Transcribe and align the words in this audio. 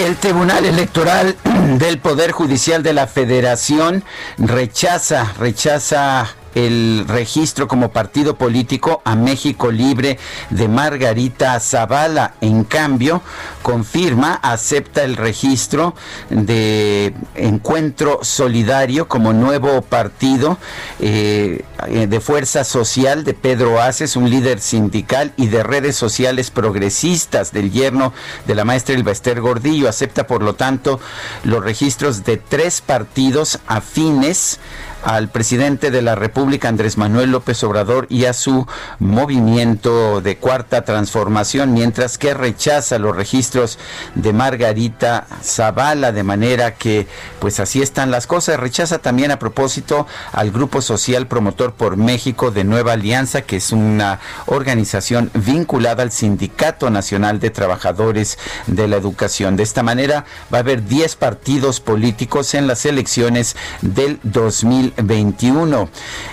El 0.00 0.16
Tribunal 0.16 0.64
Electoral 0.64 1.36
del 1.78 1.98
Poder 1.98 2.32
Judicial 2.32 2.82
de 2.82 2.94
la 2.94 3.06
Federación 3.06 4.02
rechaza, 4.38 5.34
rechaza 5.38 6.34
el 6.54 7.04
registro 7.08 7.68
como 7.68 7.90
partido 7.90 8.36
político 8.36 9.02
a 9.04 9.14
México 9.14 9.70
Libre 9.70 10.18
de 10.50 10.68
Margarita 10.68 11.58
Zavala. 11.60 12.34
En 12.40 12.64
cambio, 12.64 13.22
confirma, 13.62 14.34
acepta 14.34 15.02
el 15.02 15.16
registro 15.16 15.94
de 16.28 17.14
Encuentro 17.34 18.20
Solidario 18.22 19.08
como 19.08 19.32
nuevo 19.32 19.82
partido 19.82 20.58
eh, 20.98 21.64
de 21.88 22.20
fuerza 22.20 22.64
social 22.64 23.24
de 23.24 23.34
Pedro 23.34 23.80
Aces, 23.80 24.16
un 24.16 24.28
líder 24.28 24.60
sindical 24.60 25.32
y 25.36 25.46
de 25.48 25.62
redes 25.62 25.96
sociales 25.96 26.50
progresistas 26.50 27.52
del 27.52 27.70
yerno 27.70 28.12
de 28.46 28.54
la 28.54 28.64
maestra 28.64 28.94
Elbester 28.94 29.40
Gordillo. 29.40 29.88
Acepta, 29.88 30.26
por 30.26 30.42
lo 30.42 30.54
tanto, 30.54 31.00
los 31.44 31.62
registros 31.62 32.24
de 32.24 32.36
tres 32.36 32.80
partidos 32.80 33.58
afines 33.66 34.58
al 35.02 35.28
presidente 35.28 35.90
de 35.90 36.02
la 36.02 36.14
República, 36.14 36.68
Andrés 36.68 36.98
Manuel 36.98 37.30
López 37.30 37.62
Obrador, 37.64 38.06
y 38.08 38.26
a 38.26 38.32
su 38.32 38.66
movimiento 38.98 40.20
de 40.20 40.36
cuarta 40.36 40.82
transformación, 40.82 41.72
mientras 41.72 42.18
que 42.18 42.34
rechaza 42.34 42.98
los 42.98 43.16
registros 43.16 43.78
de 44.14 44.32
Margarita 44.32 45.26
Zavala, 45.42 46.12
de 46.12 46.22
manera 46.22 46.74
que, 46.74 47.06
pues 47.38 47.60
así 47.60 47.82
están 47.82 48.10
las 48.10 48.26
cosas. 48.26 48.60
Rechaza 48.60 48.98
también 48.98 49.30
a 49.30 49.38
propósito 49.38 50.06
al 50.32 50.50
Grupo 50.50 50.82
Social 50.82 51.26
Promotor 51.26 51.72
por 51.72 51.96
México 51.96 52.50
de 52.50 52.64
Nueva 52.64 52.92
Alianza, 52.92 53.42
que 53.42 53.56
es 53.56 53.72
una 53.72 54.20
organización 54.46 55.30
vinculada 55.34 56.02
al 56.02 56.12
Sindicato 56.12 56.90
Nacional 56.90 57.40
de 57.40 57.50
Trabajadores 57.50 58.38
de 58.66 58.88
la 58.88 58.96
Educación. 58.96 59.56
De 59.56 59.62
esta 59.62 59.82
manera 59.82 60.24
va 60.52 60.58
a 60.58 60.60
haber 60.60 60.84
10 60.84 61.16
partidos 61.16 61.80
políticos 61.80 62.54
en 62.54 62.66
las 62.66 62.84
elecciones 62.84 63.56
del 63.82 64.18
2000 64.22 64.89
2021. 64.96 65.88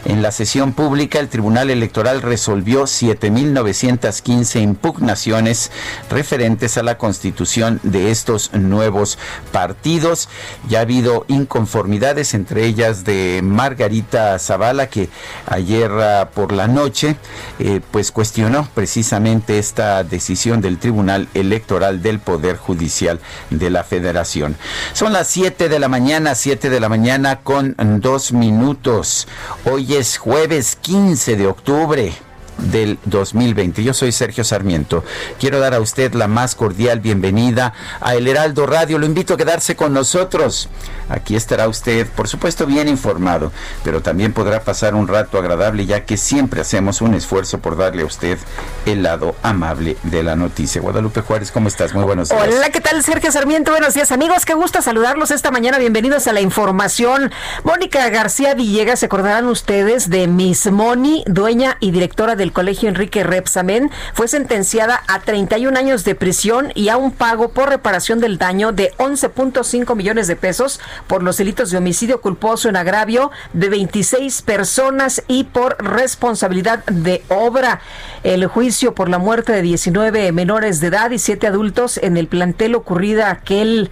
En 0.05 0.21
la 0.21 0.31
sesión 0.31 0.73
pública, 0.73 1.19
el 1.19 1.29
Tribunal 1.29 1.69
Electoral 1.69 2.21
resolvió 2.21 2.83
7.915 2.83 4.61
impugnaciones 4.61 5.71
referentes 6.09 6.77
a 6.77 6.83
la 6.83 6.97
constitución 6.97 7.79
de 7.83 8.11
estos 8.11 8.53
nuevos 8.53 9.17
partidos. 9.51 10.29
Ya 10.69 10.79
ha 10.79 10.81
habido 10.81 11.25
inconformidades, 11.27 12.33
entre 12.33 12.65
ellas 12.65 13.03
de 13.03 13.41
Margarita 13.43 14.37
Zavala, 14.39 14.87
que 14.87 15.09
ayer 15.45 15.91
ah, 15.91 16.29
por 16.33 16.51
la 16.51 16.67
noche 16.67 17.15
eh, 17.59 17.81
pues 17.91 18.11
cuestionó 18.11 18.67
precisamente 18.73 19.59
esta 19.59 20.03
decisión 20.03 20.61
del 20.61 20.77
Tribunal 20.77 21.27
Electoral 21.33 22.01
del 22.01 22.19
Poder 22.19 22.57
Judicial 22.57 23.19
de 23.49 23.69
la 23.69 23.83
Federación. 23.83 24.55
Son 24.93 25.13
las 25.13 25.27
7 25.27 25.69
de 25.69 25.79
la 25.79 25.87
mañana, 25.87 26.35
7 26.35 26.69
de 26.69 26.79
la 26.79 26.89
mañana 26.89 27.39
con 27.41 27.75
dos 28.01 28.31
minutos 28.33 28.46
minutos. 28.51 29.27
Hoy 29.65 29.95
es 29.95 30.17
jueves 30.17 30.75
15 30.75 31.35
de 31.35 31.47
octubre 31.47 32.26
del 32.57 32.99
2020. 33.05 33.83
Yo 33.83 33.93
soy 33.93 34.11
Sergio 34.11 34.43
Sarmiento. 34.43 35.03
Quiero 35.39 35.59
dar 35.59 35.73
a 35.73 35.79
usted 35.79 36.13
la 36.13 36.27
más 36.27 36.55
cordial 36.55 36.99
bienvenida 36.99 37.73
a 38.01 38.15
El 38.15 38.27
Heraldo 38.27 38.65
Radio. 38.65 38.97
Lo 38.97 39.05
invito 39.05 39.33
a 39.33 39.37
quedarse 39.37 39.75
con 39.75 39.93
nosotros. 39.93 40.69
Aquí 41.09 41.35
estará 41.35 41.67
usted, 41.67 42.07
por 42.07 42.27
supuesto, 42.27 42.65
bien 42.65 42.87
informado, 42.87 43.51
pero 43.83 44.01
también 44.01 44.33
podrá 44.33 44.61
pasar 44.61 44.93
un 44.93 45.07
rato 45.07 45.37
agradable 45.37 45.85
ya 45.85 46.05
que 46.05 46.17
siempre 46.17 46.61
hacemos 46.61 47.01
un 47.01 47.13
esfuerzo 47.13 47.59
por 47.59 47.77
darle 47.77 48.03
a 48.03 48.05
usted 48.05 48.37
el 48.85 49.03
lado 49.03 49.35
amable 49.41 49.97
de 50.03 50.23
la 50.23 50.35
noticia. 50.35 50.81
Guadalupe 50.81 51.21
Juárez, 51.21 51.51
¿cómo 51.51 51.67
estás? 51.67 51.93
Muy 51.93 52.03
buenos 52.03 52.29
días. 52.29 52.41
Hola, 52.41 52.69
¿qué 52.69 52.81
tal 52.81 53.01
Sergio 53.03 53.31
Sarmiento? 53.31 53.71
Buenos 53.71 53.93
días 53.93 54.11
amigos, 54.11 54.45
qué 54.45 54.53
gusto 54.53 54.81
saludarlos 54.81 55.31
esta 55.31 55.51
mañana. 55.51 55.77
Bienvenidos 55.77 56.27
a 56.27 56.33
la 56.33 56.41
información. 56.41 57.31
Mónica 57.63 58.09
García 58.09 58.53
Villegas, 58.53 58.99
se 58.99 59.05
acordarán 59.05 59.47
ustedes 59.47 60.09
de 60.09 60.27
Miss 60.27 60.69
Moni, 60.71 61.23
dueña 61.27 61.77
y 61.79 61.91
directora 61.91 62.35
del 62.35 62.46
Colegio 62.51 62.89
Enrique 62.89 63.23
Repsamen, 63.23 63.91
fue 64.13 64.27
sentenciada 64.27 65.03
a 65.07 65.19
31 65.19 65.77
años 65.77 66.03
de 66.03 66.15
prisión 66.15 66.71
y 66.75 66.89
a 66.89 66.97
un 66.97 67.11
pago 67.11 67.49
por 67.49 67.69
reparación 67.69 68.19
del 68.19 68.37
daño 68.37 68.71
de 68.71 68.91
11.5 68.97 69.95
millones 69.95 70.27
de 70.27 70.35
pesos 70.35 70.79
por 71.07 71.23
los 71.23 71.37
delitos 71.37 71.71
de 71.71 71.77
homicidio 71.77 72.21
culposo 72.21 72.69
en 72.69 72.75
agravio 72.75 73.31
de 73.53 73.69
26 73.69 74.41
personas 74.41 75.23
y 75.27 75.45
por 75.45 75.77
responsabilidad 75.83 76.83
de 76.85 77.23
obra. 77.29 77.81
El 78.23 78.45
juicio 78.47 78.93
por 78.93 79.09
la 79.09 79.17
muerte 79.17 79.51
de 79.51 79.61
19 79.61 80.31
menores 80.31 80.79
de 80.79 80.87
edad 80.87 81.11
y 81.11 81.19
7 81.19 81.47
adultos 81.47 81.97
en 81.97 82.17
el 82.17 82.27
plantel 82.27 82.75
ocurrida 82.75 83.31
aquel 83.31 83.91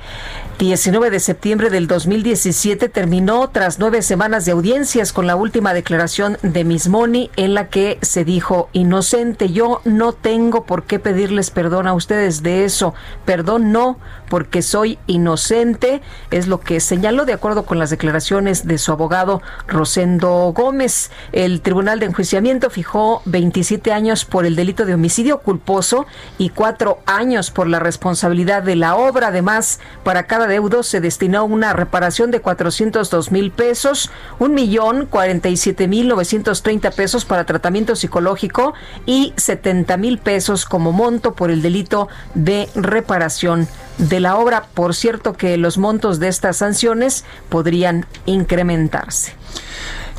19 0.58 1.10
de 1.10 1.20
septiembre 1.20 1.70
del 1.70 1.86
2017 1.86 2.88
terminó 2.88 3.50
tras 3.50 3.78
nueve 3.78 4.02
semanas 4.02 4.46
de 4.46 4.54
audiencias 4.54 5.12
con 5.12 5.28
la 5.28 5.36
última 5.36 5.74
declaración 5.74 6.38
de 6.44 6.64
Miss 6.64 6.88
Moni 6.88 7.30
en 7.36 7.54
la 7.54 7.68
que 7.68 7.98
se 8.02 8.24
dijo 8.24 8.70
inocente. 8.72 9.52
Yo 9.52 9.82
no 9.84 10.14
tengo 10.14 10.64
por 10.64 10.84
qué 10.84 10.98
pedirles 10.98 11.52
perdón 11.52 11.88
a 11.88 11.94
ustedes 11.94 12.42
de 12.42 12.64
eso. 12.64 12.94
Perdón 13.26 13.74
no, 13.74 14.00
porque 14.30 14.62
soy 14.62 14.98
inocente, 15.08 16.02
es 16.32 16.48
lo 16.48 16.62
que 16.62 16.80
señaló 16.80 17.26
de 17.26 17.34
acuerdo 17.34 17.66
con 17.66 17.78
las 17.78 17.90
declaraciones 17.90 18.66
de 18.66 18.78
su 18.78 18.94
abogado 18.94 19.42
Rosendo 19.68 20.54
Gómez. 20.56 21.12
El 21.34 21.60
Tribunal 21.62 22.00
de 22.00 22.06
Enjuiciamiento 22.08 22.70
fijó 22.70 23.22
27 23.26 23.92
años 23.92 24.24
por 24.24 24.46
el 24.46 24.56
delito 24.56 24.86
de 24.86 24.94
homicidio 24.94 25.40
culposo 25.40 26.06
y 26.38 26.50
cuatro 26.50 27.00
años 27.06 27.52
por 27.52 27.68
la 27.68 27.80
responsabilidad 27.80 28.64
de 28.64 28.78
la 28.78 28.96
obra. 28.96 29.28
Además, 29.28 29.80
para 30.04 30.24
cada 30.28 30.45
deudo 30.48 30.84
se 30.84 31.02
destinó 31.02 31.46
una 31.46 31.74
reparación 31.74 32.32
de 32.32 32.42
402 32.42 33.32
mil 33.32 33.52
pesos, 33.52 34.12
un 34.40 34.54
millón 34.54 35.06
47 35.06 35.88
mil 35.88 36.08
930 36.08 36.92
pesos 36.92 37.26
para 37.26 37.46
tratamiento 37.46 37.96
psicológico 37.96 38.74
y 39.06 39.34
70 39.38 39.98
mil 39.98 40.18
pesos 40.18 40.66
como 40.66 40.92
monto 40.92 41.34
por 41.34 41.52
el 41.52 41.62
delito 41.62 42.08
de 42.34 42.70
reparación 42.76 43.68
de 43.98 44.20
la 44.20 44.38
obra. 44.38 44.66
Por 44.74 44.96
cierto 44.96 45.34
que 45.34 45.58
los 45.58 45.78
montos 45.78 46.20
de 46.20 46.28
estas 46.28 46.58
sanciones 46.58 47.26
podrían 47.50 48.06
incrementarse. 48.26 49.34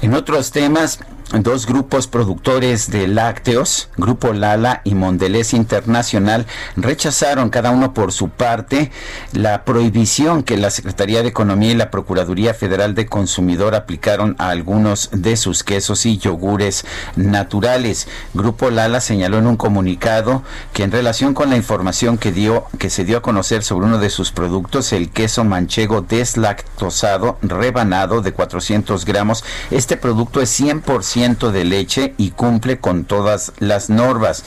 En 0.02 0.14
otros 0.14 0.50
temas, 0.50 0.99
dos 1.32 1.67
grupos 1.67 2.06
productores 2.06 2.90
de 2.90 3.08
lácteos, 3.08 3.88
Grupo 3.96 4.32
Lala 4.32 4.81
y 4.84 4.94
Mondelez 4.94 5.55
Internacional, 5.55 6.46
rechazaron 6.76 7.50
cada 7.50 7.73
uno 7.73 7.94
por 7.94 8.12
su 8.12 8.28
parte 8.28 8.93
la 9.32 9.64
prohibición 9.64 10.44
que 10.44 10.56
la 10.56 10.70
Secretaría 10.70 11.23
de 11.23 11.28
Economía 11.28 11.73
y 11.73 11.75
la 11.75 11.90
Procuraduría 11.90 12.55
Federal 12.55 12.94
de 12.94 13.06
Consumidor 13.06 13.75
aplicaron 13.75 14.37
a 14.38 14.50
algunos 14.50 15.11
de 15.12 15.37
sus 15.37 15.64
quesos 15.64 16.06
y 16.06 16.19
yogures 16.19 16.84
naturales. 17.17 18.06
Grupo 18.32 18.70
Lala 18.70 19.00
señaló 19.00 19.38
en 19.38 19.49
un 19.49 19.56
comunicado 19.56 20.44
que 20.73 20.84
en 20.84 20.93
relación 20.93 21.34
con 21.34 21.50
la 21.50 21.56
información 21.56 22.19
que 22.19 22.31
dio 22.31 22.67
que 22.78 22.90
se 22.90 23.05
dio 23.05 23.19
a 23.19 23.23
conocer 23.23 23.64
sobre 23.64 23.87
uno 23.87 23.99
de 23.99 24.11
sus 24.11 24.31
productos, 24.31 24.93
el 24.93 25.11
queso 25.11 25.44
manchego 25.44 26.02
deslactosado 26.02 27.38
rebanado 27.43 28.23
de 28.23 28.32
400 28.32 29.05
gramos, 29.05 29.44
este 29.70 29.96
producto 29.96 30.40
es 30.40 30.61
100% 30.61 31.15
100% 31.16 31.50
de 31.50 31.64
leche 31.64 32.14
y 32.18 32.30
cumple 32.30 32.78
con 32.78 33.04
todas 33.04 33.52
las 33.58 33.88
normas. 33.88 34.44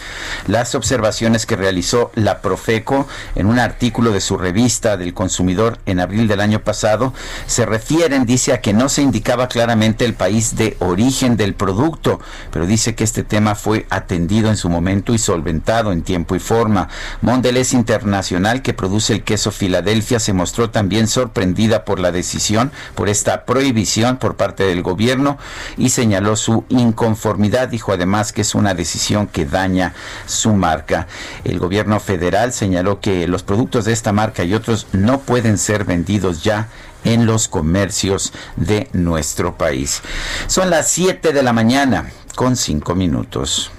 Las 0.47 0.75
observaciones 0.75 1.45
que 1.45 1.55
realizó 1.55 2.11
la 2.15 2.41
Profeco 2.41 3.07
en 3.35 3.47
un 3.47 3.59
artículo 3.59 4.11
de 4.11 4.21
su 4.21 4.37
revista 4.37 4.97
del 4.97 5.13
consumidor 5.13 5.79
en 5.85 5.99
abril 5.99 6.27
del 6.27 6.41
año 6.41 6.59
pasado 6.59 7.13
se 7.47 7.65
refieren, 7.65 8.25
dice, 8.25 8.53
a 8.53 8.61
que 8.61 8.73
no 8.73 8.87
se 8.89 9.01
indicaba 9.01 9.47
claramente 9.47 10.05
el 10.05 10.13
país 10.13 10.55
de 10.55 10.77
origen 10.79 11.37
del 11.37 11.55
producto, 11.55 12.19
pero 12.51 12.67
dice 12.67 12.95
que 12.95 13.03
este 13.03 13.23
tema 13.23 13.55
fue 13.55 13.87
atendido 13.89 14.49
en 14.49 14.57
su 14.57 14.69
momento 14.69 15.13
y 15.13 15.17
solventado 15.17 15.91
en 15.91 16.03
tiempo 16.03 16.35
y 16.35 16.39
forma. 16.39 16.89
Mondelez 17.21 17.73
Internacional, 17.73 18.61
que 18.61 18.73
produce 18.73 19.13
el 19.13 19.23
queso 19.23 19.51
Filadelfia, 19.51 20.19
se 20.19 20.33
mostró 20.33 20.69
también 20.69 21.07
sorprendida 21.07 21.83
por 21.83 21.99
la 21.99 22.11
decisión, 22.11 22.71
por 22.95 23.09
esta 23.09 23.45
prohibición 23.45 24.17
por 24.17 24.35
parte 24.35 24.63
del 24.63 24.83
gobierno 24.83 25.37
y 25.77 25.89
señaló 25.89 26.35
su 26.35 26.58
inconformidad. 26.69 27.69
Dijo 27.69 27.93
además 27.93 28.33
que 28.33 28.41
es 28.41 28.55
una 28.55 28.73
decisión 28.73 29.27
que 29.27 29.45
daña 29.45 29.93
su 30.25 30.53
marca. 30.53 31.07
El 31.43 31.59
gobierno 31.59 31.99
federal 31.99 32.53
señaló 32.53 32.99
que 32.99 33.27
los 33.27 33.43
productos 33.43 33.85
de 33.85 33.93
esta 33.93 34.11
marca 34.11 34.43
y 34.43 34.53
otros 34.53 34.87
no 34.91 35.19
pueden 35.19 35.57
ser 35.57 35.85
vendidos 35.85 36.43
ya 36.43 36.67
en 37.03 37.25
los 37.25 37.47
comercios 37.47 38.33
de 38.55 38.89
nuestro 38.93 39.57
país. 39.57 40.01
Son 40.47 40.69
las 40.69 40.89
7 40.91 41.33
de 41.33 41.43
la 41.43 41.53
mañana 41.53 42.11
con 42.35 42.55
5 42.55 42.95
minutos. 42.95 43.71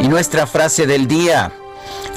Y 0.00 0.08
nuestra 0.08 0.46
frase 0.46 0.86
del 0.86 1.08
día. 1.08 1.52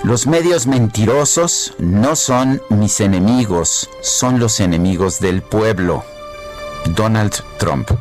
Los 0.03 0.25
medios 0.25 0.65
mentirosos 0.65 1.75
no 1.77 2.15
son 2.15 2.59
mis 2.69 2.99
enemigos, 3.01 3.87
son 4.01 4.39
los 4.39 4.59
enemigos 4.59 5.19
del 5.19 5.43
pueblo. 5.43 6.03
Donald 6.95 7.35
Trump. 7.59 7.91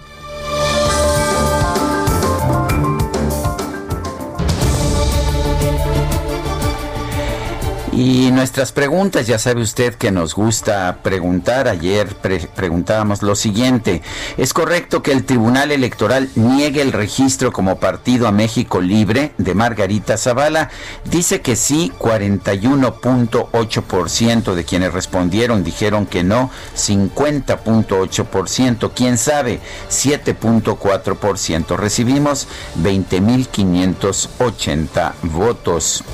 Y 7.92 8.30
nuestras 8.30 8.70
preguntas, 8.70 9.26
ya 9.26 9.40
sabe 9.40 9.62
usted 9.62 9.96
que 9.96 10.12
nos 10.12 10.36
gusta 10.36 10.98
preguntar. 11.02 11.66
Ayer 11.66 12.06
preguntábamos 12.54 13.20
lo 13.22 13.34
siguiente. 13.34 14.00
¿Es 14.36 14.54
correcto 14.54 15.02
que 15.02 15.10
el 15.10 15.24
Tribunal 15.24 15.72
Electoral 15.72 16.30
niegue 16.36 16.82
el 16.82 16.92
registro 16.92 17.52
como 17.52 17.80
partido 17.80 18.28
a 18.28 18.32
México 18.32 18.80
Libre 18.80 19.32
de 19.38 19.56
Margarita 19.56 20.16
Zavala? 20.16 20.70
Dice 21.04 21.40
que 21.40 21.56
sí, 21.56 21.90
41.8% 21.98 24.54
de 24.54 24.64
quienes 24.64 24.92
respondieron 24.92 25.64
dijeron 25.64 26.06
que 26.06 26.22
no, 26.22 26.48
50.8%, 26.76 28.92
quién 28.94 29.18
sabe, 29.18 29.58
7.4%. 29.90 31.76
Recibimos 31.76 32.46
20.580 32.80 35.12
votos. 35.24 36.04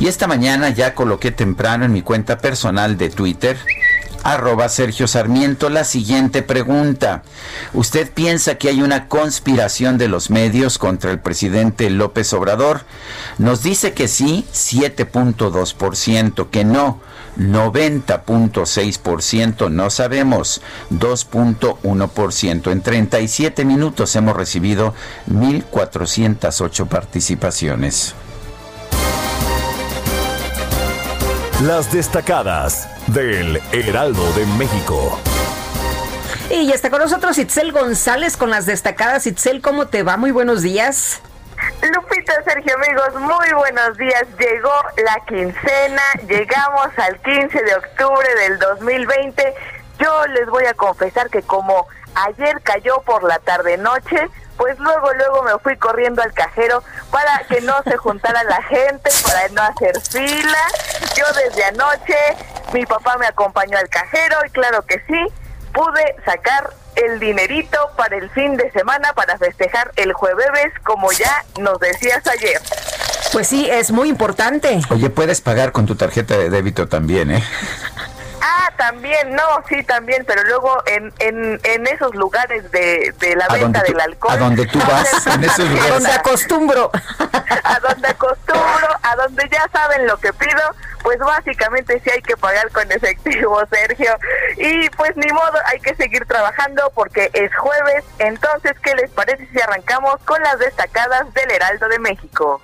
Y 0.00 0.08
esta 0.08 0.26
mañana 0.26 0.70
ya 0.70 0.94
coloqué 0.94 1.30
temprano 1.30 1.84
en 1.84 1.92
mi 1.92 2.02
cuenta 2.02 2.38
personal 2.38 2.98
de 2.98 3.10
Twitter 3.10 3.56
arroba 4.22 4.68
Sergio 4.68 5.08
Sarmiento 5.08 5.68
la 5.68 5.82
siguiente 5.84 6.42
pregunta. 6.42 7.22
¿Usted 7.72 8.10
piensa 8.10 8.56
que 8.56 8.68
hay 8.68 8.82
una 8.82 9.08
conspiración 9.08 9.96
de 9.98 10.06
los 10.08 10.30
medios 10.30 10.78
contra 10.78 11.10
el 11.10 11.18
presidente 11.20 11.90
López 11.90 12.32
Obrador? 12.32 12.82
Nos 13.38 13.62
dice 13.62 13.92
que 13.92 14.08
sí, 14.08 14.46
7.2%, 14.52 16.50
que 16.50 16.64
no, 16.64 17.00
90.6%, 17.38 19.70
no 19.70 19.90
sabemos, 19.90 20.62
2.1%. 20.90 22.70
En 22.70 22.82
37 22.82 23.64
minutos 23.64 24.14
hemos 24.16 24.36
recibido 24.36 24.92
1.408 25.30 26.88
participaciones. 26.88 28.14
Las 31.66 31.92
destacadas 31.92 32.88
del 33.06 33.62
Heraldo 33.70 34.32
de 34.32 34.44
México. 34.58 35.20
Y 36.50 36.66
ya 36.66 36.74
está 36.74 36.90
con 36.90 36.98
nosotros 36.98 37.38
Itzel 37.38 37.70
González 37.70 38.36
con 38.36 38.50
las 38.50 38.66
destacadas. 38.66 39.28
Itzel, 39.28 39.62
¿cómo 39.62 39.86
te 39.86 40.02
va? 40.02 40.16
Muy 40.16 40.32
buenos 40.32 40.62
días. 40.62 41.20
Lupita, 41.94 42.32
Sergio, 42.42 42.74
amigos, 42.74 43.14
muy 43.14 43.52
buenos 43.52 43.96
días. 43.96 44.24
Llegó 44.40 44.72
la 45.04 45.24
quincena, 45.26 46.02
llegamos 46.26 46.88
al 46.96 47.20
15 47.20 47.62
de 47.62 47.74
octubre 47.76 48.28
del 48.40 48.58
2020. 48.58 49.54
Yo 50.00 50.26
les 50.28 50.48
voy 50.48 50.64
a 50.64 50.74
confesar 50.74 51.30
que 51.30 51.42
como 51.42 51.86
ayer 52.14 52.60
cayó 52.64 53.02
por 53.02 53.22
la 53.22 53.38
tarde-noche, 53.38 54.28
pues 54.56 54.76
luego, 54.80 55.12
luego 55.14 55.42
me 55.44 55.58
fui 55.60 55.76
corriendo 55.76 56.22
al 56.22 56.32
cajero 56.32 56.82
para 57.12 57.44
que 57.48 57.60
no 57.60 57.82
se 57.84 57.96
juntara 57.96 58.42
la 58.44 58.62
gente, 58.64 59.10
para 59.24 59.48
no 59.50 59.62
hacer 59.62 60.00
fila. 60.00 60.66
Yo 61.22 61.32
desde 61.34 61.64
anoche, 61.64 62.16
mi 62.72 62.84
papá 62.84 63.16
me 63.16 63.26
acompañó 63.26 63.78
al 63.78 63.88
cajero 63.88 64.38
y 64.44 64.50
claro 64.50 64.82
que 64.82 65.00
sí, 65.06 65.20
pude 65.72 66.16
sacar 66.24 66.70
el 66.96 67.20
dinerito 67.20 67.78
para 67.96 68.16
el 68.16 68.28
fin 68.30 68.56
de 68.56 68.72
semana 68.72 69.12
para 69.12 69.38
festejar 69.38 69.92
el 69.94 70.12
jueves, 70.14 70.72
como 70.82 71.12
ya 71.12 71.44
nos 71.60 71.78
decías 71.78 72.26
ayer. 72.26 72.60
Pues 73.32 73.46
sí, 73.46 73.68
es 73.70 73.92
muy 73.92 74.08
importante. 74.08 74.80
Oye, 74.90 75.10
puedes 75.10 75.40
pagar 75.40 75.70
con 75.70 75.86
tu 75.86 75.94
tarjeta 75.94 76.36
de 76.36 76.50
débito 76.50 76.88
también, 76.88 77.30
¿eh? 77.30 77.44
Ah, 78.44 78.72
también, 78.76 79.36
no, 79.36 79.42
sí, 79.68 79.84
también, 79.84 80.24
pero 80.26 80.42
luego 80.42 80.82
en, 80.86 81.14
en, 81.20 81.60
en 81.62 81.86
esos 81.86 82.12
lugares 82.16 82.68
de, 82.72 83.14
de 83.20 83.36
la 83.36 83.46
venta 83.46 83.84
del 83.84 84.00
alcohol. 84.00 84.34
A 84.34 84.36
donde 84.36 84.66
tú 84.66 84.80
vas, 84.80 85.26
en 85.32 85.44
esos 85.44 85.68
lugares. 85.70 85.90
A 85.90 85.94
donde 85.94 86.10
acostumbro. 86.10 86.90
A 87.64 87.78
donde 87.78 88.08
acostumbro, 88.08 88.88
a 89.02 89.16
donde 89.16 89.48
ya 89.48 89.68
saben 89.72 90.06
lo 90.08 90.18
que 90.18 90.32
pido, 90.32 90.60
pues 91.02 91.18
básicamente 91.18 92.00
sí 92.00 92.10
hay 92.10 92.22
que 92.22 92.36
pagar 92.36 92.70
con 92.70 92.90
efectivo, 92.90 93.60
Sergio. 93.70 94.16
Y 94.56 94.88
pues 94.90 95.16
ni 95.16 95.30
modo, 95.32 95.58
hay 95.66 95.80
que 95.80 95.94
seguir 95.96 96.24
trabajando 96.26 96.90
porque 96.94 97.30
es 97.32 97.54
jueves. 97.56 98.04
Entonces, 98.18 98.72
¿qué 98.82 98.94
les 98.94 99.10
parece 99.10 99.46
si 99.48 99.60
arrancamos 99.60 100.16
con 100.24 100.40
las 100.42 100.58
destacadas 100.58 101.32
del 101.34 101.50
Heraldo 101.50 101.88
de 101.88 101.98
México? 101.98 102.62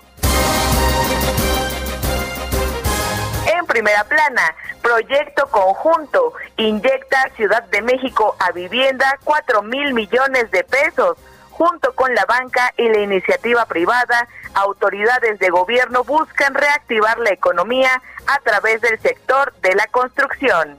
En 3.46 3.66
primera 3.66 4.04
plana, 4.04 4.54
proyecto 4.82 5.46
conjunto 5.48 6.34
inyecta 6.56 7.30
Ciudad 7.36 7.62
de 7.64 7.82
México 7.82 8.36
a 8.38 8.52
vivienda 8.52 9.18
4 9.24 9.62
mil 9.62 9.94
millones 9.94 10.50
de 10.50 10.64
pesos. 10.64 11.16
Junto 11.50 11.92
con 11.96 12.14
la 12.14 12.24
banca 12.24 12.72
y 12.76 12.88
la 12.88 13.00
iniciativa 13.00 13.66
privada, 13.66 14.28
autoridades 14.60 15.38
de 15.38 15.50
gobierno 15.50 16.04
buscan 16.04 16.54
reactivar 16.54 17.18
la 17.18 17.30
economía 17.30 18.02
a 18.26 18.38
través 18.40 18.80
del 18.80 18.98
sector 19.00 19.52
de 19.62 19.74
la 19.74 19.86
construcción. 19.88 20.78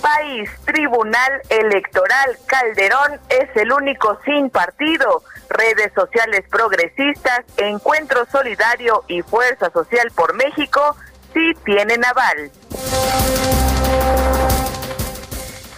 País, 0.00 0.50
Tribunal 0.64 1.42
Electoral 1.48 2.38
Calderón 2.46 3.20
es 3.28 3.54
el 3.56 3.72
único 3.72 4.18
sin 4.24 4.48
partido 4.48 5.22
redes 5.50 5.92
sociales 5.94 6.44
progresistas, 6.50 7.44
Encuentro 7.56 8.26
Solidario 8.30 9.04
y 9.08 9.22
Fuerza 9.22 9.70
Social 9.70 10.10
por 10.14 10.34
México 10.34 10.96
sí 11.32 11.52
tienen 11.64 12.04
aval. 12.04 12.50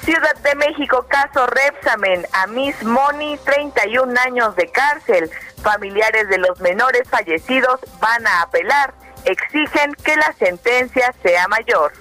Ciudad 0.04 0.34
de 0.36 0.54
México, 0.54 1.04
caso 1.08 1.46
Repsamen, 1.46 2.26
a 2.32 2.46
Miss 2.46 2.82
Moni, 2.82 3.36
31 3.44 4.14
años 4.24 4.56
de 4.56 4.66
cárcel. 4.70 5.30
Familiares 5.62 6.26
de 6.28 6.38
los 6.38 6.58
menores 6.60 7.02
fallecidos 7.08 7.80
van 8.00 8.26
a 8.26 8.42
apelar, 8.42 8.94
exigen 9.26 9.94
que 10.02 10.16
la 10.16 10.32
sentencia 10.38 11.14
sea 11.22 11.46
mayor. 11.48 11.92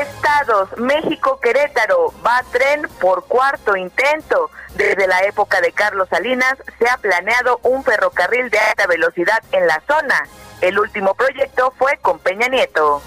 Estados, 0.00 0.76
México, 0.76 1.38
Querétaro, 1.40 2.12
va 2.26 2.42
tren 2.50 2.82
por 3.00 3.26
cuarto 3.26 3.76
intento. 3.76 4.50
Desde 4.74 5.06
la 5.06 5.22
época 5.22 5.60
de 5.60 5.72
Carlos 5.72 6.08
Salinas 6.08 6.56
se 6.78 6.88
ha 6.88 6.96
planeado 6.98 7.60
un 7.62 7.84
ferrocarril 7.84 8.50
de 8.50 8.58
alta 8.58 8.86
velocidad 8.88 9.42
en 9.52 9.68
la 9.68 9.80
zona. 9.86 10.26
El 10.60 10.78
último 10.80 11.14
proyecto 11.14 11.72
fue 11.78 11.96
con 11.98 12.18
Peña 12.18 12.48
Nieto. 12.48 13.00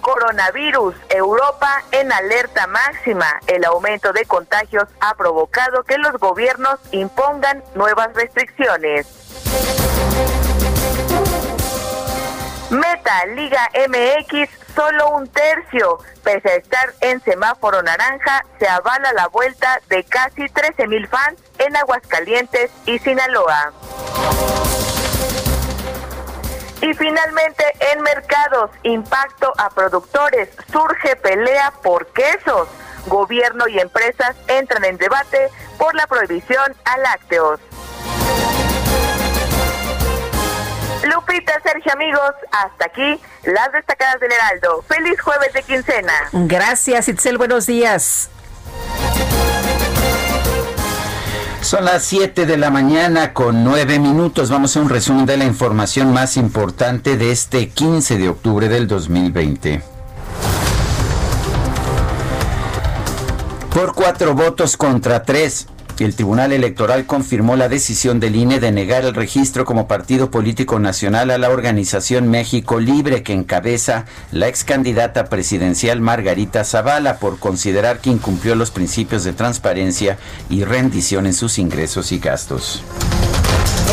Coronavirus, 0.00 0.94
Europa 1.10 1.82
en 1.92 2.10
alerta 2.10 2.66
máxima. 2.66 3.38
El 3.46 3.64
aumento 3.64 4.12
de 4.12 4.24
contagios 4.24 4.88
ha 5.00 5.14
provocado 5.14 5.82
que 5.82 5.98
los 5.98 6.14
gobiernos 6.14 6.80
impongan 6.90 7.62
nuevas 7.74 8.14
restricciones. 8.14 9.06
Meta 12.70 13.26
Liga 13.34 13.68
MX 13.88 14.48
solo 14.74 15.10
un 15.10 15.28
tercio. 15.28 15.98
Pese 16.24 16.48
a 16.48 16.54
estar 16.54 16.94
en 17.02 17.20
semáforo 17.20 17.82
naranja, 17.82 18.46
se 18.58 18.66
avala 18.66 19.12
la 19.12 19.28
vuelta 19.28 19.80
de 19.90 20.02
casi 20.04 20.48
13 20.48 20.86
mil 20.86 21.06
fans 21.08 21.38
en 21.58 21.76
Aguascalientes 21.76 22.70
y 22.86 22.98
Sinaloa. 23.00 23.72
Y 26.82 26.92
finalmente, 26.94 27.64
en 27.92 28.02
mercados, 28.02 28.70
impacto 28.82 29.52
a 29.56 29.70
productores, 29.70 30.48
surge 30.72 31.14
pelea 31.14 31.72
por 31.80 32.08
quesos. 32.08 32.68
Gobierno 33.06 33.68
y 33.68 33.78
empresas 33.78 34.34
entran 34.48 34.84
en 34.84 34.98
debate 34.98 35.48
por 35.78 35.94
la 35.94 36.08
prohibición 36.08 36.74
a 36.84 36.98
lácteos. 36.98 37.60
Lupita, 41.04 41.60
Sergio, 41.62 41.92
amigos, 41.92 42.32
hasta 42.50 42.86
aquí 42.86 43.20
las 43.44 43.70
destacadas 43.72 44.18
del 44.18 44.32
Heraldo. 44.32 44.82
Feliz 44.88 45.20
jueves 45.20 45.52
de 45.52 45.62
quincena. 45.62 46.12
Gracias, 46.32 47.08
Itzel, 47.08 47.38
buenos 47.38 47.66
días. 47.66 48.28
Son 51.62 51.84
las 51.84 52.02
7 52.02 52.44
de 52.44 52.56
la 52.56 52.70
mañana 52.70 53.32
con 53.32 53.62
9 53.62 54.00
minutos. 54.00 54.50
Vamos 54.50 54.76
a 54.76 54.80
un 54.80 54.88
resumen 54.88 55.26
de 55.26 55.36
la 55.36 55.44
información 55.44 56.12
más 56.12 56.36
importante 56.36 57.16
de 57.16 57.30
este 57.30 57.68
15 57.68 58.18
de 58.18 58.28
octubre 58.28 58.68
del 58.68 58.88
2020. 58.88 59.80
Por 63.72 63.94
cuatro 63.94 64.34
votos 64.34 64.76
contra 64.76 65.22
tres, 65.22 65.68
el 66.00 66.14
Tribunal 66.14 66.52
Electoral 66.52 67.06
confirmó 67.06 67.56
la 67.56 67.68
decisión 67.68 68.20
del 68.20 68.36
INE 68.36 68.60
de 68.60 68.72
negar 68.72 69.04
el 69.04 69.14
registro 69.14 69.64
como 69.64 69.86
partido 69.86 70.30
político 70.30 70.78
nacional 70.78 71.30
a 71.30 71.38
la 71.38 71.50
organización 71.50 72.28
México 72.28 72.80
Libre 72.80 73.22
que 73.22 73.32
encabeza 73.32 74.06
la 74.30 74.48
ex 74.48 74.64
candidata 74.64 75.26
presidencial 75.26 76.00
Margarita 76.00 76.64
Zavala 76.64 77.18
por 77.18 77.38
considerar 77.38 78.00
que 78.00 78.10
incumplió 78.10 78.54
los 78.54 78.70
principios 78.70 79.24
de 79.24 79.32
transparencia 79.32 80.18
y 80.48 80.64
rendición 80.64 81.26
en 81.26 81.34
sus 81.34 81.58
ingresos 81.58 82.12
y 82.12 82.18
gastos. 82.18 82.82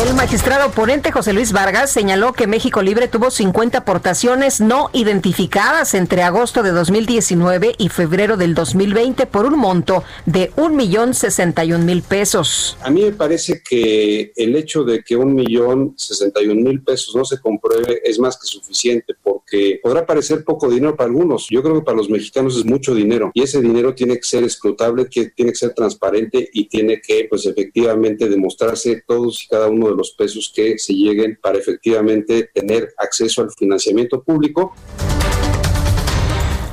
El 0.06 0.14
magistrado 0.14 0.70
ponente 0.70 1.12
José 1.12 1.34
Luis 1.34 1.52
Vargas 1.52 1.90
señaló 1.92 2.32
que 2.32 2.46
México 2.46 2.80
Libre 2.80 3.06
tuvo 3.06 3.30
50 3.30 3.78
aportaciones 3.78 4.60
no 4.60 4.88
identificadas 4.94 5.92
entre 5.92 6.22
agosto 6.22 6.62
de 6.62 6.70
2019 6.70 7.74
y 7.76 7.90
febrero 7.90 8.38
del 8.38 8.54
2020 8.54 9.26
por 9.26 9.44
un 9.44 9.58
monto 9.58 10.02
de 10.24 10.52
un 10.56 10.74
millón 10.74 11.12
sesenta 11.12 11.64
mil 11.64 12.02
pesos. 12.02 12.78
A 12.82 12.90
mí 12.90 13.02
me 13.02 13.12
parece 13.12 13.62
que 13.62 14.32
el 14.36 14.56
hecho 14.56 14.84
de 14.84 15.04
que 15.04 15.16
un 15.16 15.34
millón 15.34 15.92
sesenta 15.98 16.40
mil 16.40 16.82
pesos 16.82 17.14
no 17.14 17.26
se 17.26 17.38
compruebe 17.38 18.00
es 18.02 18.18
más 18.18 18.38
que 18.38 18.46
suficiente 18.46 19.14
porque 19.22 19.80
podrá 19.82 20.06
parecer 20.06 20.44
poco 20.44 20.70
dinero 20.70 20.96
para 20.96 21.08
algunos. 21.08 21.46
Yo 21.50 21.62
creo 21.62 21.74
que 21.74 21.84
para 21.84 21.98
los 21.98 22.08
mexicanos 22.08 22.56
es 22.56 22.64
mucho 22.64 22.94
dinero 22.94 23.30
y 23.34 23.42
ese 23.42 23.60
dinero 23.60 23.94
tiene 23.94 24.16
que 24.16 24.24
ser 24.24 24.44
escrutable, 24.44 25.08
que 25.10 25.26
tiene 25.26 25.52
que 25.52 25.58
ser 25.58 25.74
transparente 25.74 26.48
y 26.54 26.68
tiene 26.68 27.02
que, 27.02 27.26
pues 27.28 27.44
efectivamente, 27.44 28.28
demostrarse 28.30 29.02
todos 29.06 29.44
y 29.44 29.48
cada 29.48 29.59
uno 29.68 29.90
de 29.90 29.96
los 29.96 30.12
pesos 30.12 30.52
que 30.54 30.78
se 30.78 30.92
lleguen 30.94 31.38
para 31.40 31.58
efectivamente 31.58 32.50
tener 32.54 32.94
acceso 32.98 33.42
al 33.42 33.50
financiamiento 33.50 34.22
público. 34.22 34.74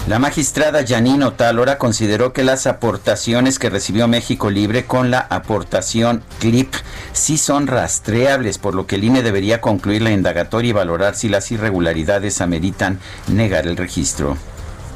La 0.08 0.20
magistrada 0.20 0.86
Janino 0.88 1.34
Talora 1.34 1.77
consideró 1.77 2.32
que 2.32 2.46
las 2.46 2.65
aportaciones 2.65 3.60
que 3.60 3.70
recibió 3.70 4.08
México 4.08 4.50
Libre 4.50 4.86
con 4.86 5.12
la 5.12 5.20
aportación 5.20 6.24
CLIP 6.39 6.74
sí 7.12 7.38
son 7.38 7.67
rastreables, 7.67 8.58
por 8.58 8.74
lo 8.74 8.88
que 8.88 8.96
el 8.96 9.03
INE 9.03 9.22
debería 9.22 9.60
concluir 9.60 10.01
la 10.01 10.12
indagatoria 10.12 10.70
y 10.70 10.74
valorar 10.74 11.15
si 11.15 11.27
las 11.27 11.51
irregularidades 11.51 12.39
ameritan 12.39 13.01
negar 13.27 13.67
el 13.67 13.75
registro. 13.75 14.38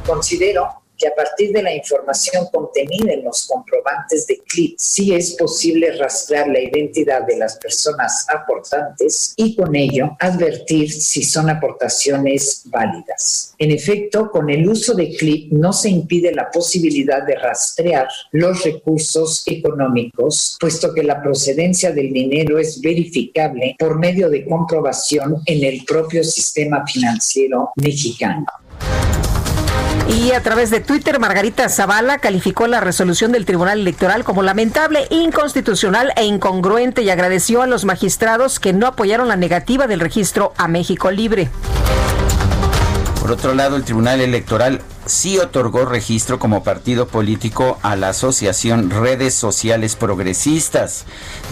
Considero 0.06 0.81
a 1.08 1.16
partir 1.16 1.52
de 1.52 1.64
la 1.64 1.74
información 1.74 2.48
contenida 2.52 3.14
en 3.14 3.24
los 3.24 3.48
comprobantes 3.48 4.28
de 4.28 4.40
CLIP 4.48 4.76
sí 4.78 5.14
es 5.14 5.36
posible 5.36 5.92
rastrear 5.98 6.48
la 6.48 6.60
identidad 6.60 7.26
de 7.26 7.38
las 7.38 7.58
personas 7.58 8.26
aportantes 8.30 9.34
y 9.36 9.56
con 9.56 9.76
ello 9.76 10.16
advertir 10.20 10.92
si 10.92 11.24
son 11.24 11.50
aportaciones 11.50 12.64
válidas. 12.66 13.54
En 13.58 13.72
efecto, 13.72 14.32
con 14.32 14.50
el 14.50 14.68
uso 14.68 14.94
de 14.94 15.16
CLIP 15.16 15.52
no 15.54 15.74
se 15.74 15.90
impide 15.90 16.34
la 16.34 16.50
posibilidad 16.50 17.24
de 17.24 17.36
rastrear 17.36 18.08
los 18.32 18.64
recursos 18.64 19.44
económicos, 19.46 20.58
puesto 20.60 20.94
que 20.94 21.04
la 21.04 21.22
procedencia 21.22 21.92
del 21.92 22.12
dinero 22.12 22.60
es 22.60 22.82
verificable 22.82 23.76
por 23.78 24.00
medio 24.00 24.30
de 24.30 24.46
comprobación 24.46 25.42
en 25.46 25.64
el 25.64 25.84
propio 25.86 26.24
sistema 26.24 26.86
financiero 26.86 27.72
mexicano. 27.76 28.46
Y 30.08 30.32
a 30.34 30.42
través 30.42 30.70
de 30.70 30.80
Twitter, 30.80 31.20
Margarita 31.20 31.70
Zavala 31.70 32.18
calificó 32.18 32.68
la 32.68 32.80
resolución 32.80 33.32
del 33.32 33.46
Tribunal 33.46 33.80
Electoral 33.80 34.24
como 34.24 34.44
lamentable, 34.44 35.08
inconstitucional 35.10 36.12
e 36.16 36.26
incongruente 36.26 37.02
y 37.02 37.10
agradeció 37.10 37.62
a 37.62 37.68
los 37.68 37.86
magistrados 37.86 38.60
que 38.60 38.74
no 38.74 38.88
apoyaron 38.88 39.28
la 39.28 39.38
negativa 39.38 39.88
del 39.88 40.00
registro 40.00 40.54
a 40.58 40.68
México 40.68 41.12
Libre. 41.12 41.50
Por 43.22 43.32
otro 43.32 43.54
lado, 43.54 43.76
el 43.76 43.84
Tribunal 43.84 44.20
Electoral 44.20 44.82
sí 45.12 45.38
otorgó 45.40 45.86
registro 45.86 46.40
como 46.40 46.64
partido 46.64 47.06
político 47.06 47.78
a 47.82 47.98
la 47.98 48.10
Asociación 48.10 48.90
Redes 48.90 49.34
Sociales 49.34 49.98
Progresistas 49.98 51.04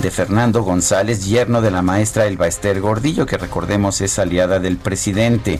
de 0.01 0.11
Fernando 0.11 0.63
González, 0.63 1.25
yerno 1.25 1.61
de 1.61 1.69
la 1.69 1.81
maestra 1.81 2.25
Elba 2.25 2.47
Ester 2.47 2.79
Gordillo, 2.79 3.25
que 3.25 3.37
recordemos 3.37 3.99
es 3.99 4.17
aliada 4.17 4.59
del 4.59 4.77
presidente, 4.77 5.59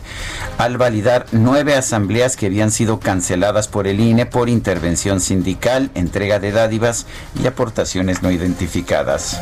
al 0.58 0.78
validar 0.78 1.26
nueve 1.34 1.76
asambleas 1.76 2.38
que 2.38 2.46
habían 2.46 2.72
sido 2.72 3.02
canceladas 3.02 3.68
por 3.68 3.86
el 3.86 4.00
INE 4.00 4.26
por 4.26 4.48
intervención 4.48 5.20
sindical, 5.20 5.92
entrega 5.94 6.40
de 6.40 6.54
dádivas 6.54 7.06
y 7.44 7.48
aportaciones 7.48 8.24
no 8.24 8.32
identificadas. 8.32 9.42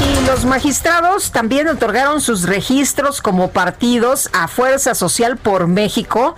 Y 0.00 0.26
los 0.26 0.44
magistrados 0.44 1.30
también 1.30 1.68
otorgaron 1.68 2.20
sus 2.20 2.42
registros 2.42 3.22
como 3.22 3.52
partidos 3.52 4.28
a 4.32 4.48
Fuerza 4.48 4.96
Social 4.96 5.36
por 5.36 5.68
México 5.68 6.34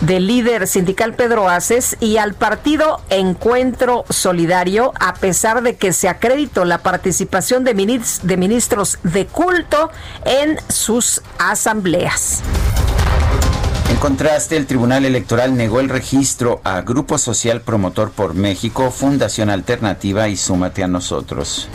del 0.00 0.26
líder 0.26 0.66
sindical 0.66 1.14
Pedro 1.14 1.48
Aces 1.48 1.96
y 2.00 2.18
al 2.18 2.34
partido 2.34 3.00
Encuentro 3.10 4.04
Solidario, 4.10 4.92
a 5.00 5.14
pesar 5.14 5.62
de 5.62 5.76
que 5.76 5.92
se 5.92 6.08
acreditó 6.08 6.64
la 6.64 6.78
participación 6.78 7.64
de, 7.64 7.74
de 8.22 8.36
ministros 8.36 8.98
de 9.02 9.26
culto 9.26 9.90
en 10.24 10.58
sus 10.68 11.22
asambleas. 11.38 12.42
En 13.90 13.96
contraste, 13.96 14.56
el 14.56 14.66
Tribunal 14.66 15.04
Electoral 15.04 15.56
negó 15.56 15.80
el 15.80 15.88
registro 15.88 16.60
a 16.62 16.82
Grupo 16.82 17.16
Social 17.16 17.62
Promotor 17.62 18.10
por 18.10 18.34
México, 18.34 18.90
Fundación 18.90 19.48
Alternativa 19.48 20.28
y 20.28 20.36
Súmate 20.36 20.84
a 20.84 20.88
nosotros. 20.88 21.68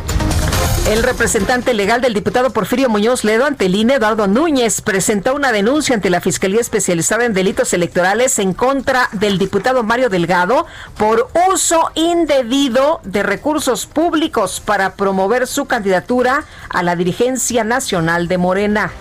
El 0.89 1.01
representante 1.01 1.73
legal 1.73 2.01
del 2.01 2.13
diputado 2.13 2.49
Porfirio 2.49 2.89
Muñoz 2.89 3.23
Ledo 3.23 3.45
ante 3.45 3.67
Eduardo 3.67 4.27
Núñez, 4.27 4.81
presentó 4.81 5.33
una 5.33 5.53
denuncia 5.53 5.95
ante 5.95 6.09
la 6.09 6.19
Fiscalía 6.19 6.59
Especializada 6.59 7.23
en 7.23 7.33
Delitos 7.33 7.73
Electorales 7.73 8.37
en 8.37 8.53
contra 8.53 9.07
del 9.13 9.37
diputado 9.37 9.83
Mario 9.83 10.09
Delgado 10.09 10.65
por 10.97 11.29
uso 11.49 11.89
indebido 11.95 12.99
de 13.05 13.23
recursos 13.23 13.85
públicos 13.85 14.59
para 14.59 14.95
promover 14.95 15.47
su 15.47 15.67
candidatura 15.67 16.43
a 16.67 16.83
la 16.83 16.97
dirigencia 16.97 17.63
nacional 17.63 18.27
de 18.27 18.37
Morena. 18.37 18.91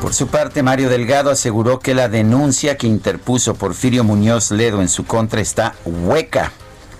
Por 0.00 0.14
su 0.14 0.28
parte, 0.28 0.62
Mario 0.62 0.88
Delgado 0.88 1.30
aseguró 1.30 1.80
que 1.80 1.94
la 1.94 2.08
denuncia 2.08 2.78
que 2.78 2.86
interpuso 2.86 3.56
Porfirio 3.56 4.04
Muñoz 4.04 4.52
Ledo 4.52 4.80
en 4.80 4.88
su 4.88 5.04
contra 5.04 5.42
está 5.42 5.74
hueca 5.84 6.50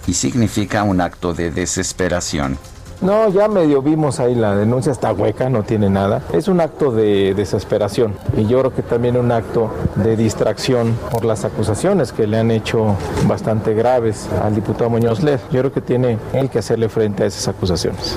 y 0.07 0.13
significa 0.13 0.83
un 0.83 1.01
acto 1.01 1.33
de 1.33 1.51
desesperación. 1.51 2.59
No, 3.02 3.28
ya 3.30 3.49
medio 3.49 3.82
vimos 3.82 4.21
ahí 4.21 4.37
la 4.37 4.54
denuncia, 4.54 4.92
está 4.92 5.12
hueca, 5.12 5.50
no 5.50 5.64
tiene 5.64 5.90
nada. 5.90 6.23
Es 6.32 6.47
un 6.47 6.61
acto 6.61 6.92
de 6.92 7.35
desesperación 7.35 8.14
y 8.37 8.47
yo 8.47 8.61
creo 8.61 8.75
que 8.75 8.82
también 8.82 9.16
un 9.16 9.32
acto 9.32 9.73
de 9.97 10.16
distracción 10.16 10.97
por 11.11 11.25
las 11.25 11.44
acusaciones 11.44 12.12
que 12.12 12.28
le 12.28 12.38
han 12.38 12.52
hecho 12.52 12.97
bastante 13.26 13.75
graves 13.75 14.28
al 14.40 14.54
diputado 14.54 14.88
Muñoz 14.88 15.21
Led. 15.25 15.40
Yo 15.50 15.61
creo 15.61 15.73
que 15.73 15.80
tiene 15.80 16.16
él 16.32 16.49
que 16.49 16.61
hacerle 16.61 16.88
frente 16.88 17.25
a 17.25 17.26
esas 17.26 17.49
acusaciones. 17.49 18.16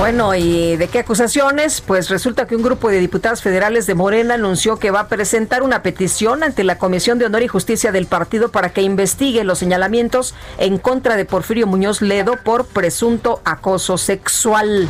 Bueno, 0.00 0.34
¿y 0.34 0.78
de 0.78 0.88
qué 0.88 1.00
acusaciones? 1.00 1.82
Pues 1.82 2.08
resulta 2.08 2.46
que 2.46 2.56
un 2.56 2.62
grupo 2.62 2.88
de 2.88 2.98
diputados 3.00 3.42
federales 3.42 3.86
de 3.86 3.94
Morena 3.94 4.32
anunció 4.32 4.78
que 4.78 4.90
va 4.90 5.00
a 5.00 5.08
presentar 5.08 5.62
una 5.62 5.82
petición 5.82 6.42
ante 6.42 6.64
la 6.64 6.78
Comisión 6.78 7.18
de 7.18 7.26
Honor 7.26 7.42
y 7.42 7.48
Justicia 7.48 7.92
del 7.92 8.06
partido 8.06 8.50
para 8.50 8.70
que 8.70 8.80
investigue 8.80 9.44
los 9.44 9.58
señalamientos 9.58 10.34
en 10.56 10.78
contra 10.78 11.16
de 11.16 11.26
Porfirio 11.26 11.66
Muñoz 11.66 12.00
Ledo 12.00 12.38
por 12.42 12.64
presunto 12.64 13.42
acoso 13.44 13.98
sexual. 13.98 14.88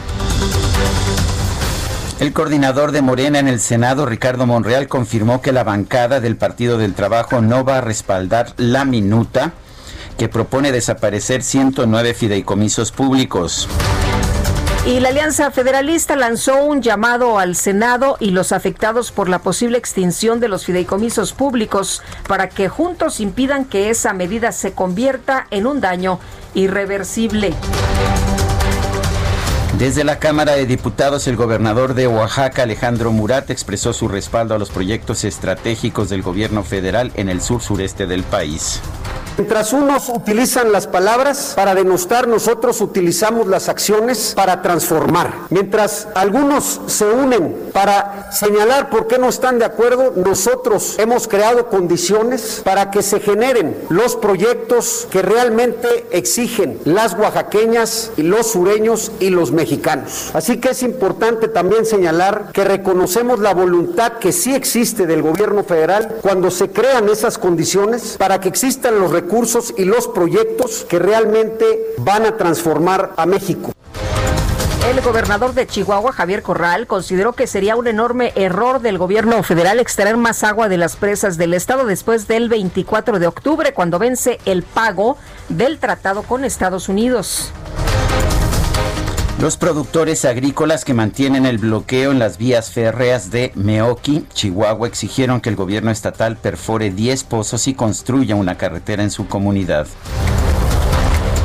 El 2.21 2.33
coordinador 2.33 2.93
de 2.93 3.03
Morena 3.03 3.41
en 3.41 3.49
el 3.49 3.59
Senado, 3.59 4.07
Ricardo 4.07 4.47
Monreal, 4.47 4.87
confirmó 4.87 5.43
que 5.43 5.51
la 5.51 5.65
bancada 5.65 6.21
del 6.21 6.37
Partido 6.37 6.79
del 6.79 6.95
Trabajo 6.95 7.41
no 7.41 7.65
va 7.65 7.79
a 7.79 7.81
respaldar 7.81 8.55
la 8.59 8.85
minuta 8.85 9.55
que 10.17 10.29
propone 10.29 10.71
desaparecer 10.71 11.43
109 11.43 12.15
fideicomisos 12.15 12.93
públicos. 12.93 13.69
Y 14.91 14.99
la 14.99 15.11
Alianza 15.11 15.53
Federalista 15.53 16.17
lanzó 16.17 16.65
un 16.65 16.83
llamado 16.83 17.39
al 17.39 17.55
Senado 17.55 18.17
y 18.19 18.33
los 18.33 18.51
afectados 18.51 19.13
por 19.13 19.29
la 19.29 19.39
posible 19.39 19.79
extinción 19.79 20.41
de 20.41 20.49
los 20.49 20.65
fideicomisos 20.65 21.33
públicos 21.33 22.03
para 22.27 22.49
que 22.49 22.69
juntos 22.69 23.21
impidan 23.21 23.67
que 23.67 23.91
esa 23.91 24.13
medida 24.15 24.51
se 24.51 24.73
convierta 24.73 25.47
en 25.53 25.69
un 25.69 25.81
daño 25.81 26.19
irreversible. 26.55 27.55
Desde 29.79 30.03
la 30.03 30.19
Cámara 30.19 30.55
de 30.55 30.67
Diputados, 30.67 31.29
el 31.29 31.37
gobernador 31.37 31.95
de 31.95 32.09
Oaxaca, 32.09 32.65
Alejandro 32.65 33.13
Murat, 33.13 33.49
expresó 33.51 33.93
su 33.93 34.09
respaldo 34.09 34.57
a 34.57 34.59
los 34.59 34.71
proyectos 34.71 35.23
estratégicos 35.23 36.09
del 36.09 36.23
gobierno 36.23 36.65
federal 36.65 37.13
en 37.15 37.29
el 37.29 37.41
sur 37.41 37.63
sureste 37.63 38.09
del 38.09 38.25
país. 38.25 38.81
Mientras 39.41 39.73
unos 39.73 40.11
utilizan 40.11 40.71
las 40.71 40.87
palabras 40.87 41.55
para 41.57 41.75
denostar, 41.75 42.29
nosotros 42.29 42.83
utilizamos 42.83 43.47
las 43.47 43.71
acciones 43.71 44.35
para 44.37 44.61
transformar. 44.61 45.33
Mientras 45.49 46.09
algunos 46.15 46.83
se 46.89 47.07
unen 47.07 47.71
para 47.73 48.31
señalar 48.33 48.91
por 48.91 49.07
qué 49.07 49.17
no 49.17 49.31
están 49.31 49.59
de 49.59 49.65
acuerdo, 49.65 50.13
nosotros 50.15 50.97
hemos 50.99 51.27
creado 51.27 51.69
condiciones 51.69 52.61
para 52.63 52.91
que 52.91 53.03
se 53.03 53.19
generen 53.19 53.79
los 53.89 54.15
proyectos 54.15 55.09
que 55.11 55.23
realmente 55.23 55.89
exigen 56.11 56.79
las 56.85 57.15
oaxaqueñas 57.15 58.11
y 58.19 58.25
los 58.25 58.49
sureños 58.49 59.11
y 59.21 59.31
los 59.31 59.53
mexicanos. 59.53 60.33
Así 60.35 60.61
que 60.61 60.73
es 60.73 60.83
importante 60.83 61.49
también 61.49 61.87
señalar 61.87 62.51
que 62.53 62.65
reconocemos 62.65 63.41
la 63.41 63.55
voluntad 63.55 64.19
que 64.19 64.33
sí 64.33 64.55
existe 64.55 65.07
del 65.07 65.23
gobierno 65.23 65.65
federal 65.65 66.19
cuando 66.21 66.51
se 66.51 66.69
crean 66.69 67.09
esas 67.09 67.39
condiciones 67.39 68.17
para 68.19 68.39
que 68.39 68.51
existan 68.51 69.01
los 69.01 69.11
recursos 69.11 69.30
recursos 69.31 69.73
y 69.77 69.85
los 69.85 70.09
proyectos 70.09 70.85
que 70.89 70.99
realmente 70.99 71.95
van 71.99 72.27
a 72.27 72.37
transformar 72.37 73.13
a 73.17 73.27
México. 73.27 73.71
El 74.89 75.01
gobernador 75.03 75.55
de 75.55 75.69
Chihuahua, 75.69 76.11
Javier 76.11 76.43
Corral, 76.43 76.89
consideró 76.89 77.33
que 77.35 77.47
sería 77.47 77.77
un 77.77 77.87
enorme 77.87 78.33
error 78.35 78.81
del 78.81 78.99
gobierno 78.99 79.41
federal 79.45 79.79
extraer 79.79 80.17
más 80.17 80.43
agua 80.43 80.69
de 80.69 80.79
las 80.79 80.97
presas 80.97 81.37
del 81.37 81.55
estado 81.55 81.87
después 81.87 82.27
del 82.27 82.49
24 82.49 83.21
de 83.21 83.29
octubre, 83.29 83.73
cuando 83.73 84.01
vence 84.01 84.41
el 84.47 84.65
pago 84.65 85.17
del 85.49 85.79
tratado 85.79 86.25
con 86.25 86.45
Estados 86.45 86.89
Unidos. 86.89 87.53
Los 89.41 89.57
productores 89.57 90.27
agrícolas 90.27 90.85
que 90.85 90.93
mantienen 90.93 91.47
el 91.47 91.57
bloqueo 91.57 92.11
en 92.11 92.19
las 92.19 92.37
vías 92.37 92.73
férreas 92.73 93.31
de 93.31 93.53
Meoki, 93.55 94.27
Chihuahua, 94.35 94.87
exigieron 94.87 95.41
que 95.41 95.49
el 95.49 95.57
gobierno 95.57 95.91
estatal 95.91 96.37
perfore 96.37 96.91
10 96.91 97.25
pozos 97.25 97.67
y 97.67 97.73
construya 97.73 98.35
una 98.35 98.59
carretera 98.59 99.03
en 99.03 99.11
su 99.11 99.29
comunidad. 99.29 99.87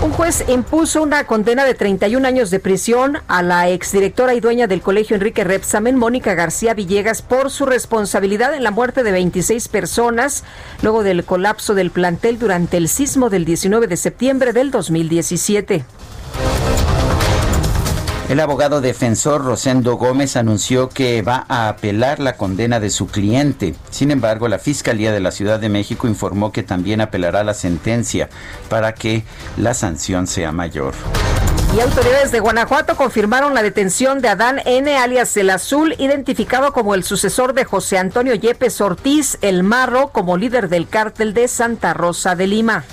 Un 0.04 0.12
juez 0.12 0.44
impuso 0.50 1.02
una 1.02 1.24
condena 1.24 1.64
de 1.64 1.74
31 1.74 2.28
años 2.28 2.52
de 2.52 2.60
prisión 2.60 3.20
a 3.30 3.42
la 3.42 3.70
exdirectora 3.70 4.36
y 4.36 4.42
dueña 4.42 4.68
del 4.68 4.82
colegio 4.82 5.16
Enrique 5.16 5.46
Repsamen, 5.46 5.96
Mónica 5.96 6.36
García 6.36 6.74
Villegas, 6.74 7.22
por 7.22 7.50
su 7.50 7.66
responsabilidad 7.66 8.54
en 8.56 8.64
la 8.64 8.72
muerte 8.72 9.04
de 9.04 9.14
26 9.14 9.70
personas 9.70 10.44
luego 10.82 11.02
del 11.02 11.24
colapso 11.24 11.74
del 11.74 11.92
plantel 11.92 12.40
durante 12.40 12.75
el 12.75 12.90
sismo 12.90 13.30
del 13.30 13.46
19 13.46 13.88
de 13.88 13.96
septiembre 13.96 14.52
del 14.52 14.70
2017. 14.70 15.86
El 18.27 18.39
abogado 18.39 18.82
defensor 18.82 19.46
Rosendo 19.46 19.98
Gómez 19.98 20.36
anunció 20.36 20.89
que 20.89 21.22
va 21.22 21.46
a 21.48 21.70
apelar 21.70 22.20
la 22.20 22.38
condena 22.38 22.79
de 22.79 22.89
su 22.89 23.05
cliente. 23.05 23.75
Sin 23.91 24.10
embargo, 24.10 24.48
la 24.48 24.58
Fiscalía 24.58 25.12
de 25.12 25.20
la 25.20 25.29
Ciudad 25.29 25.60
de 25.60 25.70
México 25.70 26.08
informó 26.08 26.51
que 26.51 26.63
también 26.63 27.01
apelará 27.01 27.44
la 27.44 27.53
sentencia 27.53 28.29
para 28.67 28.96
que 28.96 29.24
la 29.58 29.75
sanción 29.75 30.25
sea 30.25 30.51
mayor. 30.51 30.96
Y 31.77 31.82
autoridades 31.82 32.32
de 32.32 32.39
Guanajuato 32.39 32.96
confirmaron 32.96 33.53
la 33.53 33.62
detención 33.62 34.22
de 34.22 34.29
Adán 34.29 34.60
N. 34.65 34.98
alias 34.98 35.38
El 35.38 35.51
Azul, 35.51 35.94
identificado 36.00 36.74
como 36.74 36.96
el 36.96 37.03
sucesor 37.03 37.53
de 37.53 37.65
José 37.65 38.00
Antonio 38.00 38.34
Yepes 38.34 38.82
Ortiz, 38.82 39.38
el 39.41 39.62
Marro, 39.62 40.08
como 40.08 40.36
líder 40.36 40.70
del 40.70 40.88
cártel 40.88 41.36
de 41.36 41.48
Santa 41.48 41.94
Rosa 41.94 42.36
de 42.36 42.48
Lima. 42.48 42.86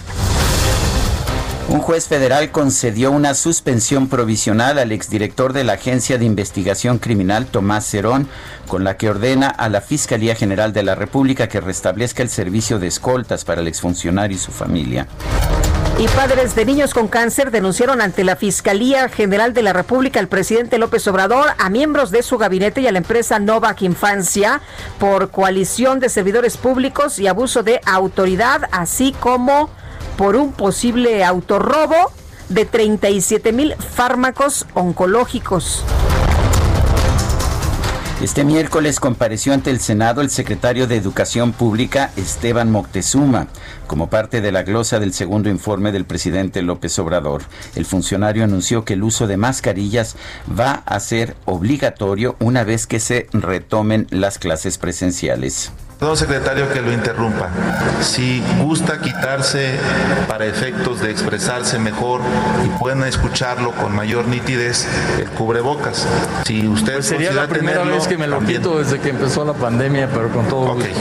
Un 1.73 1.81
juez 1.81 2.07
federal 2.07 2.51
concedió 2.51 3.11
una 3.11 3.33
suspensión 3.33 4.07
provisional 4.07 4.79
al 4.79 4.93
exdirector 4.93 5.55
de 5.55 5.65
la 5.65 5.73
Agencia 5.73 6.19
de 6.19 6.27
Investigación 6.27 6.99
Criminal, 6.99 7.47
Tomás 7.47 7.87
Cerón, 7.87 8.29
con 8.69 8.85
la 8.85 8.99
que 8.99 9.09
ordena 9.09 9.49
a 9.49 9.71
la 9.71 9.81
Fiscalía 9.81 10.35
General 10.35 10.75
de 10.75 10.83
la 10.83 10.95
República 10.95 11.49
que 11.49 11.63
restablezca 11.63 12.23
el 12.23 12.29
servicio 12.29 12.79
de 12.79 12.89
escoltas 12.89 13.47
para 13.47 13.63
el 13.63 13.69
exfuncionario 13.69 14.37
y 14.37 14.39
su 14.39 14.53
familia. 14.53 15.07
Y 15.99 16.07
padres 16.09 16.55
de 16.55 16.67
niños 16.67 16.93
con 16.93 17.09
cáncer 17.09 17.51
denunciaron 17.51 18.03
ante 18.03 18.23
la 18.23 18.37
Fiscalía 18.37 19.09
General 19.09 19.55
de 19.55 19.63
la 19.63 19.73
República 19.73 20.21
al 20.21 20.29
presidente 20.29 20.77
López 20.77 21.09
Obrador, 21.09 21.55
a 21.57 21.71
miembros 21.71 22.11
de 22.11 22.23
su 22.23 22.37
gabinete 22.37 22.83
y 22.83 22.87
a 22.87 22.93
la 22.93 22.99
empresa 22.99 23.39
Novak 23.39 23.81
Infancia 23.81 24.61
por 24.99 25.31
coalición 25.31 26.01
de 26.01 26.11
servidores 26.11 26.59
públicos 26.59 27.19
y 27.19 27.29
abuso 27.29 27.63
de 27.63 27.81
autoridad, 27.87 28.69
así 28.73 29.15
como 29.19 29.71
por 30.17 30.37
un 30.37 30.53
posible 30.53 31.25
autorrobo 31.25 32.13
de 32.49 32.65
37 32.65 33.53
mil 33.53 33.75
fármacos 33.77 34.67
oncológicos. 34.75 35.85
Este 38.23 38.45
miércoles 38.45 39.01
compareció 39.01 39.53
ante 39.53 39.71
el 39.71 39.81
Senado 39.81 40.21
el 40.21 40.31
secretario 40.31 40.87
de 40.87 40.97
Educación 40.97 41.51
Pública, 41.51 42.13
Esteban 42.17 42.71
Moctezuma, 42.71 43.49
como 43.89 44.11
parte 44.11 44.41
de 44.41 44.53
la 44.53 44.63
glosa 44.63 45.01
del 45.01 45.13
segundo 45.13 45.51
informe 45.51 45.91
del 45.91 46.05
presidente 46.05 46.63
López 46.63 46.97
Obrador. 47.01 47.43
El 47.75 47.85
funcionario 47.85 48.45
anunció 48.45 48.85
que 48.85 48.95
el 48.95 49.03
uso 49.03 49.27
de 49.27 49.39
mascarillas 49.39 50.15
va 50.49 50.85
a 50.87 51.01
ser 51.01 51.37
obligatorio 51.47 52.37
una 52.39 52.63
vez 52.63 52.87
que 52.87 53.01
se 53.01 53.27
retomen 53.33 54.07
las 54.11 54.39
clases 54.39 54.79
presenciales. 54.79 55.73
Perdón, 56.03 56.17
secretario, 56.17 56.69
que 56.69 56.81
lo 56.81 56.93
interrumpa. 56.93 57.49
Si 58.01 58.43
gusta 58.61 58.99
quitarse 58.99 59.79
para 60.27 60.47
efectos 60.47 61.01
de 61.01 61.13
expresarse 61.13 61.79
mejor 61.79 62.21
y 62.67 62.69
pueden 62.81 63.05
escucharlo 63.05 63.71
con 63.71 63.95
mayor 63.95 64.27
nitidez, 64.27 64.85
el 65.21 65.31
cubrebocas. 65.31 66.05
Si 66.45 66.67
usted 66.67 66.95
pues 66.95 67.07
sería 67.07 67.33
la 67.33 67.47
primera 67.47 67.85
vez 67.85 68.09
que 68.09 68.19
me 68.19 68.27
lo 68.27 68.41
quito 68.41 68.81
desde 68.81 68.99
que 68.99 69.11
empezó 69.11 69.45
la 69.45 69.53
pandemia, 69.53 70.09
pero 70.13 70.29
con 70.31 70.49
todo 70.49 70.73
okay. 70.73 70.93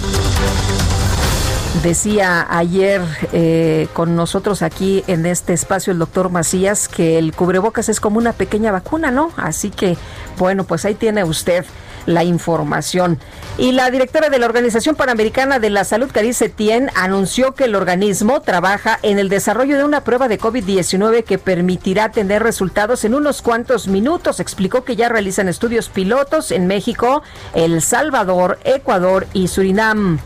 Decía 1.82 2.44
ayer 2.50 3.02
eh, 3.32 3.86
con 3.92 4.16
nosotros 4.16 4.62
aquí 4.62 5.04
en 5.06 5.24
este 5.26 5.52
espacio 5.52 5.92
el 5.92 6.00
doctor 6.00 6.28
Macías 6.28 6.88
que 6.88 7.18
el 7.18 7.32
cubrebocas 7.32 7.88
es 7.88 8.00
como 8.00 8.18
una 8.18 8.32
pequeña 8.32 8.72
vacuna, 8.72 9.12
¿no? 9.12 9.30
Así 9.36 9.70
que, 9.70 9.96
bueno, 10.38 10.64
pues 10.64 10.84
ahí 10.84 10.96
tiene 10.96 11.22
usted 11.22 11.64
la 12.04 12.24
información. 12.24 13.18
Y 13.58 13.72
la 13.72 13.90
directora 13.90 14.28
de 14.28 14.38
la 14.40 14.46
Organización 14.46 14.96
Panamericana 14.96 15.60
de 15.60 15.70
la 15.70 15.84
Salud, 15.84 16.10
Carice 16.12 16.48
Tien, 16.48 16.90
anunció 16.96 17.54
que 17.54 17.64
el 17.64 17.76
organismo 17.76 18.40
trabaja 18.40 18.98
en 19.02 19.20
el 19.20 19.28
desarrollo 19.28 19.76
de 19.76 19.84
una 19.84 20.02
prueba 20.02 20.26
de 20.26 20.40
COVID-19 20.40 21.22
que 21.22 21.38
permitirá 21.38 22.10
tener 22.10 22.42
resultados 22.42 23.04
en 23.04 23.14
unos 23.14 23.40
cuantos 23.40 23.86
minutos. 23.86 24.40
Explicó 24.40 24.84
que 24.84 24.96
ya 24.96 25.08
realizan 25.08 25.48
estudios 25.48 25.90
pilotos 25.90 26.50
en 26.50 26.66
México, 26.66 27.22
El 27.54 27.82
Salvador, 27.82 28.58
Ecuador 28.64 29.28
y 29.32 29.46
Surinam. 29.46 30.18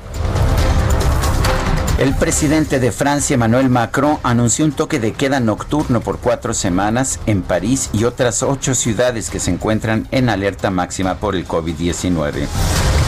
El 2.02 2.16
presidente 2.16 2.80
de 2.80 2.90
Francia, 2.90 3.34
Emmanuel 3.34 3.68
Macron, 3.68 4.18
anunció 4.24 4.64
un 4.64 4.72
toque 4.72 4.98
de 4.98 5.12
queda 5.12 5.38
nocturno 5.38 6.00
por 6.00 6.18
cuatro 6.18 6.52
semanas 6.52 7.20
en 7.26 7.42
París 7.42 7.90
y 7.92 8.02
otras 8.02 8.42
ocho 8.42 8.74
ciudades 8.74 9.30
que 9.30 9.38
se 9.38 9.52
encuentran 9.52 10.08
en 10.10 10.28
alerta 10.28 10.72
máxima 10.72 11.18
por 11.18 11.36
el 11.36 11.46
COVID-19. 11.46 12.48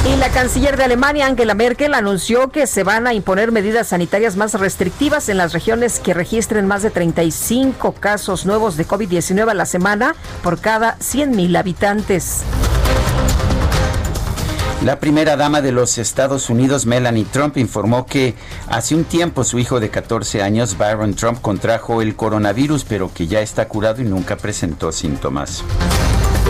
Y 0.06 0.16
la 0.18 0.28
canciller 0.28 0.76
de 0.76 0.84
Alemania, 0.84 1.26
Angela 1.26 1.54
Merkel, 1.54 1.92
anunció 1.92 2.50
que 2.50 2.68
se 2.68 2.84
van 2.84 3.08
a 3.08 3.14
imponer 3.14 3.50
medidas 3.50 3.88
sanitarias 3.88 4.36
más 4.36 4.54
restrictivas 4.54 5.28
en 5.28 5.38
las 5.38 5.52
regiones 5.52 5.98
que 5.98 6.14
registren 6.14 6.68
más 6.68 6.84
de 6.84 6.90
35 6.90 7.94
casos 7.94 8.46
nuevos 8.46 8.76
de 8.76 8.86
COVID-19 8.86 9.50
a 9.50 9.54
la 9.54 9.66
semana 9.66 10.14
por 10.40 10.60
cada 10.60 10.96
100.000 10.98 11.58
habitantes. 11.58 12.44
La 14.82 15.00
primera 15.00 15.36
dama 15.36 15.62
de 15.62 15.72
los 15.72 15.96
Estados 15.98 16.50
Unidos, 16.50 16.84
Melanie 16.84 17.24
Trump, 17.24 17.56
informó 17.56 18.04
que 18.04 18.34
hace 18.68 18.94
un 18.94 19.04
tiempo 19.04 19.44
su 19.44 19.58
hijo 19.58 19.80
de 19.80 19.88
14 19.88 20.42
años, 20.42 20.76
Byron 20.76 21.14
Trump, 21.14 21.40
contrajo 21.40 22.02
el 22.02 22.16
coronavirus, 22.16 22.84
pero 22.84 23.10
que 23.12 23.26
ya 23.26 23.40
está 23.40 23.66
curado 23.66 24.02
y 24.02 24.04
nunca 24.04 24.36
presentó 24.36 24.92
síntomas. 24.92 25.64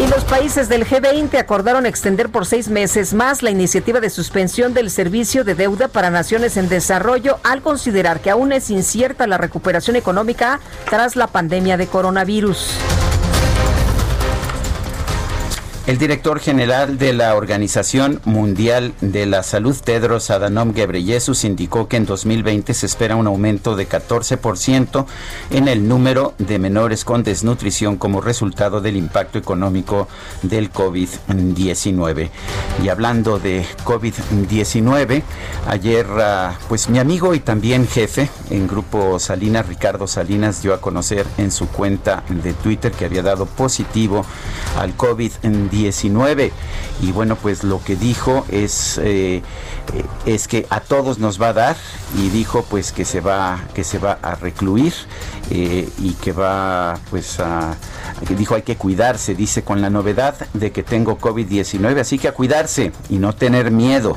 Y 0.02 0.08
los 0.08 0.24
países 0.24 0.68
del 0.68 0.84
G20 0.84 1.38
acordaron 1.38 1.86
extender 1.86 2.28
por 2.28 2.46
seis 2.46 2.68
meses 2.68 3.14
más 3.14 3.44
la 3.44 3.50
iniciativa 3.50 4.00
de 4.00 4.10
suspensión 4.10 4.74
del 4.74 4.90
servicio 4.90 5.44
de 5.44 5.54
deuda 5.54 5.86
para 5.86 6.10
naciones 6.10 6.56
en 6.56 6.68
desarrollo 6.68 7.38
al 7.44 7.62
considerar 7.62 8.18
que 8.18 8.30
aún 8.30 8.50
es 8.50 8.70
incierta 8.70 9.28
la 9.28 9.38
recuperación 9.38 9.94
económica 9.94 10.58
tras 10.90 11.14
la 11.14 11.28
pandemia 11.28 11.76
de 11.76 11.86
coronavirus. 11.86 12.70
El 15.86 15.98
director 15.98 16.40
general 16.40 16.96
de 16.96 17.12
la 17.12 17.34
Organización 17.34 18.18
Mundial 18.24 18.94
de 19.02 19.26
la 19.26 19.42
Salud, 19.42 19.76
Tedros 19.76 20.30
Adhanom 20.30 20.72
Ghebreyesus, 20.72 21.44
indicó 21.44 21.88
que 21.88 21.98
en 21.98 22.06
2020 22.06 22.72
se 22.72 22.86
espera 22.86 23.16
un 23.16 23.26
aumento 23.26 23.76
de 23.76 23.86
14% 23.86 25.04
en 25.50 25.68
el 25.68 25.86
número 25.86 26.32
de 26.38 26.58
menores 26.58 27.04
con 27.04 27.22
desnutrición 27.22 27.98
como 27.98 28.22
resultado 28.22 28.80
del 28.80 28.96
impacto 28.96 29.36
económico 29.36 30.08
del 30.40 30.72
COVID-19. 30.72 32.30
Y 32.82 32.88
hablando 32.88 33.38
de 33.38 33.66
COVID-19, 33.84 35.22
ayer 35.68 36.06
ah, 36.18 36.58
pues 36.66 36.88
mi 36.88 36.98
amigo 36.98 37.34
y 37.34 37.40
también 37.40 37.86
jefe 37.86 38.30
en 38.48 38.66
Grupo 38.68 39.18
Salinas, 39.18 39.68
Ricardo 39.68 40.06
Salinas, 40.06 40.62
dio 40.62 40.72
a 40.72 40.80
conocer 40.80 41.26
en 41.36 41.50
su 41.50 41.68
cuenta 41.68 42.24
de 42.30 42.54
Twitter 42.54 42.90
que 42.90 43.04
había 43.04 43.22
dado 43.22 43.44
positivo 43.44 44.24
al 44.78 44.96
COVID-19 44.96 45.73
19 45.74 46.52
y 47.02 47.12
bueno 47.12 47.36
pues 47.36 47.64
lo 47.64 47.82
que 47.82 47.96
dijo 47.96 48.46
es 48.48 48.98
eh, 49.02 49.42
es 50.24 50.46
que 50.46 50.66
a 50.70 50.80
todos 50.80 51.18
nos 51.18 51.40
va 51.42 51.48
a 51.48 51.52
dar 51.52 51.76
y 52.16 52.28
dijo 52.28 52.64
pues 52.70 52.92
que 52.92 53.04
se 53.04 53.20
va 53.20 53.58
que 53.74 53.82
se 53.82 53.98
va 53.98 54.18
a 54.22 54.36
recluir 54.36 54.94
eh, 55.50 55.88
y 55.98 56.12
que 56.12 56.32
va 56.32 56.98
pues 57.10 57.40
a 57.40 57.76
dijo 58.36 58.54
hay 58.54 58.62
que 58.62 58.76
cuidarse 58.76 59.34
dice 59.34 59.64
con 59.64 59.82
la 59.82 59.90
novedad 59.90 60.46
de 60.54 60.70
que 60.70 60.84
tengo 60.84 61.18
COVID-19 61.18 62.00
así 62.00 62.18
que 62.18 62.28
a 62.28 62.32
cuidarse 62.32 62.92
y 63.10 63.18
no 63.18 63.34
tener 63.34 63.72
miedo 63.72 64.16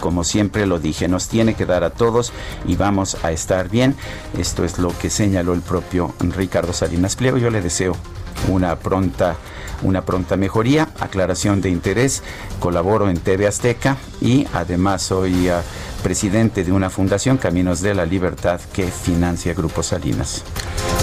como 0.00 0.24
siempre 0.24 0.66
lo 0.66 0.78
dije, 0.78 1.08
nos 1.08 1.28
tiene 1.28 1.54
que 1.54 1.64
dar 1.64 1.82
a 1.82 1.90
todos 1.90 2.32
y 2.66 2.76
vamos 2.76 3.16
a 3.24 3.32
estar 3.32 3.70
bien. 3.70 3.96
Esto 4.38 4.62
es 4.64 4.78
lo 4.78 4.96
que 4.98 5.08
señaló 5.08 5.54
el 5.54 5.62
propio 5.62 6.14
Ricardo 6.20 6.74
Salinas 6.74 7.16
Pliego. 7.16 7.38
Yo 7.38 7.50
le 7.50 7.62
deseo 7.62 7.96
una 8.48 8.76
pronta 8.76 9.36
una 9.82 10.04
pronta 10.04 10.36
mejoría, 10.36 10.88
aclaración 11.00 11.60
de 11.60 11.70
interés, 11.70 12.22
colaboro 12.60 13.08
en 13.08 13.18
TV 13.18 13.46
Azteca 13.46 13.96
y 14.20 14.46
además 14.52 15.02
soy 15.02 15.48
ah, 15.48 15.62
presidente 16.02 16.64
de 16.64 16.72
una 16.72 16.90
fundación, 16.90 17.36
Caminos 17.36 17.80
de 17.80 17.94
la 17.94 18.06
Libertad, 18.06 18.60
que 18.72 18.86
financia 18.86 19.54
Grupo 19.54 19.82
Salinas. 19.82 20.44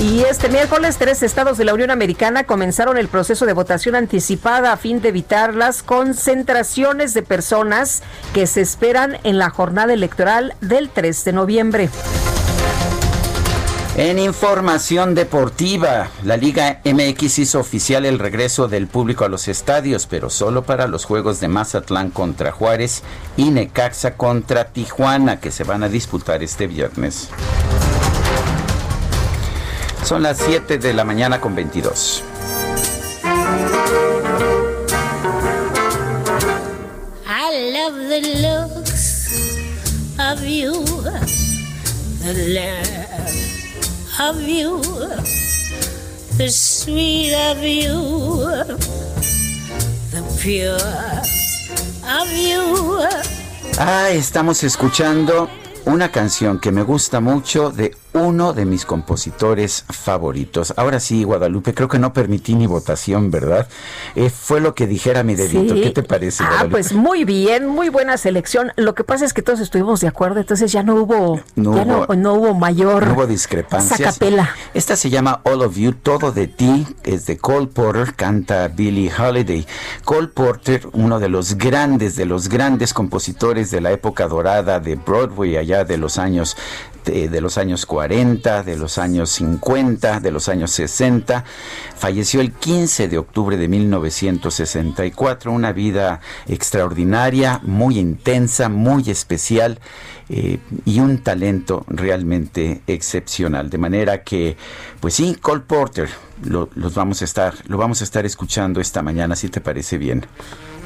Y 0.01 0.21
este 0.21 0.49
miércoles, 0.49 0.97
tres 0.97 1.23
estados 1.23 1.57
de 1.57 1.65
la 1.65 1.73
Unión 1.73 1.91
Americana 1.91 2.45
comenzaron 2.45 2.97
el 2.97 3.07
proceso 3.07 3.45
de 3.45 3.53
votación 3.53 3.95
anticipada 3.95 4.73
a 4.73 4.77
fin 4.77 5.01
de 5.01 5.09
evitar 5.09 5.53
las 5.53 5.83
concentraciones 5.83 7.13
de 7.13 7.21
personas 7.21 8.01
que 8.33 8.47
se 8.47 8.61
esperan 8.61 9.17
en 9.23 9.37
la 9.37 9.49
jornada 9.49 9.93
electoral 9.93 10.55
del 10.61 10.89
3 10.89 11.25
de 11.25 11.33
noviembre. 11.33 11.89
En 13.95 14.17
información 14.17 15.13
deportiva, 15.13 16.09
la 16.23 16.35
Liga 16.35 16.81
MX 16.83 17.37
hizo 17.37 17.59
oficial 17.59 18.07
el 18.07 18.17
regreso 18.17 18.67
del 18.67 18.87
público 18.87 19.23
a 19.23 19.29
los 19.29 19.47
estadios, 19.47 20.07
pero 20.07 20.31
solo 20.31 20.63
para 20.63 20.87
los 20.87 21.05
juegos 21.05 21.39
de 21.39 21.47
Mazatlán 21.47 22.09
contra 22.09 22.51
Juárez 22.51 23.03
y 23.37 23.51
Necaxa 23.51 24.17
contra 24.17 24.65
Tijuana, 24.69 25.39
que 25.39 25.51
se 25.51 25.63
van 25.63 25.83
a 25.83 25.89
disputar 25.89 26.41
este 26.41 26.65
viernes. 26.65 27.29
Son 30.03 30.23
las 30.23 30.39
7 30.39 30.79
de 30.79 30.93
la 30.93 31.03
mañana 31.03 31.39
con 31.39 31.53
22. 31.53 32.23
I 37.27 37.71
love 37.71 37.93
the 38.09 38.21
looks 38.41 39.29
of 40.17 40.43
you, 40.43 40.83
of 44.29 44.41
you, 44.41 44.79
the 46.37 46.47
sweet 46.49 47.33
of 47.33 47.61
you, 47.61 48.47
the 50.11 50.23
pure 50.41 50.77
of 52.07 52.31
you. 52.31 53.05
Ah, 53.77 54.09
estamos 54.11 54.63
escuchando 54.63 55.49
una 55.85 56.11
canción 56.11 56.59
que 56.59 56.71
me 56.71 56.83
gusta 56.83 57.19
mucho 57.19 57.69
de 57.69 57.95
uno 58.13 58.53
de 58.53 58.65
mis 58.65 58.85
compositores 58.85 59.85
favoritos. 59.89 60.73
Ahora 60.77 60.99
sí, 60.99 61.23
Guadalupe, 61.23 61.73
creo 61.73 61.87
que 61.87 61.99
no 61.99 62.13
permití 62.13 62.55
mi 62.55 62.67
votación, 62.67 63.31
¿verdad? 63.31 63.67
Eh, 64.15 64.29
fue 64.29 64.61
lo 64.61 64.75
que 64.75 64.87
dijera 64.87 65.23
mi 65.23 65.35
dedito. 65.35 65.73
¿Qué 65.73 65.89
te 65.89 66.03
parece? 66.03 66.43
Ah, 66.43 66.67
pues 66.69 66.93
muy 66.93 67.25
bien, 67.25 67.67
muy 67.67 67.89
buena 67.89 68.17
selección. 68.17 68.71
Lo 68.75 68.93
que 68.93 69.03
pasa 69.03 69.25
es 69.25 69.33
que 69.33 69.41
todos 69.41 69.59
estuvimos 69.59 69.99
de 69.99 70.07
acuerdo, 70.07 70.39
entonces 70.39 70.71
ya 70.71 70.83
no 70.83 70.95
hubo, 70.95 71.41
no, 71.55 71.75
ya 71.75 71.83
hubo, 71.83 72.15
no, 72.15 72.33
hubo 72.35 72.53
mayor. 72.53 73.07
No 73.07 73.13
hubo 73.13 73.27
discrepancias. 73.27 73.97
Sacapela. 73.97 74.55
Esta 74.73 74.95
se 74.95 75.09
llama 75.09 75.41
All 75.43 75.61
of 75.61 75.75
You, 75.75 75.93
Todo 75.93 76.31
de 76.31 76.47
Ti, 76.47 76.85
es 77.03 77.25
de 77.25 77.37
Cole 77.37 77.67
Porter, 77.67 78.13
canta 78.13 78.67
Billie 78.67 79.11
Holiday. 79.11 79.65
Cole 80.05 80.27
Porter, 80.27 80.87
uno 80.93 81.19
de 81.19 81.29
los 81.29 81.57
grandes, 81.57 82.15
de 82.15 82.25
los 82.25 82.47
grandes 82.47 82.93
compositores 82.93 83.71
de 83.71 83.81
la 83.81 83.91
época 83.91 84.27
dorada 84.27 84.79
de 84.79 84.95
Broadway, 84.95 85.57
allá 85.57 85.72
de 85.83 85.97
los 85.97 86.17
años 86.17 86.55
de, 87.03 87.41
los 87.41 87.57
años 87.57 87.85
40, 87.85 88.63
de 88.63 88.77
los 88.77 88.97
años 88.97 89.29
50, 89.31 90.19
de 90.19 90.31
los 90.31 90.49
años 90.49 90.71
60. 90.71 91.43
Falleció 91.97 92.41
el 92.41 92.51
15 92.53 93.07
de 93.07 93.17
octubre 93.17 93.57
de 93.57 93.67
1964, 93.67 95.51
una 95.51 95.71
vida 95.73 96.21
extraordinaria, 96.47 97.59
muy 97.63 97.99
intensa, 97.99 98.69
muy 98.69 99.09
especial. 99.09 99.79
Eh, 100.29 100.59
y 100.85 101.01
un 101.01 101.17
talento 101.17 101.83
realmente 101.89 102.81
excepcional. 102.87 103.69
De 103.69 103.77
manera 103.77 104.23
que, 104.23 104.55
pues 105.01 105.15
sí, 105.15 105.35
Cole 105.35 105.63
Porter, 105.67 106.09
lo, 106.45 106.69
los 106.75 106.95
vamos 106.95 107.21
a 107.21 107.25
estar, 107.25 107.53
lo 107.67 107.77
vamos 107.77 107.99
a 107.99 108.05
estar 108.05 108.25
escuchando 108.25 108.79
esta 108.79 109.01
mañana, 109.01 109.35
si 109.35 109.49
te 109.49 109.59
parece 109.59 109.97
bien. 109.97 110.25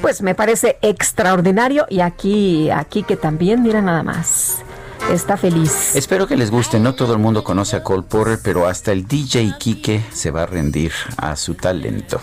Pues 0.02 0.24
me 0.24 0.34
parece 0.34 0.80
extraordinario 0.82 1.86
y 1.88 2.00
aquí, 2.00 2.72
aquí 2.72 3.04
que 3.04 3.16
también, 3.16 3.62
mira 3.62 3.80
nada 3.80 4.02
más 4.02 4.64
está 5.12 5.38
feliz. 5.38 5.96
Espero 5.96 6.28
que 6.28 6.36
les 6.36 6.52
guste. 6.52 6.80
No 6.80 6.96
todo 6.96 7.14
el 7.14 7.20
mundo 7.20 7.44
conoce 7.44 7.76
a 7.76 7.84
Cole 7.84 8.04
Porter, 8.04 8.40
pero 8.42 8.68
hasta 8.68 8.92
el 8.92 9.08
DJ 9.08 9.56
Kike 9.58 10.04
se 10.14 10.32
va 10.32 10.44
a 10.44 10.46
rendir 10.46 10.92
a 11.18 11.36
su 11.36 11.54
talento. 11.56 12.20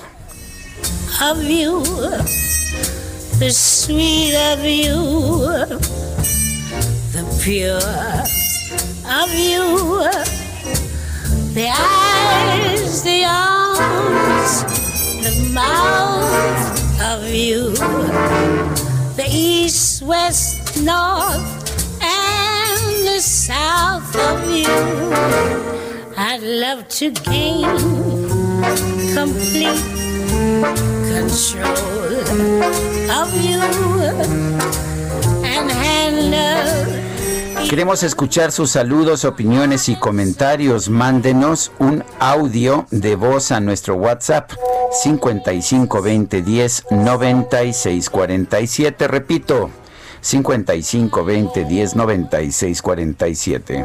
Of 1.23 1.43
you, 1.43 1.83
the 3.39 3.51
sweet 3.51 4.35
of 4.35 4.65
you, 4.65 5.47
the 7.13 7.25
pure 7.43 7.79
of 9.07 9.33
you, 9.33 10.03
the 11.55 11.69
eyes, 11.69 13.03
the 13.03 13.25
arms, 13.25 14.65
the 15.23 15.51
mouth 15.53 17.01
of 17.01 17.29
you, 17.29 17.73
the 19.17 19.27
east, 19.31 20.03
west, 20.03 20.77
north. 20.83 21.64
South 23.21 24.17
of 24.17 24.51
you. 24.51 24.67
I'd 26.17 26.43
love 26.43 26.89
to 26.89 27.11
gain 27.11 27.65
Queremos 37.69 38.03
escuchar 38.03 38.53
sus 38.53 38.71
saludos, 38.71 39.25
opiniones 39.25 39.89
y 39.89 39.97
comentarios. 39.97 40.89
Mándenos 40.89 41.73
un 41.79 42.05
audio 42.21 42.87
de 42.91 43.17
voz 43.17 43.53
a 43.53 43.61
nuestro 43.61 43.97
WhatsApp 43.97 44.53
55 45.03 46.03
20 46.03 46.43
10 46.43 46.85
96 46.91 48.11
47. 48.11 49.09
Repito, 49.09 49.71
55 50.25 51.11
20 51.11 51.65
10 51.65 51.95
96 51.95 52.81
47. 52.81 53.85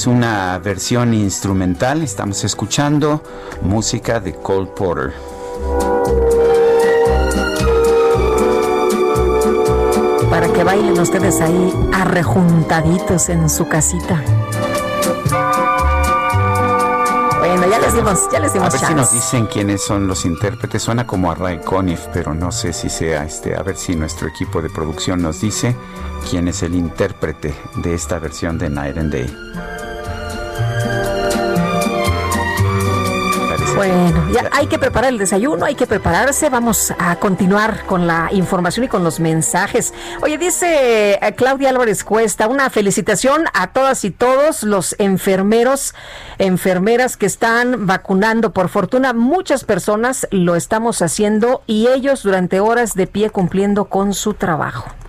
Es 0.00 0.06
una 0.06 0.58
versión 0.60 1.12
instrumental. 1.12 2.00
Estamos 2.00 2.42
escuchando 2.42 3.22
música 3.60 4.18
de 4.18 4.32
Cole 4.32 4.68
Porter. 4.68 5.12
Para 10.30 10.50
que 10.54 10.64
bailen 10.64 10.98
ustedes 10.98 11.42
ahí 11.42 11.90
arrejuntaditos 11.92 13.28
en 13.28 13.50
su 13.50 13.68
casita. 13.68 14.24
Bueno, 17.40 17.68
ya 17.68 17.78
les 17.78 17.92
dimos, 17.92 18.20
ya 18.32 18.40
les 18.40 18.52
A 18.52 18.54
dimos 18.54 18.72
ver 18.72 18.80
si 18.80 18.94
nos 18.94 19.12
dicen 19.12 19.46
quiénes 19.48 19.84
son 19.84 20.06
los 20.06 20.24
intérpretes. 20.24 20.82
Suena 20.82 21.06
como 21.06 21.30
a 21.30 21.34
Ray 21.34 21.58
Conniff, 21.58 22.06
pero 22.14 22.32
no 22.32 22.52
sé 22.52 22.72
si 22.72 22.88
sea 22.88 23.24
este. 23.24 23.54
A 23.54 23.62
ver 23.62 23.76
si 23.76 23.94
nuestro 23.96 24.28
equipo 24.28 24.62
de 24.62 24.70
producción 24.70 25.20
nos 25.20 25.42
dice 25.42 25.76
quién 26.30 26.48
es 26.48 26.62
el 26.62 26.74
intérprete 26.74 27.54
de 27.82 27.94
esta 27.94 28.18
versión 28.18 28.56
de 28.56 28.70
Night 28.70 28.96
and 28.96 29.12
Day. 29.12 29.59
Bueno, 33.80 34.30
ya 34.30 34.46
hay 34.52 34.66
que 34.66 34.78
preparar 34.78 35.10
el 35.10 35.16
desayuno, 35.16 35.64
hay 35.64 35.74
que 35.74 35.86
prepararse. 35.86 36.50
Vamos 36.50 36.92
a 36.98 37.16
continuar 37.16 37.86
con 37.86 38.06
la 38.06 38.28
información 38.30 38.84
y 38.84 38.88
con 38.88 39.02
los 39.02 39.20
mensajes. 39.20 39.94
Oye, 40.20 40.36
dice 40.36 41.14
eh, 41.14 41.34
Claudia 41.34 41.70
Álvarez 41.70 42.04
Cuesta, 42.04 42.46
una 42.46 42.68
felicitación 42.68 43.46
a 43.54 43.68
todas 43.68 44.04
y 44.04 44.10
todos 44.10 44.64
los 44.64 44.94
enfermeros, 44.98 45.94
enfermeras 46.36 47.16
que 47.16 47.24
están 47.24 47.86
vacunando. 47.86 48.52
Por 48.52 48.68
fortuna, 48.68 49.14
muchas 49.14 49.64
personas 49.64 50.28
lo 50.30 50.56
estamos 50.56 51.00
haciendo 51.00 51.62
y 51.66 51.86
ellos 51.86 52.22
durante 52.22 52.60
horas 52.60 52.92
de 52.92 53.06
pie 53.06 53.30
cumpliendo 53.30 53.86
con 53.86 54.12
su 54.12 54.34
trabajo. 54.34 54.99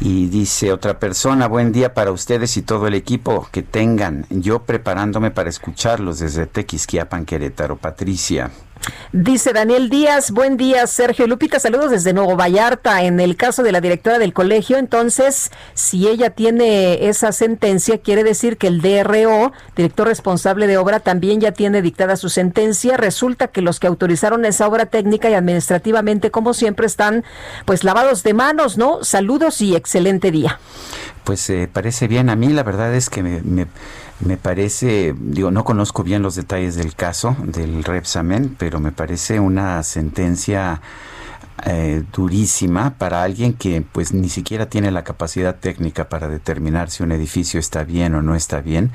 Y 0.00 0.26
dice 0.28 0.72
otra 0.72 0.98
persona, 0.98 1.48
buen 1.48 1.72
día 1.72 1.94
para 1.94 2.12
ustedes 2.12 2.56
y 2.56 2.62
todo 2.62 2.86
el 2.86 2.94
equipo 2.94 3.48
que 3.50 3.62
tengan. 3.62 4.26
Yo 4.30 4.60
preparándome 4.60 5.30
para 5.30 5.48
escucharlos 5.50 6.18
desde 6.18 6.46
Tequisquiapan, 6.46 7.24
Querétaro. 7.24 7.76
Patricia. 7.76 8.50
Dice 9.12 9.54
Daniel 9.54 9.88
Díaz, 9.88 10.30
buen 10.30 10.58
día 10.58 10.86
Sergio 10.86 11.26
Lupita, 11.26 11.58
saludos 11.58 11.90
desde 11.90 12.12
Nuevo 12.12 12.36
Vallarta. 12.36 13.02
En 13.02 13.20
el 13.20 13.36
caso 13.36 13.62
de 13.62 13.72
la 13.72 13.80
directora 13.80 14.18
del 14.18 14.34
colegio, 14.34 14.76
entonces, 14.76 15.50
si 15.72 16.06
ella 16.08 16.30
tiene 16.30 17.08
esa 17.08 17.32
sentencia, 17.32 17.98
quiere 17.98 18.22
decir 18.22 18.58
que 18.58 18.66
el 18.66 18.82
DRO, 18.82 19.52
director 19.74 20.06
responsable 20.06 20.66
de 20.66 20.76
obra, 20.76 21.00
también 21.00 21.40
ya 21.40 21.52
tiene 21.52 21.80
dictada 21.80 22.16
su 22.16 22.28
sentencia. 22.28 22.98
Resulta 22.98 23.48
que 23.48 23.62
los 23.62 23.80
que 23.80 23.86
autorizaron 23.86 24.44
esa 24.44 24.68
obra 24.68 24.86
técnica 24.86 25.30
y 25.30 25.34
administrativamente, 25.34 26.30
como 26.30 26.52
siempre, 26.52 26.86
están 26.86 27.24
pues 27.64 27.84
lavados 27.84 28.22
de 28.22 28.34
manos, 28.34 28.76
¿no? 28.76 29.02
Saludos 29.04 29.62
y 29.62 29.74
excelente 29.74 30.30
día. 30.30 30.60
Pues 31.24 31.48
eh, 31.50 31.68
parece 31.72 32.08
bien. 32.08 32.30
A 32.30 32.36
mí 32.36 32.48
la 32.48 32.62
verdad 32.62 32.94
es 32.94 33.10
que 33.10 33.22
me, 33.22 33.40
me, 33.42 33.66
me 34.20 34.36
parece, 34.36 35.14
digo, 35.18 35.50
no 35.50 35.64
conozco 35.64 36.02
bien 36.02 36.22
los 36.22 36.34
detalles 36.34 36.74
del 36.74 36.94
caso 36.94 37.36
del 37.42 37.84
Repsamen, 37.84 38.56
pero 38.58 38.80
me 38.80 38.92
parece 38.92 39.38
una 39.38 39.82
sentencia 39.82 40.80
eh, 41.66 42.02
durísima 42.12 42.94
para 42.98 43.22
alguien 43.22 43.52
que 43.52 43.82
pues 43.82 44.12
ni 44.12 44.28
siquiera 44.28 44.68
tiene 44.68 44.90
la 44.90 45.04
capacidad 45.04 45.54
técnica 45.56 46.08
para 46.08 46.28
determinar 46.28 46.90
si 46.90 47.02
un 47.02 47.12
edificio 47.12 47.60
está 47.60 47.84
bien 47.84 48.14
o 48.14 48.22
no 48.22 48.34
está 48.34 48.60
bien. 48.60 48.90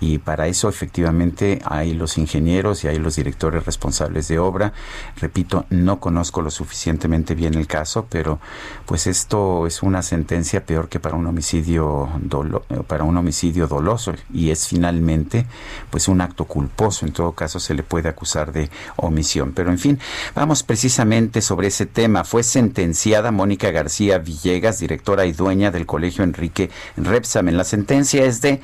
Y 0.00 0.18
para 0.18 0.48
eso 0.48 0.68
efectivamente 0.68 1.60
hay 1.64 1.94
los 1.94 2.18
ingenieros 2.18 2.84
y 2.84 2.88
hay 2.88 2.98
los 2.98 3.16
directores 3.16 3.64
responsables 3.64 4.28
de 4.28 4.38
obra. 4.38 4.72
Repito 5.16 5.66
no 5.70 6.00
conozco 6.00 6.42
lo 6.42 6.50
suficientemente 6.50 7.34
bien 7.34 7.54
el 7.54 7.66
caso 7.66 8.06
pero 8.08 8.40
pues 8.86 9.06
esto 9.06 9.66
es 9.66 9.82
una 9.82 10.02
sentencia 10.02 10.64
peor 10.66 10.88
que 10.88 11.00
para 11.00 11.16
un 11.16 11.26
homicidio 11.26 12.08
dolo, 12.18 12.62
para 12.86 13.04
un 13.04 13.16
homicidio 13.16 13.66
doloso. 13.66 14.14
Y 14.32 14.50
es 14.50 14.66
finalmente 14.66 15.46
pues 15.90 16.08
un 16.08 16.20
acto 16.20 16.46
culposo. 16.46 17.06
En 17.06 17.12
todo 17.12 17.32
caso 17.32 17.60
se 17.60 17.74
le 17.74 17.82
puede 17.82 18.08
acusar 18.08 18.52
de 18.52 18.70
omisión. 18.96 19.52
Pero 19.54 19.70
en 19.70 19.78
fin 19.78 19.98
vamos 20.34 20.62
precisamente 20.62 21.40
sobre 21.40 21.68
ese 21.68 21.84
ese 21.84 21.86
Fue 22.24 22.42
sentenciada 22.42 23.30
Mónica 23.30 23.70
García 23.70 24.18
Villegas, 24.18 24.78
directora 24.78 25.24
y 25.24 25.32
dueña 25.32 25.70
del 25.70 25.86
Colegio 25.86 26.22
Enrique 26.22 26.68
Repsamen. 26.98 27.56
La 27.56 27.64
sentencia 27.64 28.26
es 28.26 28.42
de 28.42 28.60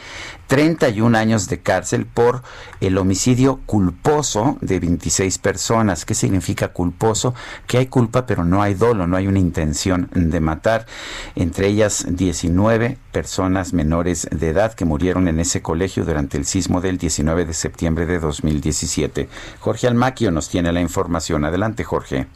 31 0.46 1.16
años 1.16 1.48
de 1.48 1.60
cárcel 1.60 2.04
por 2.04 2.42
el 2.82 2.98
homicidio 2.98 3.60
culposo 3.64 4.58
de 4.60 4.78
26 4.78 5.38
personas. 5.38 6.04
¿Qué 6.04 6.14
significa 6.14 6.68
culposo? 6.68 7.34
Que 7.66 7.78
hay 7.78 7.86
culpa 7.86 8.26
pero 8.26 8.44
no 8.44 8.60
hay 8.60 8.74
dolo, 8.74 9.06
no 9.06 9.16
hay 9.16 9.26
una 9.26 9.38
intención 9.38 10.10
de 10.12 10.40
matar. 10.40 10.84
Entre 11.34 11.68
ellas 11.68 12.04
19 12.10 12.98
personas 13.10 13.72
menores 13.72 14.28
de 14.30 14.50
edad 14.50 14.74
que 14.74 14.84
murieron 14.84 15.28
en 15.28 15.40
ese 15.40 15.62
colegio 15.62 16.04
durante 16.04 16.36
el 16.36 16.44
sismo 16.44 16.82
del 16.82 16.98
19 16.98 17.46
de 17.46 17.54
septiembre 17.54 18.04
de 18.04 18.18
2017. 18.18 19.30
Jorge 19.60 19.86
Almaquio 19.86 20.30
nos 20.30 20.50
tiene 20.50 20.72
la 20.72 20.82
información. 20.82 21.46
Adelante, 21.46 21.84
Jorge. 21.84 22.26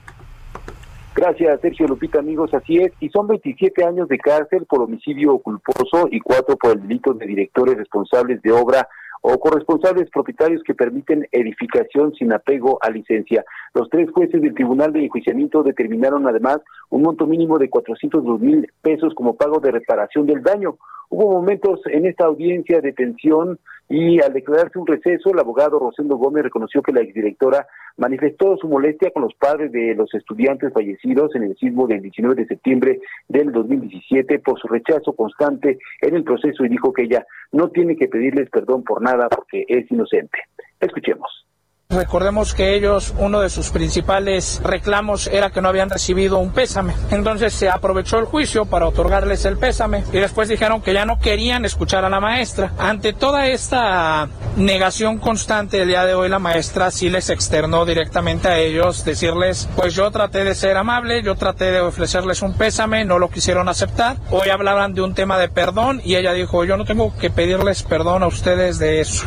Gracias, 1.15 1.61
Sergio 1.61 1.87
Lupita, 1.87 2.19
amigos. 2.19 2.53
Así 2.55 2.79
es. 2.79 2.93
Y 2.99 3.09
son 3.09 3.29
27 3.29 3.85
años 3.85 4.09
de 4.09 4.19
cárcel 4.19 4.67
por 4.67 4.83
homicidio 4.83 5.39
culposo 5.39 6.09
y 6.11 6.21
cuatro 6.21 6.57
por 6.57 6.73
el 6.73 6.83
delito 6.83 7.15
de 7.15 7.27
directores 7.27 7.77
responsables 7.77 8.43
de 8.43 8.51
obra 8.51 8.89
o 9.27 9.41
corresponsables 9.41 10.11
propietarios 10.11 10.63
que 10.65 10.75
permiten 10.75 11.27
edificación 11.33 12.13
sin 12.13 12.31
apego 12.35 12.79
a 12.83 12.91
licencia. 12.91 13.43
Los 13.73 13.89
tres 13.89 14.11
jueces 14.11 14.43
del 14.43 14.53
Tribunal 14.53 14.93
de 14.93 15.03
Enjuiciamiento 15.03 15.63
determinaron 15.63 16.29
además 16.29 16.59
un 16.91 17.01
monto 17.01 17.27
mínimo 17.27 17.59
de 17.59 17.71
402 17.71 18.39
mil 18.39 18.71
pesos 18.83 19.15
como 19.15 19.35
pago 19.35 19.61
de 19.61 19.71
reparación 19.71 20.27
del 20.27 20.43
daño. 20.43 20.77
Hubo 21.09 21.33
momentos 21.33 21.81
en 21.87 22.05
esta 22.05 22.27
audiencia 22.27 22.83
de 22.83 22.93
tensión 22.93 23.59
y 23.89 24.21
al 24.23 24.33
declararse 24.35 24.79
un 24.79 24.87
receso, 24.87 25.31
el 25.31 25.39
abogado 25.39 25.79
Rosendo 25.79 26.17
Gómez 26.17 26.45
reconoció 26.45 26.83
que 26.83 26.93
la 26.93 27.01
exdirectora 27.01 27.67
manifestó 27.97 28.57
su 28.57 28.69
molestia 28.69 29.11
con 29.11 29.23
los 29.23 29.35
padres 29.35 29.71
de 29.73 29.95
los 29.95 30.13
estudiantes 30.15 30.73
fallecidos 30.73 31.35
en 31.35 31.45
el 31.45 31.57
sismo 31.57 31.87
del 31.87 32.03
19 32.03 32.35
de 32.35 32.47
septiembre 32.47 33.01
del 33.29 33.53
2017 33.53 34.39
por 34.41 34.59
su 34.59 34.69
rechazo 34.69 35.13
constante 35.13 35.79
en 36.01 36.17
el 36.17 36.25
proceso 36.25 36.65
y 36.65 36.69
dijo 36.69 36.93
que 36.93 37.03
ella 37.03 37.27
no 37.53 37.69
tiene 37.69 37.97
que 37.97 38.09
pedirles 38.09 38.51
perdón 38.51 38.83
por 38.83 39.01
nada 39.01 39.14
porque 39.29 39.65
es 39.69 39.91
inocente. 39.91 40.39
Escuchemos. 40.81 41.47
Recordemos 41.95 42.55
que 42.55 42.75
ellos, 42.75 43.15
uno 43.19 43.41
de 43.41 43.49
sus 43.49 43.71
principales 43.71 44.61
reclamos 44.65 45.29
era 45.29 45.51
que 45.51 45.61
no 45.61 45.69
habían 45.69 45.91
recibido 45.91 46.39
un 46.39 46.51
pésame. 46.51 46.95
Entonces 47.11 47.53
se 47.53 47.69
aprovechó 47.69 48.19
el 48.19 48.25
juicio 48.25 48.65
para 48.65 48.89
otorgarles 48.89 49.45
el 49.45 49.59
pésame 49.59 50.03
y 50.13 50.19
después 50.19 50.49
dijeron 50.49 50.83
que 50.83 50.93
ya 50.93 51.07
no 51.07 51.21
querían 51.21 51.65
escuchar 51.65 52.05
a 52.05 52.09
la 52.09 52.21
maestra. 52.21 52.73
Ante 52.79 53.13
toda 53.13 53.47
esta 53.47 54.29
negación 54.57 55.19
constante 55.19 55.83
el 55.83 55.89
día 55.89 56.05
de 56.05 56.15
hoy, 56.15 56.29
la 56.29 56.41
maestra 56.41 56.91
sí 56.91 57.11
les 57.11 57.31
externó 57.31 57.85
directamente 57.85 58.49
a 58.49 58.59
ellos, 58.59 59.05
decirles, 59.05 59.69
pues 59.77 59.95
yo 59.95 60.11
traté 60.11 60.43
de 60.43 60.55
ser 60.55 60.77
amable, 60.77 61.23
yo 61.23 61.37
traté 61.37 61.71
de 61.71 61.81
ofrecerles 61.81 62.43
un 62.43 62.57
pésame, 62.57 63.05
no 63.05 63.21
lo 63.21 63.31
quisieron 63.31 63.69
aceptar. 63.69 64.17
Hoy 64.31 64.49
hablaban 64.49 64.95
de 64.95 65.03
un 65.03 65.15
tema 65.15 65.39
de 65.39 65.49
perdón 65.49 66.01
y 66.05 66.17
ella 66.17 66.33
dijo, 66.33 66.65
yo 66.65 66.77
no 66.77 66.85
tengo 66.85 67.17
que 67.19 67.31
pedirles 67.31 67.85
perdón 67.85 68.25
a 68.25 68.27
ustedes 68.27 68.79
de 68.79 69.01
eso. 69.01 69.25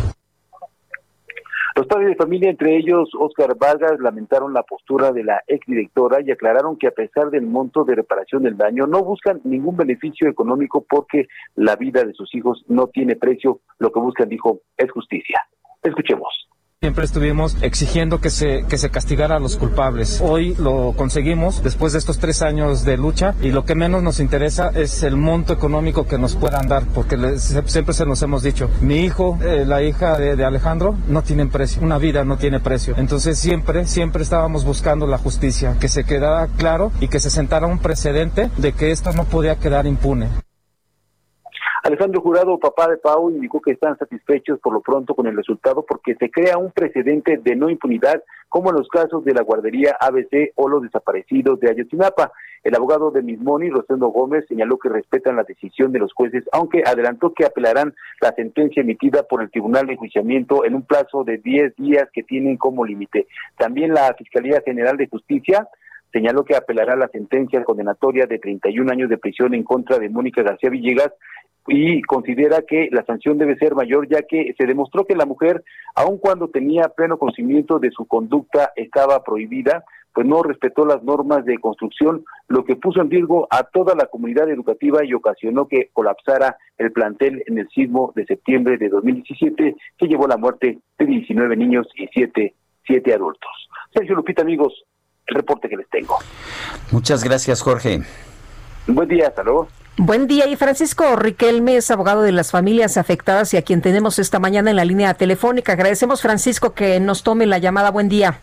Los 1.77 1.85
padres 1.85 2.09
de 2.09 2.15
familia, 2.15 2.49
entre 2.49 2.75
ellos 2.75 3.11
Oscar 3.19 3.55
Vargas, 3.55 3.99
lamentaron 3.99 4.51
la 4.51 4.63
postura 4.63 5.11
de 5.11 5.23
la 5.23 5.43
exdirectora 5.45 6.21
y 6.25 6.31
aclararon 6.31 6.75
que 6.75 6.87
a 6.87 6.91
pesar 6.91 7.29
del 7.29 7.45
monto 7.45 7.83
de 7.83 7.93
reparación 7.93 8.41
del 8.41 8.57
daño, 8.57 8.87
no 8.87 9.03
buscan 9.03 9.41
ningún 9.43 9.77
beneficio 9.77 10.27
económico 10.27 10.83
porque 10.89 11.27
la 11.53 11.75
vida 11.75 12.03
de 12.03 12.13
sus 12.13 12.33
hijos 12.33 12.65
no 12.67 12.87
tiene 12.87 13.15
precio. 13.15 13.59
Lo 13.77 13.91
que 13.91 13.99
buscan, 13.99 14.27
dijo, 14.27 14.61
es 14.75 14.91
justicia. 14.91 15.39
Escuchemos. 15.83 16.46
Siempre 16.79 17.05
estuvimos 17.05 17.57
exigiendo 17.61 18.21
que 18.21 18.29
se, 18.29 18.63
que 18.69 18.77
se 18.77 18.91
castigara 18.91 19.37
a 19.37 19.39
los 19.39 19.57
culpables. 19.57 20.21
Hoy 20.23 20.53
lo 20.59 20.93
conseguimos 20.95 21.63
después 21.63 21.93
de 21.93 21.97
estos 21.97 22.19
tres 22.19 22.43
años 22.43 22.85
de 22.85 22.97
lucha 22.97 23.33
y 23.41 23.49
lo 23.49 23.65
que 23.65 23.73
menos 23.73 24.03
nos 24.03 24.19
interesa 24.19 24.69
es 24.75 25.01
el 25.01 25.15
monto 25.15 25.53
económico 25.53 26.05
que 26.05 26.19
nos 26.19 26.35
puedan 26.35 26.67
dar, 26.67 26.85
porque 26.93 27.17
siempre 27.39 27.95
se 27.95 28.05
nos 28.05 28.21
hemos 28.21 28.43
dicho, 28.43 28.69
mi 28.81 28.99
hijo, 28.99 29.39
eh, 29.41 29.65
la 29.65 29.81
hija 29.81 30.19
de, 30.19 30.35
de, 30.35 30.45
Alejandro, 30.45 30.95
no 31.07 31.23
tienen 31.23 31.49
precio, 31.49 31.81
una 31.81 31.97
vida 31.97 32.23
no 32.23 32.37
tiene 32.37 32.59
precio. 32.59 32.93
Entonces 32.95 33.39
siempre, 33.39 33.87
siempre 33.87 34.21
estábamos 34.21 34.63
buscando 34.63 35.07
la 35.07 35.17
justicia, 35.17 35.77
que 35.79 35.87
se 35.87 36.03
quedara 36.03 36.45
claro 36.57 36.91
y 37.01 37.07
que 37.07 37.19
se 37.19 37.31
sentara 37.31 37.65
un 37.65 37.79
precedente 37.79 38.51
de 38.55 38.73
que 38.73 38.91
esto 38.91 39.13
no 39.13 39.23
podía 39.23 39.55
quedar 39.55 39.87
impune. 39.87 40.27
Alejandro 41.87 42.19
Jurado, 42.19 42.59
papá 42.59 42.89
de 42.89 42.97
Pau, 42.97 43.31
indicó 43.31 43.61
que 43.61 43.71
están 43.71 43.97
satisfechos 43.97 44.59
por 44.59 44.73
lo 44.73 44.81
pronto 44.81 45.15
con 45.15 45.25
el 45.25 45.37
resultado 45.37 45.85
porque 45.87 46.15
se 46.15 46.29
crea 46.29 46.57
un 46.57 46.69
precedente 46.71 47.37
de 47.37 47.55
no 47.55 47.69
impunidad 47.69 48.21
como 48.49 48.71
en 48.71 48.75
los 48.75 48.89
casos 48.89 49.23
de 49.23 49.33
la 49.33 49.41
guardería 49.41 49.95
ABC 50.01 50.51
o 50.55 50.67
los 50.67 50.81
desaparecidos 50.81 51.61
de 51.61 51.69
Ayotzinapa. 51.69 52.33
El 52.61 52.75
abogado 52.75 53.09
de 53.11 53.21
Mismoni, 53.21 53.69
Rosendo 53.69 54.07
Gómez, 54.07 54.43
señaló 54.49 54.77
que 54.77 54.89
respetan 54.89 55.37
la 55.37 55.45
decisión 55.45 55.93
de 55.93 55.99
los 55.99 56.11
jueces, 56.11 56.43
aunque 56.51 56.83
adelantó 56.85 57.33
que 57.33 57.45
apelarán 57.45 57.95
la 58.19 58.33
sentencia 58.33 58.81
emitida 58.81 59.23
por 59.23 59.41
el 59.41 59.49
Tribunal 59.49 59.87
de 59.87 59.93
Enjuiciamiento 59.93 60.65
en 60.65 60.75
un 60.75 60.81
plazo 60.81 61.23
de 61.23 61.37
10 61.37 61.77
días 61.77 62.09
que 62.11 62.23
tienen 62.23 62.57
como 62.57 62.83
límite. 62.83 63.27
También 63.57 63.93
la 63.93 64.13
Fiscalía 64.15 64.61
General 64.65 64.97
de 64.97 65.07
Justicia 65.07 65.69
señaló 66.17 66.43
que 66.43 66.55
apelará 66.55 66.95
la 66.95 67.09
sentencia 67.09 67.63
condenatoria 67.63 68.25
de 68.25 68.39
31 68.39 68.91
años 68.91 69.07
de 69.07 69.19
prisión 69.19 69.53
en 69.53 69.61
contra 69.63 69.99
de 69.99 70.09
Mónica 70.09 70.41
García 70.41 70.71
Villegas 70.71 71.13
y 71.67 72.01
considera 72.01 72.63
que 72.63 72.89
la 72.91 73.05
sanción 73.05 73.37
debe 73.37 73.55
ser 73.57 73.75
mayor 73.75 74.07
ya 74.09 74.23
que 74.23 74.55
se 74.57 74.65
demostró 74.65 75.05
que 75.05 75.15
la 75.15 75.27
mujer, 75.27 75.63
aun 75.93 76.17
cuando 76.17 76.47
tenía 76.47 76.89
pleno 76.89 77.19
conocimiento 77.19 77.77
de 77.77 77.91
su 77.91 78.07
conducta 78.07 78.71
estaba 78.75 79.23
prohibida, 79.23 79.83
pues 80.11 80.25
no 80.25 80.41
respetó 80.41 80.87
las 80.87 81.03
normas 81.03 81.45
de 81.45 81.59
construcción, 81.59 82.25
lo 82.47 82.65
que 82.65 82.75
puso 82.75 82.99
en 82.99 83.11
riesgo 83.11 83.47
a 83.51 83.61
toda 83.61 83.93
la 83.93 84.07
comunidad 84.07 84.49
educativa 84.49 85.05
y 85.05 85.13
ocasionó 85.13 85.67
que 85.67 85.91
colapsara 85.93 86.57
el 86.79 86.91
plantel 86.91 87.43
en 87.45 87.59
el 87.59 87.69
sismo 87.69 88.11
de 88.15 88.25
septiembre 88.25 88.77
de 88.77 88.89
2017, 88.89 89.75
que 89.99 90.07
llevó 90.07 90.25
a 90.25 90.29
la 90.29 90.37
muerte 90.37 90.79
de 90.97 91.05
19 91.05 91.55
niños 91.57 91.87
y 91.95 92.07
7, 92.07 92.55
siete 92.87 93.13
adultos. 93.13 93.51
Sergio 93.93 94.15
Lupita, 94.15 94.41
amigos, 94.41 94.83
el 95.27 95.35
reporte 95.35 95.69
que 95.69 95.77
les 95.77 95.89
tengo. 95.89 96.17
Muchas 96.91 97.23
gracias, 97.23 97.61
Jorge. 97.61 98.01
Buen 98.87 99.09
día, 99.09 99.27
hasta 99.27 99.43
luego. 99.43 99.67
Buen 99.97 100.27
día, 100.27 100.47
y 100.47 100.55
Francisco 100.55 101.15
Riquelme 101.15 101.75
es 101.75 101.89
abogado 101.91 102.21
de 102.21 102.31
las 102.31 102.51
familias 102.51 102.97
afectadas 102.97 103.53
y 103.53 103.57
a 103.57 103.63
quien 103.63 103.81
tenemos 103.81 104.19
esta 104.19 104.39
mañana 104.39 104.69
en 104.69 104.75
la 104.75 104.85
línea 104.85 105.13
telefónica. 105.15 105.73
Agradecemos, 105.73 106.21
Francisco, 106.21 106.73
que 106.73 106.99
nos 106.99 107.23
tome 107.23 107.45
la 107.45 107.57
llamada. 107.57 107.89
Buen 107.89 108.07
día. 108.07 108.39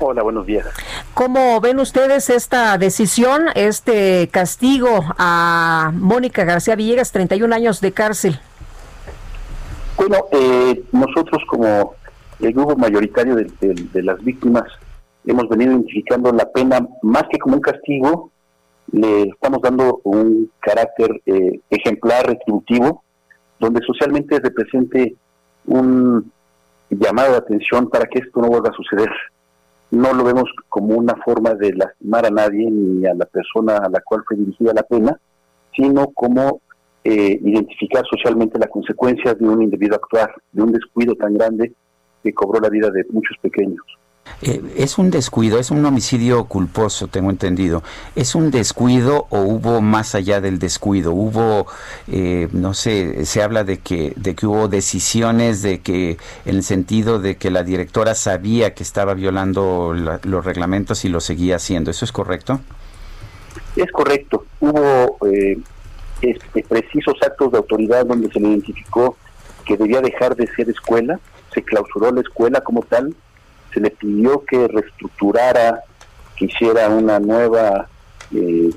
Hola, 0.00 0.22
buenos 0.22 0.46
días. 0.46 0.66
¿Cómo 1.14 1.60
ven 1.60 1.78
ustedes 1.80 2.28
esta 2.28 2.76
decisión, 2.76 3.46
este 3.54 4.28
castigo 4.30 5.04
a 5.16 5.92
Mónica 5.94 6.44
García 6.44 6.76
Villegas, 6.76 7.12
31 7.12 7.54
años 7.54 7.80
de 7.80 7.92
cárcel? 7.92 8.40
Bueno, 9.96 10.26
eh, 10.32 10.84
nosotros 10.92 11.42
como 11.48 11.94
el 12.40 12.52
grupo 12.52 12.76
mayoritario 12.76 13.34
de, 13.34 13.50
de, 13.60 13.74
de 13.92 14.02
las 14.02 14.22
víctimas 14.22 14.64
hemos 15.28 15.48
venido 15.48 15.72
identificando 15.72 16.32
la 16.32 16.50
pena 16.50 16.88
más 17.02 17.24
que 17.30 17.38
como 17.38 17.56
un 17.56 17.60
castigo, 17.60 18.30
le 18.92 19.24
estamos 19.24 19.60
dando 19.60 20.00
un 20.04 20.50
carácter 20.58 21.20
eh, 21.26 21.60
ejemplar, 21.68 22.26
retributivo, 22.26 23.04
donde 23.60 23.80
socialmente 23.86 24.40
represente 24.40 25.16
un 25.66 26.32
llamado 26.88 27.32
de 27.32 27.38
atención 27.38 27.90
para 27.90 28.06
que 28.06 28.20
esto 28.20 28.40
no 28.40 28.48
vuelva 28.48 28.70
a 28.70 28.72
suceder. 28.72 29.10
No 29.90 30.14
lo 30.14 30.24
vemos 30.24 30.44
como 30.70 30.96
una 30.96 31.14
forma 31.16 31.54
de 31.54 31.74
lastimar 31.74 32.24
a 32.26 32.30
nadie 32.30 32.70
ni 32.70 33.06
a 33.06 33.14
la 33.14 33.26
persona 33.26 33.76
a 33.76 33.88
la 33.90 34.00
cual 34.00 34.22
fue 34.26 34.38
dirigida 34.38 34.72
la 34.72 34.82
pena, 34.82 35.18
sino 35.76 36.06
como 36.08 36.62
eh, 37.04 37.38
identificar 37.42 38.04
socialmente 38.10 38.58
la 38.58 38.68
consecuencia 38.68 39.34
de 39.34 39.46
un 39.46 39.62
individuo 39.62 39.96
actuar, 39.96 40.34
de 40.52 40.62
un 40.62 40.72
descuido 40.72 41.14
tan 41.14 41.34
grande 41.34 41.72
que 42.22 42.32
cobró 42.32 42.60
la 42.60 42.70
vida 42.70 42.90
de 42.90 43.04
muchos 43.10 43.36
pequeños. 43.42 43.84
Eh, 44.42 44.62
¿Es 44.76 44.98
un 44.98 45.10
descuido, 45.10 45.58
es 45.58 45.70
un 45.70 45.84
homicidio 45.84 46.44
culposo, 46.44 47.08
tengo 47.08 47.30
entendido? 47.30 47.82
¿Es 48.14 48.34
un 48.34 48.50
descuido 48.50 49.26
o 49.30 49.40
hubo 49.40 49.80
más 49.80 50.14
allá 50.14 50.40
del 50.40 50.58
descuido? 50.58 51.12
Hubo, 51.12 51.66
eh, 52.06 52.48
no 52.52 52.74
sé, 52.74 53.24
se 53.26 53.42
habla 53.42 53.64
de 53.64 53.78
que, 53.78 54.12
de 54.16 54.34
que 54.34 54.46
hubo 54.46 54.68
decisiones 54.68 55.62
de 55.62 55.80
que, 55.80 56.18
en 56.44 56.56
el 56.56 56.62
sentido 56.62 57.18
de 57.18 57.36
que 57.36 57.50
la 57.50 57.64
directora 57.64 58.14
sabía 58.14 58.74
que 58.74 58.82
estaba 58.82 59.14
violando 59.14 59.92
la, 59.94 60.20
los 60.22 60.44
reglamentos 60.44 61.04
y 61.04 61.08
lo 61.08 61.20
seguía 61.20 61.56
haciendo. 61.56 61.90
¿Eso 61.90 62.04
es 62.04 62.12
correcto? 62.12 62.60
Es 63.74 63.90
correcto. 63.90 64.44
Hubo 64.60 65.18
eh, 65.26 65.58
este, 66.22 66.62
precisos 66.62 67.14
actos 67.22 67.52
de 67.52 67.58
autoridad 67.58 68.06
donde 68.06 68.30
se 68.30 68.40
le 68.40 68.48
identificó 68.48 69.16
que 69.64 69.76
debía 69.76 70.00
dejar 70.00 70.34
de 70.34 70.46
ser 70.48 70.68
escuela, 70.70 71.20
se 71.52 71.62
clausuró 71.62 72.10
la 72.10 72.20
escuela 72.20 72.60
como 72.60 72.82
tal 72.82 73.14
se 73.72 73.80
le 73.80 73.90
pidió 73.90 74.44
que 74.44 74.68
reestructurara, 74.68 75.82
que 76.36 76.46
hiciera 76.46 76.88
una 76.88 77.18
nueva 77.18 77.88
eh, 78.34 78.70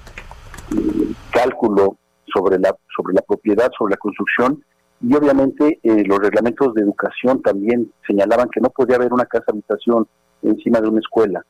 cálculo 1.31 1.97
sobre 2.33 2.59
la 2.59 2.75
sobre 2.95 3.13
la 3.13 3.21
propiedad, 3.21 3.71
sobre 3.77 3.91
la 3.91 3.97
construcción 3.97 4.63
y 5.01 5.15
obviamente 5.15 5.79
eh, 5.81 6.03
los 6.05 6.19
reglamentos 6.19 6.73
de 6.73 6.81
educación 6.81 7.41
también 7.41 7.91
señalaban 8.05 8.49
que 8.49 8.61
no 8.61 8.69
podía 8.69 8.97
haber 8.97 9.11
una 9.11 9.25
casa 9.25 9.45
habitación 9.47 10.07
encima 10.43 10.79
de 10.79 10.89
una 10.89 10.99
escuela. 10.99 11.43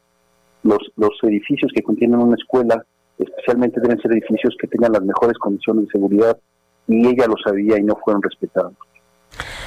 los, 0.64 0.80
los 0.96 1.12
edificios 1.24 1.72
que 1.74 1.82
contienen 1.82 2.20
una 2.20 2.36
escuela, 2.36 2.84
especialmente 3.18 3.82
deben 3.82 4.00
ser 4.00 4.12
edificios 4.14 4.56
que 4.60 4.68
tengan 4.68 4.94
las 4.94 5.04
mejores 5.04 5.38
condiciones 5.38 5.86
de 5.86 5.92
seguridad, 5.92 6.38
y 6.88 7.08
ella 7.08 7.26
lo 7.28 7.36
sabía 7.44 7.78
y 7.78 7.84
no 7.84 7.96
fueron 8.04 8.22
respetados. 8.22 8.74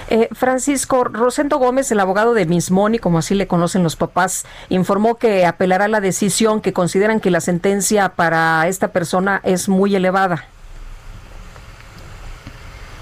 Eh, 0.08 0.28
Francisco 0.32 1.04
Rosendo 1.04 1.58
Gómez, 1.58 1.90
el 1.90 2.00
abogado 2.00 2.34
de 2.34 2.46
Mismoni, 2.46 2.98
como 2.98 3.18
así 3.18 3.34
le 3.34 3.46
conocen 3.46 3.82
los 3.82 3.96
papás, 3.96 4.44
informó 4.68 5.16
que 5.16 5.46
apelará 5.46 5.88
la 5.88 6.00
decisión 6.00 6.60
que 6.60 6.72
consideran 6.72 7.20
que 7.20 7.30
la 7.30 7.40
sentencia 7.40 8.10
para 8.10 8.68
esta 8.68 8.88
persona 8.88 9.40
es 9.44 9.68
muy 9.68 9.96
elevada. 9.96 10.44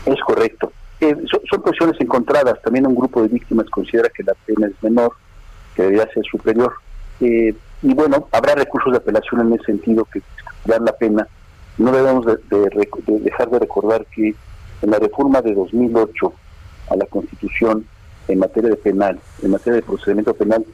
Es 0.07 0.21
correcto. 0.21 0.73
Eh, 1.01 1.17
son, 1.51 1.63
son, 1.77 1.95
encontradas. 1.99 2.61
También 2.63 2.87
un 2.87 2.95
grupo 2.95 3.23
de 3.23 3.29
víctimas 3.29 3.67
considera 3.71 4.09
que 4.09 4.23
la 4.23 4.35
pena 4.47 4.69
es 4.69 4.83
menor, 4.83 5.13
que 5.75 5.83
debería 5.83 6.09
ser 6.13 6.25
superior. 6.25 6.75
Eh, 7.21 7.55
y 7.83 7.95
bueno, 7.95 8.29
habrá 8.31 8.55
recursos 8.55 8.93
de 8.93 8.99
apelación 8.99 9.41
en 9.41 9.55
ese 9.55 9.65
sentido 9.65 10.05
que 10.05 10.23
dan 10.65 10.85
la 10.85 10.93
pena. 10.93 11.27
No 11.79 11.91
debemos 11.91 12.25
de, 12.27 12.37
de 12.51 13.21
dejar 13.21 13.51
de 13.51 13.59
recordar 13.59 14.07
que 14.15 14.35
en 14.83 14.91
la 14.91 14.99
reforma 14.99 15.41
de 15.43 15.55
2008 15.55 16.33
a 16.89 16.97
la 16.97 17.07
Constitución 17.07 17.87
en 18.29 18.39
materia 18.39 18.71
de 18.71 18.77
penal, 18.77 19.19
en 19.43 19.51
materia 19.51 19.77
de 19.77 19.83
procedimiento 19.83 20.35
penal, 20.35 20.65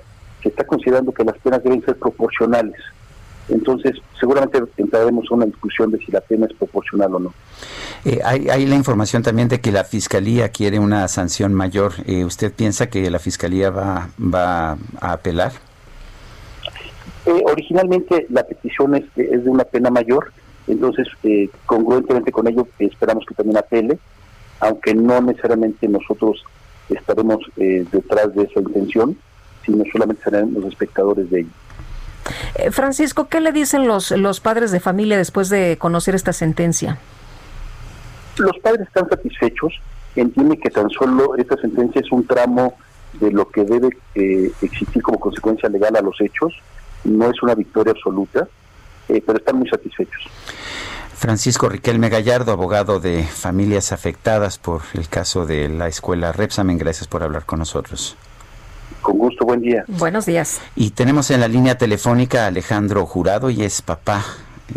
se 0.42 0.50
está 0.50 0.64
considerando 0.64 1.12
que 1.12 1.24
las 1.24 1.38
penas 1.38 1.62
deben 1.62 1.84
ser 1.84 1.96
proporcionales. 1.96 2.76
Entonces, 3.48 3.96
seguramente 4.20 4.62
entraremos 4.76 5.24
a 5.30 5.34
una 5.34 5.46
discusión 5.46 5.90
de 5.90 5.98
si 5.98 6.12
la 6.12 6.20
pena 6.20 6.46
es 6.46 6.52
proporcional 6.52 7.14
o 7.14 7.18
no. 7.18 7.34
Eh, 8.04 8.20
hay, 8.22 8.48
hay, 8.50 8.66
la 8.66 8.74
información 8.74 9.22
también 9.22 9.48
de 9.48 9.60
que 9.60 9.72
la 9.72 9.84
Fiscalía 9.84 10.50
quiere 10.50 10.78
una 10.78 11.08
sanción 11.08 11.54
mayor. 11.54 11.92
Eh, 12.06 12.24
¿Usted 12.24 12.52
piensa 12.52 12.90
que 12.90 13.10
la 13.10 13.18
Fiscalía 13.18 13.70
va, 13.70 14.10
va 14.20 14.72
a 15.00 15.12
apelar? 15.12 15.52
Eh, 17.28 17.42
originalmente 17.44 18.26
la 18.30 18.42
petición 18.42 18.94
es, 18.94 19.04
es, 19.16 19.44
de 19.44 19.50
una 19.50 19.64
pena 19.64 19.90
mayor, 19.90 20.32
entonces 20.66 21.06
eh, 21.22 21.50
congruentemente 21.66 22.32
con 22.32 22.48
ello 22.48 22.66
esperamos 22.78 23.26
que 23.26 23.34
también 23.34 23.58
apele 23.58 23.98
aunque 24.60 24.94
no 24.94 25.20
necesariamente 25.20 25.88
nosotros 25.88 26.44
estaremos 26.88 27.38
eh, 27.56 27.84
detrás 27.92 28.34
de 28.34 28.44
esa 28.44 28.60
intención, 28.60 29.16
sino 29.64 29.84
solamente 29.92 30.22
seremos 30.24 30.62
los 30.62 30.72
espectadores 30.72 31.30
de 31.30 31.40
ello. 31.40 31.50
Eh, 32.54 32.70
Francisco, 32.70 33.28
¿qué 33.28 33.40
le 33.40 33.52
dicen 33.52 33.86
los, 33.86 34.10
los 34.12 34.40
padres 34.40 34.70
de 34.70 34.80
familia 34.80 35.16
después 35.16 35.48
de 35.48 35.76
conocer 35.78 36.14
esta 36.14 36.32
sentencia? 36.32 36.98
Los 38.38 38.58
padres 38.58 38.86
están 38.86 39.08
satisfechos, 39.08 39.80
entienden 40.14 40.60
que 40.60 40.70
tan 40.70 40.88
solo 40.90 41.36
esta 41.36 41.56
sentencia 41.56 42.00
es 42.00 42.12
un 42.12 42.26
tramo 42.26 42.74
de 43.14 43.32
lo 43.32 43.48
que 43.48 43.64
debe 43.64 43.88
eh, 44.14 44.50
existir 44.62 45.02
como 45.02 45.18
consecuencia 45.18 45.68
legal 45.68 45.96
a 45.96 46.00
los 46.00 46.20
hechos, 46.20 46.54
no 47.04 47.30
es 47.30 47.42
una 47.42 47.54
victoria 47.54 47.92
absoluta, 47.92 48.46
eh, 49.08 49.22
pero 49.24 49.38
están 49.38 49.56
muy 49.56 49.68
satisfechos. 49.68 50.28
Francisco 51.18 51.68
Riquelme 51.68 52.10
Gallardo, 52.10 52.52
abogado 52.52 53.00
de 53.00 53.24
familias 53.24 53.90
afectadas 53.90 54.56
por 54.56 54.82
el 54.94 55.08
caso 55.08 55.46
de 55.46 55.68
la 55.68 55.88
escuela 55.88 56.30
Repsamen, 56.30 56.78
gracias 56.78 57.08
por 57.08 57.24
hablar 57.24 57.44
con 57.44 57.58
nosotros. 57.58 58.16
Con 59.02 59.18
gusto, 59.18 59.44
buen 59.44 59.60
día. 59.60 59.84
Buenos 59.88 60.26
días. 60.26 60.60
Y 60.76 60.90
tenemos 60.90 61.32
en 61.32 61.40
la 61.40 61.48
línea 61.48 61.76
telefónica 61.76 62.44
a 62.44 62.46
Alejandro 62.46 63.04
Jurado 63.04 63.50
y 63.50 63.64
es 63.64 63.82
papá. 63.82 64.24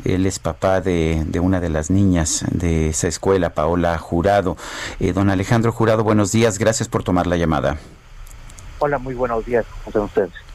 Él 0.03 0.25
es 0.25 0.39
papá 0.39 0.81
de, 0.81 1.21
de 1.27 1.39
una 1.39 1.59
de 1.59 1.69
las 1.69 1.91
niñas 1.91 2.43
de 2.49 2.89
esa 2.89 3.07
escuela, 3.07 3.51
Paola 3.51 3.95
Jurado. 3.99 4.57
Eh, 4.99 5.13
don 5.13 5.29
Alejandro 5.29 5.71
Jurado, 5.71 6.03
buenos 6.03 6.31
días, 6.31 6.57
gracias 6.57 6.89
por 6.89 7.03
tomar 7.03 7.27
la 7.27 7.37
llamada. 7.37 7.77
Hola, 8.79 8.97
muy 8.97 9.13
buenos 9.13 9.45
días, 9.45 9.63
¿cómo 9.69 9.89
están 9.89 10.01
ustedes? 10.05 10.50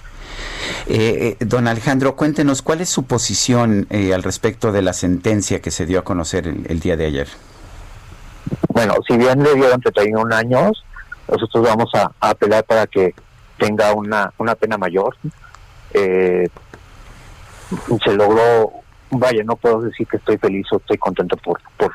Eh, 0.89 1.37
eh, 1.41 1.45
don 1.45 1.67
Alejandro, 1.67 2.15
cuéntenos 2.15 2.63
cuál 2.63 2.81
es 2.81 2.89
su 2.89 3.07
posición 3.07 3.87
eh, 3.91 4.15
al 4.15 4.23
respecto 4.23 4.71
de 4.71 4.83
la 4.83 4.93
sentencia 4.93 5.61
que 5.61 5.71
se 5.71 5.85
dio 5.85 5.99
a 5.99 6.03
conocer 6.03 6.47
el, 6.47 6.81
día 6.81 6.97
de 6.97 7.07
ayer. 7.07 7.29
Bueno, 8.69 8.95
si 9.07 9.17
bien 9.17 9.43
le 9.43 9.55
dieron 9.55 9.81
31 9.81 10.33
años, 10.35 10.85
nosotros 11.29 11.65
vamos 11.65 11.91
a, 11.95 12.13
apelar 12.21 12.65
para 12.65 12.87
que 12.87 13.15
tenga 13.59 13.93
una, 13.95 14.33
una 14.39 14.55
pena 14.55 14.79
mayor. 14.79 15.17
Eh, 15.93 16.49
se 18.05 18.15
logró, 18.15 18.71
vaya, 19.11 19.43
no 19.43 19.57
puedo 19.57 19.83
decir 19.83 20.07
que 20.07 20.19
estoy 20.19 20.39
feliz 20.39 20.67
o 20.71 20.77
estoy 20.77 20.99
contento 20.99 21.37
por, 21.39 21.61
por 21.77 21.93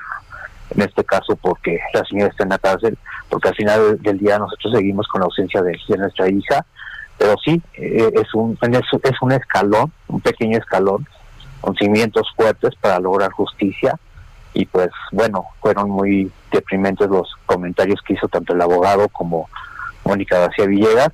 en 0.72 0.82
este 0.82 1.04
caso 1.04 1.36
porque 1.36 1.80
la 1.94 2.04
señora 2.06 2.30
está 2.30 2.44
en 2.44 2.50
la 2.50 2.58
cárcel, 2.58 2.98
porque 3.30 3.50
al 3.50 3.56
final 3.56 4.02
del 4.02 4.18
día 4.18 4.40
nosotros 4.40 4.74
seguimos 4.74 5.08
con 5.08 5.22
la 5.22 5.26
ausencia 5.26 5.62
de 5.62 5.78
nuestra 5.98 6.30
hija 6.30 6.66
pero 7.22 7.36
sí 7.38 7.62
eh, 7.76 8.12
es 8.16 8.34
un 8.34 8.58
es, 8.60 9.22
un 9.22 9.32
escalón 9.32 9.92
un 10.08 10.22
pequeño 10.22 10.58
escalón 10.58 11.08
con 11.62 11.76
cimientos 11.76 12.28
fuertes 12.36 12.74
para 12.82 13.00
lograr 13.00 13.32
justicia 13.32 14.00
y 14.56 14.66
pues 14.66 14.90
bueno 15.12 15.46
fueron 15.60 15.92
muy 15.92 16.32
deprimentes 16.52 17.08
los 17.08 17.30
comentarios 17.46 18.02
que 18.02 18.14
hizo 18.14 18.28
tanto 18.28 18.54
el 18.54 18.62
abogado 18.62 19.08
como 19.10 19.50
Mónica 20.04 20.40
García 20.40 20.66
Villegas 20.66 21.12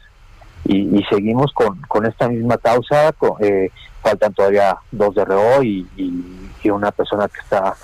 y, 0.64 1.04
seguimos 1.10 1.54
con, 1.54 1.82
con 1.88 2.06
esta 2.06 2.28
misma 2.28 2.58
causa 2.58 3.14
eh, 3.42 3.70
faltan 4.02 4.34
todavía 4.34 4.78
dos 4.92 5.14
de 5.16 5.26
RO 5.26 5.62
y, 5.62 5.88
y, 5.98 6.50
y 6.64 6.70
una 6.70 6.92
persona 6.92 7.28
que 7.28 7.40
está 7.40 7.76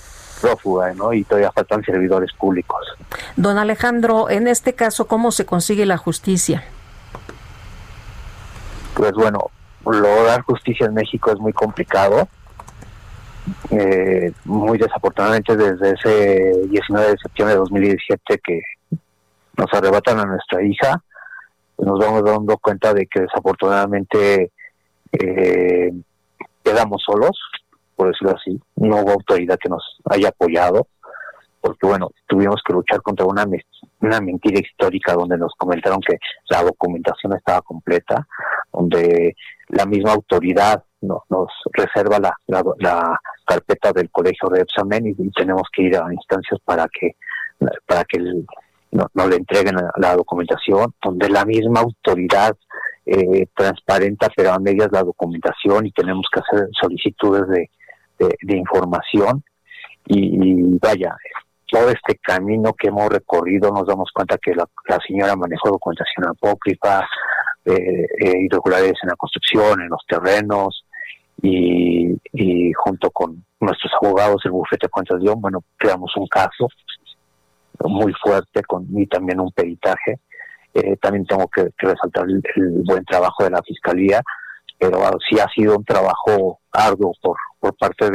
prófuga, 0.42 0.94
¿no? 0.94 1.14
Y 1.14 1.24
todavía 1.24 1.52
faltan 1.54 1.82
servidores 1.86 2.34
públicos. 2.34 2.82
Don 3.38 3.58
Alejandro, 3.58 4.30
en 4.30 4.50
este 4.50 4.74
caso, 4.74 5.08
¿cómo 5.08 5.32
se 5.32 5.46
consigue 5.46 5.86
la 5.86 5.96
justicia? 5.96 6.66
Pues 8.96 9.12
bueno, 9.14 9.40
lograr 9.86 10.42
justicia 10.42 10.86
en 10.86 10.94
México 10.94 11.32
es 11.32 11.40
muy 11.40 11.54
complicado. 11.54 12.28
Eh, 13.72 14.32
muy 14.46 14.78
desafortunadamente 14.78 15.58
desde 15.58 15.92
ese 15.92 16.68
19 16.70 17.12
de 17.12 17.18
septiembre 17.18 17.56
de 17.56 17.60
2017 17.60 18.40
que 18.42 18.62
nos 19.58 19.74
arrebatan 19.74 20.20
a 20.20 20.26
nuestra 20.26 20.64
hija, 20.64 21.04
pues 21.76 21.88
nos 21.88 22.00
vamos 22.00 22.24
dando 22.24 22.58
cuenta 22.58 22.94
de 22.94 23.06
que 23.06 23.22
desafortunadamente 23.22 24.52
eh, 25.12 25.92
quedamos 26.64 27.04
solos, 27.06 27.38
por 27.96 28.08
decirlo 28.08 28.36
así, 28.36 28.60
no 28.78 29.02
hubo 29.02 29.12
autoridad 29.12 29.60
que 29.60 29.70
nos 29.70 29.84
haya 30.10 30.30
apoyado, 30.30 30.88
porque 31.60 31.86
bueno, 31.86 32.12
tuvimos 32.28 32.62
que 32.66 32.74
luchar 32.74 33.02
contra 33.02 33.26
una, 33.26 33.46
una 34.04 34.20
mentira 34.20 34.60
histórica 34.60 35.14
donde 35.14 35.38
nos 35.38 35.54
comentaron 35.58 36.00
que 36.02 36.18
la 36.50 36.62
documentación 36.64 37.34
estaba 37.34 37.62
completa, 37.62 38.28
donde 38.72 39.36
la 39.70 39.86
misma 39.86 40.12
autoridad 40.12 40.84
no, 41.02 41.24
nos 41.30 41.50
reserva 41.72 42.20
la, 42.20 43.20
carpeta 43.46 43.92
del 43.92 44.10
colegio 44.10 44.50
de 44.50 44.62
examen 44.62 45.08
y, 45.08 45.32
tenemos 45.32 45.64
que 45.74 45.84
ir 45.84 45.98
a 45.98 46.14
instancias 46.14 46.60
para 46.64 46.88
que 46.88 47.16
para 47.86 48.04
que 48.04 48.20
no, 48.92 49.28
le 49.28 49.36
entreguen 49.36 49.76
la, 49.98 50.16
documentación, 50.16 50.94
donde 51.02 51.30
la 51.30 51.46
misma 51.46 51.82
autoridad 51.82 52.56
eh, 53.06 53.48
transparenta 53.56 54.30
pero 54.36 54.52
a 54.52 54.60
medias 54.60 54.90
la 54.92 55.04
documentación 55.04 55.86
y 55.86 55.92
tenemos 55.92 56.26
que 56.32 56.40
hacer 56.40 56.70
solicitudes 56.80 57.48
de, 57.48 57.70
información. 58.56 59.44
Y, 60.06 60.78
vaya, 60.80 61.16
todo 61.68 61.90
este 61.90 62.18
camino 62.22 62.74
que 62.74 62.90
hemos 62.90 63.10
recorrido 63.10 63.72
nos 63.72 63.88
damos 63.88 64.10
cuenta 64.14 64.38
que 64.38 64.54
la, 64.54 64.68
señora 65.08 65.36
manejó 65.36 65.70
documentación 65.70 66.28
apócrifa, 66.28 67.02
eh, 67.66 68.06
eh, 68.20 68.38
irregularidades 68.42 69.00
en 69.04 69.10
la 69.10 69.16
construcción, 69.16 69.82
en 69.82 69.90
los 69.90 70.02
terrenos, 70.08 70.86
y, 71.42 72.72
junto 72.74 73.12
con 73.12 73.44
nuestros 73.60 73.92
abogados, 74.02 74.42
el 74.46 74.52
bufete 74.52 74.88
de 74.88 74.90
cuentas 74.90 75.22
de 75.22 75.32
bueno, 75.36 75.64
creamos 75.78 76.12
un 76.16 76.28
caso 76.28 76.68
muy 77.86 78.14
fuerte 78.14 78.62
con 78.64 78.88
y 78.96 79.06
también 79.08 79.40
un 79.40 79.52
peritaje. 79.52 80.20
Eh, 80.74 80.96
también 81.02 81.26
tengo 81.26 81.48
que, 81.48 81.70
resaltar 81.78 82.26
el, 82.28 82.42
buen 82.86 83.04
trabajo 83.06 83.44
de 83.44 83.52
la 83.52 83.62
fiscalía, 83.62 84.22
pero 84.80 85.00
bueno, 85.00 85.18
sí 85.30 85.40
ha 85.40 85.48
sido 85.50 85.78
un 85.78 85.86
trabajo 85.86 86.60
arduo 86.72 87.14
por, 87.22 87.38
por 87.60 87.76
parte 87.76 88.10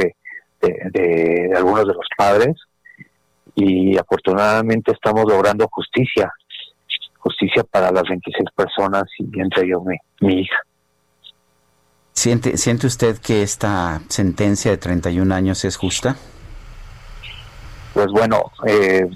de 0.61 1.53
algunos 1.55 1.87
de 1.87 1.95
los 1.95 2.07
padres 2.17 2.57
y 3.61 3.97
afortunadamente 3.97 4.93
estamos 4.93 5.25
logrando 5.27 5.67
justicia 5.71 6.33
justicia 7.19 7.65
para 7.65 7.91
las 7.91 8.05
26 8.05 8.49
personas 8.55 9.05
y 9.19 9.41
entre 9.41 9.67
ellos 9.67 9.83
mi, 9.85 9.97
mi 10.21 10.41
hija. 10.43 10.57
¿Siente, 12.13 12.57
¿Siente 12.57 12.87
usted 12.87 13.19
que 13.19 13.43
esta 13.43 14.01
sentencia 14.09 14.71
de 14.71 14.77
31 14.79 15.35
años 15.35 15.65
es 15.65 15.77
justa? 15.77 16.17
Pues 17.95 18.07
bueno, 18.09 18.51
eh, 18.67 19.07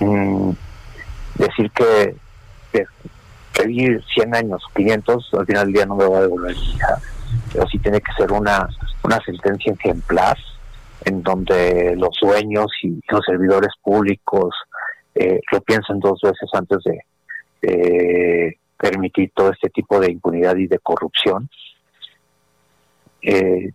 mmm, 0.00 0.50
decir 1.34 1.70
que, 1.72 2.16
que, 2.72 2.84
que, 3.52 3.66
vivir 3.66 4.02
100 4.14 4.34
años, 4.34 4.62
500, 4.74 5.34
al 5.34 5.46
final 5.46 5.64
del 5.66 5.74
día 5.74 5.86
no 5.86 5.96
me 5.96 6.06
va 6.06 6.18
a 6.18 6.22
devolver 6.22 6.56
mi 6.56 6.70
hija, 6.74 6.98
pero 7.52 7.66
sí 7.68 7.78
tiene 7.78 8.00
que 8.00 8.12
ser 8.16 8.32
una, 8.32 8.68
una 9.02 9.18
sentencia 9.24 9.72
ejemplar 9.72 10.36
en 11.04 11.22
donde 11.22 11.94
los 11.96 12.16
dueños 12.20 12.66
y 12.82 13.00
los 13.08 13.24
servidores 13.24 13.72
públicos 13.82 14.54
eh, 15.14 15.40
lo 15.52 15.60
piensen 15.62 15.98
dos 16.00 16.20
veces 16.22 16.48
antes 16.52 16.78
de 16.84 17.00
eh, 17.62 18.56
permitir 18.76 19.32
todo 19.34 19.50
este 19.50 19.68
tipo 19.70 19.98
de 20.00 20.12
impunidad 20.12 20.56
y 20.56 20.66
de 20.66 20.78
corrupción. 20.78 21.48
Eh, 23.22 23.72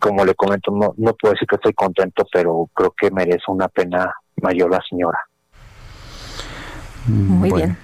como 0.00 0.24
le 0.24 0.34
comento, 0.34 0.70
no, 0.70 0.94
no 0.96 1.14
puedo 1.14 1.32
decir 1.32 1.46
que 1.46 1.56
estoy 1.56 1.72
contento, 1.72 2.26
pero 2.32 2.68
creo 2.74 2.94
que 2.98 3.10
merece 3.10 3.44
una 3.48 3.68
pena 3.68 4.12
mayor 4.42 4.70
la 4.70 4.80
señora. 4.88 5.18
Muy 7.06 7.52
bien. 7.52 7.76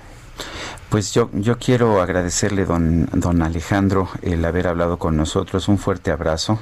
Pues 0.91 1.13
yo, 1.13 1.31
yo 1.33 1.59
quiero 1.59 2.01
agradecerle, 2.01 2.65
don, 2.65 3.07
don 3.07 3.43
Alejandro, 3.43 4.09
el 4.23 4.45
haber 4.45 4.69
hablado 4.69 4.99
con 4.99 5.17
nosotros. 5.17 5.69
Un 5.69 5.79
fuerte 5.79 6.11
abrazo. 6.11 6.59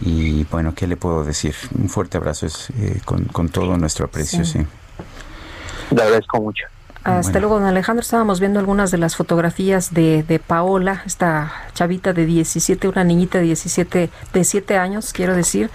Y 0.00 0.44
bueno, 0.44 0.74
¿qué 0.74 0.86
le 0.86 0.96
puedo 0.96 1.24
decir? 1.24 1.54
Un 1.78 1.88
fuerte 1.88 2.16
abrazo 2.16 2.46
es, 2.46 2.70
eh, 2.78 3.00
con, 3.04 3.24
con, 3.26 3.48
todo 3.48 3.76
nuestro 3.76 4.06
aprecio, 4.06 4.44
sí. 4.44 4.66
Le 5.90 6.02
agradezco 6.02 6.40
mucho. 6.40 6.64
Hasta 7.04 7.40
luego, 7.40 7.58
don 7.58 7.66
Alejandro. 7.66 8.00
Estábamos 8.00 8.38
viendo 8.38 8.60
algunas 8.60 8.92
de 8.92 8.98
las 8.98 9.16
fotografías 9.16 9.92
de, 9.92 10.22
de, 10.22 10.38
Paola, 10.38 11.02
esta 11.04 11.52
chavita 11.74 12.12
de 12.12 12.26
17, 12.26 12.86
una 12.86 13.02
niñita 13.02 13.38
de 13.38 13.44
17, 13.44 14.10
de 14.32 14.44
7 14.44 14.76
años, 14.78 15.12
quiero 15.12 15.34
decir. 15.34 15.68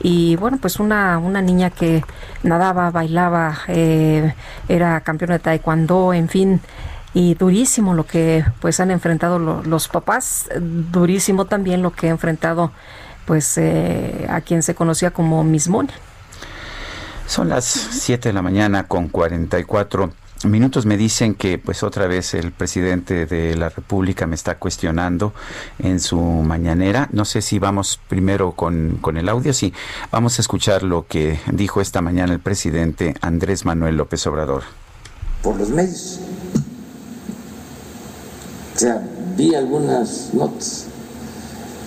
Y 0.00 0.36
bueno, 0.36 0.58
pues 0.60 0.78
una, 0.80 1.16
una 1.16 1.40
niña 1.40 1.70
que 1.70 2.04
nadaba, 2.42 2.90
bailaba, 2.90 3.60
eh, 3.68 4.34
era 4.68 5.00
campeona 5.00 5.34
de 5.34 5.40
taekwondo, 5.40 6.12
en 6.12 6.28
fin. 6.28 6.60
Y 7.14 7.34
durísimo 7.34 7.94
lo 7.94 8.04
que 8.04 8.44
pues 8.60 8.78
han 8.78 8.90
enfrentado 8.90 9.38
lo, 9.38 9.62
los 9.62 9.88
papás, 9.88 10.50
durísimo 10.60 11.46
también 11.46 11.80
lo 11.80 11.92
que 11.92 12.08
ha 12.08 12.10
enfrentado 12.10 12.72
pues 13.26 13.58
eh, 13.58 14.26
a 14.28 14.40
quien 14.40 14.62
se 14.62 14.74
conocía 14.74 15.10
como 15.10 15.44
Miss 15.44 15.68
Moni. 15.68 15.90
Son 17.26 17.48
las 17.48 17.64
7 17.64 18.28
de 18.28 18.32
la 18.32 18.42
mañana 18.42 18.86
con 18.86 19.08
44 19.08 20.12
minutos 20.48 20.86
me 20.86 20.96
dicen 20.96 21.34
que 21.34 21.58
pues 21.58 21.82
otra 21.82 22.06
vez 22.06 22.34
el 22.34 22.52
presidente 22.52 23.26
de 23.26 23.56
la 23.56 23.68
República 23.68 24.26
me 24.26 24.34
está 24.34 24.58
cuestionando 24.58 25.32
en 25.78 26.00
su 26.00 26.18
mañanera. 26.20 27.08
No 27.12 27.24
sé 27.24 27.42
si 27.42 27.58
vamos 27.58 28.00
primero 28.08 28.52
con, 28.52 28.98
con, 29.00 29.16
el 29.16 29.28
audio. 29.28 29.52
Sí, 29.52 29.72
vamos 30.10 30.38
a 30.38 30.42
escuchar 30.42 30.82
lo 30.82 31.06
que 31.06 31.38
dijo 31.52 31.80
esta 31.80 32.00
mañana 32.00 32.32
el 32.32 32.40
presidente 32.40 33.14
Andrés 33.20 33.64
Manuel 33.64 33.96
López 33.96 34.26
Obrador. 34.26 34.64
Por 35.42 35.56
los 35.56 35.70
medios. 35.70 36.20
O 38.74 38.78
sea, 38.78 39.02
vi 39.36 39.54
algunas 39.54 40.32
notas. 40.34 40.88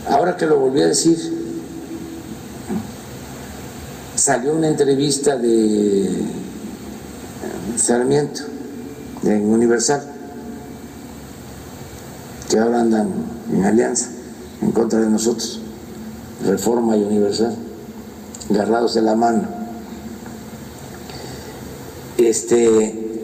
Ahora 0.09 0.37
que 0.37 0.45
lo 0.45 0.57
volví 0.57 0.81
a 0.81 0.87
decir, 0.87 1.17
salió 4.15 4.53
una 4.53 4.69
entrevista 4.69 5.35
de 5.35 6.23
Sarmiento 7.75 8.43
en 9.23 9.45
Universal, 9.49 10.01
que 12.49 12.57
ahora 12.57 12.81
andan 12.81 13.09
en 13.51 13.65
alianza 13.65 14.09
en 14.61 14.71
contra 14.71 14.99
de 14.99 15.09
nosotros, 15.09 15.59
Reforma 16.45 16.95
y 16.95 17.03
Universal, 17.03 17.55
agarrados 18.49 18.93
de 18.93 19.01
la 19.01 19.15
mano, 19.15 19.43
este, 22.17 23.19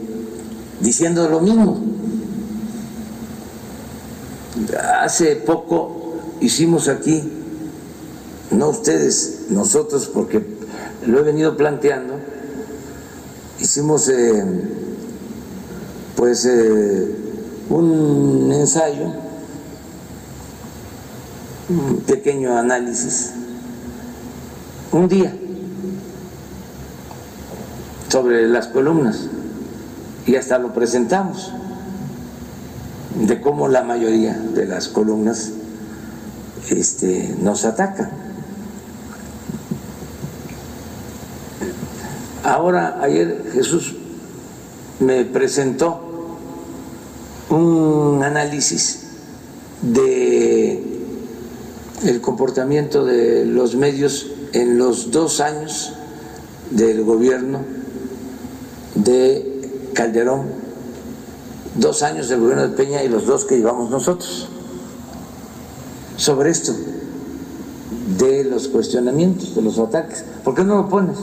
diciendo 0.82 1.30
lo 1.30 1.40
mismo. 1.40 1.80
Hace 5.02 5.38
poco 5.38 6.03
hicimos 6.44 6.90
aquí, 6.90 7.24
no 8.52 8.70
ustedes, 8.70 9.46
nosotros, 9.50 10.12
porque 10.14 10.46
lo 11.08 11.20
he 11.20 11.24
venido 11.24 11.56
planteando, 11.56 12.20
hicimos 13.62 14.10
eh, 14.10 14.44
pues 16.18 16.46
eh, 16.46 17.16
un 17.70 18.52
ensayo, 18.52 19.14
un 21.70 22.02
pequeño 22.06 22.58
análisis, 22.58 23.32
un 24.92 25.08
día 25.08 25.34
sobre 28.10 28.48
las 28.50 28.68
columnas 28.68 29.28
y 30.28 30.36
hasta 30.36 30.60
lo 30.60 30.74
presentamos 30.74 31.54
de 33.16 33.40
cómo 33.40 33.70
la 33.70 33.84
mayoría 33.84 34.38
de 34.38 34.66
las 34.66 34.90
columnas 34.90 35.54
este, 36.70 37.36
nos 37.40 37.66
atacan. 37.66 38.12
Ahora, 42.44 43.00
ayer 43.02 43.52
Jesús 43.54 43.96
me 45.00 45.24
presentó 45.26 46.38
un 47.50 48.22
análisis 48.24 49.04
de 49.82 50.84
el 52.04 52.22
comportamiento 52.22 53.06
de 53.06 53.46
los 53.46 53.76
medios 53.76 54.28
en 54.52 54.78
los 54.78 55.12
dos 55.12 55.40
años 55.40 55.94
del 56.70 57.04
gobierno 57.04 57.60
de 58.96 59.90
Calderón, 59.94 60.48
dos 61.76 62.04
años 62.04 62.30
del 62.30 62.42
gobierno 62.42 62.68
de 62.68 62.76
Peña 62.76 63.04
y 63.04 63.10
los 63.10 63.26
dos 63.26 63.46
que 63.46 63.58
llevamos 63.58 63.90
nosotros, 63.90 64.50
sobre 66.18 66.50
esto 66.52 66.74
de 68.18 68.44
los 68.44 68.68
cuestionamientos, 68.68 69.56
de 69.56 69.62
los 69.62 69.80
ataques. 69.80 70.26
¿Por 70.44 70.56
qué 70.56 70.64
no 70.64 70.76
lo 70.76 70.90
pones? 70.90 71.18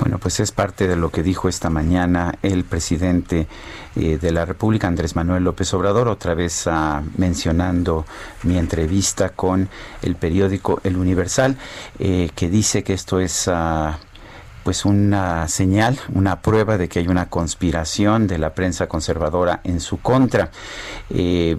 Bueno, 0.00 0.18
pues 0.18 0.40
es 0.40 0.52
parte 0.52 0.86
de 0.86 0.96
lo 0.96 1.10
que 1.10 1.22
dijo 1.22 1.48
esta 1.48 1.70
mañana 1.70 2.38
el 2.42 2.64
presidente 2.64 3.48
eh, 3.96 4.18
de 4.20 4.30
la 4.30 4.44
República, 4.44 4.86
Andrés 4.86 5.16
Manuel 5.16 5.42
López 5.44 5.74
Obrador, 5.74 6.08
otra 6.08 6.34
vez 6.34 6.66
uh, 6.66 7.02
mencionando 7.16 8.06
mi 8.44 8.58
entrevista 8.58 9.30
con 9.30 9.68
el 10.02 10.14
periódico 10.14 10.80
El 10.84 10.96
Universal, 10.96 11.56
eh, 11.98 12.30
que 12.34 12.48
dice 12.48 12.84
que 12.84 12.94
esto 12.94 13.20
es... 13.20 13.48
Uh, 13.48 14.07
pues 14.68 14.84
una 14.84 15.48
señal, 15.48 15.98
una 16.12 16.42
prueba 16.42 16.76
de 16.76 16.90
que 16.90 16.98
hay 16.98 17.08
una 17.08 17.30
conspiración 17.30 18.26
de 18.26 18.36
la 18.36 18.52
prensa 18.52 18.86
conservadora 18.86 19.62
en 19.64 19.80
su 19.80 19.98
contra. 20.02 20.50
Eh, 21.08 21.56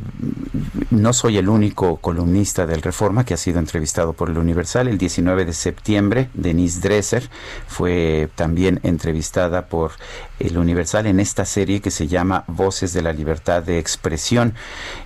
no 0.91 1.11
soy 1.13 1.39
el 1.39 1.49
único 1.49 1.95
columnista 1.95 2.67
del 2.67 2.83
Reforma 2.83 3.25
que 3.25 3.33
ha 3.33 3.37
sido 3.37 3.57
entrevistado 3.57 4.13
por 4.13 4.29
el 4.29 4.37
Universal. 4.37 4.87
El 4.87 4.99
19 4.99 5.45
de 5.45 5.53
septiembre, 5.53 6.29
Denise 6.35 6.81
Dresser 6.81 7.27
fue 7.65 8.29
también 8.35 8.79
entrevistada 8.83 9.65
por 9.65 9.93
el 10.37 10.59
Universal 10.59 11.07
en 11.07 11.19
esta 11.19 11.45
serie 11.45 11.81
que 11.81 11.89
se 11.89 12.05
llama 12.07 12.43
Voces 12.45 12.93
de 12.93 13.01
la 13.01 13.11
Libertad 13.11 13.63
de 13.63 13.79
Expresión. 13.79 14.53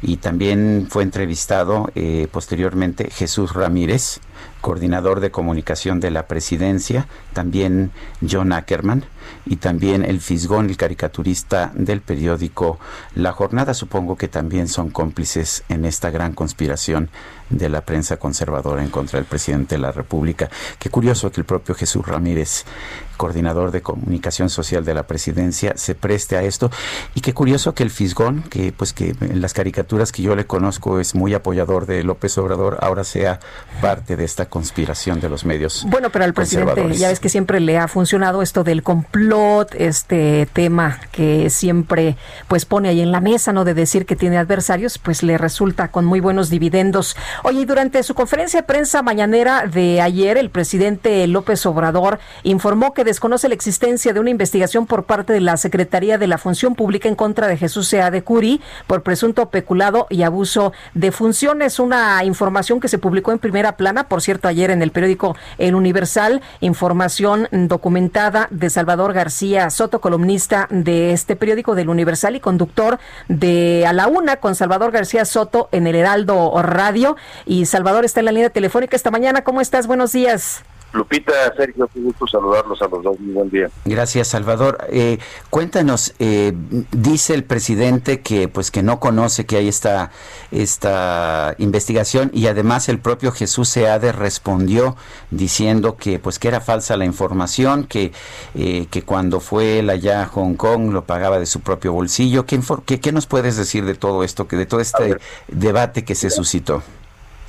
Y 0.01 0.17
también 0.17 0.87
fue 0.89 1.03
entrevistado 1.03 1.89
eh, 1.95 2.27
posteriormente 2.29 3.09
Jesús 3.09 3.53
Ramírez 3.53 4.19
coordinador 4.61 5.19
de 5.19 5.31
comunicación 5.31 5.99
de 5.99 6.11
la 6.11 6.27
presidencia, 6.27 7.07
también 7.33 7.91
John 8.27 8.53
Ackerman 8.53 9.03
y 9.45 9.57
también 9.57 10.03
el 10.03 10.19
Fisgón, 10.19 10.69
el 10.69 10.77
caricaturista 10.77 11.71
del 11.73 12.01
periódico 12.01 12.79
La 13.15 13.31
Jornada. 13.31 13.73
Supongo 13.73 14.17
que 14.17 14.27
también 14.27 14.67
son 14.67 14.89
cómplices 14.89 15.63
en 15.69 15.85
esta 15.85 16.09
gran 16.09 16.33
conspiración 16.33 17.09
de 17.49 17.69
la 17.69 17.81
prensa 17.81 18.17
conservadora 18.17 18.83
en 18.83 18.89
contra 18.89 19.19
del 19.19 19.25
presidente 19.25 19.75
de 19.75 19.81
la 19.81 19.91
República. 19.91 20.49
Qué 20.79 20.89
curioso 20.89 21.31
que 21.31 21.41
el 21.41 21.45
propio 21.45 21.75
Jesús 21.75 22.05
Ramírez, 22.05 22.65
coordinador 23.17 23.71
de 23.71 23.81
comunicación 23.81 24.49
social 24.49 24.85
de 24.85 24.93
la 24.93 25.03
presidencia, 25.03 25.73
se 25.75 25.95
preste 25.95 26.35
a 26.35 26.43
esto. 26.43 26.71
Y 27.13 27.21
qué 27.21 27.33
curioso 27.33 27.73
que 27.75 27.83
el 27.83 27.89
Fisgón, 27.89 28.43
que 28.43 28.71
pues 28.71 28.93
que 28.93 29.15
en 29.21 29.41
las 29.41 29.53
caricaturas 29.53 30.11
que 30.11 30.23
yo 30.23 30.35
le 30.35 30.45
conozco 30.45 30.99
es 30.99 31.15
muy 31.15 31.33
apoyador 31.33 31.85
de 31.85 32.03
López 32.03 32.37
Obrador, 32.37 32.77
ahora 32.81 33.03
sea 33.03 33.39
parte 33.81 34.15
de 34.15 34.25
esta 34.25 34.45
conspiración 34.47 35.19
de 35.19 35.29
los 35.29 35.45
medios. 35.45 35.85
Bueno, 35.87 36.09
pero 36.09 36.25
al 36.25 36.33
presidente 36.33 36.95
ya 36.95 37.09
ves 37.09 37.19
que 37.19 37.29
siempre 37.29 37.59
le 37.59 37.77
ha 37.77 37.87
funcionado 37.87 38.41
esto 38.41 38.63
del 38.63 38.83
complot, 38.83 39.12
este 39.77 40.47
tema 40.53 40.99
que 41.11 41.49
siempre 41.51 42.17
pues 42.47 42.65
pone 42.65 42.89
ahí 42.89 43.01
en 43.01 43.11
la 43.11 43.21
mesa, 43.21 43.53
¿no? 43.53 43.63
De 43.63 43.75
decir 43.75 44.07
que 44.07 44.15
tiene 44.15 44.37
adversarios, 44.37 44.97
pues 44.97 45.21
le 45.21 45.37
resulta 45.37 45.89
con 45.89 46.03
muy 46.03 46.19
buenos 46.19 46.49
dividendos. 46.49 47.15
Oye, 47.43 47.65
durante 47.65 48.01
su 48.01 48.15
conferencia 48.15 48.61
de 48.61 48.67
prensa 48.67 49.03
mañanera 49.03 49.67
de 49.67 50.01
ayer, 50.01 50.37
el 50.37 50.49
presidente 50.49 51.27
López 51.27 51.63
Obrador 51.67 52.19
informó 52.41 52.93
que 52.93 53.03
desconoce 53.03 53.47
la 53.47 53.53
existencia 53.53 54.13
de 54.13 54.19
una 54.19 54.31
investigación 54.31 54.87
por 54.87 55.03
parte 55.03 55.31
de 55.31 55.41
la 55.41 55.57
Secretaría 55.57 56.17
de 56.17 56.27
la 56.27 56.39
Función 56.39 56.73
Pública 56.73 57.07
en 57.07 57.15
contra 57.15 57.47
de 57.47 57.57
Jesús 57.57 57.87
Sea 57.87 58.09
de 58.09 58.23
Curi 58.23 58.61
por 58.87 59.03
presunto 59.03 59.49
peculado 59.49 60.07
y 60.09 60.23
abuso 60.23 60.73
de 60.95 61.11
funciones. 61.11 61.79
Una 61.79 62.23
información 62.23 62.79
que 62.79 62.87
se 62.87 62.97
publicó 62.97 63.31
en 63.31 63.39
primera 63.39 63.77
plana, 63.77 64.07
por 64.07 64.21
cierto, 64.21 64.47
ayer 64.47 64.71
en 64.71 64.81
el 64.81 64.91
periódico 64.91 65.35
El 65.59 65.75
Universal, 65.75 66.41
información 66.61 67.47
documentada 67.51 68.47
de 68.49 68.71
Salvador 68.71 69.02
García 69.11 69.69
Soto, 69.69 69.99
columnista 69.99 70.67
de 70.69 71.11
este 71.11 71.35
periódico 71.35 71.75
del 71.75 71.89
Universal 71.89 72.37
y 72.37 72.39
conductor 72.39 72.99
de 73.27 73.83
A 73.85 73.91
la 73.91 74.07
Una 74.07 74.37
con 74.37 74.55
Salvador 74.55 74.91
García 74.91 75.25
Soto 75.25 75.67
en 75.73 75.87
el 75.87 75.95
Heraldo 75.95 76.53
Radio. 76.61 77.17
Y 77.45 77.65
Salvador 77.65 78.05
está 78.05 78.21
en 78.21 78.27
la 78.27 78.31
línea 78.31 78.49
telefónica 78.49 78.95
esta 78.95 79.11
mañana. 79.11 79.43
¿Cómo 79.43 79.59
estás? 79.59 79.87
Buenos 79.87 80.13
días. 80.13 80.63
Lupita, 80.93 81.33
Sergio, 81.57 81.89
qué 81.91 81.99
gusto 81.99 82.27
saludarlos 82.27 82.81
a 82.81 82.87
los 82.87 83.03
dos. 83.03 83.19
Muy 83.19 83.33
buen 83.33 83.49
día. 83.49 83.69
Gracias, 83.83 84.27
Salvador. 84.27 84.77
Eh, 84.89 85.17
cuéntanos, 85.49 86.13
eh, 86.19 86.53
dice 86.91 87.33
el 87.33 87.43
presidente 87.43 88.21
que 88.21 88.47
pues 88.47 88.69
que 88.69 88.83
no 88.83 88.99
conoce 88.99 89.45
que 89.45 89.57
hay 89.57 89.67
esta, 89.67 90.11
esta 90.51 91.55
investigación 91.57 92.29
y 92.33 92.45
además 92.45 92.89
el 92.89 92.99
propio 92.99 93.31
Jesús 93.31 93.69
Seade 93.69 94.11
respondió 94.11 94.95
diciendo 95.31 95.97
que 95.97 96.19
pues 96.19 96.37
que 96.37 96.47
era 96.47 96.61
falsa 96.61 96.95
la 96.95 97.05
información, 97.05 97.85
que, 97.85 98.11
eh, 98.53 98.85
que 98.91 99.01
cuando 99.01 99.39
fue 99.39 99.79
él 99.79 99.89
allá 99.89 100.21
a 100.21 100.27
Hong 100.27 100.55
Kong 100.55 100.91
lo 100.91 101.05
pagaba 101.05 101.39
de 101.39 101.47
su 101.47 101.61
propio 101.61 101.91
bolsillo. 101.93 102.45
¿Qué, 102.45 102.59
qué, 102.85 102.99
qué 102.99 103.11
nos 103.11 103.25
puedes 103.25 103.57
decir 103.57 103.83
de 103.85 103.95
todo 103.95 104.23
esto, 104.23 104.47
que 104.47 104.57
de 104.57 104.67
todo 104.67 104.79
este 104.79 105.17
debate 105.47 106.05
que 106.05 106.13
se 106.13 106.29
suscitó? 106.29 106.83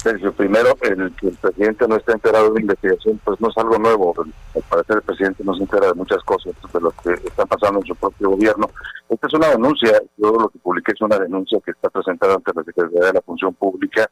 Sergio, 0.04 0.34
primero, 0.34 0.76
el 0.82 1.16
que 1.16 1.28
el 1.28 1.36
presidente 1.36 1.88
no 1.88 1.96
está 1.96 2.12
enterado 2.12 2.52
de 2.52 2.60
investigación, 2.60 3.18
pues 3.24 3.40
no 3.40 3.48
es 3.48 3.56
algo 3.56 3.78
nuevo. 3.78 4.14
Al 4.54 4.62
parecer 4.68 4.96
el 4.96 5.02
presidente 5.02 5.42
no 5.42 5.54
se 5.54 5.62
entera 5.62 5.86
de 5.86 5.94
muchas 5.94 6.22
cosas 6.24 6.52
de 6.70 6.80
lo 6.80 6.90
que 6.90 7.14
está 7.14 7.46
pasando 7.46 7.80
en 7.80 7.86
su 7.86 7.96
propio 7.96 8.28
gobierno. 8.28 8.68
Esta 9.08 9.26
es 9.28 9.32
una 9.32 9.48
denuncia, 9.48 9.98
yo 10.18 10.32
lo 10.32 10.50
que 10.50 10.58
publiqué 10.58 10.92
es 10.92 11.00
una 11.00 11.18
denuncia 11.18 11.58
que 11.64 11.70
está 11.70 11.88
presentada 11.88 12.34
ante 12.34 12.52
la 12.54 12.62
Secretaría 12.64 13.00
de 13.00 13.12
la 13.14 13.22
Función 13.22 13.54
Pública, 13.54 14.06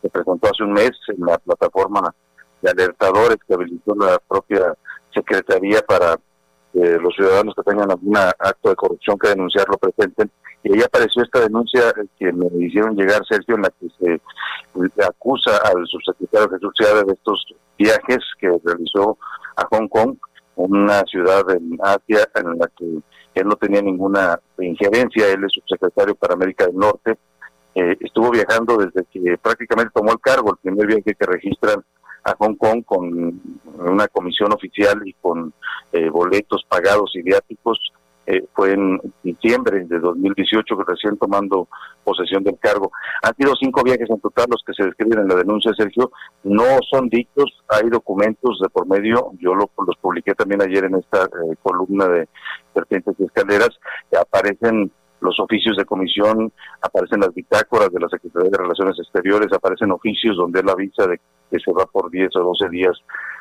se 0.00 0.08
presentó 0.08 0.48
hace 0.48 0.62
un 0.62 0.74
mes 0.74 0.92
en 1.08 1.26
la 1.26 1.36
plataforma 1.38 2.14
de 2.60 2.70
alertadores 2.70 3.38
que 3.44 3.54
habilitó 3.54 3.96
la 3.96 4.20
propia 4.20 4.74
Secretaría 5.12 5.80
para 5.82 6.20
que 6.72 6.98
los 6.98 7.12
ciudadanos 7.16 7.52
que 7.56 7.64
tengan 7.64 7.90
algún 7.90 8.16
acto 8.16 8.68
de 8.68 8.76
corrupción 8.76 9.18
que 9.18 9.30
denunciar 9.30 9.66
lo 9.68 9.76
presenten 9.76 10.30
y 10.64 10.72
ahí 10.72 10.82
apareció 10.82 11.22
esta 11.22 11.40
denuncia 11.40 11.92
que 12.18 12.32
me 12.32 12.46
hicieron 12.64 12.96
llegar, 12.96 13.20
Sergio, 13.28 13.56
en 13.56 13.62
la 13.62 13.70
que 13.70 13.88
se 13.98 15.04
acusa 15.04 15.56
al 15.64 15.86
subsecretario 15.86 16.50
Jesús 16.50 16.72
Ciudad 16.76 17.04
de 17.04 17.12
estos 17.12 17.54
viajes 17.78 18.18
que 18.38 18.48
realizó 18.64 19.18
a 19.56 19.66
Hong 19.70 19.88
Kong, 19.88 20.16
una 20.54 21.02
ciudad 21.02 21.42
en 21.50 21.78
Asia 21.82 22.28
en 22.36 22.58
la 22.58 22.68
que 22.76 22.84
él 23.34 23.46
no 23.46 23.56
tenía 23.56 23.82
ninguna 23.82 24.38
injerencia, 24.58 25.28
él 25.28 25.44
es 25.44 25.52
subsecretario 25.52 26.14
para 26.14 26.34
América 26.34 26.66
del 26.66 26.76
Norte, 26.76 27.18
eh, 27.74 27.96
estuvo 28.00 28.30
viajando 28.30 28.76
desde 28.76 29.04
que 29.10 29.38
prácticamente 29.38 29.92
tomó 29.94 30.12
el 30.12 30.20
cargo, 30.20 30.50
el 30.50 30.58
primer 30.58 30.86
viaje 30.86 31.14
que 31.18 31.26
registran 31.26 31.82
a 32.24 32.34
Hong 32.38 32.54
Kong 32.54 32.84
con 32.84 33.40
una 33.78 34.06
comisión 34.08 34.52
oficial 34.52 35.00
y 35.04 35.14
con 35.14 35.52
eh, 35.92 36.08
boletos 36.08 36.64
pagados 36.68 37.10
y 37.14 37.22
viáticos 37.22 37.91
eh, 38.26 38.44
fue 38.54 38.72
en 38.72 39.00
diciembre 39.22 39.84
de 39.84 39.98
2018 39.98 40.76
que 40.76 40.84
recién 40.86 41.16
tomando 41.18 41.68
posesión 42.04 42.44
del 42.44 42.58
cargo. 42.58 42.92
Han 43.22 43.34
sido 43.36 43.54
cinco 43.60 43.82
viajes 43.82 44.08
en 44.10 44.20
total 44.20 44.46
los 44.50 44.62
que 44.64 44.74
se 44.74 44.84
describen 44.84 45.20
en 45.20 45.28
la 45.28 45.34
denuncia, 45.34 45.72
Sergio. 45.76 46.12
No 46.44 46.64
son 46.90 47.08
dichos, 47.08 47.62
hay 47.68 47.88
documentos 47.90 48.60
de 48.60 48.68
por 48.68 48.86
medio, 48.86 49.32
yo 49.40 49.54
lo, 49.54 49.70
los 49.86 49.96
publiqué 50.00 50.34
también 50.34 50.62
ayer 50.62 50.84
en 50.84 50.96
esta 50.96 51.24
eh, 51.24 51.56
columna 51.62 52.06
de 52.06 52.28
vertientes 52.74 53.14
y 53.18 53.24
escaleras, 53.24 53.70
aparecen 54.18 54.90
los 55.20 55.38
oficios 55.38 55.76
de 55.76 55.84
comisión, 55.84 56.52
aparecen 56.80 57.20
las 57.20 57.32
bitácoras 57.32 57.92
de 57.92 58.00
la 58.00 58.08
Secretaría 58.08 58.50
de 58.50 58.58
Relaciones 58.58 58.98
Exteriores, 58.98 59.52
aparecen 59.52 59.92
oficios 59.92 60.36
donde 60.36 60.60
él 60.60 60.68
avisa 60.68 61.06
de 61.06 61.20
que 61.50 61.60
se 61.60 61.72
va 61.72 61.86
por 61.86 62.10
10 62.10 62.34
o 62.36 62.40
12 62.40 62.68
días 62.70 62.98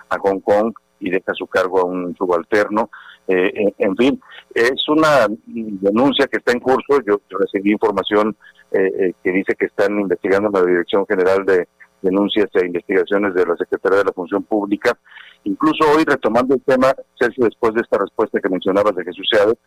a 0.09 0.17
Hong 0.19 0.39
Kong 0.41 0.73
y 0.99 1.09
deja 1.09 1.33
su 1.33 1.47
cargo 1.47 1.79
a 1.81 1.85
un 1.85 2.15
subalterno. 2.15 2.89
Eh, 3.27 3.73
en, 3.77 3.95
fin, 3.95 4.21
es 4.53 4.87
una 4.89 5.27
denuncia 5.45 6.27
que 6.27 6.37
está 6.37 6.51
en 6.51 6.59
curso. 6.59 7.01
Yo, 7.05 7.21
recibí 7.29 7.71
información 7.71 8.35
eh, 8.71 8.91
eh, 8.99 9.13
que 9.23 9.31
dice 9.31 9.55
que 9.55 9.65
están 9.67 9.99
investigando 9.99 10.47
en 10.47 10.53
la 10.53 10.69
Dirección 10.69 11.05
General 11.07 11.45
de 11.45 11.67
Denuncias 12.01 12.49
e 12.53 12.65
Investigaciones 12.65 13.33
de 13.33 13.45
la 13.45 13.55
Secretaría 13.55 13.99
de 13.99 14.05
la 14.05 14.13
Función 14.13 14.43
Pública. 14.43 14.97
Incluso 15.43 15.85
hoy, 15.95 16.03
retomando 16.05 16.55
el 16.55 16.61
tema, 16.61 16.93
Sergio, 17.19 17.45
después 17.45 17.73
de 17.73 17.81
esta 17.81 17.97
respuesta 17.99 18.39
que 18.39 18.49
mencionabas 18.49 18.95
de 18.95 19.03
Jesús 19.03 19.27
Seade, 19.31 19.57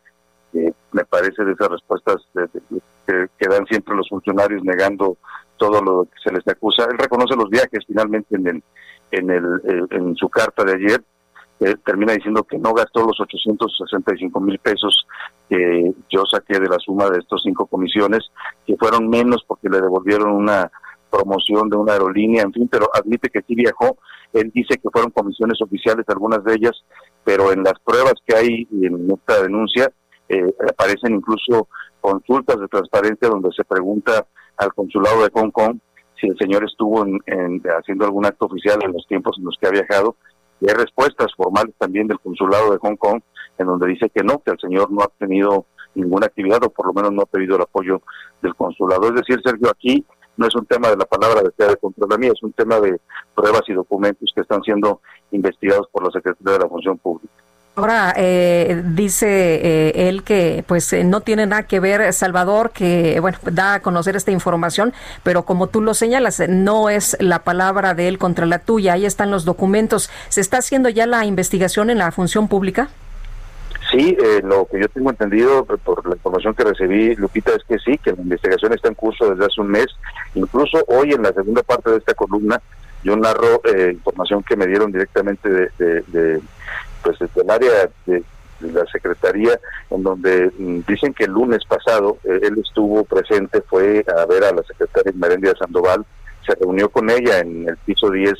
me 0.91 1.03
parece 1.03 1.43
de 1.43 1.51
esas 1.51 1.67
respuestas 1.69 2.15
que, 2.33 3.47
dan 3.49 3.65
siempre 3.67 3.95
los 3.95 4.07
funcionarios 4.07 4.63
negando 4.63 5.17
todo 5.57 5.81
lo 5.81 6.05
que 6.05 6.17
se 6.23 6.33
les 6.33 6.47
acusa. 6.47 6.85
Él 6.89 6.97
reconoce 6.97 7.35
los 7.35 7.49
viajes 7.49 7.83
finalmente 7.85 8.35
en, 8.35 8.63
en, 9.11 9.29
el, 9.29 9.87
en 9.91 10.15
su 10.15 10.29
carta 10.29 10.63
de 10.63 10.73
ayer 10.73 11.03
eh, 11.59 11.75
termina 11.85 12.13
diciendo 12.13 12.43
que 12.43 12.57
no 12.57 12.73
gastó 12.73 13.05
los 13.05 13.19
865 13.19 14.39
mil 14.41 14.59
pesos 14.59 15.07
que 15.49 15.93
yo 16.09 16.23
saqué 16.29 16.59
de 16.59 16.67
la 16.67 16.77
suma 16.79 17.09
de 17.09 17.19
estos 17.19 17.43
cinco 17.43 17.65
comisiones, 17.67 18.29
que 18.65 18.75
fueron 18.77 19.09
menos 19.09 19.43
porque 19.47 19.69
le 19.69 19.79
devolvieron 19.79 20.31
una 20.31 20.69
promoción 21.09 21.69
de 21.69 21.77
una 21.77 21.93
aerolínea, 21.93 22.43
en 22.43 22.51
fin, 22.51 22.67
pero 22.69 22.89
admite 22.93 23.29
que 23.29 23.41
sí 23.47 23.55
viajó. 23.55 23.97
Él 24.33 24.51
dice 24.53 24.77
que 24.77 24.89
fueron 24.91 25.11
comisiones 25.11 25.61
oficiales, 25.61 26.05
algunas 26.09 26.43
de 26.43 26.55
ellas, 26.55 26.83
pero 27.23 27.53
en 27.53 27.63
las 27.63 27.79
pruebas 27.85 28.15
que 28.25 28.35
hay 28.35 28.67
en 28.71 29.09
esta 29.11 29.41
denuncia 29.41 29.89
eh, 30.27 30.53
aparecen 30.69 31.15
incluso 31.15 31.69
consultas 32.01 32.59
de 32.59 32.67
transparencia 32.67 33.29
donde 33.29 33.49
se 33.55 33.63
pregunta 33.63 34.27
al 34.57 34.73
consulado 34.73 35.23
de 35.23 35.29
Hong 35.33 35.51
Kong 35.51 35.77
si 36.19 36.27
el 36.27 36.37
señor 36.37 36.63
estuvo 36.63 37.05
en, 37.05 37.61
haciendo 37.77 38.05
algún 38.05 38.25
acto 38.25 38.45
oficial 38.45 38.79
en 38.83 38.93
los 38.93 39.05
tiempos 39.07 39.35
en 39.37 39.45
los 39.45 39.57
que 39.59 39.67
ha 39.67 39.71
viajado 39.71 40.15
y 40.61 40.69
hay 40.69 40.75
respuestas 40.75 41.27
formales 41.35 41.75
también 41.77 42.07
del 42.07 42.19
consulado 42.19 42.71
de 42.71 42.77
Hong 42.77 42.95
Kong 42.95 43.21
en 43.57 43.67
donde 43.67 43.87
dice 43.87 44.09
que 44.09 44.23
no, 44.23 44.39
que 44.39 44.51
el 44.51 44.59
señor 44.59 44.91
no 44.91 45.01
ha 45.01 45.07
tenido 45.17 45.65
ninguna 45.93 46.27
actividad 46.27 46.63
o 46.63 46.69
por 46.69 46.87
lo 46.87 46.93
menos 46.93 47.11
no 47.13 47.21
ha 47.21 47.25
pedido 47.25 47.55
el 47.55 47.61
apoyo 47.61 48.01
del 48.41 48.55
consulado. 48.55 49.07
Es 49.07 49.15
decir, 49.15 49.39
Sergio, 49.43 49.69
aquí 49.69 50.05
no 50.37 50.47
es 50.47 50.55
un 50.55 50.65
tema 50.65 50.89
de 50.89 50.97
la 50.97 51.05
palabra 51.05 51.41
de 51.41 51.65
de 51.65 51.77
control 51.77 52.19
mí, 52.19 52.27
es 52.27 52.43
un 52.43 52.51
tema 52.51 52.79
de 52.79 52.99
pruebas 53.33 53.61
y 53.67 53.73
documentos 53.73 54.29
que 54.35 54.41
están 54.41 54.61
siendo 54.63 55.01
investigados 55.31 55.87
por 55.91 56.03
la 56.03 56.11
Secretaría 56.11 56.53
de 56.53 56.59
la 56.59 56.69
Función 56.69 56.97
Pública. 56.97 57.33
Ahora 57.77 58.13
eh, 58.15 58.83
dice 58.85 59.27
eh, 59.27 60.07
él 60.07 60.23
que 60.23 60.63
pues 60.65 60.93
eh, 60.93 61.03
no 61.03 61.19
tiene 61.19 61.45
nada 61.45 61.63
que 61.63 61.81
ver 61.81 62.13
Salvador 62.13 62.71
que 62.71 63.19
bueno 63.19 63.37
da 63.51 63.73
a 63.73 63.79
conocer 63.81 64.15
esta 64.15 64.31
información, 64.31 64.93
pero 65.23 65.43
como 65.43 65.67
tú 65.67 65.81
lo 65.81 65.93
señalas 65.93 66.41
no 66.47 66.89
es 66.89 67.17
la 67.19 67.39
palabra 67.39 67.93
de 67.93 68.07
él 68.07 68.17
contra 68.17 68.45
la 68.45 68.59
tuya. 68.59 68.93
Ahí 68.93 69.05
están 69.05 69.29
los 69.29 69.43
documentos. 69.43 70.09
¿Se 70.29 70.39
está 70.39 70.59
haciendo 70.59 70.87
ya 70.87 71.05
la 71.05 71.25
investigación 71.25 71.89
en 71.89 71.97
la 71.97 72.13
función 72.13 72.47
pública? 72.47 72.87
Sí, 73.91 74.17
lo 74.43 74.65
que 74.67 74.79
yo 74.79 74.87
tengo 74.87 75.09
entendido 75.09 75.65
por 75.65 76.07
la 76.07 76.15
información 76.15 76.55
que 76.55 76.63
recibí, 76.63 77.15
Lupita, 77.15 77.51
es 77.55 77.63
que 77.65 77.77
sí, 77.79 77.97
que 77.97 78.13
la 78.13 78.21
investigación 78.21 78.73
está 78.73 78.87
en 78.87 78.95
curso 78.95 79.29
desde 79.29 79.45
hace 79.45 79.59
un 79.61 79.67
mes. 79.67 79.87
Incluso 80.33 80.83
hoy 80.87 81.11
en 81.11 81.23
la 81.23 81.33
segunda 81.33 81.61
parte 81.61 81.91
de 81.91 81.97
esta 81.97 82.13
columna 82.13 82.61
yo 83.03 83.15
narro 83.17 83.61
información 83.91 84.43
que 84.43 84.55
me 84.55 84.65
dieron 84.65 84.93
directamente 84.93 85.49
de 85.77 86.41
pues 87.05 87.19
desde 87.19 87.41
el 87.41 87.49
área 87.51 87.89
de, 88.07 88.23
la 88.61 88.85
Secretaría, 88.87 89.59
en 89.91 90.01
donde 90.01 90.51
mm, 90.57 90.79
dicen 90.87 91.13
que 91.13 91.25
el 91.25 91.31
lunes 91.31 91.63
pasado 91.65 92.17
eh, 92.23 92.39
él 92.41 92.57
estuvo 92.65 93.03
presente, 93.03 93.61
fue 93.61 94.03
a 94.07 94.25
ver 94.25 94.43
a 94.45 94.53
la 94.53 94.63
secretaria 94.63 95.11
Merendia 95.13 95.53
Sandoval, 95.59 96.03
se 96.43 96.55
reunió 96.55 96.89
con 96.89 97.09
ella 97.09 97.39
en 97.39 97.69
el 97.69 97.77
piso 97.77 98.09
10 98.09 98.33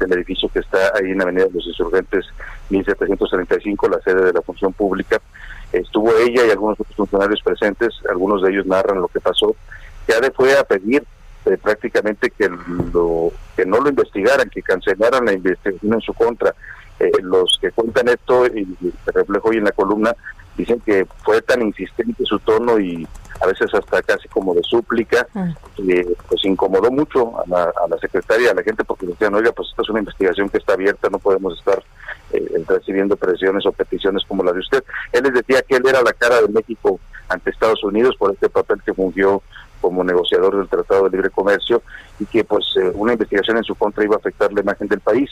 del 0.00 0.12
edificio 0.14 0.48
que 0.48 0.60
está 0.60 0.92
ahí 0.94 1.10
en 1.10 1.18
la 1.18 1.24
Avenida 1.24 1.44
de 1.44 1.52
los 1.52 1.66
Insurgentes 1.66 2.26
1735, 2.70 3.88
la 3.88 4.00
sede 4.00 4.24
de 4.24 4.32
la 4.32 4.42
función 4.42 4.72
pública. 4.72 5.20
Estuvo 5.72 6.16
ella 6.16 6.46
y 6.46 6.50
algunos 6.50 6.80
otros 6.80 6.96
funcionarios 6.96 7.42
presentes, 7.42 7.94
algunos 8.08 8.42
de 8.42 8.50
ellos 8.50 8.66
narran 8.66 9.00
lo 9.00 9.08
que 9.08 9.20
pasó. 9.20 9.54
le 10.06 10.30
fue 10.30 10.58
a 10.58 10.64
pedir 10.64 11.04
eh, 11.44 11.56
prácticamente 11.62 12.30
que, 12.30 12.48
lo, 12.92 13.32
que 13.56 13.64
no 13.64 13.80
lo 13.80 13.88
investigaran, 13.88 14.50
que 14.50 14.62
cancelaran 14.62 15.24
la 15.24 15.32
investigación 15.32 15.94
en 15.94 16.00
su 16.00 16.14
contra. 16.14 16.54
Eh, 17.00 17.12
los 17.22 17.58
que 17.60 17.70
cuentan 17.70 18.08
esto, 18.08 18.46
y 18.46 18.66
se 19.04 19.12
reflejo 19.12 19.48
hoy 19.48 19.58
en 19.58 19.64
la 19.64 19.72
columna, 19.72 20.14
dicen 20.56 20.80
que 20.80 21.06
fue 21.24 21.40
tan 21.42 21.62
insistente 21.62 22.24
su 22.24 22.38
tono 22.40 22.78
y 22.78 23.06
a 23.40 23.46
veces 23.46 23.72
hasta 23.72 24.02
casi 24.02 24.28
como 24.28 24.52
de 24.52 24.62
súplica, 24.64 25.26
que 25.76 26.16
pues 26.28 26.44
incomodó 26.44 26.90
mucho 26.90 27.38
a 27.38 27.44
la, 27.46 27.62
a 27.62 27.88
la 27.88 27.96
secretaria, 27.98 28.50
a 28.50 28.54
la 28.54 28.64
gente, 28.64 28.82
porque 28.84 29.06
decían, 29.06 29.34
oiga, 29.34 29.52
pues 29.52 29.68
esta 29.70 29.82
es 29.82 29.88
una 29.90 30.00
investigación 30.00 30.48
que 30.48 30.58
está 30.58 30.72
abierta, 30.72 31.08
no 31.08 31.20
podemos 31.20 31.56
estar 31.56 31.80
eh, 32.32 32.64
recibiendo 32.66 33.16
presiones 33.16 33.64
o 33.64 33.72
peticiones 33.72 34.24
como 34.26 34.42
la 34.42 34.52
de 34.52 34.58
usted. 34.58 34.82
Él 35.12 35.22
les 35.22 35.34
decía 35.34 35.62
que 35.62 35.76
él 35.76 35.84
era 35.86 36.02
la 36.02 36.12
cara 36.12 36.42
de 36.42 36.48
México 36.48 36.98
ante 37.28 37.50
Estados 37.50 37.84
Unidos 37.84 38.16
por 38.18 38.32
este 38.32 38.48
papel 38.48 38.82
que 38.84 38.92
fungió 38.92 39.42
como 39.80 40.02
negociador 40.02 40.56
del 40.56 40.68
Tratado 40.68 41.04
de 41.04 41.10
Libre 41.10 41.30
Comercio 41.30 41.82
y 42.18 42.26
que 42.26 42.42
pues 42.42 42.64
eh, 42.76 42.90
una 42.94 43.12
investigación 43.12 43.58
en 43.58 43.64
su 43.64 43.76
contra 43.76 44.02
iba 44.02 44.16
a 44.16 44.18
afectar 44.18 44.52
la 44.52 44.60
imagen 44.60 44.88
del 44.88 45.00
país 45.00 45.30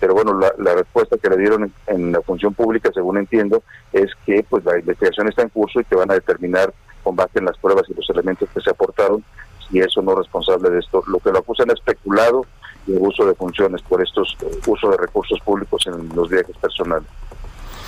pero 0.00 0.14
bueno, 0.14 0.38
la, 0.38 0.74
respuesta 0.74 1.16
que 1.18 1.28
le 1.30 1.36
dieron 1.36 1.72
en, 1.86 2.12
la 2.12 2.20
función 2.22 2.54
pública, 2.54 2.90
según 2.94 3.18
entiendo, 3.18 3.62
es 3.92 4.10
que 4.24 4.44
pues 4.48 4.64
la 4.64 4.78
investigación 4.78 5.28
está 5.28 5.42
en 5.42 5.48
curso 5.48 5.80
y 5.80 5.84
que 5.84 5.96
van 5.96 6.10
a 6.10 6.14
determinar 6.14 6.72
con 7.02 7.16
base 7.16 7.38
en 7.38 7.46
las 7.46 7.58
pruebas 7.58 7.84
y 7.88 7.94
los 7.94 8.08
elementos 8.10 8.48
que 8.54 8.60
se 8.60 8.70
aportaron 8.70 9.24
si 9.68 9.80
eso 9.80 10.00
no 10.02 10.12
es 10.12 10.18
responsable 10.18 10.70
de 10.70 10.78
esto. 10.78 11.02
Lo 11.06 11.18
que 11.18 11.30
lo 11.30 11.38
acusan 11.38 11.68
es 11.70 11.74
especulado 11.74 12.46
y 12.86 12.92
uso 12.92 13.26
de 13.26 13.34
funciones 13.34 13.82
por 13.82 14.02
estos 14.02 14.36
eh, 14.42 14.60
uso 14.66 14.90
de 14.90 14.96
recursos 14.96 15.38
públicos 15.40 15.86
en 15.86 16.14
los 16.14 16.28
viajes 16.28 16.56
personales. 16.56 17.08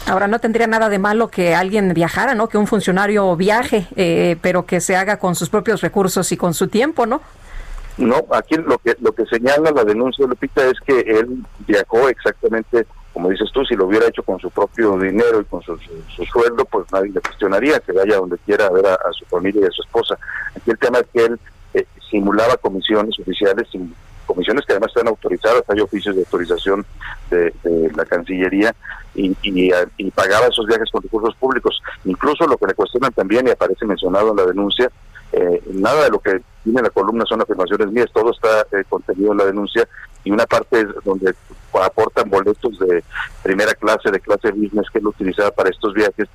Ahora 0.07 0.27
no 0.27 0.39
tendría 0.41 0.67
nada 0.67 0.89
de 0.89 0.99
malo 0.99 1.29
que 1.29 1.55
alguien 1.55 1.93
viajara, 1.95 2.35
¿no? 2.35 2.49
Que 2.49 2.59
un 2.59 2.67
funcionario 2.67 3.37
viaje, 3.37 3.87
eh, 3.97 4.37
pero 4.41 4.67
que 4.67 4.81
se 4.81 4.97
haga 4.97 5.19
con 5.19 5.35
sus 5.35 5.51
propios 5.51 5.83
recursos 5.83 6.33
y 6.33 6.37
con 6.37 6.55
su 6.55 6.69
tiempo, 6.69 7.07
¿no? 7.07 7.21
No, 8.01 8.27
aquí 8.33 8.57
lo 8.57 8.79
que 8.79 8.97
lo 9.01 9.13
que 9.13 9.27
señala 9.27 9.71
la 9.71 9.85
denuncia 9.85 10.25
de 10.25 10.31
Lupita 10.31 10.67
es 10.67 10.81
que 10.81 11.01
él 11.01 11.45
viajó 11.67 12.09
exactamente 12.09 12.87
como 13.13 13.29
dices 13.29 13.51
tú, 13.53 13.65
si 13.65 13.75
lo 13.75 13.87
hubiera 13.87 14.07
hecho 14.07 14.23
con 14.23 14.39
su 14.39 14.51
propio 14.51 14.97
dinero 14.97 15.41
y 15.41 15.45
con 15.45 15.63
su, 15.63 15.77
sueldo, 16.33 16.65
pues 16.65 16.87
nadie 16.93 17.11
le 17.13 17.21
cuestionaría 17.21 17.81
que 17.81 17.93
vaya 17.93 18.17
donde 18.17 18.39
quiera 18.39 18.67
a 18.67 18.71
ver 18.71 18.87
a, 18.87 18.99
su 19.13 19.25
familia 19.27 19.63
y 19.63 19.65
a 19.65 19.71
su 19.71 19.83
esposa. 19.83 20.17
Aquí 20.57 20.71
el 20.71 20.79
tema 20.79 20.99
es 20.99 21.07
que 21.13 21.25
él 21.25 21.41
eh, 21.75 21.87
simulaba 22.09 22.57
comisiones 22.57 23.19
oficiales, 23.19 23.69
comisiones 24.27 24.65
que 24.65 24.73
además 24.73 24.93
están 24.95 25.09
autorizadas, 25.09 25.65
hay 25.69 25.81
oficios 25.81 26.15
de 26.15 26.23
autorización 26.23 26.87
de, 27.31 27.53
la 27.97 28.05
Cancillería 28.05 28.75
y, 29.15 29.35
pagaba 30.15 30.47
esos 30.47 30.67
viajes 30.67 30.89
con 30.91 31.03
recursos 31.03 31.35
públicos. 31.37 31.83
Incluso 32.05 32.47
lo 32.47 32.57
que 32.57 32.69
le 32.69 32.75
cuestionan 32.75 33.13
también, 33.13 33.49
y 33.49 33.51
aparece 33.51 33.87
mencionado 33.87 34.31
en 34.31 34.37
la 34.37 34.47
denuncia, 34.47 34.91
eh, 35.33 35.63
nada 35.73 36.05
de 36.05 36.11
lo 36.11 36.19
que 36.19 36.41
tiene 36.65 36.83
la 36.83 36.91
columna 36.91 37.25
son 37.27 37.41
afirmaciones 37.41 37.91
mías, 37.93 38.11
todo 38.13 38.31
está 38.31 38.63
eh, 38.73 38.85
contenido 38.89 39.33
en 39.33 39.39
la 39.39 39.47
denuncia 39.47 39.89
y 40.25 40.31
una 40.31 40.45
parte 40.47 40.81
es 40.81 40.89
donde 41.05 41.35
aportan 41.73 42.29
boletos 42.29 42.79
de 42.79 43.03
primera 43.43 43.73
clase, 43.75 44.11
de 44.11 44.21
clase 44.21 44.51
business 44.51 44.91
que 44.93 44.99
él 44.99 45.07
utilizaba 45.07 45.51
para 45.51 45.71
estos 45.71 45.95
viajes. 45.95 46.29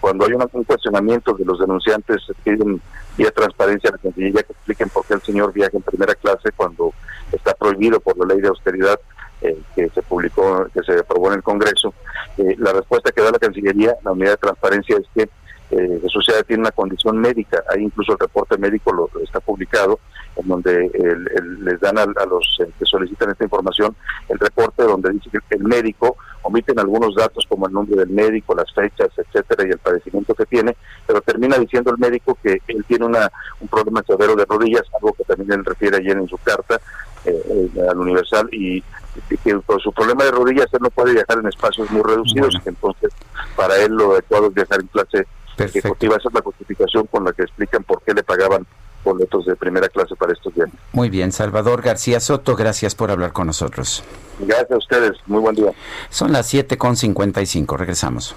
Cuando 0.00 0.26
hay 0.26 0.32
un 0.34 0.64
cuestionamiento 0.64 1.32
de 1.34 1.44
los 1.44 1.58
denunciantes, 1.58 2.22
piden 2.44 2.80
vía 3.16 3.30
transparencia 3.30 3.90
a 3.90 3.92
la 3.92 3.98
Cancillería 3.98 4.42
que 4.42 4.52
expliquen 4.52 4.88
por 4.90 5.04
qué 5.06 5.14
el 5.14 5.22
señor 5.22 5.52
viaja 5.52 5.76
en 5.76 5.82
primera 5.82 6.14
clase 6.14 6.50
cuando 6.54 6.92
está 7.32 7.54
prohibido 7.54 7.98
por 8.00 8.16
la 8.18 8.26
ley 8.26 8.40
de 8.40 8.48
austeridad 8.48 9.00
eh, 9.40 9.58
que 9.74 9.88
se 9.88 10.02
publicó, 10.02 10.66
que 10.72 10.82
se 10.82 11.00
aprobó 11.00 11.28
en 11.28 11.34
el 11.34 11.42
Congreso. 11.42 11.92
Eh, 12.38 12.54
la 12.58 12.72
respuesta 12.72 13.10
que 13.10 13.22
da 13.22 13.32
la 13.32 13.38
Cancillería, 13.38 13.96
la 14.04 14.12
unidad 14.12 14.32
de 14.32 14.36
transparencia, 14.36 14.96
es 14.98 15.06
que 15.14 15.28
eh, 15.72 16.02
sociedad 16.08 16.44
tiene 16.46 16.60
una 16.60 16.70
condición 16.70 17.18
médica. 17.18 17.64
Ahí 17.70 17.82
incluso 17.82 18.12
el 18.12 18.18
reporte 18.18 18.58
médico 18.58 18.92
lo, 18.92 19.10
está 19.22 19.40
publicado, 19.40 19.98
en 20.36 20.46
donde 20.46 20.90
les 21.60 21.80
dan 21.80 21.98
a, 21.98 22.06
los 22.06 22.58
eh, 22.60 22.70
que 22.78 22.84
solicitan 22.84 23.30
esta 23.30 23.44
información 23.44 23.94
el 24.28 24.38
reporte 24.38 24.82
donde 24.82 25.12
dice 25.12 25.30
que 25.30 25.56
el 25.56 25.64
médico 25.64 26.16
omiten 26.42 26.78
algunos 26.78 27.14
datos 27.14 27.46
como 27.48 27.66
el 27.66 27.72
nombre 27.72 27.96
del 27.96 28.10
médico, 28.10 28.54
las 28.54 28.72
fechas, 28.72 29.08
etcétera, 29.16 29.66
y 29.66 29.70
el 29.70 29.78
padecimiento 29.78 30.34
que 30.34 30.44
tiene, 30.44 30.76
pero 31.06 31.20
termina 31.20 31.56
diciendo 31.56 31.90
el 31.90 31.98
médico 31.98 32.36
que 32.42 32.60
él 32.66 32.84
tiene 32.86 33.06
una, 33.06 33.30
un 33.60 33.68
problema 33.68 34.02
severo 34.06 34.34
de 34.36 34.44
rodillas, 34.44 34.82
algo 34.94 35.12
que 35.12 35.24
también 35.24 35.52
él 35.52 35.64
refiere 35.64 35.98
ayer 35.98 36.16
en 36.16 36.28
su 36.28 36.36
carta 36.38 36.80
eh, 37.24 37.70
eh 37.76 37.86
al 37.88 37.98
Universal, 37.98 38.48
y, 38.52 38.82
que 39.44 39.58
por 39.58 39.80
su 39.80 39.92
problema 39.92 40.24
de 40.24 40.30
rodillas 40.30 40.66
él 40.72 40.80
no 40.82 40.90
puede 40.90 41.12
viajar 41.12 41.38
en 41.38 41.46
espacios 41.46 41.90
muy 41.90 42.02
reducidos, 42.02 42.58
entonces 42.64 43.12
para 43.54 43.76
él 43.76 43.92
lo 43.92 44.12
adecuado 44.12 44.48
es 44.48 44.54
viajar 44.54 44.80
en 44.80 44.86
clase 44.88 45.26
ejecutiva. 45.58 46.16
Esa 46.16 46.28
es 46.28 46.34
la 46.34 46.42
justificación 46.42 47.06
con 47.06 47.24
la 47.24 47.32
que 47.32 47.42
explican 47.42 47.84
por 47.84 48.02
qué 48.02 48.14
le 48.14 48.22
pagaban 48.22 48.66
boletos 49.04 49.46
de 49.46 49.56
primera 49.56 49.88
clase 49.88 50.14
para 50.16 50.32
estos 50.32 50.54
días. 50.54 50.68
Muy 50.92 51.10
bien, 51.10 51.32
Salvador 51.32 51.82
García 51.82 52.20
Soto, 52.20 52.54
gracias 52.56 52.94
por 52.94 53.10
hablar 53.10 53.32
con 53.32 53.46
nosotros. 53.46 54.04
Gracias 54.38 54.70
a 54.70 54.76
ustedes, 54.76 55.12
muy 55.26 55.40
buen 55.40 55.56
día. 55.56 55.72
Son 56.08 56.32
las 56.32 56.52
7.55, 56.52 57.76
regresamos. 57.76 58.36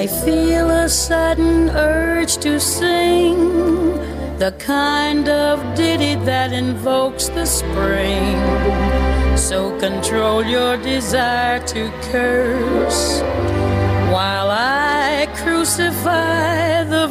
I 0.01 0.07
feel 0.25 0.69
a 0.69 0.89
sudden 0.89 1.69
urge 1.69 2.37
to 2.37 2.59
sing 2.59 3.37
the 4.39 4.51
kind 4.57 5.29
of 5.29 5.75
ditty 5.75 6.15
that 6.25 6.51
invokes 6.51 7.29
the 7.29 7.45
spring. 7.45 8.37
So 9.37 9.77
control 9.79 10.43
your 10.43 10.77
desire 10.77 11.59
to 11.67 11.91
curse 12.11 13.21
while 14.11 14.50
crucify 15.61 16.83
the. 16.85 17.07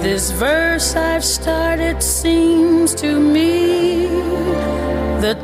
This 0.00 0.30
verse 0.30 0.94
I've 0.94 1.24
started 1.24 2.00
seems 2.00 2.94
to 2.94 3.18
me 3.18 4.06
the 5.20 5.34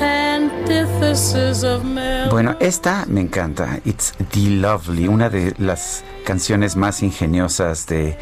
antithesis 0.00 1.62
of 1.64 1.84
Bueno, 2.30 2.56
esta 2.60 3.04
me 3.06 3.20
encanta. 3.20 3.78
It's 3.84 4.14
the 4.32 4.48
Lovely, 4.48 5.06
una 5.06 5.28
de 5.28 5.54
las 5.58 6.02
canciones 6.24 6.74
más 6.74 7.02
ingeniosas 7.02 7.86
de, 7.86 8.16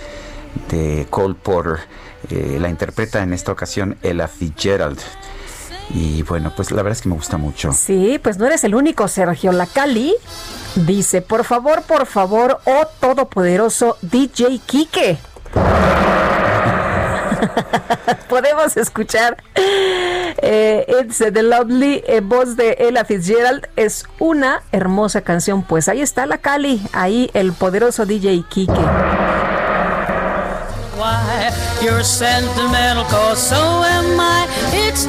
de 0.69 1.07
Cole 1.11 1.35
Porter. 1.41 1.79
Eh, 2.29 2.59
la 2.61 2.69
interpreta 2.69 3.23
en 3.23 3.33
esta 3.33 3.53
ocasión 3.53 3.97
Ella 4.03 4.27
Fitzgerald. 4.27 4.99
Y 5.95 6.23
bueno, 6.23 6.53
pues 6.55 6.71
la 6.71 6.83
verdad 6.83 6.97
es 6.97 7.03
que 7.03 7.09
me 7.09 7.17
gusta 7.17 7.37
mucho. 7.37 7.73
Sí, 7.73 8.21
pues 8.23 8.39
no 8.39 8.47
eres 8.47 8.65
el 8.65 8.75
único, 8.75 9.09
Sergio. 9.09 9.53
La 9.53 9.67
Cali 9.67 10.15
dice, 10.75 11.23
por 11.23 11.45
favor, 11.45 11.83
por 11.83 12.07
favor, 12.07 12.61
oh 12.65 12.87
todopoderoso 13.01 13.97
DJ 14.03 14.61
Kike. 14.65 15.19
Podemos 18.29 18.77
escuchar 18.77 19.43
eh, 19.55 20.87
It's 21.03 21.19
the 21.19 21.43
Lovely 21.43 22.03
eh, 22.07 22.21
voz 22.21 22.57
de 22.57 22.77
Ella 22.79 23.05
Fitzgerald. 23.05 23.67
Es 23.77 24.05
una 24.19 24.63
hermosa 24.71 25.23
canción. 25.23 25.63
Pues 25.63 25.89
ahí 25.89 26.01
está 26.01 26.27
la 26.27 26.39
Cali, 26.39 26.81
ahí 26.93 27.31
el 27.35 27.53
poderoso 27.53 28.07
DJ 28.07 28.45
Kike. 28.49 28.81
why 31.01 31.51
you're 31.83 32.05
sentimental, 32.05 33.05
cause 33.05 33.41
so 33.41 33.57
am 33.57 34.21
I. 34.21 34.47
It's. 34.73 35.07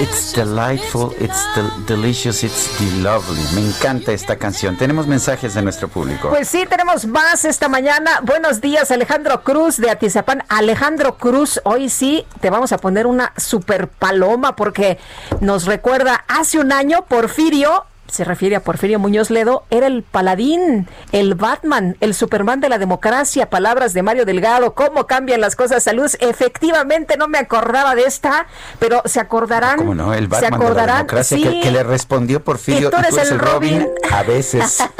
It's 0.00 0.32
delightful, 0.32 1.12
it's 1.20 1.44
del- 1.54 1.84
delicious, 1.86 2.42
it's 2.42 2.80
lovely. 3.02 3.38
Me 3.54 3.60
encanta 3.68 4.12
esta 4.12 4.36
canción. 4.36 4.78
Tenemos 4.78 5.06
mensajes 5.06 5.52
de 5.52 5.60
nuestro 5.60 5.88
público. 5.88 6.30
Pues 6.30 6.48
sí, 6.48 6.64
tenemos 6.68 7.04
más 7.06 7.44
esta 7.44 7.68
mañana. 7.68 8.20
Buenos 8.22 8.62
días, 8.62 8.90
Alejandro 8.90 9.42
Cruz 9.42 9.76
de 9.76 9.90
Atizapán. 9.90 10.42
Alejandro 10.48 11.18
Cruz, 11.18 11.60
hoy 11.64 11.90
sí 11.90 12.24
te 12.40 12.48
vamos 12.48 12.72
a 12.72 12.78
poner 12.78 13.06
una 13.06 13.34
super 13.36 13.88
paloma 13.88 14.56
porque 14.56 14.98
nos 15.40 15.66
recuerda 15.66 16.24
hace 16.28 16.58
un 16.58 16.72
año 16.72 17.04
Porfirio. 17.06 17.84
Se 18.10 18.24
refiere 18.24 18.56
a 18.56 18.60
Porfirio 18.60 18.98
Muñoz 18.98 19.30
Ledo, 19.30 19.64
era 19.70 19.86
el 19.86 20.02
paladín, 20.02 20.88
el 21.12 21.34
Batman, 21.34 21.96
el 22.00 22.14
Superman 22.14 22.60
de 22.60 22.68
la 22.68 22.78
democracia, 22.78 23.50
palabras 23.50 23.94
de 23.94 24.02
Mario 24.02 24.24
Delgado, 24.24 24.74
cómo 24.74 25.06
cambian 25.06 25.40
las 25.40 25.56
cosas, 25.56 25.82
salud. 25.82 26.10
Efectivamente, 26.20 27.16
no 27.16 27.28
me 27.28 27.38
acordaba 27.38 27.94
de 27.94 28.02
esta, 28.02 28.46
pero 28.78 29.02
se 29.04 29.20
acordarán. 29.20 29.78
¿Cómo 29.78 29.94
no? 29.94 30.12
El 30.12 30.24
se 30.24 30.28
Batman 30.28 30.50
de 30.50 30.50
la 30.50 30.64
acordarán, 30.64 30.96
democracia 30.98 31.36
sí. 31.36 31.42
que, 31.42 31.60
que 31.60 31.70
le 31.70 31.82
respondió 31.82 32.42
Porfirio. 32.42 32.88
Y 32.88 32.90
tú 32.90 32.96
eres 32.96 33.30
el 33.30 33.38
Robin. 33.38 33.88
A 34.10 34.22
veces. 34.22 34.78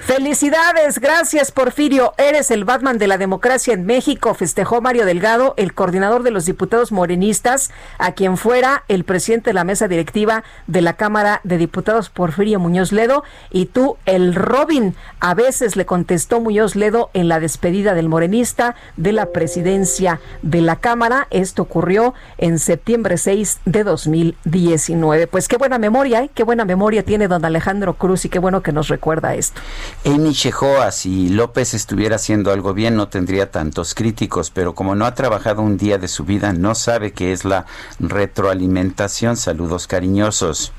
Felicidades, 0.00 0.98
gracias 0.98 1.52
Porfirio. 1.52 2.12
Eres 2.18 2.50
el 2.50 2.64
Batman 2.64 2.98
de 2.98 3.06
la 3.06 3.18
democracia 3.18 3.72
en 3.72 3.86
México, 3.86 4.34
festejó 4.34 4.80
Mario 4.80 5.06
Delgado, 5.06 5.54
el 5.56 5.74
coordinador 5.74 6.22
de 6.22 6.32
los 6.32 6.44
diputados 6.44 6.90
morenistas, 6.90 7.70
a 7.98 8.12
quien 8.12 8.36
fuera 8.36 8.84
el 8.88 9.04
presidente 9.04 9.50
de 9.50 9.54
la 9.54 9.64
mesa 9.64 9.88
directiva 9.88 10.42
de 10.66 10.82
la 10.82 10.94
Cámara 10.94 11.40
de 11.44 11.56
Diputados, 11.56 11.91
Porfirio 12.10 12.58
Muñoz 12.58 12.92
Ledo, 12.92 13.24
y 13.50 13.66
tú, 13.66 13.96
el 14.06 14.34
Robin. 14.34 14.94
A 15.20 15.34
veces 15.34 15.76
le 15.76 15.86
contestó 15.86 16.40
Muñoz 16.40 16.76
Ledo 16.76 17.10
en 17.14 17.28
la 17.28 17.40
despedida 17.40 17.94
del 17.94 18.08
morenista 18.08 18.74
de 18.96 19.12
la 19.12 19.26
presidencia 19.26 20.20
de 20.42 20.60
la 20.60 20.76
Cámara. 20.76 21.26
Esto 21.30 21.62
ocurrió 21.62 22.14
en 22.38 22.58
septiembre 22.58 23.18
6 23.18 23.60
de 23.64 23.84
2019. 23.84 25.26
Pues 25.26 25.48
qué 25.48 25.56
buena 25.56 25.78
memoria, 25.78 26.22
¿eh? 26.22 26.30
qué 26.34 26.42
buena 26.42 26.64
memoria 26.64 27.04
tiene 27.04 27.28
don 27.28 27.44
Alejandro 27.44 27.94
Cruz 27.94 28.24
y 28.24 28.28
qué 28.28 28.38
bueno 28.38 28.62
que 28.62 28.72
nos 28.72 28.88
recuerda 28.88 29.34
esto. 29.34 29.60
Amy 30.04 30.32
Shehoa, 30.32 30.90
si 30.92 31.28
López 31.28 31.74
estuviera 31.74 32.16
haciendo 32.16 32.52
algo 32.52 32.74
bien, 32.74 32.96
no 32.96 33.08
tendría 33.08 33.50
tantos 33.50 33.94
críticos, 33.94 34.50
pero 34.50 34.74
como 34.74 34.94
no 34.94 35.06
ha 35.06 35.14
trabajado 35.14 35.62
un 35.62 35.76
día 35.76 35.98
de 35.98 36.08
su 36.08 36.24
vida, 36.24 36.52
no 36.52 36.74
sabe 36.74 37.12
qué 37.12 37.32
es 37.32 37.44
la 37.44 37.66
retroalimentación. 38.00 39.36
Saludos 39.36 39.86
cariñosos. 39.86 40.72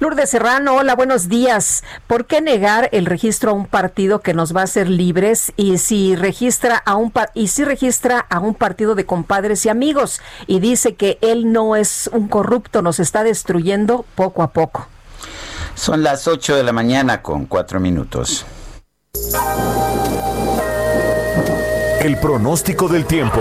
Lourdes 0.00 0.30
Serrano, 0.30 0.74
hola, 0.76 0.94
buenos 0.94 1.28
días. 1.28 1.82
¿Por 2.06 2.26
qué 2.26 2.40
negar 2.40 2.88
el 2.92 3.06
registro 3.06 3.50
a 3.50 3.54
un 3.54 3.66
partido 3.66 4.20
que 4.20 4.34
nos 4.34 4.54
va 4.54 4.62
a 4.62 4.64
hacer 4.64 4.88
libres 4.88 5.52
y 5.56 5.78
si 5.78 6.16
registra 6.16 6.76
a 6.84 6.96
un 6.96 7.10
pa- 7.10 7.30
y 7.34 7.48
si 7.48 7.64
registra 7.64 8.26
a 8.28 8.38
un 8.40 8.54
partido 8.54 8.94
de 8.94 9.06
compadres 9.06 9.64
y 9.66 9.68
amigos 9.68 10.20
y 10.46 10.60
dice 10.60 10.94
que 10.94 11.18
él 11.20 11.52
no 11.52 11.76
es 11.76 12.08
un 12.12 12.28
corrupto, 12.28 12.82
nos 12.82 13.00
está 13.00 13.22
destruyendo 13.24 14.04
poco 14.14 14.42
a 14.42 14.50
poco? 14.50 14.86
Son 15.74 16.02
las 16.02 16.26
8 16.28 16.56
de 16.56 16.62
la 16.62 16.72
mañana 16.72 17.22
con 17.22 17.46
4 17.46 17.80
minutos. 17.80 18.44
El 22.00 22.16
pronóstico 22.18 22.88
del 22.88 23.04
tiempo. 23.04 23.40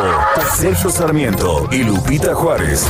Sergio 0.57 0.89
Sarmiento 0.89 1.67
y 1.71 1.83
Lupita 1.83 2.35
Juárez. 2.35 2.85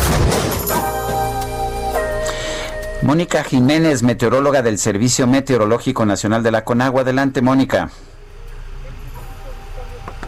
Mónica 3.02 3.44
Jiménez, 3.46 4.04
meteoróloga 4.04 4.62
del 4.62 4.78
Servicio 4.78 5.26
Meteorológico 5.26 6.06
Nacional 6.06 6.44
de 6.44 6.52
la 6.52 6.66
Conagua. 6.66 7.02
Adelante, 7.02 7.42
Mónica. 7.42 7.90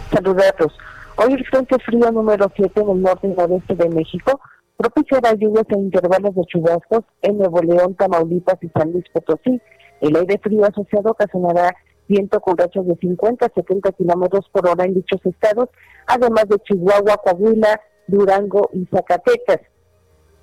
Saludatos. 0.09 0.73
Hoy 1.17 1.33
el 1.33 1.45
frente 1.47 1.75
frío 1.79 2.09
número 2.11 2.49
7 2.55 2.79
en 2.79 2.89
el 2.89 3.01
norte 3.01 3.27
y 3.27 3.31
noreste 3.31 3.75
de 3.75 3.89
México 3.89 4.39
propiciará 4.77 5.33
lluvias 5.33 5.65
en 5.69 5.81
intervalos 5.81 6.33
de 6.33 6.43
chubascos 6.45 7.03
en 7.21 7.39
Nuevo 7.39 7.61
León, 7.61 7.93
Tamaulipas 7.95 8.57
y 8.61 8.69
San 8.69 8.93
Luis 8.93 9.05
Potosí. 9.13 9.61
El 9.99 10.15
aire 10.15 10.39
frío 10.41 10.63
asociado 10.63 11.11
ocasionará 11.11 11.75
viento 12.07 12.39
con 12.39 12.57
rachas 12.57 12.87
de 12.87 12.95
50 12.95 13.45
a 13.45 13.51
70 13.53 13.91
kilómetros 13.91 14.45
por 14.49 14.67
hora 14.67 14.85
en 14.85 14.93
dichos 14.93 15.19
estados, 15.25 15.69
además 16.07 16.45
de 16.47 16.57
Chihuahua, 16.59 17.17
Coahuila, 17.17 17.81
Durango 18.07 18.69
y 18.73 18.85
Zacatecas. 18.85 19.59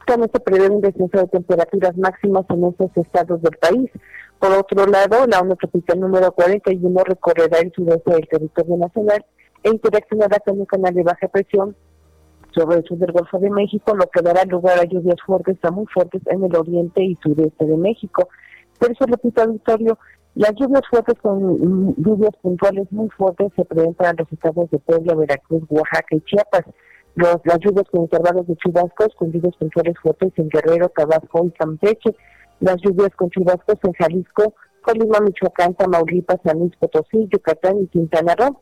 También 0.09 0.31
se 0.33 0.41
prevé 0.41 0.71
un 0.71 0.81
descenso 0.81 1.19
de 1.19 1.27
temperaturas 1.27 1.95
máximas 1.99 2.47
en 2.49 2.65
estos 2.65 2.91
estados 2.97 3.43
del 3.43 3.55
país. 3.59 3.91
Por 4.39 4.51
otro 4.53 4.87
lado, 4.87 5.27
la 5.27 5.41
onda 5.41 5.55
tropical 5.55 6.01
número 6.01 6.33
41 6.33 7.05
recorrerá 7.05 7.59
el 7.59 7.71
sudeste 7.73 8.13
del 8.13 8.27
territorio 8.27 8.79
nacional 8.79 9.23
e 9.63 9.69
interaccionará 9.69 10.39
con 10.39 10.61
un 10.61 10.65
canal 10.65 10.95
de 10.95 11.03
baja 11.03 11.29
presión 11.29 11.77
sobre 12.55 12.79
el 12.79 12.85
sur 12.85 12.97
del 12.97 13.13
Golfo 13.13 13.39
de 13.39 13.51
México, 13.51 13.95
lo 13.95 14.07
que 14.07 14.23
dará 14.23 14.47
lugar 14.47 14.79
a 14.79 14.85
lluvias 14.85 15.21
fuertes 15.27 15.59
a 15.63 15.71
muy 15.71 15.85
fuertes 15.93 16.23
en 16.25 16.43
el 16.43 16.57
oriente 16.57 17.03
y 17.05 17.15
sureste 17.17 17.67
de 17.67 17.77
México. 17.77 18.31
Por 18.79 18.91
eso, 18.91 19.05
repito, 19.07 19.43
auditorio, 19.43 19.99
las 20.37 20.55
lluvias 20.55 20.85
fuertes 20.89 21.17
con 21.21 21.95
lluvias 22.03 22.35
puntuales 22.41 22.91
muy 22.91 23.11
fuertes 23.11 23.53
se 23.55 23.65
prevén 23.67 23.93
para 23.93 24.15
los 24.15 24.33
estados 24.33 24.71
de 24.71 24.79
Puebla, 24.79 25.15
Veracruz, 25.17 25.65
Oaxaca 25.69 26.17
y 26.17 26.21
Chiapas. 26.23 26.65
Los, 27.15 27.39
las 27.45 27.59
lluvias 27.59 27.87
con 27.91 28.03
intervalos 28.03 28.47
de 28.47 28.57
chubascos 28.57 29.09
con 29.17 29.33
lluvias 29.33 29.57
puntuales 29.57 29.97
fuertes 30.01 30.33
en 30.37 30.49
Guerrero, 30.49 30.89
Tabasco 30.91 31.45
y 31.45 31.51
Campeche. 31.51 32.15
Las 32.61 32.77
lluvias 32.83 33.11
con 33.17 33.31
chubascos 33.31 33.77
en 33.83 33.93
Jalisco, 33.93 34.55
Colima, 34.83 35.21
Michoacán, 35.21 35.75
Tamaulipas, 35.75 36.39
San 36.45 36.59
Luis 36.59 36.77
Potosí, 36.77 37.29
Yucatán 37.33 37.79
y 37.83 37.87
Quintana 37.89 38.35
Roo. 38.37 38.61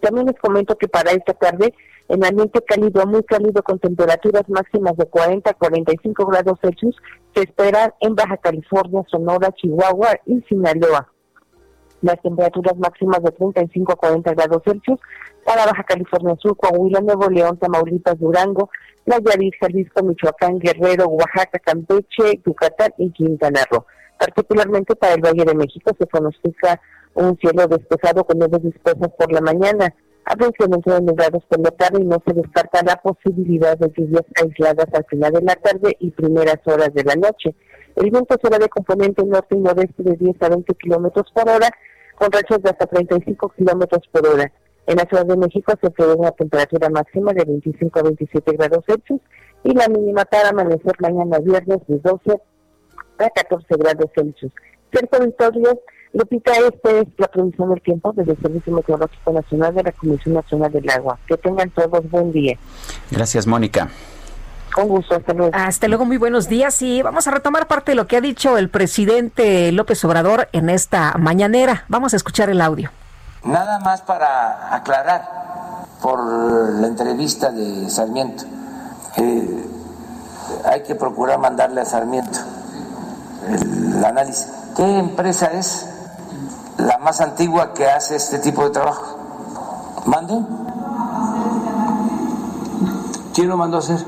También 0.00 0.26
les 0.26 0.38
comento 0.38 0.76
que 0.76 0.88
para 0.88 1.12
esta 1.12 1.32
tarde, 1.32 1.72
en 2.08 2.24
ambiente 2.24 2.60
cálido, 2.62 3.06
muy 3.06 3.22
cálido, 3.22 3.62
con 3.62 3.78
temperaturas 3.78 4.48
máximas 4.48 4.96
de 4.96 5.06
40 5.06 5.50
a 5.50 5.54
45 5.54 6.26
grados 6.26 6.58
Celsius, 6.60 6.96
se 7.34 7.42
esperan 7.42 7.92
en 8.00 8.14
Baja 8.14 8.36
California, 8.36 9.02
Sonora, 9.10 9.50
Chihuahua 9.52 10.20
y 10.26 10.42
Sinaloa. 10.42 11.13
Las 12.04 12.20
temperaturas 12.20 12.76
máximas 12.76 13.22
de 13.22 13.30
35 13.30 13.92
a 13.92 13.96
40 13.96 14.34
grados 14.34 14.62
Celsius 14.62 15.00
para 15.42 15.64
Baja 15.64 15.82
California 15.84 16.36
Sur, 16.38 16.54
Coahuila, 16.56 17.00
Nuevo 17.00 17.30
León, 17.30 17.58
Tamaulipas, 17.58 18.18
Durango, 18.18 18.68
Nayarit, 19.06 19.54
Jalisco, 19.58 20.04
Michoacán, 20.04 20.58
Guerrero, 20.58 21.06
Oaxaca, 21.06 21.58
Campeche, 21.60 22.42
Yucatán 22.44 22.92
y 22.98 23.10
Quintana 23.10 23.64
Roo. 23.70 23.86
Particularmente 24.18 24.94
para 24.96 25.14
el 25.14 25.22
Valle 25.22 25.46
de 25.46 25.54
México 25.54 25.92
se 25.98 26.06
pronostica 26.06 26.78
un 27.14 27.38
cielo 27.38 27.66
despejado 27.68 28.24
con 28.24 28.38
nubes 28.38 28.62
dispersas 28.62 29.10
por 29.18 29.32
la 29.32 29.40
mañana, 29.40 29.94
incremento 30.46 30.92
de 30.92 31.00
nublados 31.00 31.42
por 31.48 31.60
la 31.60 31.70
tarde 31.70 32.02
y 32.02 32.04
no 32.04 32.22
se 32.26 32.34
descarta 32.34 32.82
la 32.84 32.96
posibilidad 32.96 33.78
de 33.78 33.90
lluvias 33.96 34.24
aisladas 34.42 34.88
al 34.92 35.04
final 35.06 35.32
de 35.32 35.42
la 35.42 35.54
tarde 35.54 35.96
y 36.00 36.10
primeras 36.10 36.58
horas 36.66 36.92
de 36.92 37.04
la 37.04 37.14
noche. 37.14 37.54
El 37.96 38.10
viento 38.10 38.36
será 38.42 38.58
de 38.58 38.68
componente 38.68 39.24
norte 39.24 39.56
y 39.56 39.60
nordeste 39.60 40.02
de 40.02 40.16
10 40.16 40.42
a 40.42 40.48
20 40.48 40.74
kilómetros 40.74 41.30
por 41.32 41.48
hora, 41.48 41.70
con 42.16 42.30
rachas 42.30 42.62
de 42.62 42.70
hasta 42.70 42.86
35 42.86 43.48
kilómetros 43.56 44.02
por 44.10 44.26
hora. 44.26 44.50
En 44.86 44.96
la 44.96 45.04
Ciudad 45.04 45.26
de 45.26 45.36
México 45.36 45.72
se 45.80 45.90
prevé 45.90 46.14
una 46.14 46.30
temperatura 46.32 46.88
máxima 46.90 47.32
de 47.32 47.44
25 47.44 47.98
a 47.98 48.02
27 48.02 48.52
grados 48.52 48.84
Celsius 48.86 49.20
y 49.62 49.74
la 49.74 49.88
mínima 49.88 50.24
para 50.24 50.50
amanecer 50.50 50.92
mañana 51.00 51.38
viernes 51.38 51.80
de 51.88 51.98
12 51.98 52.40
a 53.18 53.30
14 53.30 53.66
grados 53.76 54.10
Celsius. 54.14 54.52
Cerca 54.92 55.18
Victoria, 55.18 55.74
Lupita, 56.12 56.52
esta 56.52 56.90
es 56.90 57.06
la 57.16 57.28
previsión 57.28 57.70
del 57.70 57.82
tiempo 57.82 58.12
desde 58.14 58.32
el 58.32 58.38
Servicio 58.40 58.72
Meteorológico 58.72 59.32
Nacional 59.32 59.74
de 59.74 59.82
la 59.82 59.92
Comisión 59.92 60.34
Nacional 60.34 60.70
del 60.70 60.88
Agua. 60.90 61.18
Que 61.26 61.36
tengan 61.38 61.70
todos 61.70 62.08
buen 62.10 62.30
día. 62.30 62.56
Gracias, 63.10 63.46
Mónica. 63.46 63.88
Con 64.74 64.88
gusto, 64.88 65.14
hasta 65.14 65.32
luego. 65.32 65.52
Hasta 65.54 65.86
luego, 65.86 66.04
muy 66.04 66.16
buenos 66.16 66.48
días. 66.48 66.82
Y 66.82 67.00
vamos 67.00 67.28
a 67.28 67.30
retomar 67.30 67.68
parte 67.68 67.92
de 67.92 67.94
lo 67.94 68.08
que 68.08 68.16
ha 68.16 68.20
dicho 68.20 68.58
el 68.58 68.68
presidente 68.68 69.70
López 69.70 70.04
Obrador 70.04 70.48
en 70.50 70.68
esta 70.68 71.14
mañanera. 71.16 71.84
Vamos 71.88 72.12
a 72.12 72.16
escuchar 72.16 72.50
el 72.50 72.60
audio. 72.60 72.90
Nada 73.44 73.78
más 73.78 74.00
para 74.02 74.74
aclarar 74.74 75.28
por 76.02 76.18
la 76.24 76.88
entrevista 76.88 77.50
de 77.50 77.88
Sarmiento. 77.88 78.42
Eh, 79.16 79.68
hay 80.64 80.82
que 80.82 80.96
procurar 80.96 81.38
mandarle 81.38 81.80
a 81.80 81.84
Sarmiento 81.84 82.40
el 83.48 84.04
análisis. 84.04 84.48
¿Qué 84.76 84.98
empresa 84.98 85.52
es 85.52 85.86
la 86.78 86.98
más 86.98 87.20
antigua 87.20 87.74
que 87.74 87.86
hace 87.86 88.16
este 88.16 88.40
tipo 88.40 88.64
de 88.64 88.70
trabajo? 88.70 90.02
¿Mande? 90.06 90.34
¿Quién 93.34 93.48
lo 93.48 93.56
mandó 93.56 93.76
a 93.76 93.80
hacer? 93.80 93.98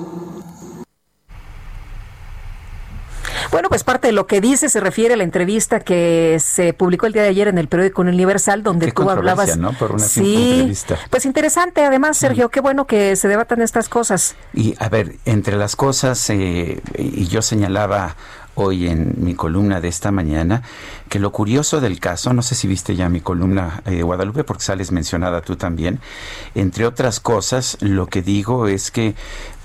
Bueno, 3.51 3.69
pues 3.69 3.85
parte 3.85 4.09
de 4.09 4.13
lo 4.13 4.27
que 4.27 4.41
dice 4.41 4.69
se 4.69 4.81
refiere 4.81 5.15
a 5.15 5.17
la 5.17 5.25
entrevista 5.25 5.81
que 5.81 6.39
se 6.41 6.73
publicó 6.73 7.07
el 7.07 7.13
día 7.13 7.23
de 7.23 7.29
ayer 7.29 7.49
en 7.49 7.59
el 7.59 7.69
periódico 7.69 8.03
Universal, 8.03 8.63
donde 8.63 8.87
Qué 8.87 8.93
tú 8.93 9.09
hablabas. 9.09 9.57
¿no? 9.57 9.73
Por 9.73 9.93
una 9.93 10.05
sí, 10.05 10.53
entrevista. 10.53 10.99
pues 11.11 11.25
interesante. 11.27 11.85
Además, 11.85 12.17
Sergio, 12.17 12.49
qué 12.49 12.61
bueno 12.61 12.87
que 12.87 13.17
se 13.17 13.29
debatan 13.29 13.63
estas 13.63 13.89
cosas. 13.89 14.37
Y 14.55 14.75
a 14.79 14.89
ver, 14.89 15.17
entre 15.25 15.57
las 15.57 15.77
cosas, 15.77 16.29
eh, 16.31 16.81
y 16.99 17.27
yo 17.27 17.43
señalaba 17.43 18.17
hoy 18.57 18.89
en 18.89 19.15
mi 19.19 19.35
columna 19.35 19.81
de 19.81 19.89
esta 19.89 20.11
mañana 20.11 20.63
que 21.09 21.19
lo 21.21 21.31
curioso 21.31 21.81
del 21.81 22.01
caso, 22.01 22.33
no 22.33 22.43
sé 22.43 22.55
si 22.55 22.67
viste 22.67 22.97
ya 22.97 23.09
mi 23.09 23.21
columna 23.21 23.83
eh, 23.85 24.03
Guadalupe, 24.03 24.45
porque 24.45 24.65
sales 24.65 24.91
mencionada 24.91 25.43
tú 25.43 25.57
también, 25.57 26.01
entre 26.55 26.87
otras 26.87 27.21
cosas, 27.21 27.77
lo 27.81 28.07
que 28.07 28.23
digo 28.23 28.67
es 28.67 28.91
que 28.91 29.15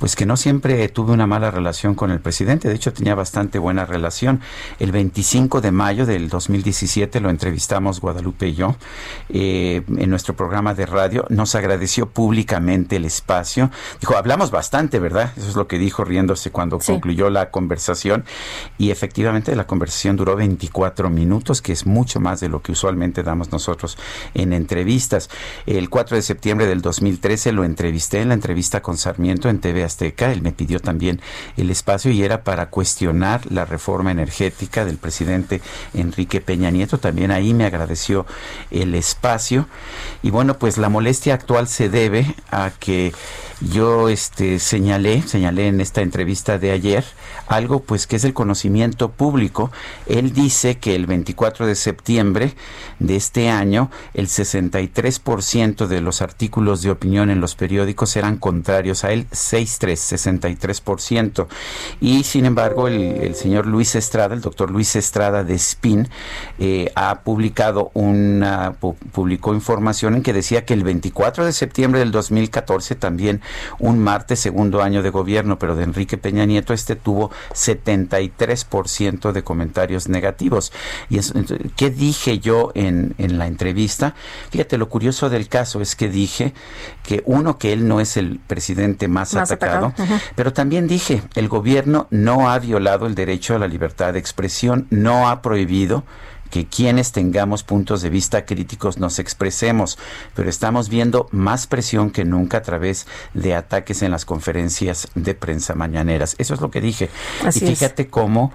pues 0.01 0.15
que 0.15 0.25
no 0.25 0.35
siempre 0.35 0.89
tuve 0.89 1.13
una 1.13 1.27
mala 1.27 1.51
relación 1.51 1.93
con 1.93 2.09
el 2.09 2.19
presidente, 2.19 2.67
de 2.67 2.73
hecho 2.73 2.91
tenía 2.91 3.13
bastante 3.13 3.59
buena 3.59 3.85
relación. 3.85 4.41
El 4.79 4.91
25 4.91 5.61
de 5.61 5.71
mayo 5.71 6.07
del 6.07 6.27
2017 6.27 7.19
lo 7.19 7.29
entrevistamos 7.29 8.01
Guadalupe 8.01 8.47
y 8.47 8.55
yo 8.55 8.75
eh, 9.29 9.83
en 9.87 10.09
nuestro 10.09 10.35
programa 10.35 10.73
de 10.73 10.87
radio, 10.87 11.27
nos 11.29 11.53
agradeció 11.53 12.09
públicamente 12.09 12.95
el 12.95 13.05
espacio, 13.05 13.69
dijo, 13.99 14.17
hablamos 14.17 14.49
bastante, 14.49 14.97
¿verdad? 14.97 15.33
Eso 15.37 15.49
es 15.49 15.55
lo 15.55 15.67
que 15.67 15.77
dijo 15.77 16.03
riéndose 16.03 16.49
cuando 16.49 16.79
concluyó 16.79 17.29
la 17.29 17.51
conversación 17.51 18.25
y 18.79 18.89
efectivamente 18.89 19.55
la 19.55 19.67
conversación 19.67 20.15
duró 20.15 20.35
24 20.35 21.11
minutos, 21.11 21.61
que 21.61 21.73
es 21.73 21.85
mucho 21.85 22.19
más 22.19 22.39
de 22.39 22.49
lo 22.49 22.63
que 22.63 22.71
usualmente 22.71 23.21
damos 23.21 23.51
nosotros 23.51 23.99
en 24.33 24.51
entrevistas. 24.53 25.29
El 25.67 25.91
4 25.91 26.15
de 26.15 26.23
septiembre 26.23 26.65
del 26.65 26.81
2013 26.81 27.51
lo 27.51 27.63
entrevisté 27.63 28.21
en 28.21 28.29
la 28.29 28.33
entrevista 28.33 28.81
con 28.81 28.97
Sarmiento 28.97 29.47
en 29.47 29.59
TV 29.59 29.90
Azteca, 29.91 30.31
él 30.31 30.41
me 30.41 30.51
pidió 30.51 30.79
también 30.79 31.21
el 31.57 31.69
espacio 31.69 32.11
y 32.11 32.23
era 32.23 32.43
para 32.43 32.69
cuestionar 32.69 33.51
la 33.51 33.65
reforma 33.65 34.11
energética 34.11 34.85
del 34.85 34.97
presidente 34.97 35.61
Enrique 35.93 36.41
Peña 36.41 36.71
Nieto, 36.71 36.97
también 36.97 37.31
ahí 37.31 37.53
me 37.53 37.65
agradeció 37.65 38.25
el 38.71 38.95
espacio. 38.95 39.67
Y 40.23 40.29
bueno, 40.29 40.57
pues 40.57 40.77
la 40.77 40.89
molestia 40.89 41.33
actual 41.33 41.67
se 41.67 41.89
debe 41.89 42.35
a 42.49 42.71
que 42.79 43.13
yo 43.59 44.09
este 44.09 44.59
señalé, 44.59 45.21
señalé 45.21 45.67
en 45.67 45.81
esta 45.81 46.01
entrevista 46.01 46.57
de 46.57 46.71
ayer 46.71 47.05
algo 47.51 47.81
pues 47.81 48.07
que 48.07 48.15
es 48.15 48.23
el 48.23 48.33
conocimiento 48.33 49.11
público. 49.11 49.71
Él 50.07 50.33
dice 50.33 50.77
que 50.77 50.95
el 50.95 51.05
24 51.05 51.67
de 51.67 51.75
septiembre 51.75 52.55
de 52.99 53.15
este 53.15 53.49
año 53.49 53.91
el 54.13 54.27
63% 54.27 55.87
de 55.87 56.01
los 56.01 56.21
artículos 56.21 56.81
de 56.81 56.91
opinión 56.91 57.29
en 57.29 57.41
los 57.41 57.55
periódicos 57.55 58.15
eran 58.15 58.37
contrarios 58.37 59.03
a 59.03 59.11
él, 59.11 59.27
6.3, 59.31 60.55
63%. 60.65 61.47
Y 61.99 62.23
sin 62.23 62.45
embargo 62.45 62.87
el, 62.87 63.35
señor 63.35 63.67
Luis 63.67 63.95
Estrada, 63.95 64.33
el 64.33 64.41
doctor 64.41 64.71
Luis 64.71 64.95
Estrada 64.95 65.43
de 65.43 65.57
SPIN, 65.57 66.07
eh, 66.57 66.91
ha 66.95 67.19
publicado 67.19 67.91
una, 67.93 68.75
publicó 69.11 69.53
información 69.53 70.15
en 70.15 70.23
que 70.23 70.31
decía 70.33 70.65
que 70.65 70.73
el 70.73 70.83
24 70.83 71.45
de 71.45 71.51
septiembre 71.51 71.99
del 71.99 72.11
2014 72.11 72.95
también 72.95 73.41
un 73.79 73.99
martes 73.99 74.39
segundo 74.39 74.81
año 74.81 75.03
de 75.03 75.09
gobierno, 75.09 75.59
pero 75.59 75.75
de 75.75 75.83
Enrique 75.83 76.17
Peña 76.17 76.45
Nieto 76.45 76.73
este 76.73 76.95
tuvo 76.95 77.31
73% 77.53 79.31
de 79.31 79.43
comentarios 79.43 80.09
negativos. 80.09 80.71
¿Y 81.09 81.19
qué 81.75 81.89
dije 81.89 82.39
yo 82.39 82.71
en, 82.75 83.15
en 83.17 83.37
la 83.37 83.47
entrevista? 83.47 84.15
Fíjate, 84.49 84.77
lo 84.77 84.89
curioso 84.89 85.29
del 85.29 85.47
caso 85.47 85.81
es 85.81 85.95
que 85.95 86.09
dije 86.09 86.53
que 87.03 87.23
uno, 87.25 87.57
que 87.57 87.73
él 87.73 87.87
no 87.87 87.99
es 87.99 88.17
el 88.17 88.39
presidente 88.39 89.07
más, 89.07 89.35
atacado, 89.35 89.93
pero 90.35 90.53
también 90.53 90.87
dije, 90.87 91.23
el 91.35 91.47
gobierno 91.47 92.07
no 92.09 92.49
ha 92.49 92.59
violado 92.59 93.07
el 93.07 93.15
derecho 93.15 93.55
a 93.55 93.59
la 93.59 93.67
libertad 93.67 94.13
de 94.13 94.19
expresión, 94.19 94.87
no 94.89 95.29
ha 95.29 95.41
prohibido 95.41 96.03
que 96.51 96.67
quienes 96.67 97.11
tengamos 97.11 97.63
puntos 97.63 98.03
de 98.03 98.09
vista 98.11 98.45
críticos 98.45 98.99
nos 98.99 99.17
expresemos, 99.17 99.97
pero 100.35 100.49
estamos 100.49 100.89
viendo 100.89 101.27
más 101.31 101.65
presión 101.65 102.11
que 102.11 102.25
nunca 102.25 102.57
a 102.57 102.61
través 102.61 103.07
de 103.33 103.55
ataques 103.55 104.03
en 104.03 104.11
las 104.11 104.25
conferencias 104.25 105.07
de 105.15 105.33
prensa 105.33 105.73
mañaneras. 105.73 106.35
Eso 106.37 106.53
es 106.53 106.61
lo 106.61 106.69
que 106.69 106.81
dije. 106.81 107.09
y 107.47 107.59
fíjate 107.59 108.09
cómo 108.09 108.51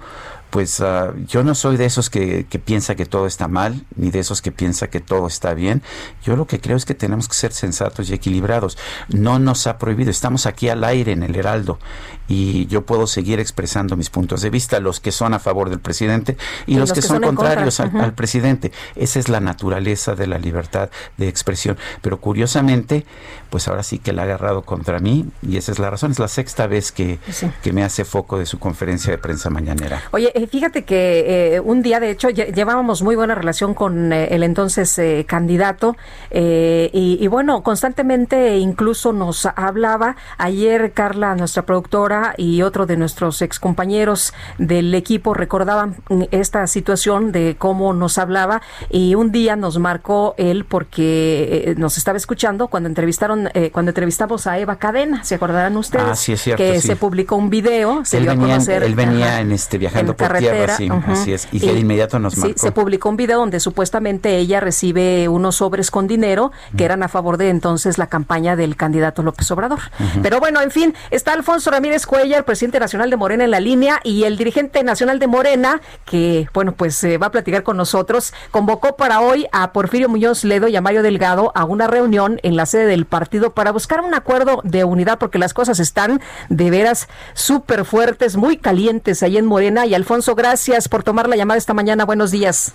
pues 0.49 0.79
ah, 0.79 1.13
yo 1.27 1.43
no 1.43 1.55
soy 1.55 1.75
de 1.75 1.85
esos 1.85 2.09
que, 2.09 2.45
que, 2.45 2.57
piensa 2.57 2.95
que 2.95 3.05
todo 3.05 3.27
está 3.27 3.49
mal, 3.49 3.85
ni 3.95 4.11
de 4.11 4.19
esos 4.19 4.41
que 4.41 4.53
piensa 4.53 4.89
que 4.89 5.01
todo 5.01 5.27
está 5.27 5.53
bien. 5.53 5.81
Yo 6.23 6.37
lo 6.37 6.47
que 6.47 6.61
creo 6.61 6.77
es 6.77 6.85
que 6.85 6.93
tenemos 6.93 7.27
que 7.27 7.35
ser 7.35 7.51
sensatos 7.51 8.09
y 8.09 8.13
equilibrados. 8.13 8.77
No 9.09 9.39
nos 9.39 9.67
ha 9.67 9.77
prohibido, 9.77 10.09
estamos 10.09 10.45
aquí 10.45 10.69
al 10.69 10.85
aire 10.85 11.11
en 11.11 11.23
el 11.23 11.35
Heraldo 11.35 11.79
y 12.27 12.67
yo 12.67 12.85
puedo 12.85 13.07
seguir 13.07 13.39
expresando 13.39 13.95
mis 13.95 14.09
puntos 14.09 14.41
de 14.41 14.49
vista, 14.49 14.79
los 14.79 14.99
que 14.99 15.11
son 15.11 15.33
a 15.33 15.39
favor 15.39 15.69
del 15.69 15.79
presidente 15.79 16.37
y, 16.65 16.75
los, 16.75 16.93
que, 16.93 17.01
son, 17.01 17.21
contrarios 17.21 17.79
al, 17.79 18.13
presidente. 18.13 18.71
Esa 18.95 19.19
es 19.19 19.29
la 19.29 19.39
naturaleza 19.39 20.15
de 20.15 20.27
la 20.27 20.37
libertad 20.37 20.89
de 21.17 21.27
expresión. 21.27 21.77
Pero 22.01 22.19
curiosamente, 22.19 23.05
pues 23.49 23.67
ahora 23.67 23.83
sí 23.83 23.99
que 23.99 24.13
la 24.13 24.23
ha 24.23 24.25
agarrado 24.25 24.63
contra 24.63 24.99
mí 24.99 25.25
y 25.41 25.57
esa 25.57 25.71
es 25.71 25.79
la 25.79 25.89
razón. 25.89 26.11
Es 26.11 26.19
la 26.19 26.27
sexta 26.27 26.67
vez 26.67 26.91
que, 26.91 27.19
que 27.63 27.73
me 27.73 27.83
hace 27.83 28.05
foco 28.05 28.37
de 28.37 28.45
su 28.45 28.59
conferencia 28.59 29.11
de 29.11 29.17
prensa 29.17 29.49
mañanera. 29.49 30.01
Oye, 30.11 30.31
eh, 30.35 30.47
fíjate 30.47 30.83
que 30.83 31.55
eh, 31.55 31.59
un 31.59 31.81
día, 31.81 31.99
de 31.99 32.11
hecho, 32.11 32.29
llevábamos 32.29 33.01
muy 33.01 33.15
buena 33.15 33.35
relación 33.35 33.73
con 33.73 34.11
eh, 34.11 34.27
el 34.31 34.43
entonces 34.43 34.99
candidato 35.25 35.95
y, 36.31 37.17
y, 37.19 37.27
bueno, 37.27 37.63
constantemente 37.63 38.57
incluso 38.57 39.13
nos 39.13 39.45
hablaba. 39.45 40.15
Ayer 40.37 40.91
Carla, 40.93 41.35
nuestra 41.35 41.63
productora, 41.63 42.16
y 42.37 42.61
otro 42.61 42.85
de 42.85 42.97
nuestros 42.97 43.41
excompañeros 43.41 44.33
del 44.57 44.93
equipo 44.93 45.33
recordaban 45.33 45.95
esta 46.31 46.65
situación 46.67 47.31
de 47.31 47.55
cómo 47.57 47.93
nos 47.93 48.17
hablaba 48.17 48.61
y 48.89 49.15
un 49.15 49.31
día 49.31 49.55
nos 49.55 49.77
marcó 49.79 50.35
él 50.37 50.65
porque 50.65 51.75
nos 51.77 51.97
estaba 51.97 52.17
escuchando 52.17 52.67
cuando 52.67 52.89
entrevistaron, 52.89 53.49
cuando 53.71 53.91
entrevistamos 53.91 54.47
a 54.47 54.57
Eva 54.59 54.77
Cadena, 54.77 55.23
¿se 55.23 55.35
acordarán 55.35 55.77
ustedes? 55.77 56.05
Ah, 56.07 56.15
sí, 56.15 56.33
es 56.33 56.41
cierto, 56.41 56.63
que 56.63 56.81
se 56.81 56.95
publicó 56.95 57.35
un 57.35 57.49
video, 57.49 58.03
se 58.05 58.17
él 58.17 58.23
dio 58.23 58.31
venía, 58.31 58.45
a 58.45 58.49
conocer. 58.49 58.83
Él 58.83 58.95
venía 58.95 59.39
en 59.41 59.51
este 59.51 59.77
viajando 59.77 60.15
por 60.15 60.27
carretera. 60.27 60.75
sí, 60.77 60.89
así 61.07 61.33
es. 61.33 61.47
Y, 61.51 61.59
que 61.59 61.73
de 61.73 61.79
inmediato 61.79 62.19
nos 62.19 62.33
sí, 62.33 62.53
se 62.55 62.71
publicó 62.71 63.09
un 63.09 63.17
video 63.17 63.39
donde 63.39 63.59
supuestamente 63.59 64.37
ella 64.37 64.59
recibe 64.59 65.27
unos 65.27 65.57
sobres 65.57 65.91
con 65.91 66.07
dinero 66.07 66.51
que 66.75 66.85
eran 66.85 67.03
a 67.03 67.07
favor 67.07 67.37
de 67.37 67.49
entonces 67.49 67.97
la 67.97 68.07
campaña 68.07 68.55
del 68.55 68.75
candidato 68.75 69.23
López 69.23 69.49
Obrador. 69.51 69.79
Pero 70.21 70.39
bueno, 70.39 70.61
en 70.61 70.71
fin, 70.71 70.93
está 71.11 71.33
Alfonso 71.33 71.71
Ramírez 71.71 72.05
Cuellar, 72.07 72.45
presidente 72.45 72.79
nacional 72.79 73.09
de 73.09 73.17
Morena 73.17 73.43
en 73.43 73.51
la 73.51 73.59
línea 73.59 73.99
y 74.01 74.23
el 74.23 74.37
dirigente 74.37 74.81
nacional 74.81 75.19
de 75.19 75.27
Morena, 75.27 75.81
que 76.05 76.47
bueno, 76.53 76.71
pues 76.71 77.03
eh, 77.03 77.17
va 77.17 77.27
a 77.27 77.31
platicar 77.31 77.63
con 77.63 77.75
nosotros, 77.75 78.33
convocó 78.49 78.95
para 78.95 79.19
hoy 79.19 79.45
a 79.51 79.73
Porfirio 79.73 80.07
Muñoz 80.07 80.45
Ledo 80.45 80.69
y 80.69 80.77
a 80.77 80.81
Mario 80.81 81.03
Delgado 81.03 81.51
a 81.53 81.65
una 81.65 81.85
reunión 81.85 82.39
en 82.43 82.55
la 82.55 82.65
sede 82.65 82.85
del 82.85 83.05
partido 83.05 83.51
para 83.51 83.73
buscar 83.73 83.99
un 83.99 84.13
acuerdo 84.13 84.61
de 84.63 84.85
unidad 84.85 85.19
porque 85.19 85.37
las 85.37 85.53
cosas 85.53 85.81
están 85.81 86.21
de 86.47 86.69
veras 86.69 87.09
súper 87.33 87.83
fuertes, 87.83 88.37
muy 88.37 88.55
calientes 88.55 89.21
ahí 89.21 89.37
en 89.37 89.45
Morena 89.45 89.85
y 89.85 89.93
Alfonso, 89.93 90.33
gracias 90.33 90.87
por 90.87 91.03
tomar 91.03 91.27
la 91.27 91.35
llamada 91.35 91.57
esta 91.57 91.73
mañana. 91.73 92.05
Buenos 92.05 92.31
días. 92.31 92.73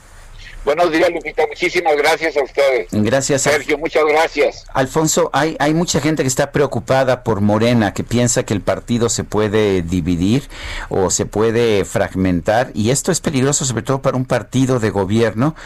Buenos 0.65 0.93
días, 0.93 1.11
Lupita. 1.11 1.45
Muchísimas 1.49 1.97
gracias 1.97 2.37
a 2.37 2.45
ustedes. 2.45 2.89
Gracias. 2.93 3.43
Sergio, 3.43 3.79
muchas 3.79 4.05
gracias. 4.05 4.65
Alfonso, 4.73 5.29
hay, 5.33 5.57
hay 5.59 5.75
mucha 5.75 6.01
gente 6.01 6.23
que 6.23 6.29
está 6.29 6.53
preocupada 6.53 7.25
por 7.25 7.41
Morena, 7.41 7.93
que 7.93 8.05
piensa 8.05 8.45
que 8.45 8.55
el 8.55 8.61
partido 8.61 9.09
se 9.09 9.25
puede 9.25 9.83
dividir 9.83 10.49
o 10.89 11.11
se 11.11 11.27
puede 11.27 11.85
fragmentar, 11.85 12.71
y 12.75 12.91
esto 12.91 13.11
es 13.11 13.21
peligroso 13.21 13.65
sobre 13.65 13.83
todo 13.83 14.03
para 14.03 14.17
un 14.17 14.25
partido 14.25 14.79
de 14.79 14.91
gobierno 14.91 15.57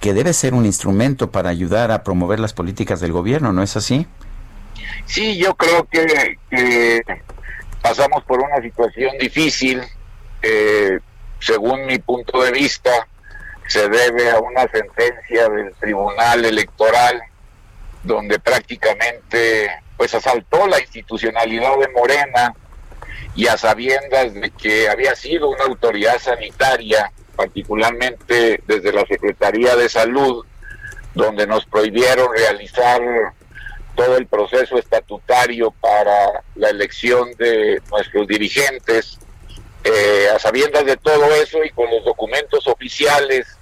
que 0.00 0.12
debe 0.12 0.32
ser 0.32 0.52
un 0.52 0.66
instrumento 0.66 1.30
para 1.30 1.48
ayudar 1.48 1.90
a 1.90 2.02
promover 2.02 2.40
las 2.40 2.52
políticas 2.52 3.00
del 3.00 3.12
gobierno, 3.12 3.52
¿no 3.52 3.62
es 3.62 3.76
así? 3.76 4.06
Sí, 5.06 5.38
yo 5.38 5.54
creo 5.54 5.84
que, 5.84 6.38
que 6.50 7.02
pasamos 7.80 8.24
por 8.24 8.40
una 8.40 8.60
situación 8.60 9.16
difícil 9.18 9.80
eh, 10.42 10.98
según 11.38 11.86
mi 11.86 11.98
punto 11.98 12.42
de 12.42 12.52
vista, 12.52 13.08
se 13.72 13.88
debe 13.88 14.30
a 14.30 14.38
una 14.38 14.68
sentencia 14.68 15.48
del 15.48 15.72
Tribunal 15.80 16.44
Electoral 16.44 17.22
donde 18.02 18.38
prácticamente 18.38 19.70
pues 19.96 20.14
asaltó 20.14 20.66
la 20.66 20.78
institucionalidad 20.78 21.78
de 21.78 21.88
Morena 21.88 22.52
y 23.34 23.46
a 23.46 23.56
sabiendas 23.56 24.34
de 24.34 24.50
que 24.50 24.90
había 24.90 25.16
sido 25.16 25.48
una 25.48 25.64
autoridad 25.64 26.18
sanitaria, 26.18 27.10
particularmente 27.34 28.62
desde 28.66 28.92
la 28.92 29.06
Secretaría 29.06 29.74
de 29.74 29.88
Salud, 29.88 30.44
donde 31.14 31.46
nos 31.46 31.64
prohibieron 31.64 32.28
realizar 32.30 33.00
todo 33.94 34.18
el 34.18 34.26
proceso 34.26 34.76
estatutario 34.76 35.70
para 35.80 36.44
la 36.56 36.68
elección 36.68 37.32
de 37.38 37.80
nuestros 37.90 38.28
dirigentes, 38.28 39.18
eh, 39.82 40.26
a 40.34 40.38
sabiendas 40.38 40.84
de 40.84 40.98
todo 40.98 41.24
eso 41.36 41.64
y 41.64 41.70
con 41.70 41.90
los 41.90 42.04
documentos 42.04 42.66
oficiales 42.66 43.58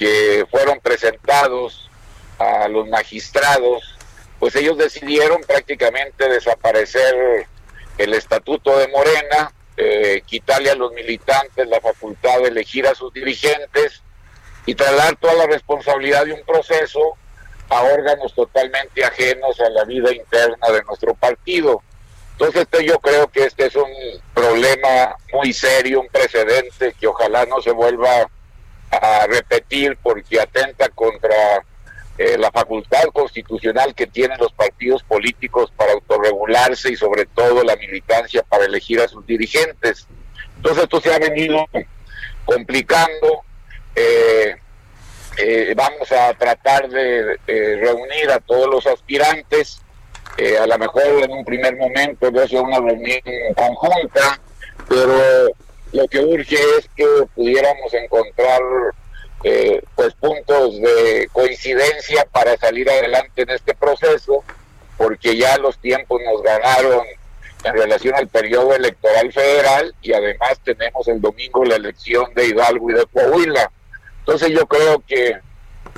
que 0.00 0.46
fueron 0.50 0.80
presentados 0.80 1.90
a 2.38 2.68
los 2.68 2.88
magistrados, 2.88 3.98
pues 4.38 4.56
ellos 4.56 4.78
decidieron 4.78 5.42
prácticamente 5.42 6.26
desaparecer 6.26 7.46
el 7.98 8.14
estatuto 8.14 8.78
de 8.78 8.88
Morena, 8.88 9.52
eh, 9.76 10.22
quitarle 10.24 10.70
a 10.70 10.74
los 10.74 10.90
militantes 10.92 11.68
la 11.68 11.82
facultad 11.82 12.38
de 12.38 12.48
elegir 12.48 12.86
a 12.86 12.94
sus 12.94 13.12
dirigentes 13.12 14.02
y 14.64 14.74
trasladar 14.74 15.16
toda 15.16 15.34
la 15.34 15.46
responsabilidad 15.46 16.24
de 16.24 16.32
un 16.32 16.46
proceso 16.46 17.18
a 17.68 17.82
órganos 17.82 18.34
totalmente 18.34 19.04
ajenos 19.04 19.60
a 19.60 19.68
la 19.68 19.84
vida 19.84 20.14
interna 20.14 20.66
de 20.72 20.82
nuestro 20.84 21.14
partido. 21.14 21.82
Entonces 22.32 22.62
este, 22.62 22.86
yo 22.86 22.98
creo 23.00 23.28
que 23.28 23.44
este 23.44 23.66
es 23.66 23.76
un 23.76 23.92
problema 24.32 25.14
muy 25.34 25.52
serio, 25.52 26.00
un 26.00 26.08
precedente 26.08 26.94
que 26.98 27.06
ojalá 27.06 27.44
no 27.44 27.60
se 27.60 27.72
vuelva 27.72 28.30
a 28.90 29.26
repetir 29.26 29.96
porque 30.02 30.40
atenta 30.40 30.88
contra 30.88 31.64
eh, 32.22 32.36
la 32.36 32.50
facultad 32.50 33.04
constitucional 33.14 33.94
que 33.94 34.06
tienen 34.06 34.36
los 34.38 34.52
partidos 34.52 35.02
políticos 35.02 35.72
para 35.74 35.92
autorregularse 35.92 36.92
y 36.92 36.96
sobre 36.96 37.24
todo 37.24 37.64
la 37.64 37.76
militancia 37.76 38.42
para 38.42 38.66
elegir 38.66 39.00
a 39.00 39.08
sus 39.08 39.24
dirigentes. 39.26 40.06
Entonces 40.56 40.82
esto 40.82 41.00
se 41.00 41.14
ha 41.14 41.18
venido 41.18 41.64
complicando. 42.44 43.42
Eh, 43.96 44.54
eh, 45.38 45.72
vamos 45.74 46.12
a 46.12 46.34
tratar 46.34 46.90
de, 46.90 47.38
reunir 47.46 48.30
a 48.30 48.38
todos 48.40 48.68
los 48.68 48.86
aspirantes, 48.86 49.80
a 50.60 50.66
lo 50.66 50.78
mejor 50.78 51.02
en 51.22 51.30
un 51.30 51.44
primer 51.44 51.74
momento 51.76 52.30
de 52.30 52.42
hacer 52.42 52.60
una 52.60 52.80
reunión 52.80 53.20
conjunta, 53.56 54.38
pero 54.88 55.48
lo 55.92 56.06
que 56.08 56.20
urge 56.20 56.56
es 56.78 56.88
que 56.94 57.06
pudiéramos 57.34 57.92
encontrar 57.94 58.60
eh, 59.42 59.82
pues 59.94 60.14
puntos 60.14 60.80
de 60.80 61.28
coincidencia 61.32 62.26
para 62.30 62.56
salir 62.56 62.88
adelante 62.90 63.42
en 63.42 63.50
este 63.50 63.74
proceso, 63.74 64.44
porque 64.96 65.36
ya 65.36 65.56
los 65.58 65.78
tiempos 65.78 66.20
nos 66.22 66.42
ganaron 66.42 67.06
en 67.64 67.72
relación 67.74 68.14
al 68.14 68.28
periodo 68.28 68.74
electoral 68.74 69.32
federal 69.32 69.94
y 70.02 70.12
además 70.12 70.60
tenemos 70.64 71.08
el 71.08 71.20
domingo 71.20 71.64
la 71.64 71.76
elección 71.76 72.32
de 72.34 72.46
Hidalgo 72.46 72.90
y 72.90 72.94
de 72.94 73.06
Coahuila. 73.06 73.70
Entonces 74.20 74.50
yo 74.50 74.66
creo 74.66 75.02
que, 75.06 75.38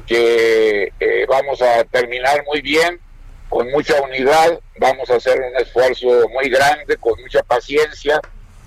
que 0.07 0.93
eh, 0.99 1.26
vamos 1.28 1.61
a 1.62 1.84
terminar 1.84 2.45
muy 2.47 2.61
bien, 2.62 3.01
con 3.49 3.70
mucha 3.70 4.01
unidad, 4.01 4.59
vamos 4.78 5.11
a 5.11 5.16
hacer 5.16 5.38
un 5.40 5.61
esfuerzo 5.61 6.07
muy 6.30 6.49
grande, 6.49 6.97
con 6.97 7.20
mucha 7.20 7.43
paciencia, 7.43 8.20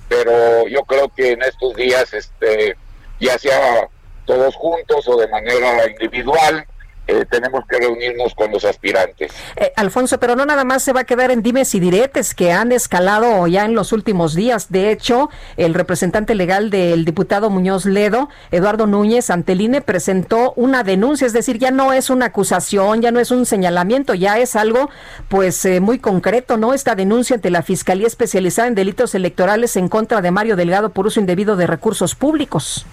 pero 0.07 0.67
yo 0.67 0.83
creo 0.83 1.09
que 1.09 1.31
en 1.31 1.41
estos 1.41 1.75
días, 1.75 2.13
este, 2.13 2.75
ya 3.19 3.37
sea 3.37 3.87
todos 4.25 4.55
juntos 4.55 5.07
o 5.07 5.17
de 5.17 5.27
manera 5.27 5.87
individual, 5.89 6.65
eh, 7.07 7.25
tenemos 7.29 7.63
que 7.69 7.77
reunirnos 7.77 8.33
con 8.35 8.51
los 8.51 8.65
aspirantes. 8.65 9.31
Eh, 9.55 9.71
Alfonso, 9.75 10.19
pero 10.19 10.35
no 10.35 10.45
nada 10.45 10.63
más 10.63 10.83
se 10.83 10.93
va 10.93 11.01
a 11.01 11.03
quedar 11.03 11.31
en 11.31 11.41
dimes 11.43 11.75
y 11.75 11.79
diretes 11.79 12.33
que 12.33 12.51
han 12.51 12.71
escalado 12.71 13.47
ya 13.47 13.65
en 13.65 13.75
los 13.75 13.91
últimos 13.91 14.33
días. 14.35 14.71
De 14.71 14.91
hecho, 14.91 15.29
el 15.57 15.73
representante 15.73 16.35
legal 16.35 16.69
del 16.69 17.05
diputado 17.05 17.49
Muñoz 17.49 17.85
Ledo, 17.85 18.29
Eduardo 18.51 18.87
Núñez 18.87 19.29
Anteline, 19.29 19.81
presentó 19.81 20.53
una 20.55 20.83
denuncia, 20.83 21.27
es 21.27 21.33
decir, 21.33 21.59
ya 21.59 21.71
no 21.71 21.93
es 21.93 22.09
una 22.09 22.27
acusación, 22.27 23.01
ya 23.01 23.11
no 23.11 23.19
es 23.19 23.31
un 23.31 23.45
señalamiento, 23.45 24.13
ya 24.13 24.39
es 24.39 24.55
algo 24.55 24.89
pues 25.29 25.63
eh, 25.65 25.79
muy 25.79 25.99
concreto, 25.99 26.57
¿no? 26.57 26.73
Esta 26.73 26.95
denuncia 26.95 27.35
ante 27.35 27.49
la 27.49 27.61
Fiscalía 27.61 28.07
Especializada 28.07 28.67
en 28.67 28.75
Delitos 28.75 29.15
Electorales 29.15 29.75
en 29.75 29.89
contra 29.89 30.21
de 30.21 30.31
Mario 30.31 30.55
Delgado 30.55 30.89
por 30.89 31.07
uso 31.07 31.19
indebido 31.19 31.55
de 31.55 31.67
recursos 31.67 32.15
públicos 32.15 32.85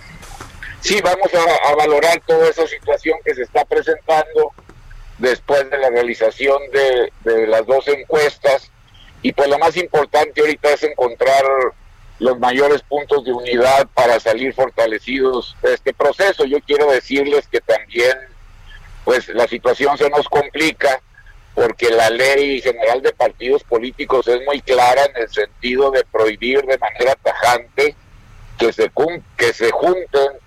sí 0.83 1.01
vamos 1.01 1.31
a, 1.35 1.75
valorar 1.77 2.21
toda 2.27 2.49
esa 2.49 2.67
situación 2.67 3.17
que 3.25 3.35
se 3.35 3.43
está 3.43 3.65
presentando 3.65 4.53
después 5.19 5.71
de 5.71 5.79
la 5.79 5.91
realización 5.91 6.61
de, 6.73 7.47
las 7.47 7.65
dos 7.67 7.87
encuestas 7.89 8.71
y 9.23 9.33
pues 9.33 9.49
lo 9.49 9.59
más 9.59 9.77
importante 9.77 10.41
ahorita 10.41 10.73
es 10.73 10.83
encontrar 10.83 11.45
los 12.19 12.39
mayores 12.39 12.83
puntos 12.83 13.25
de 13.25 13.33
unidad 13.33 13.87
para 13.95 14.19
salir 14.19 14.53
fortalecidos 14.55 15.57
de 15.63 15.75
este 15.75 15.93
proceso. 15.95 16.45
Yo 16.45 16.59
quiero 16.61 16.91
decirles 16.91 17.47
que 17.49 17.61
también 17.61 18.17
pues 19.05 19.29
la 19.29 19.47
situación 19.47 19.97
se 19.97 20.11
nos 20.11 20.29
complica 20.29 21.01
porque 21.55 21.91
la 21.91 22.11
ley 22.11 22.61
general 22.61 23.03
de 23.03 23.13
partidos 23.13 23.63
políticos 23.63 24.27
es 24.27 24.45
muy 24.45 24.61
clara 24.61 25.05
en 25.05 25.23
el 25.23 25.29
sentido 25.29 25.91
de 25.91 26.05
prohibir 26.05 26.63
de 26.63 26.79
manera 26.79 27.15
tajante 27.17 27.95
que 28.59 28.73
se, 28.73 28.91
que 29.37 29.53
se 29.53 29.71
junten 29.71 30.42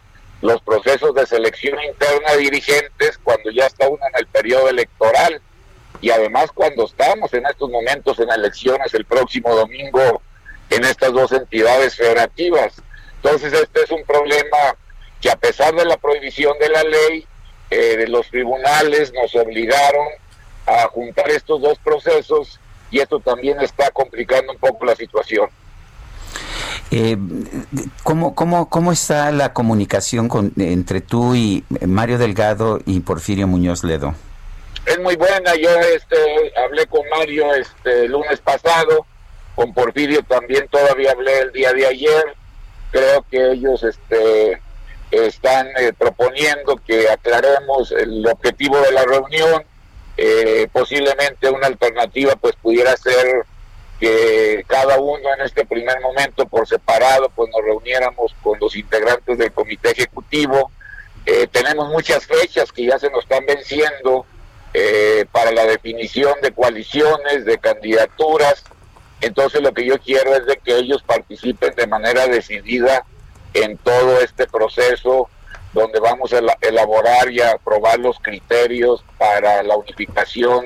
los 0.45 0.61
procesos 0.61 1.13
de 1.15 1.25
selección 1.25 1.81
interna 1.83 2.33
de 2.33 2.37
dirigentes 2.37 3.19
cuando 3.23 3.49
ya 3.51 3.65
está 3.65 3.87
uno 3.87 4.01
en 4.13 4.19
el 4.19 4.27
periodo 4.27 4.69
electoral 4.69 5.41
y 6.01 6.11
además 6.11 6.51
cuando 6.53 6.85
estamos 6.85 7.33
en 7.33 7.45
estos 7.45 7.69
momentos 7.69 8.19
en 8.19 8.29
elecciones 8.29 8.93
el 8.93 9.05
próximo 9.05 9.55
domingo 9.55 10.21
en 10.69 10.83
estas 10.83 11.13
dos 11.13 11.31
entidades 11.31 11.95
federativas. 11.95 12.75
Entonces 13.15 13.53
este 13.53 13.83
es 13.83 13.91
un 13.91 14.03
problema 14.03 14.75
que 15.19 15.31
a 15.31 15.35
pesar 15.35 15.73
de 15.73 15.85
la 15.85 15.97
prohibición 15.97 16.57
de 16.59 16.69
la 16.69 16.83
ley, 16.83 17.27
eh, 17.71 18.05
los 18.07 18.29
tribunales 18.29 19.11
nos 19.13 19.33
obligaron 19.35 20.07
a 20.67 20.87
juntar 20.89 21.29
estos 21.31 21.61
dos 21.61 21.79
procesos 21.79 22.59
y 22.91 22.99
esto 22.99 23.19
también 23.19 23.59
está 23.61 23.89
complicando 23.89 24.51
un 24.51 24.59
poco 24.59 24.85
la 24.85 24.95
situación. 24.95 25.49
Eh, 26.97 27.17
¿cómo, 28.03 28.35
cómo, 28.35 28.69
¿Cómo 28.69 28.93
está 28.93 29.29
la 29.33 29.51
comunicación 29.51 30.29
con, 30.29 30.53
entre 30.55 31.01
tú 31.01 31.35
y 31.35 31.65
Mario 31.85 32.17
Delgado 32.17 32.79
y 32.85 33.01
Porfirio 33.01 33.47
Muñoz 33.47 33.83
Ledo? 33.83 34.15
Es 34.85 34.97
muy 35.01 35.17
buena, 35.17 35.55
yo 35.55 35.69
este, 35.93 36.15
hablé 36.57 36.87
con 36.87 37.01
Mario 37.09 37.53
este, 37.53 38.05
el 38.05 38.13
lunes 38.13 38.39
pasado, 38.39 39.05
con 39.55 39.73
Porfirio 39.73 40.23
también 40.23 40.69
todavía 40.69 41.11
hablé 41.11 41.39
el 41.39 41.51
día 41.51 41.73
de 41.73 41.85
ayer, 41.85 42.23
creo 42.91 43.25
que 43.29 43.51
ellos 43.51 43.83
este, 43.83 44.61
están 45.11 45.67
eh, 45.77 45.91
proponiendo 45.91 46.77
que 46.77 47.09
aclaremos 47.09 47.91
el 47.91 48.25
objetivo 48.25 48.79
de 48.79 48.93
la 48.93 49.03
reunión, 49.03 49.65
eh, 50.15 50.69
posiblemente 50.71 51.49
una 51.49 51.67
alternativa 51.67 52.37
pues 52.37 52.55
pudiera 52.55 52.95
ser 52.95 53.45
que 53.99 54.65
cada 54.67 54.99
uno 54.99 55.33
en 55.33 55.41
este 55.41 55.65
primer 55.65 55.99
momento 56.01 56.45
por 56.45 56.67
separado 56.67 57.29
pues 57.29 57.49
nos 57.49 57.63
reuniéramos 57.63 58.35
con 58.41 58.59
los 58.59 58.75
integrantes 58.75 59.37
del 59.37 59.51
comité 59.51 59.91
ejecutivo. 59.91 60.71
Eh, 61.25 61.47
tenemos 61.51 61.89
muchas 61.89 62.25
fechas 62.25 62.71
que 62.71 62.85
ya 62.85 62.99
se 62.99 63.09
nos 63.09 63.23
están 63.23 63.45
venciendo 63.45 64.25
eh, 64.73 65.25
para 65.31 65.51
la 65.51 65.65
definición 65.65 66.33
de 66.41 66.51
coaliciones, 66.51 67.45
de 67.45 67.57
candidaturas. 67.57 68.63
Entonces 69.21 69.61
lo 69.61 69.73
que 69.73 69.85
yo 69.85 69.97
quiero 69.99 70.35
es 70.35 70.45
de 70.45 70.57
que 70.57 70.75
ellos 70.77 71.01
participen 71.03 71.73
de 71.75 71.87
manera 71.87 72.27
decidida 72.27 73.05
en 73.53 73.77
todo 73.77 74.19
este 74.19 74.45
proceso 74.47 75.29
donde 75.73 75.99
vamos 75.99 76.33
a 76.33 76.39
elaborar 76.61 77.31
y 77.31 77.41
aprobar 77.41 77.99
los 77.99 78.19
criterios 78.19 79.03
para 79.17 79.63
la 79.63 79.75
unificación 79.75 80.65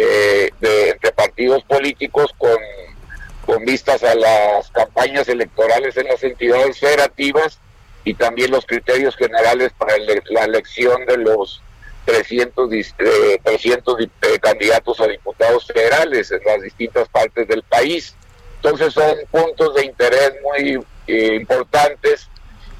eh, 0.00 0.50
de, 0.60 0.90
entre 0.90 1.10
partidos 1.10 1.64
políticos 1.64 2.32
con, 2.38 2.56
con 3.44 3.64
vistas 3.64 4.04
a 4.04 4.14
las 4.14 4.70
campañas 4.70 5.28
electorales 5.28 5.96
en 5.96 6.06
las 6.06 6.22
entidades 6.22 6.78
federativas 6.78 7.58
y 8.04 8.14
también 8.14 8.52
los 8.52 8.64
criterios 8.64 9.16
generales 9.16 9.72
para 9.76 9.94
la 10.30 10.44
elección 10.44 11.04
de 11.04 11.16
los 11.16 11.60
300, 12.04 12.70
300 13.42 14.00
eh, 14.00 14.08
eh, 14.22 14.38
candidatos 14.38 15.00
a 15.00 15.08
diputados 15.08 15.66
federales 15.66 16.30
en 16.30 16.40
las 16.44 16.62
distintas 16.62 17.08
partes 17.08 17.48
del 17.48 17.64
país. 17.64 18.14
Entonces 18.62 18.94
son 18.94 19.16
puntos 19.32 19.74
de 19.74 19.84
interés 19.84 20.32
muy 20.44 20.86
importantes 21.06 22.28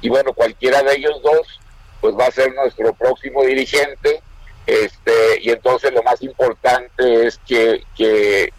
y 0.01 0.07
bueno, 0.07 0.33
cualquiera 0.33 0.81
de 0.83 0.95
ellos 0.95 1.21
dos 1.21 1.59
pues 1.99 2.15
va 2.15 2.27
a 2.27 2.31
ser 2.31 2.53
nuestro 2.55 2.93
próximo 2.93 3.43
dirigente 3.43 4.21
este, 4.69 5.41
y 5.41 5.49
entonces 5.49 5.91
lo 5.93 6.03
más 6.03 6.21
importante 6.21 7.25
es 7.25 7.39
que, 7.47 7.83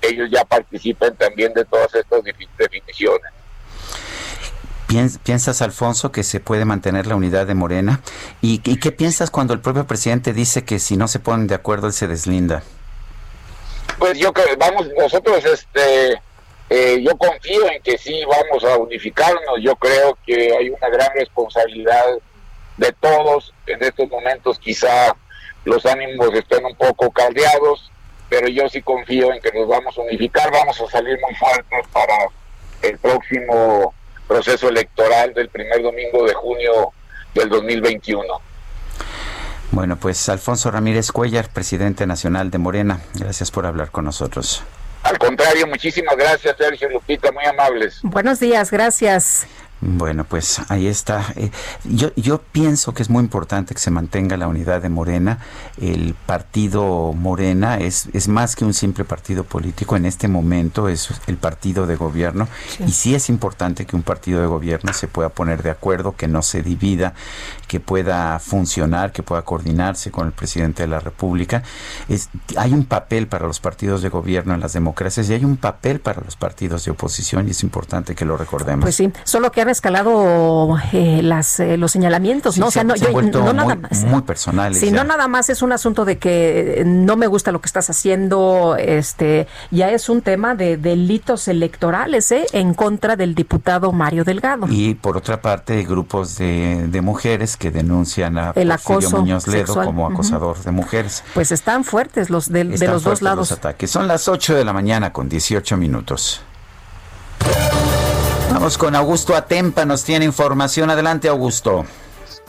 ellos 0.03 0.29
ya 0.31 0.45
participen 0.45 1.15
también 1.17 1.55
de 1.55 1.65
todas 1.65 1.95
estas 1.95 2.23
definiciones. 2.59 3.31
¿Piensas, 5.23 5.63
Alfonso, 5.63 6.11
que 6.11 6.25
se 6.25 6.41
puede 6.41 6.65
mantener 6.65 7.07
la 7.07 7.15
unidad 7.15 7.47
de 7.47 7.55
Morena? 7.55 8.01
¿Y, 8.41 8.59
qué 8.59 8.91
piensas 8.91 9.31
cuando 9.31 9.55
el 9.55 9.61
propio 9.61 9.87
presidente 9.87 10.33
dice 10.33 10.65
que 10.65 10.81
si 10.81 10.97
no 10.97 11.07
se 11.07 11.21
ponen 11.21 11.47
de 11.47 11.55
acuerdo 11.55 11.87
él 11.87 11.93
se 11.93 12.09
deslinda? 12.09 12.65
Pues 13.99 14.19
yo 14.19 14.33
creo, 14.33 14.57
vamos, 14.59 14.89
nosotros, 14.99 15.45
este, 15.45 16.21
eh, 16.71 17.01
yo 17.05 17.17
confío 17.17 17.71
en 17.71 17.81
que 17.83 17.99
sí 17.99 18.21
vamos 18.25 18.65
a 18.65 18.77
unificarnos. 18.79 19.61
Yo 19.63 19.77
creo 19.77 20.19
que 20.27 20.57
hay 20.57 20.71
una 20.71 20.89
gran 20.89 21.11
responsabilidad 21.15 22.07
de 22.79 22.93
todos 23.01 23.55
en 23.67 23.81
estos 23.85 24.09
momentos, 24.09 24.59
quizá 24.59 25.15
los 25.65 25.85
ánimos 25.87 26.33
están 26.35 26.65
un 26.65 26.75
poco 26.75 27.11
caldeados, 27.11 27.91
pero 28.29 28.49
yo 28.49 28.69
sí 28.69 28.83
confío 28.83 29.33
en 29.33 29.41
que 29.41 29.53
nos 29.53 29.69
vamos 29.69 29.97
a 29.99 30.03
unificar, 30.03 30.51
vamos 30.53 30.81
a 30.81 30.87
salir 30.91 31.19
muy 31.21 31.35
fuertes 31.35 31.87
para 31.93 32.15
el 32.83 32.99
próximo 32.99 33.95
proceso 34.27 34.69
electoral 34.69 35.35
del 35.35 35.49
primer 35.49 35.83
domingo 35.83 36.25
de 36.25 36.35
junio 36.35 36.93
del 37.35 37.49
2021. 37.49 38.41
Bueno, 39.73 39.97
pues 39.97 40.29
Alfonso 40.29 40.71
Ramírez 40.71 41.13
Cuellar, 41.13 41.49
presidente 41.49 42.07
nacional 42.07 42.51
de 42.51 42.59
Morena, 42.59 43.01
gracias 43.15 43.51
por 43.51 43.67
hablar 43.67 43.91
con 43.91 44.05
nosotros. 44.05 44.63
Al 45.03 45.19
contrario, 45.19 45.67
muchísimas 45.67 46.17
gracias, 46.17 46.57
Sergio 46.59 46.89
Lupita, 46.91 47.33
muy 47.33 47.45
amables. 47.45 48.01
Buenos 48.03 48.41
días, 48.41 48.71
gracias. 48.71 49.47
Bueno, 49.83 50.25
pues 50.25 50.61
ahí 50.69 50.87
está. 50.87 51.33
Eh, 51.37 51.51
yo, 51.85 52.15
yo 52.15 52.41
pienso 52.41 52.93
que 52.93 53.03
es 53.03 53.09
muy 53.09 53.23
importante 53.23 53.75
que 53.75 53.81
se 53.81 53.91
mantenga 53.91 54.37
la 54.37 54.47
unidad 54.47 54.83
de 54.83 54.91
Morena. 54.91 55.39
El 55.81 56.15
partido 56.27 57.13
Morena 57.15 57.79
es, 57.79 58.09
es 58.13 58.29
más 58.29 58.57
que 58.57 58.65
un 58.65 58.75
simple 58.75 59.05
partido 59.05 59.45
político. 59.45 59.97
En 59.97 60.05
este 60.05 60.29
momento 60.29 60.89
es 60.89 61.09
el 61.27 61.39
partido 61.39 61.87
de 61.87 61.97
gobierno. 61.97 62.47
Y 62.87 62.93
sí 62.93 63.15
es 63.15 63.31
importante 63.31 63.87
que 63.87 63.97
un 63.97 64.03
partido 64.03 64.41
de 64.41 64.47
gobierno 64.47 64.93
se 64.93 65.09
pueda 65.09 65.31
poner 65.31 65.63
de 65.63 65.71
acuerdo, 65.71 66.15
que 66.15 66.29
no 66.29 66.43
se 66.43 66.63
divida, 66.63 67.15
que 67.67 67.81
pueda 67.81 68.39
funcionar, 68.39 69.13
que 69.13 69.23
pueda 69.23 69.43
coordinarse 69.43 70.11
con 70.11 70.27
el 70.27 70.33
presidente 70.33 70.83
de 70.83 70.89
la 70.89 71.01
República. 71.01 71.63
Es, 72.09 72.29
hay 72.57 72.75
un 72.75 72.85
papel 72.85 73.29
para 73.29 73.47
los 73.47 73.61
partidos 73.61 74.03
de 74.03 74.11
gobierno 74.11 74.53
en 74.53 74.61
las 74.61 74.75
democracias 74.75 75.31
y 75.31 75.35
hay 75.35 75.45
un 75.45 75.57
papel 75.57 76.01
para 76.01 76.21
los 76.23 76.37
partidos 76.37 76.85
de 76.85 76.91
oposición 76.91 77.49
y 77.49 77.53
es 77.53 77.63
importante 77.63 78.15
que 78.15 78.25
lo 78.25 78.37
recordemos. 78.37 78.85
Pues 78.85 78.97
sí, 78.97 79.11
solo 79.25 79.51
que 79.53 79.65
escalado 79.71 80.77
eh, 80.93 81.21
las, 81.23 81.61
eh, 81.61 81.77
los 81.77 81.93
señalamientos, 81.93 82.59
¿no? 82.59 82.67
O 82.67 82.71
sea, 82.71 82.85
no, 82.85 82.95
yo, 82.97 83.11
no 83.23 83.53
nada 83.53 83.75
más. 83.75 84.05
Muy 84.05 84.23
personales. 84.23 84.79
Sí, 84.79 84.91
no 84.91 85.05
nada 85.05 85.29
más 85.29 85.51
es 85.51 85.63
un 85.63 85.73
asunto 85.73 86.05
de 86.05 86.19
que 86.19 86.83
no 86.87 87.17
me 87.17 87.27
gusta 87.27 87.53
lo 87.53 87.61
que 87.61 87.67
estás 87.67 87.91
haciendo, 87.91 88.77
este, 88.79 89.47
ya 89.71 89.91
es 89.91 90.09
un 90.09 90.23
tema 90.23 90.55
de 90.55 90.77
delitos 90.77 91.49
electorales, 91.49 92.31
¿eh? 92.33 92.47
En 92.53 92.75
contra 92.75 93.17
del 93.17 93.35
diputado 93.35 93.93
Mario 93.93 94.25
Delgado. 94.25 94.67
Y 94.69 94.95
por 94.95 95.17
otra 95.17 95.41
parte, 95.41 95.83
grupos 95.85 96.37
de, 96.39 96.87
de 96.89 97.01
mujeres 97.01 97.57
que 97.57 97.71
denuncian 97.71 98.39
a 98.39 98.53
El 98.55 98.71
acoso 98.71 99.19
Muñoz 99.19 99.47
Ledo 99.47 99.75
como 99.75 100.07
acosador 100.07 100.59
de 100.63 100.71
mujeres. 100.71 101.25
Pues 101.35 101.53
están 101.53 101.85
fuertes 101.85 102.31
los 102.31 102.51
de, 102.51 102.65
de 102.65 102.87
los 102.87 103.03
dos 103.03 103.23
lados. 103.23 103.51
Los 103.51 103.59
ataques. 103.59 103.91
Son 103.91 104.09
las 104.09 104.29
8 104.29 104.55
de 104.55 104.65
la 104.65 104.73
mañana 104.73 105.13
con 105.13 105.29
18 105.29 105.77
minutos. 105.77 106.43
Vamos 108.53 108.77
con 108.77 108.97
Augusto 108.97 109.37
Atempa, 109.37 109.85
nos 109.85 110.03
tiene 110.03 110.25
información. 110.25 110.91
Adelante, 110.91 111.29
Augusto. 111.29 111.85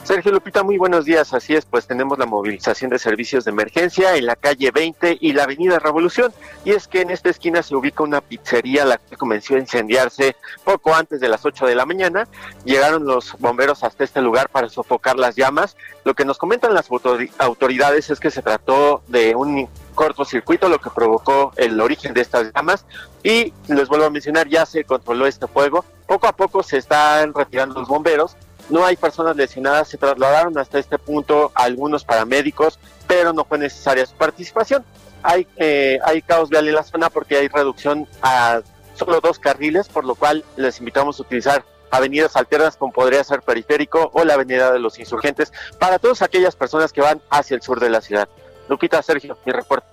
Sergio 0.04 0.32
Lupita, 0.32 0.64
muy 0.64 0.78
buenos 0.78 1.06
días. 1.06 1.32
Así 1.32 1.54
es, 1.54 1.64
pues 1.64 1.86
tenemos 1.86 2.18
la 2.18 2.26
movilización 2.26 2.90
de 2.90 2.98
servicios 2.98 3.46
de 3.46 3.52
emergencia 3.52 4.16
en 4.16 4.26
la 4.26 4.36
calle 4.36 4.72
20 4.72 5.20
y 5.22 5.34
la 5.34 5.44
avenida 5.44 5.78
Revolución. 5.78 6.34
Y 6.66 6.72
es 6.72 6.88
que 6.88 7.02
en 7.02 7.12
esta 7.12 7.30
esquina 7.30 7.62
se 7.62 7.76
ubica 7.76 8.02
una 8.02 8.20
pizzería, 8.20 8.84
la 8.84 8.98
que 8.98 9.16
comenzó 9.16 9.56
a 9.56 9.60
incendiarse 9.60 10.36
poco 10.64 10.96
antes 10.96 11.20
de 11.20 11.30
las 11.30 11.46
8 11.46 11.68
de 11.68 11.76
la 11.76 11.86
mañana. 11.86 12.28
Llegaron 12.66 13.06
los 13.06 13.38
bomberos 13.38 13.84
hasta 13.84 14.04
este 14.04 14.22
lugar 14.24 14.50
para 14.50 14.70
sofocar 14.70 15.18
las 15.18 15.36
llamas. 15.36 15.78
Lo 16.04 16.16
que 16.16 16.26
nos 16.26 16.40
comentan 16.40 16.74
las 16.74 16.90
autoridades 17.38 18.10
es 18.10 18.20
que 18.20 18.32
se 18.32 18.42
trató 18.42 19.04
de 19.08 19.36
un 19.36 19.70
cortocircuito 20.02 20.68
lo 20.68 20.80
que 20.80 20.90
provocó 20.90 21.54
el 21.58 21.80
origen 21.80 22.16
de 22.16 22.22
estas 22.22 22.52
llamas 22.56 22.86
y 23.22 23.54
les 23.68 23.88
vuelvo 23.88 24.06
a 24.06 24.10
mencionar 24.10 24.48
ya 24.48 24.66
se 24.66 24.84
controló 24.84 25.28
este 25.28 25.46
fuego 25.46 25.86
poco 26.08 26.26
a 26.26 26.32
poco 26.32 26.64
se 26.64 26.78
están 26.78 27.36
retirando 27.36 27.80
los 27.80 27.88
bomberos 27.88 28.36
no 28.70 28.86
hay 28.86 28.96
personas 28.96 29.36
lesionadas, 29.36 29.90
se 29.90 29.98
trasladaron 29.98 30.58
hasta 30.58 30.80
este 30.80 30.98
punto 30.98 31.52
algunos 31.56 32.06
paramédicos, 32.06 32.80
pero 33.06 33.34
no 33.34 33.44
fue 33.44 33.58
necesaria 33.58 34.06
su 34.06 34.16
participación. 34.16 34.86
Hay, 35.24 35.46
eh, 35.58 36.00
hay 36.06 36.22
caos 36.22 36.50
vial 36.50 36.70
en 36.70 36.76
la 36.76 36.84
zona 36.84 37.10
porque 37.10 37.36
hay 37.36 37.50
reducción 37.50 38.08
a 38.22 38.62
solo 38.96 39.20
dos 39.20 39.40
carriles, 39.40 39.90
por 39.90 40.06
lo 40.06 40.16
cual 40.16 40.46
les 40.56 40.80
invitamos 40.80 41.20
a 41.20 41.24
utilizar 41.24 41.66
avenidas 41.92 42.38
alternas 42.38 42.78
como 42.78 42.94
podría 42.94 43.24
ser 43.26 43.42
Periférico 43.42 44.10
o 44.14 44.24
la 44.24 44.36
Avenida 44.36 44.72
de 44.72 44.80
los 44.80 44.98
Insurgentes 45.00 45.52
para 45.78 46.00
todas 46.00 46.22
aquellas 46.22 46.56
personas 46.56 46.94
que 46.94 47.02
van 47.02 47.22
hacia 47.30 47.56
el 47.56 47.62
sur 47.62 47.82
de 47.82 47.90
la 47.90 48.00
ciudad. 48.00 48.30
Lupita, 48.72 49.04
Sergio, 49.04 49.38
mi 49.46 49.52
reporte. 49.52 49.86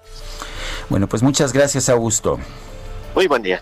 Bueno, 0.88 1.08
pues 1.08 1.20
muchas 1.20 1.52
gracias, 1.52 1.88
Augusto. 1.88 2.38
Muy 3.12 3.26
buen 3.26 3.42
día. 3.42 3.60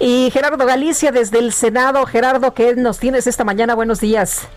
Y 0.00 0.28
Gerardo 0.32 0.66
Galicia 0.66 1.12
desde 1.12 1.38
el 1.38 1.52
Senado. 1.52 2.04
Gerardo, 2.04 2.52
¿qué 2.52 2.74
nos 2.74 2.98
tienes 2.98 3.28
esta 3.28 3.44
mañana? 3.44 3.76
Buenos 3.76 4.00
días. 4.00 4.48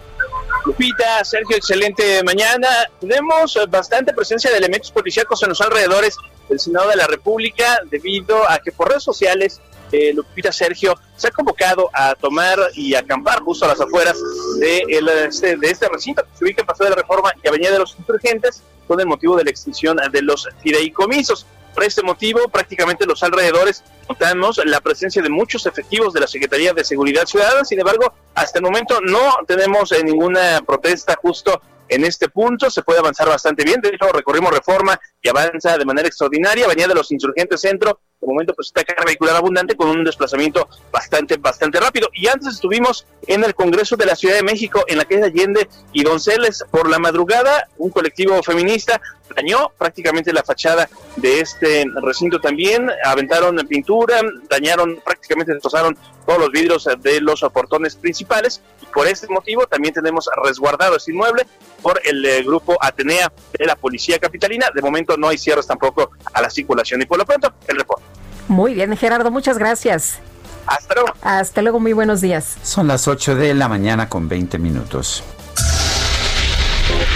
Lupita, 0.66 1.24
Sergio, 1.24 1.56
excelente 1.56 2.24
mañana. 2.24 2.68
Tenemos 3.00 3.56
bastante 3.70 4.14
presencia 4.14 4.50
de 4.50 4.58
elementos 4.58 4.92
policíacos 4.92 5.44
en 5.44 5.50
los 5.50 5.62
alrededores 5.62 6.18
del 6.50 6.60
Senado 6.60 6.90
de 6.90 6.96
la 6.96 7.06
República 7.06 7.80
debido 7.92 8.50
a 8.50 8.58
que 8.58 8.72
por 8.72 8.90
redes 8.90 9.04
sociales 9.04 9.62
eh, 9.92 10.12
Lupita 10.12 10.52
Sergio 10.52 10.96
se 11.16 11.28
ha 11.28 11.32
convocado 11.32 11.92
a 11.94 12.16
tomar 12.16 12.58
y 12.74 12.96
acampar 12.96 13.42
justo 13.42 13.66
a 13.66 13.68
las 13.68 13.80
afueras 13.80 14.18
de, 14.60 14.84
este, 15.28 15.56
de 15.56 15.70
este 15.70 15.88
recinto 15.88 16.24
que 16.24 16.36
se 16.36 16.46
ubica 16.46 16.62
en 16.62 16.66
Paseo 16.66 16.86
de 16.86 16.90
la 16.90 16.96
Reforma 16.96 17.32
y 17.44 17.48
Avenida 17.48 17.72
de 17.72 17.80
los 17.80 17.96
Insurgentes 18.00 18.64
con 18.94 19.02
el 19.02 19.08
motivo 19.08 19.36
de 19.36 19.44
la 19.44 19.50
extinción 19.50 19.98
de 20.12 20.22
los 20.22 20.48
fideicomisos. 20.62 21.48
Por 21.74 21.84
este 21.84 22.04
motivo, 22.04 22.48
prácticamente 22.50 23.08
los 23.08 23.24
alrededores 23.24 23.84
notamos 24.08 24.62
la 24.66 24.80
presencia 24.82 25.24
de 25.24 25.30
muchos 25.30 25.66
efectivos 25.66 26.14
de 26.14 26.20
la 26.20 26.28
Secretaría 26.28 26.74
de 26.74 26.84
Seguridad 26.84 27.26
Ciudadana. 27.26 27.66
Sin 27.66 27.80
embargo, 27.80 28.14
hasta 28.36 28.60
el 28.60 28.66
momento 28.66 29.02
no 29.02 29.40
tenemos 29.48 29.92
eh, 29.92 30.04
ninguna 30.04 30.62
protesta 30.62 31.18
justo 31.20 31.60
en 31.90 32.04
este 32.06 32.30
punto. 32.30 32.70
Se 32.70 32.84
puede 32.84 33.00
avanzar 33.00 33.28
bastante 33.28 33.64
bien. 33.64 33.82
De 33.82 33.90
hecho, 33.90 34.08
recorrimos 34.14 34.54
reforma 34.54 35.00
y 35.20 35.30
avanza 35.30 35.76
de 35.76 35.86
manera 35.86 36.08
extraordinaria. 36.08 36.68
Venía 36.68 36.88
de 36.88 36.94
los 36.94 37.12
Insurgentes 37.12 37.62
Centro 37.62 38.00
de 38.24 38.34
momento 38.34 38.54
pues 38.54 38.68
está 38.68 38.84
carga 38.84 39.04
vehicular 39.06 39.36
abundante 39.36 39.76
con 39.76 39.90
un 39.90 40.04
desplazamiento 40.04 40.68
bastante, 40.92 41.38
bastante 41.38 41.80
rápido. 41.80 42.10
Y 42.14 42.28
antes 42.28 42.56
estuvimos 42.56 43.06
en 43.28 43.44
el 43.44 43.54
Congreso 43.54 43.96
de 43.98 44.06
la 44.06 44.16
Ciudad 44.16 44.36
de 44.36 44.44
México, 44.44 44.84
en 44.88 44.98
la 44.98 45.06
calle 45.06 45.26
Allende 45.26 45.68
y 45.92 46.04
Donceles, 46.04 46.64
por 46.72 46.90
la 46.90 47.00
madrugada, 47.00 47.68
un 47.78 47.90
colectivo 47.90 48.42
feminista 48.42 49.02
dañó 49.36 49.72
prácticamente 49.78 50.32
la 50.32 50.44
fachada 50.44 50.88
de 51.16 51.40
este 51.40 51.86
recinto 52.02 52.40
también, 52.40 52.90
aventaron 53.04 53.56
pintura, 53.68 54.22
dañaron, 54.50 55.02
prácticamente 55.04 55.54
destrozaron 55.54 55.98
todos 56.26 56.40
los 56.40 56.52
vidrios 56.52 56.88
de 57.00 57.22
los 57.22 57.42
portones 57.54 57.96
principales 57.96 58.62
por 58.94 59.08
este 59.08 59.28
motivo 59.28 59.66
también 59.68 59.94
tenemos 59.94 60.30
resguardado 60.44 60.96
este 60.96 61.12
inmueble 61.12 61.46
por 61.82 62.00
el 62.06 62.24
eh, 62.26 62.44
grupo 62.44 62.78
Atenea 62.80 63.32
de 63.58 63.66
la 63.66 63.76
Policía 63.76 64.20
Capitalina. 64.20 64.68
De 64.74 64.82
momento 64.82 65.18
no 65.18 65.28
hay 65.28 65.38
cierres 65.38 65.68
tampoco 65.68 66.12
a 66.34 66.42
la 66.42 66.50
circulación 66.50 67.02
y 67.02 67.06
por 67.06 67.18
lo 67.18 67.26
pronto 67.26 67.54
el 67.68 67.78
reporte. 67.78 68.04
Muy 68.48 68.74
bien, 68.74 68.96
Gerardo, 68.96 69.32
muchas 69.32 69.58
gracias. 69.58 70.20
Hasta 70.66 70.94
luego. 70.94 71.10
Hasta 71.22 71.62
luego, 71.62 71.80
muy 71.80 71.94
buenos 71.94 72.22
días. 72.22 72.58
Son 72.64 72.88
las 72.88 73.08
8 73.08 73.36
de 73.36 73.54
la 73.54 73.68
mañana 73.68 74.08
con 74.10 74.30
20 74.30 74.58
minutos. 74.60 75.24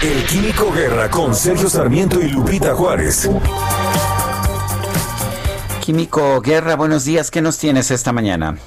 El 0.02 0.26
Químico 0.26 0.72
Guerra 0.72 1.10
con 1.10 1.34
Sergio 1.34 1.70
Sarmiento 1.70 2.22
y 2.22 2.30
Lupita 2.30 2.76
Juárez. 2.76 3.30
Químico 5.82 6.42
Guerra, 6.42 6.76
buenos 6.76 7.06
días. 7.06 7.32
¿Qué 7.32 7.42
nos 7.42 7.58
tienes 7.58 7.90
esta 7.92 8.12
mañana? 8.12 8.58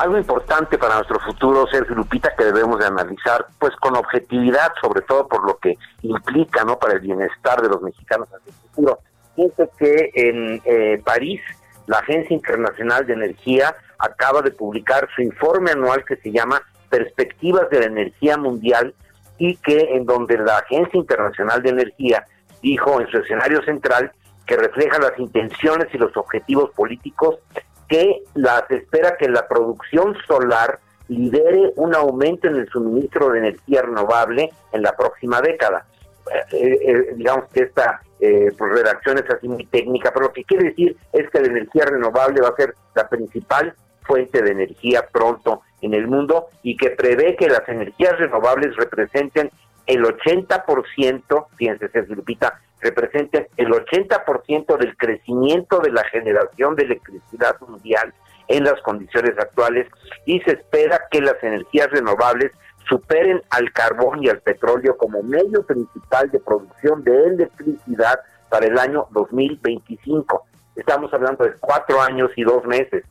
Algo 0.00 0.16
importante 0.16 0.78
para 0.78 0.94
nuestro 0.94 1.20
futuro, 1.20 1.66
Sergio 1.66 1.94
Lupita, 1.94 2.34
que 2.34 2.44
debemos 2.44 2.78
de 2.78 2.86
analizar, 2.86 3.44
pues 3.58 3.76
con 3.76 3.94
objetividad, 3.98 4.72
sobre 4.80 5.02
todo 5.02 5.28
por 5.28 5.44
lo 5.44 5.58
que 5.58 5.76
implica, 6.00 6.64
¿no? 6.64 6.78
Para 6.78 6.94
el 6.94 7.00
bienestar 7.00 7.60
de 7.60 7.68
los 7.68 7.82
mexicanos 7.82 8.26
hacia 8.28 8.48
el 8.50 8.54
futuro. 8.54 8.98
Fíjense 9.36 9.68
que 9.78 10.10
en 10.14 10.62
eh, 10.64 11.02
París 11.04 11.42
la 11.86 11.98
Agencia 11.98 12.34
Internacional 12.34 13.06
de 13.06 13.12
Energía 13.12 13.76
acaba 13.98 14.40
de 14.40 14.52
publicar 14.52 15.06
su 15.14 15.20
informe 15.20 15.72
anual 15.72 16.02
que 16.06 16.16
se 16.16 16.32
llama 16.32 16.62
Perspectivas 16.88 17.68
de 17.68 17.80
la 17.80 17.86
Energía 17.86 18.38
Mundial 18.38 18.94
y 19.36 19.56
que 19.56 19.96
en 19.96 20.06
donde 20.06 20.38
la 20.38 20.60
Agencia 20.60 20.98
Internacional 20.98 21.62
de 21.62 21.68
Energía 21.68 22.24
dijo 22.62 23.02
en 23.02 23.06
su 23.10 23.18
escenario 23.18 23.62
central 23.64 24.12
que 24.46 24.56
refleja 24.56 24.98
las 24.98 25.18
intenciones 25.18 25.88
y 25.92 25.98
los 25.98 26.16
objetivos 26.16 26.70
políticos 26.70 27.36
que 27.90 28.22
las 28.34 28.70
espera 28.70 29.16
que 29.18 29.28
la 29.28 29.48
producción 29.48 30.16
solar 30.26 30.78
lidere 31.08 31.72
un 31.74 31.92
aumento 31.92 32.46
en 32.46 32.54
el 32.54 32.68
suministro 32.68 33.30
de 33.30 33.40
energía 33.40 33.82
renovable 33.82 34.50
en 34.72 34.82
la 34.82 34.96
próxima 34.96 35.40
década. 35.40 35.84
Eh, 36.52 36.78
eh, 36.82 37.14
digamos 37.16 37.46
que 37.52 37.64
esta 37.64 38.00
eh, 38.20 38.52
pues 38.56 38.72
redacción 38.72 39.18
es 39.18 39.28
así 39.28 39.48
muy 39.48 39.66
técnica, 39.66 40.12
pero 40.12 40.26
lo 40.26 40.32
que 40.32 40.44
quiere 40.44 40.68
decir 40.68 40.96
es 41.12 41.28
que 41.30 41.40
la 41.40 41.48
energía 41.48 41.84
renovable 41.86 42.40
va 42.40 42.50
a 42.50 42.56
ser 42.56 42.74
la 42.94 43.08
principal 43.08 43.74
fuente 44.02 44.40
de 44.40 44.52
energía 44.52 45.08
pronto 45.10 45.62
en 45.82 45.94
el 45.94 46.06
mundo 46.06 46.46
y 46.62 46.76
que 46.76 46.90
prevé 46.90 47.34
que 47.34 47.48
las 47.48 47.68
energías 47.68 48.16
renovables 48.18 48.76
representen 48.76 49.50
el 49.86 50.04
80%, 50.04 51.46
fíjense, 51.56 51.88
se 51.88 52.06
Lupita, 52.06 52.60
representen 52.80 53.46
el 53.56 53.68
80% 53.68 54.78
del 54.78 54.96
crecimiento 54.96 55.80
de 55.80 55.92
la 55.92 56.04
generación 56.04 56.76
de 56.76 56.84
electricidad 56.84 57.60
mundial 57.60 58.12
en 58.48 58.64
las 58.64 58.80
condiciones 58.82 59.38
actuales 59.38 59.86
y 60.26 60.40
se 60.40 60.52
espera 60.52 61.02
que 61.10 61.20
las 61.20 61.42
energías 61.42 61.90
renovables 61.90 62.52
superen 62.88 63.40
al 63.50 63.72
carbón 63.72 64.24
y 64.24 64.28
al 64.28 64.40
petróleo 64.40 64.96
como 64.96 65.22
medio 65.22 65.64
principal 65.64 66.30
de 66.30 66.40
producción 66.40 67.04
de 67.04 67.24
electricidad 67.24 68.18
para 68.48 68.66
el 68.66 68.76
año 68.78 69.06
2025. 69.10 70.44
Estamos 70.74 71.12
hablando 71.14 71.44
de 71.44 71.52
cuatro 71.60 72.00
años 72.02 72.30
y 72.36 72.42
dos 72.42 72.64
meses. 72.64 73.04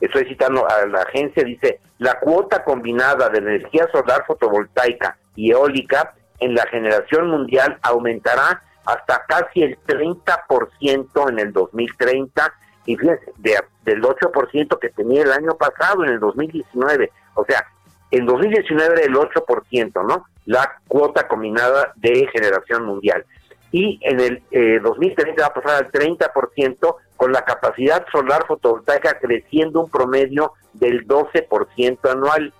Estoy 0.00 0.24
citando 0.26 0.66
a 0.66 0.86
la 0.86 1.02
agencia, 1.02 1.44
dice, 1.44 1.80
la 1.98 2.18
cuota 2.18 2.64
combinada 2.64 3.28
de 3.28 3.38
energía 3.38 3.86
solar 3.92 4.24
fotovoltaica 4.26 5.18
y 5.36 5.50
eólica 5.50 6.14
en 6.38 6.54
la 6.54 6.66
generación 6.68 7.28
mundial 7.28 7.78
aumentará 7.82 8.62
hasta 8.92 9.24
casi 9.26 9.62
el 9.62 9.78
30% 9.86 11.28
en 11.28 11.38
el 11.38 11.52
2030 11.52 12.52
y 12.86 12.96
fíjense, 12.96 13.32
del 13.36 14.02
8% 14.02 14.78
que 14.78 14.88
tenía 14.90 15.22
el 15.22 15.32
año 15.32 15.56
pasado, 15.56 16.04
en 16.04 16.10
el 16.10 16.20
2019. 16.20 17.12
O 17.34 17.44
sea, 17.44 17.66
En 18.12 18.26
2019 18.26 18.94
era 18.94 19.02
el 19.02 19.14
8%, 19.14 20.04
¿no? 20.04 20.24
La 20.46 20.80
cuota 20.88 21.28
combinada 21.28 21.92
de 21.94 22.26
generación 22.32 22.84
mundial. 22.84 23.24
Y 23.70 24.00
en 24.02 24.18
el 24.18 24.42
eh, 24.50 24.80
2030 24.82 25.40
va 25.40 25.46
a 25.46 25.54
pasar 25.54 25.84
al 25.84 25.92
30% 25.92 26.96
con 27.16 27.32
la 27.32 27.44
capacidad 27.44 28.04
solar 28.10 28.44
fotovoltaica 28.48 29.20
creciendo 29.20 29.80
un 29.80 29.90
promedio 29.90 30.54
del 30.72 31.06
12% 31.06 32.10
anual. 32.10 32.52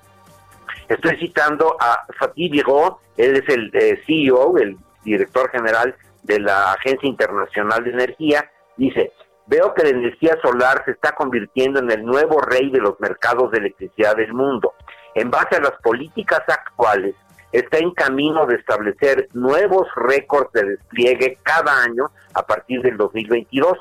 Estoy 0.88 1.16
citando 1.16 1.76
a 1.80 2.06
Fatih 2.16 2.48
Birol, 2.48 2.94
él 3.16 3.36
es 3.38 3.48
el 3.48 3.70
eh, 3.74 4.00
CEO, 4.06 4.56
el 4.58 4.76
director 5.02 5.50
general 5.50 5.96
de 6.22 6.40
la 6.40 6.72
Agencia 6.72 7.08
Internacional 7.08 7.84
de 7.84 7.90
Energía, 7.90 8.50
dice, 8.76 9.12
veo 9.46 9.74
que 9.74 9.82
la 9.82 9.90
energía 9.90 10.38
solar 10.42 10.82
se 10.84 10.92
está 10.92 11.12
convirtiendo 11.12 11.80
en 11.80 11.90
el 11.90 12.04
nuevo 12.04 12.40
rey 12.40 12.70
de 12.70 12.80
los 12.80 12.98
mercados 13.00 13.50
de 13.50 13.58
electricidad 13.58 14.16
del 14.16 14.32
mundo. 14.32 14.74
En 15.14 15.30
base 15.30 15.56
a 15.56 15.60
las 15.60 15.72
políticas 15.82 16.42
actuales, 16.46 17.14
está 17.52 17.78
en 17.78 17.90
camino 17.92 18.46
de 18.46 18.56
establecer 18.56 19.28
nuevos 19.32 19.88
récords 19.96 20.52
de 20.52 20.64
despliegue 20.64 21.38
cada 21.42 21.82
año 21.82 22.10
a 22.34 22.42
partir 22.46 22.80
del 22.82 22.96
2022. 22.96 23.78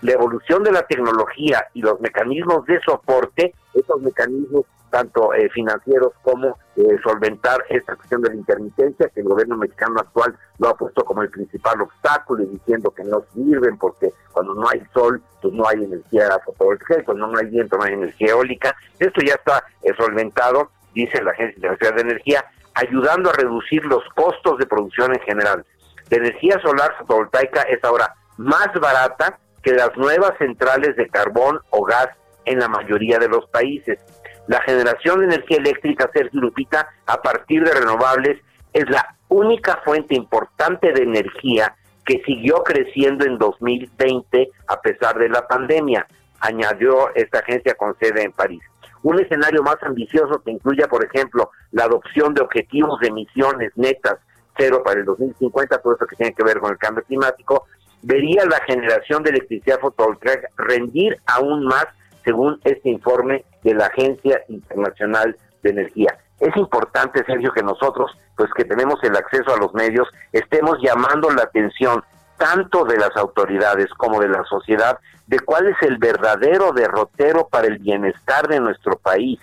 La 0.00 0.12
evolución 0.12 0.64
de 0.64 0.72
la 0.72 0.82
tecnología 0.82 1.68
y 1.74 1.82
los 1.82 2.00
mecanismos 2.00 2.66
de 2.66 2.80
soporte, 2.80 3.54
esos 3.74 4.00
mecanismos 4.02 4.64
tanto 4.92 5.32
eh, 5.32 5.48
financieros 5.48 6.12
como 6.22 6.58
eh, 6.76 6.98
solventar 7.02 7.64
esta 7.70 7.96
cuestión 7.96 8.20
de 8.20 8.28
la 8.28 8.36
intermitencia 8.36 9.08
que 9.08 9.20
el 9.20 9.26
gobierno 9.26 9.56
mexicano 9.56 9.98
actual 9.98 10.36
lo 10.58 10.68
ha 10.68 10.76
puesto 10.76 11.02
como 11.02 11.22
el 11.22 11.30
principal 11.30 11.80
obstáculo 11.80 12.44
y 12.44 12.48
diciendo 12.48 12.90
que 12.90 13.02
no 13.02 13.24
sirven 13.32 13.78
porque 13.78 14.12
cuando 14.32 14.54
no 14.54 14.68
hay 14.68 14.82
sol 14.92 15.22
pues 15.40 15.54
no 15.54 15.66
hay 15.66 15.82
energía 15.82 16.38
fotovoltaica 16.44 17.04
cuando 17.04 17.26
no 17.26 17.38
hay 17.38 17.46
viento 17.46 17.78
no 17.78 17.84
hay 17.84 17.94
energía 17.94 18.32
eólica. 18.32 18.76
Esto 18.98 19.22
ya 19.26 19.34
está 19.34 19.64
eh, 19.82 19.92
solventado, 19.96 20.70
dice 20.94 21.22
la 21.22 21.30
Agencia 21.30 21.56
Internacional 21.56 21.96
de 21.96 22.02
Energía, 22.02 22.44
ayudando 22.74 23.30
a 23.30 23.32
reducir 23.32 23.84
los 23.86 24.04
costos 24.14 24.58
de 24.58 24.66
producción 24.66 25.14
en 25.14 25.20
general. 25.20 25.64
La 26.10 26.16
energía 26.18 26.60
solar 26.60 26.94
fotovoltaica 26.98 27.62
es 27.62 27.82
ahora 27.82 28.14
más 28.36 28.68
barata 28.78 29.38
que 29.62 29.72
las 29.72 29.96
nuevas 29.96 30.32
centrales 30.38 30.96
de 30.96 31.08
carbón 31.08 31.60
o 31.70 31.82
gas 31.82 32.08
en 32.44 32.58
la 32.58 32.68
mayoría 32.68 33.18
de 33.18 33.28
los 33.28 33.46
países. 33.46 33.98
La 34.46 34.60
generación 34.62 35.20
de 35.20 35.26
energía 35.26 35.58
eléctrica, 35.58 36.10
Sergio 36.12 36.40
Lupita, 36.40 36.88
a 37.06 37.22
partir 37.22 37.64
de 37.64 37.72
renovables, 37.72 38.40
es 38.72 38.88
la 38.90 39.16
única 39.28 39.80
fuente 39.84 40.14
importante 40.14 40.92
de 40.92 41.02
energía 41.02 41.74
que 42.04 42.22
siguió 42.26 42.62
creciendo 42.64 43.24
en 43.24 43.38
2020 43.38 44.50
a 44.66 44.80
pesar 44.80 45.18
de 45.18 45.28
la 45.28 45.46
pandemia, 45.46 46.06
añadió 46.40 47.14
esta 47.14 47.38
agencia 47.38 47.74
con 47.74 47.96
sede 47.98 48.24
en 48.24 48.32
París. 48.32 48.62
Un 49.02 49.20
escenario 49.20 49.62
más 49.62 49.76
ambicioso 49.82 50.42
que 50.44 50.50
incluya, 50.50 50.86
por 50.88 51.04
ejemplo, 51.04 51.50
la 51.70 51.84
adopción 51.84 52.34
de 52.34 52.42
objetivos 52.42 53.00
de 53.00 53.08
emisiones 53.08 53.72
netas 53.76 54.18
cero 54.56 54.82
para 54.84 55.00
el 55.00 55.06
2050, 55.06 55.78
todo 55.78 55.94
eso 55.94 56.06
que 56.06 56.16
tiene 56.16 56.34
que 56.34 56.44
ver 56.44 56.58
con 56.58 56.72
el 56.72 56.78
cambio 56.78 57.02
climático, 57.04 57.64
vería 58.02 58.44
la 58.44 58.60
generación 58.66 59.22
de 59.22 59.30
electricidad 59.30 59.80
fotovoltaica 59.80 60.48
rendir 60.56 61.18
aún 61.26 61.64
más 61.64 61.86
según 62.24 62.60
este 62.64 62.90
informe 62.90 63.44
de 63.62 63.74
la 63.74 63.86
Agencia 63.86 64.42
Internacional 64.48 65.36
de 65.62 65.70
Energía. 65.70 66.18
Es 66.40 66.56
importante, 66.56 67.24
Sergio, 67.24 67.52
que 67.52 67.62
nosotros, 67.62 68.10
pues 68.36 68.50
que 68.56 68.64
tenemos 68.64 69.02
el 69.04 69.16
acceso 69.16 69.54
a 69.54 69.58
los 69.58 69.72
medios, 69.74 70.08
estemos 70.32 70.78
llamando 70.82 71.30
la 71.30 71.42
atención 71.42 72.02
tanto 72.36 72.84
de 72.84 72.96
las 72.96 73.16
autoridades 73.16 73.88
como 73.96 74.20
de 74.20 74.28
la 74.28 74.42
sociedad 74.44 74.98
de 75.28 75.38
cuál 75.38 75.68
es 75.68 75.76
el 75.82 75.98
verdadero 75.98 76.72
derrotero 76.72 77.46
para 77.48 77.68
el 77.68 77.78
bienestar 77.78 78.48
de 78.48 78.58
nuestro 78.58 78.98
país, 78.98 79.38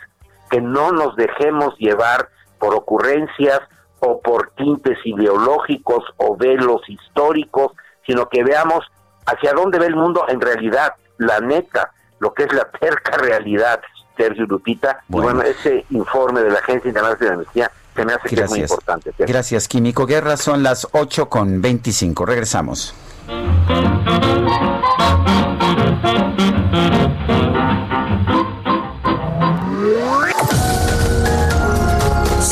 que 0.49 0.59
no 0.59 0.91
nos 0.91 1.15
dejemos 1.15 1.77
llevar 1.77 2.27
por 2.59 2.75
ocurrencias 2.75 3.61
o 4.01 4.19
por 4.19 4.51
tintes 4.57 4.97
ideológicos 5.05 6.03
o 6.17 6.35
velos 6.35 6.81
históricos, 6.89 7.71
sino 8.05 8.27
que 8.27 8.43
veamos 8.43 8.85
hacia 9.25 9.53
dónde 9.53 9.79
ve 9.79 9.85
el 9.85 9.95
mundo 9.95 10.25
en 10.27 10.41
realidad, 10.41 10.93
la 11.17 11.39
neta, 11.39 11.91
lo 12.19 12.33
que 12.33 12.43
es 12.43 12.53
la 12.53 12.69
terca 12.69 13.17
realidad, 13.17 13.81
Sergio 14.17 14.45
Lupita. 14.45 15.03
Y 15.09 15.13
bueno, 15.13 15.41
ese 15.41 15.85
informe 15.89 16.41
de 16.41 16.51
la 16.51 16.59
Agencia 16.59 16.89
Internacional 16.89 17.37
de 17.37 17.43
Energía 17.43 17.71
se 17.95 18.05
me 18.05 18.13
hace 18.13 18.29
que 18.29 18.41
es 18.41 18.49
muy 18.49 18.59
importante. 18.59 19.13
Gracias, 19.17 19.67
Químico 19.67 20.05
Guerra. 20.05 20.37
Son 20.37 20.63
las 20.63 20.87
8 20.91 21.29
con 21.29 21.61
25. 21.61 22.25
Regresamos. 22.25 22.93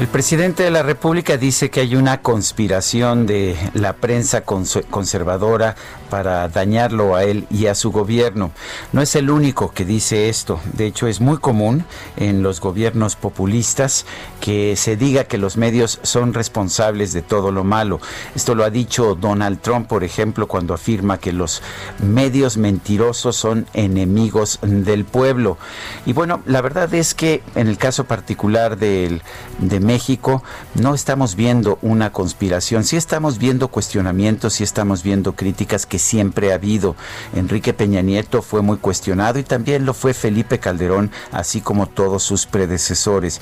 El 0.00 0.08
presidente 0.08 0.62
de 0.62 0.70
la 0.70 0.82
República 0.82 1.36
dice 1.36 1.68
que 1.68 1.80
hay 1.80 1.94
una 1.94 2.22
conspiración 2.22 3.26
de 3.26 3.54
la 3.74 3.92
prensa 3.92 4.44
conservadora 4.44 5.76
para 6.08 6.48
dañarlo 6.48 7.14
a 7.14 7.24
él 7.24 7.46
y 7.50 7.66
a 7.66 7.74
su 7.74 7.92
gobierno. 7.92 8.50
No 8.92 9.02
es 9.02 9.14
el 9.14 9.28
único 9.28 9.72
que 9.72 9.84
dice 9.84 10.30
esto. 10.30 10.58
De 10.72 10.86
hecho, 10.86 11.06
es 11.06 11.20
muy 11.20 11.36
común 11.36 11.84
en 12.16 12.42
los 12.42 12.62
gobiernos 12.62 13.14
populistas 13.14 14.06
que 14.40 14.74
se 14.74 14.96
diga 14.96 15.24
que 15.24 15.36
los 15.36 15.58
medios 15.58 16.00
son 16.02 16.32
responsables 16.32 17.12
de 17.12 17.20
todo 17.20 17.52
lo 17.52 17.62
malo. 17.62 18.00
Esto 18.34 18.54
lo 18.54 18.64
ha 18.64 18.70
dicho 18.70 19.14
Donald 19.14 19.60
Trump, 19.60 19.86
por 19.86 20.02
ejemplo, 20.02 20.48
cuando 20.48 20.72
afirma 20.72 21.18
que 21.18 21.34
los 21.34 21.62
medios 21.98 22.56
mentirosos 22.56 23.36
son 23.36 23.66
enemigos 23.74 24.60
del 24.62 25.04
pueblo. 25.04 25.58
Y 26.06 26.14
bueno, 26.14 26.40
la 26.46 26.62
verdad 26.62 26.92
es 26.94 27.14
que 27.14 27.42
en 27.54 27.68
el 27.68 27.76
caso 27.76 28.04
particular 28.04 28.78
del, 28.78 29.22
de 29.58 29.89
México 29.90 30.44
no 30.74 30.94
estamos 30.94 31.34
viendo 31.34 31.80
una 31.82 32.12
conspiración, 32.12 32.84
sí 32.84 32.96
estamos 32.96 33.38
viendo 33.38 33.66
cuestionamientos, 33.66 34.52
sí 34.52 34.62
estamos 34.62 35.02
viendo 35.02 35.34
críticas 35.34 35.84
que 35.84 35.98
siempre 35.98 36.52
ha 36.52 36.54
habido. 36.54 36.94
Enrique 37.34 37.72
Peña 37.72 38.00
Nieto 38.00 38.40
fue 38.40 38.62
muy 38.62 38.76
cuestionado 38.76 39.40
y 39.40 39.42
también 39.42 39.84
lo 39.84 39.92
fue 39.92 40.14
Felipe 40.14 40.60
Calderón, 40.60 41.10
así 41.32 41.60
como 41.60 41.88
todos 41.88 42.22
sus 42.22 42.46
predecesores. 42.46 43.40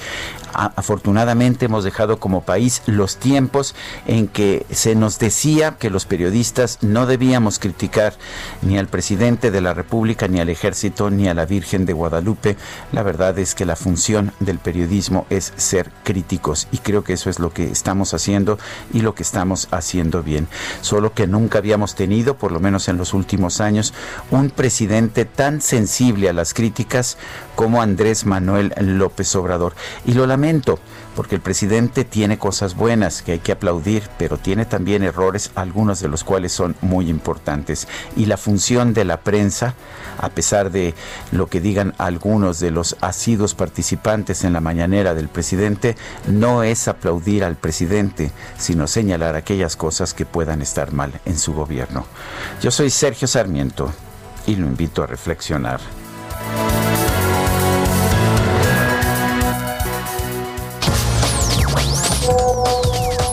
afortunadamente 0.55 1.67
hemos 1.67 1.85
dejado 1.85 2.19
como 2.19 2.41
país 2.41 2.83
los 2.87 3.19
tiempos 3.19 3.75
en 4.07 4.27
que 4.27 4.65
se 4.71 4.95
nos 4.95 5.19
decía 5.19 5.77
que 5.79 5.91
los 5.91 6.07
periodistas 6.07 6.79
no 6.81 7.05
debíamos 7.05 7.59
criticar 7.59 8.15
ni 8.63 8.79
al 8.79 8.89
presidente 8.89 9.51
de 9.51 9.61
la 9.61 9.75
República, 9.75 10.29
ni 10.29 10.41
al 10.41 10.49
ejército, 10.49 11.11
ni 11.11 11.29
a 11.29 11.35
la 11.35 11.45
Virgen 11.45 11.85
de 11.85 11.93
Guadalupe. 11.93 12.57
La 12.93 13.03
verdad 13.03 13.39
es 13.39 13.55
que 13.55 13.67
la 13.67 13.77
función 13.77 14.33
del 14.41 14.59
periodismo 14.59 15.27
es 15.29 15.53
ser 15.57 15.91
crítico 16.05 16.38
y 16.71 16.79
creo 16.79 17.05
que 17.05 17.15
eso 17.15 17.31
es 17.31 17.39
lo 17.39 17.53
que 17.53 17.65
estamos 17.65 18.15
haciendo 18.15 18.59
y 18.93 19.01
lo 19.01 19.15
que 19.15 19.23
estamos 19.23 19.69
haciendo 19.71 20.23
bien. 20.23 20.49
Solo 20.81 21.13
que 21.13 21.27
nunca 21.27 21.59
habíamos 21.59 21.95
tenido, 21.95 22.37
por 22.37 22.53
lo 22.53 22.61
menos 22.61 22.89
en 22.89 22.97
los 22.97 23.15
últimos 23.15 23.61
años, 23.61 23.93
un 24.31 24.51
presidente 24.51 25.25
tan 25.25 25.61
sensible 25.61 26.29
a 26.29 26.33
las 26.33 26.55
críticas 26.55 27.19
como 27.55 27.83
Andrés 27.83 28.25
Manuel 28.25 28.73
López 28.81 29.35
Obrador. 29.37 29.75
Y 30.07 30.13
lo 30.13 30.27
lamento, 30.27 30.79
porque 31.19 31.35
el 31.35 31.41
presidente 31.41 32.05
tiene 32.05 32.39
cosas 32.39 32.77
buenas 32.77 33.23
que 33.23 33.33
hay 33.33 33.39
que 33.41 33.51
aplaudir, 33.51 34.05
pero 34.19 34.39
tiene 34.39 34.67
también 34.67 35.03
errores, 35.03 35.51
algunos 35.57 35.99
de 35.99 36.07
los 36.07 36.23
cuales 36.23 36.53
son 36.53 36.77
muy 36.81 37.11
importantes. 37.11 37.89
Y 38.15 38.27
la 38.27 38.37
función 38.37 38.95
de 38.95 39.05
la 39.05 39.23
prensa, 39.23 39.75
a 40.21 40.29
pesar 40.29 40.71
de 40.71 40.95
lo 41.33 41.49
que 41.49 41.61
digan 41.61 41.93
algunos 41.99 42.61
de 42.61 42.71
los 42.71 42.97
asidos 43.01 43.57
participantes 43.57 44.45
en 44.45 44.53
la 44.53 44.61
mañanera 44.61 45.13
del 45.15 45.27
presidente, 45.27 45.97
no 46.29 46.63
es 46.63 46.87
aplaudir 46.87 47.43
al 47.43 47.57
presidente, 47.57 48.31
sino 48.57 48.87
señalar 48.87 49.35
aquellas 49.35 49.75
cosas 49.75 50.15
que 50.15 50.25
puedan 50.25 50.63
estar 50.63 50.93
mal 50.93 51.21
en 51.25 51.37
su 51.37 51.53
gobierno. 51.53 52.07
Yo 52.63 52.71
soy 52.71 52.91
Sergio 52.91 53.27
Sarmiento 53.27 53.93
y 54.47 54.55
lo 54.55 54.69
invito 54.69 55.03
a 55.03 55.09
reflexionar. 55.09 55.81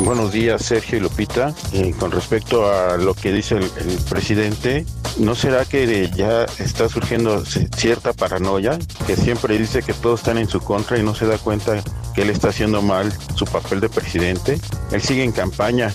Buenos 0.06 0.32
días, 0.32 0.64
Sergio 0.64 1.00
y 1.00 1.02
Lupita. 1.02 1.56
Con 1.98 2.12
respecto 2.12 2.72
a 2.72 2.96
lo 2.96 3.16
que 3.16 3.34
dice 3.34 3.56
el, 3.56 3.64
el, 3.64 3.98
presidente, 4.08 4.86
¿no 5.18 5.34
será 5.34 5.66
que 5.66 6.12
ya 6.16 6.46
está 6.60 6.88
surgiendo 6.90 7.44
cierta 7.44 8.14
paranoia? 8.14 8.78
Que 9.08 9.16
siempre 9.16 9.58
dice 9.58 9.82
que 9.82 9.96
todos 9.96 10.20
están 10.20 10.38
en 10.38 10.48
su 10.48 10.60
contra 10.60 11.00
y 11.00 11.02
no 11.02 11.16
se 11.16 11.26
da 11.26 11.40
cuenta 11.40 11.84
que 12.14 12.22
él 12.22 12.30
está 12.30 12.50
haciendo 12.50 12.84
mal 12.84 13.12
su 13.34 13.46
papel 13.46 13.80
de 13.80 13.90
presidente. 13.90 14.60
Él 14.92 15.02
sigue 15.02 15.24
en 15.24 15.32
campaña. 15.32 15.92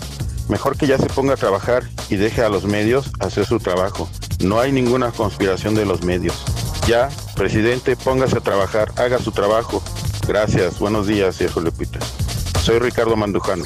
Mejor 0.49 0.77
que 0.77 0.89
ya 0.89 0.99
se 0.99 1.07
ponga 1.07 1.35
a 1.35 1.37
trabajar 1.37 1.85
y 2.09 2.17
deje 2.17 2.43
a 2.43 2.49
los 2.49 2.65
medios 2.65 3.13
hacer 3.21 3.47
su 3.47 3.61
trabajo. 3.61 4.11
No 4.41 4.59
hay 4.59 4.73
ninguna 4.73 5.13
conspiración 5.13 5.77
de 5.77 5.87
los 5.87 6.03
medios. 6.03 6.45
Ya, 6.89 7.11
presidente, 7.37 7.95
póngase 7.95 8.39
a 8.39 8.41
trabajar, 8.41 8.91
haga 8.97 9.21
su 9.21 9.31
trabajo. 9.31 9.81
Gracias, 10.27 10.81
buenos 10.81 11.07
días, 11.07 11.37
Sergio 11.37 11.63
Lupita. 11.63 12.01
Soy 12.61 12.79
Ricardo 12.79 13.17
Mandujano. 13.17 13.65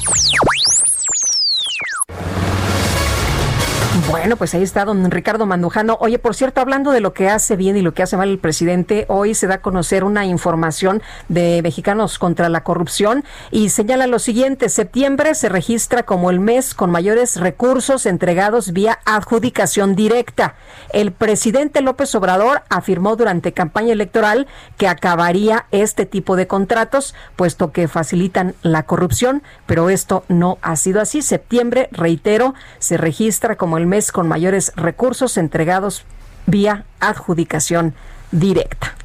Bueno, 4.09 4.35
pues 4.35 4.53
ahí 4.53 4.61
está 4.61 4.83
don 4.83 5.09
Ricardo 5.09 5.45
Mandujano. 5.45 5.97
Oye, 6.01 6.19
por 6.19 6.35
cierto, 6.35 6.59
hablando 6.59 6.91
de 6.91 6.99
lo 6.99 7.13
que 7.13 7.29
hace 7.29 7.55
bien 7.55 7.77
y 7.77 7.81
lo 7.81 7.93
que 7.93 8.03
hace 8.03 8.17
mal 8.17 8.27
el 8.27 8.39
presidente, 8.39 9.05
hoy 9.07 9.33
se 9.33 9.47
da 9.47 9.55
a 9.55 9.61
conocer 9.61 10.03
una 10.03 10.25
información 10.25 11.01
de 11.29 11.61
Mexicanos 11.63 12.19
contra 12.19 12.49
la 12.49 12.61
Corrupción 12.61 13.23
y 13.51 13.69
señala 13.69 14.05
lo 14.05 14.19
siguiente, 14.19 14.67
septiembre 14.67 15.33
se 15.33 15.47
registra 15.47 16.03
como 16.03 16.29
el 16.29 16.41
mes 16.41 16.73
con 16.73 16.91
mayores 16.91 17.37
recursos 17.37 18.05
entregados 18.05 18.73
vía 18.73 18.99
adjudicación 19.05 19.95
directa. 19.95 20.55
El 20.91 21.13
presidente 21.13 21.81
López 21.81 22.13
Obrador 22.15 22.63
afirmó 22.69 23.15
durante 23.15 23.53
campaña 23.53 23.93
electoral 23.93 24.45
que 24.77 24.89
acabaría 24.89 25.67
este 25.71 26.05
tipo 26.05 26.35
de 26.35 26.47
contratos, 26.47 27.15
puesto 27.37 27.71
que 27.71 27.87
facilitan 27.87 28.55
la 28.61 28.83
corrupción, 28.83 29.41
pero 29.65 29.89
esto 29.89 30.25
no 30.27 30.57
ha 30.61 30.75
sido 30.75 30.99
así. 30.99 31.21
Septiembre, 31.21 31.87
reitero, 31.93 32.55
se 32.79 32.97
registra 32.97 33.55
como 33.55 33.77
el 33.77 33.84
mes 33.85 34.11
con 34.11 34.27
mayores 34.27 34.71
recursos 34.75 35.37
entregados 35.37 36.05
vía 36.45 36.85
adjudicación 36.99 37.95
directa. 38.31 38.95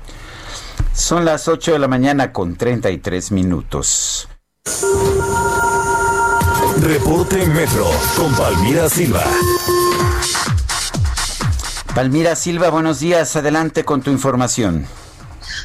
Son 0.92 1.24
las 1.24 1.48
8 1.48 1.72
de 1.72 1.78
la 1.78 1.88
mañana 1.88 2.32
con 2.32 2.56
33 2.56 3.32
minutos. 3.32 4.28
Reporte 6.82 7.46
Metro 7.46 7.86
con 8.16 8.34
Palmira 8.34 8.88
Silva. 8.88 9.24
Palmira 11.94 12.36
Silva, 12.36 12.70
buenos 12.70 13.00
días. 13.00 13.34
Adelante 13.36 13.84
con 13.84 14.02
tu 14.02 14.10
información. 14.10 14.86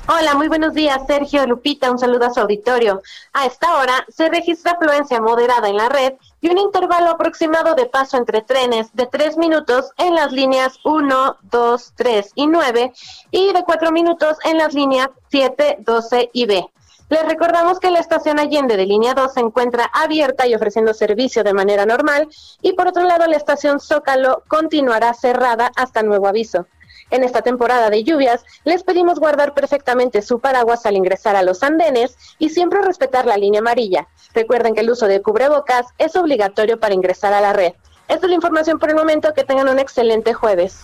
Hola, 0.08 0.36
muy 0.36 0.48
buenos 0.48 0.74
días, 0.74 1.02
Sergio 1.08 1.46
Lupita. 1.48 1.90
Un 1.92 2.00
saludo 2.00 2.26
a 2.26 2.34
su 2.34 2.40
auditorio. 2.40 3.02
A 3.34 3.46
esta 3.46 3.78
hora 3.78 4.06
se 4.10 4.30
registra 4.30 4.74
afluencia 4.74 5.22
moderada 5.22 5.70
en 5.70 5.78
la 5.78 5.90
red 5.90 6.14
y 6.41 6.49
un 6.49 6.57
intervalo 6.57 7.12
aproximado 7.12 7.76
de 7.76 7.86
paso 7.86 8.18
entre 8.18 8.41
trenes 8.41 8.94
de 8.94 9.07
tres 9.07 9.38
minutos 9.38 9.91
en 9.98 10.16
las 10.16 10.32
líneas 10.32 10.80
1, 10.84 11.38
2, 11.41 11.94
3 11.95 12.32
y 12.36 12.48
9 12.48 12.94
y 13.32 13.53
de 13.53 13.64
cuatro 13.64 13.91
minutos 13.91 14.38
en 14.44 14.57
las 14.57 14.74
líneas 14.74 15.10
7, 15.30 15.78
12 15.80 16.30
y 16.34 16.45
B. 16.45 16.70
Les 17.07 17.24
recordamos 17.24 17.80
que 17.80 17.91
la 17.91 17.99
estación 17.99 18.40
Allende 18.40 18.78
de 18.78 18.86
línea 18.88 19.14
2 19.14 19.34
se 19.34 19.40
encuentra 19.40 19.91
abierta 19.94 20.48
y 20.48 20.56
ofreciendo 20.56 20.94
servicio 20.94 21.44
de 21.44 21.53
manera 21.53 21.86
normal 21.86 22.28
y 22.62 22.74
por 22.74 22.88
otro 22.88 23.03
lado 23.03 23.28
la 23.28 23.38
estación 23.38 23.80
Zócalo 23.80 24.44
continuará 24.48 25.14
cerrada 25.14 25.72
hasta 25.76 26.02
nuevo 26.02 26.28
aviso. 26.28 26.66
En 27.11 27.23
esta 27.23 27.41
temporada 27.41 27.90
de 27.90 28.03
lluvias, 28.03 28.44
les 28.64 28.84
pedimos 28.84 29.19
guardar 29.19 29.53
perfectamente 29.53 30.22
su 30.22 30.40
paraguas 30.40 30.86
al 30.86 30.95
ingresar 30.95 31.36
a 31.36 31.44
los 31.44 31.64
andenes 31.64 32.18
y 32.40 32.49
siempre 32.49 32.82
respetar 32.82 33.26
la 33.26 33.38
línea 33.38 33.61
amarilla. 33.61 34.07
Recuerden 34.34 34.73
que 34.73 34.82
el 34.82 34.90
uso 34.90 35.07
de 35.07 35.22
cubrebocas 35.22 35.88
es 35.98 36.15
obligatorio 36.15 36.80
para 36.80 36.94
ingresar 36.94 37.34
a 37.34 37.41
la 37.41 37.53
red. 37.53 37.73
Esta 38.07 38.26
es 38.26 38.30
la 38.30 38.36
información 38.36 38.80
por 38.80 38.90
el 38.90 38.95
momento. 38.95 39.34
Que 39.34 39.44
tengan 39.44 39.69
un 39.69 39.80
excelente 39.80 40.34
jueves. 40.34 40.80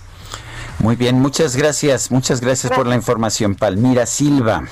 Muy 0.80 0.96
bien, 0.96 1.20
muchas 1.20 1.56
gracias. 1.56 2.12
Muchas 2.12 2.42
gracias, 2.42 2.72
gracias. 2.72 2.78
por 2.78 2.88
la 2.88 2.96
información, 2.96 3.56
Palmira 3.56 4.06
Silva. 4.06 4.64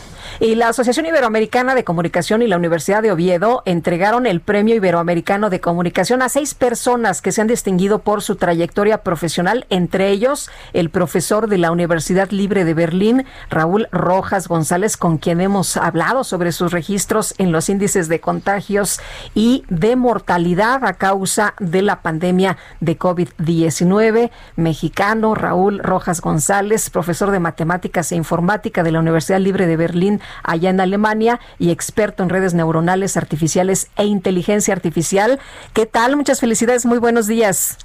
Y 0.42 0.56
la 0.56 0.70
Asociación 0.70 1.06
Iberoamericana 1.06 1.76
de 1.76 1.84
Comunicación 1.84 2.42
y 2.42 2.48
la 2.48 2.56
Universidad 2.56 3.02
de 3.02 3.12
Oviedo 3.12 3.62
entregaron 3.66 4.26
el 4.26 4.40
Premio 4.40 4.74
Iberoamericano 4.74 5.50
de 5.50 5.60
Comunicación 5.60 6.22
a 6.22 6.30
seis 6.30 6.54
personas 6.54 7.22
que 7.22 7.34
se 7.34 7.42
han 7.42 7.48
distinguido 7.48 8.00
por 8.00 8.22
su 8.22 8.38
trayectoria 8.38 9.04
profesional, 9.04 9.66
entre 9.70 10.12
ellos 10.12 10.50
el 10.72 10.92
profesor 10.92 11.50
de 11.50 11.58
la 11.58 11.72
Universidad 11.72 12.30
Libre 12.32 12.64
de 12.64 12.74
Berlín, 12.74 13.26
Raúl 13.50 13.90
Rojas 13.92 14.48
González, 14.48 14.96
con 14.96 15.18
quien 15.18 15.42
hemos 15.42 15.76
hablado 15.76 16.24
sobre 16.24 16.54
sus 16.54 16.72
registros 16.72 17.36
en 17.38 17.52
los 17.52 17.68
índices 17.68 18.08
de 18.08 18.22
contagios 18.22 19.02
y 19.36 19.66
de 19.68 19.98
mortalidad 19.98 20.86
a 20.86 20.94
causa 20.94 21.54
de 21.60 21.82
la 21.82 22.02
pandemia 22.02 22.56
de 22.80 22.98
COVID-19. 22.98 24.32
Mexicano, 24.56 25.36
Raúl 25.36 25.80
Rojas 25.80 26.22
González, 26.22 26.90
profesor 26.90 27.32
de 27.32 27.42
matemáticas 27.42 28.14
e 28.14 28.16
informática 28.16 28.84
de 28.84 28.92
la 28.94 29.00
Universidad 29.00 29.42
Libre 29.42 29.68
de 29.68 29.76
Berlín, 29.76 30.22
allá 30.44 30.70
en 30.70 30.80
Alemania 30.80 31.40
y 31.58 31.72
experto 31.72 32.24
en 32.24 32.30
redes 32.30 32.54
neuronales 32.54 33.18
artificiales 33.18 33.90
e 33.96 34.06
inteligencia 34.06 34.74
artificial. 34.74 35.40
¿Qué 35.74 35.86
tal? 35.86 36.16
Muchas 36.16 36.40
felicidades, 36.40 36.86
muy 36.86 36.98
buenos 36.98 37.28
días. 37.28 37.78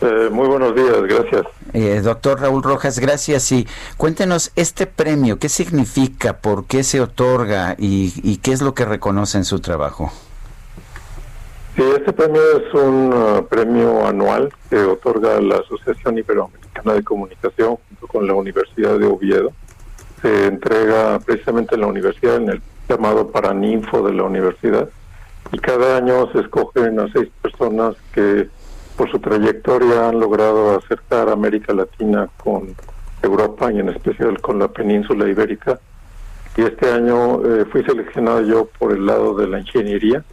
Eh, 0.00 0.28
muy 0.30 0.46
buenos 0.46 0.74
días, 0.76 1.02
gracias. 1.02 1.42
Eh, 1.72 2.00
doctor 2.02 2.40
Raúl 2.40 2.62
Rojas, 2.62 3.00
gracias. 3.00 3.50
Y 3.50 3.66
cuéntenos, 3.96 4.52
este 4.54 4.86
premio, 4.86 5.38
¿qué 5.38 5.48
significa? 5.48 6.38
¿Por 6.38 6.66
qué 6.66 6.84
se 6.84 7.00
otorga? 7.00 7.74
¿Y, 7.78 8.12
y 8.22 8.36
qué 8.36 8.52
es 8.52 8.62
lo 8.62 8.74
que 8.74 8.84
reconoce 8.84 9.38
en 9.38 9.44
su 9.44 9.58
trabajo? 9.58 10.12
Sí, 11.78 11.82
este 11.96 12.12
premio 12.12 12.42
es 12.56 12.74
un 12.74 13.12
uh, 13.12 13.46
premio 13.46 14.04
anual 14.06 14.52
que 14.68 14.78
otorga 14.78 15.40
la 15.40 15.58
Asociación 15.58 16.18
Iberoamericana 16.18 16.94
de 16.94 17.04
Comunicación 17.04 17.76
junto 17.88 18.06
con 18.08 18.26
la 18.26 18.34
Universidad 18.34 18.98
de 18.98 19.06
Oviedo 19.06 19.52
se 20.20 20.46
entrega 20.46 21.18
precisamente 21.20 21.74
en 21.74 21.82
la 21.82 21.86
universidad, 21.86 22.36
en 22.36 22.50
el 22.50 22.62
llamado 22.88 23.30
Paraninfo 23.30 24.02
de 24.02 24.14
la 24.14 24.24
universidad, 24.24 24.88
y 25.52 25.58
cada 25.58 25.96
año 25.96 26.30
se 26.32 26.40
escogen 26.40 27.00
a 27.00 27.10
seis 27.12 27.28
personas 27.42 27.96
que 28.12 28.48
por 28.96 29.10
su 29.10 29.18
trayectoria 29.18 30.08
han 30.08 30.18
logrado 30.18 30.76
acercar 30.76 31.28
América 31.28 31.72
Latina 31.72 32.28
con 32.36 32.74
Europa 33.22 33.72
y 33.72 33.78
en 33.78 33.90
especial 33.90 34.40
con 34.40 34.58
la 34.58 34.68
península 34.68 35.28
ibérica. 35.28 35.78
Y 36.56 36.62
este 36.62 36.90
año 36.90 37.44
eh, 37.44 37.64
fui 37.70 37.84
seleccionado 37.84 38.42
yo 38.42 38.68
por 38.78 38.92
el 38.92 39.06
lado 39.06 39.34
de 39.36 39.46
la 39.46 39.60
ingeniería, 39.60 40.24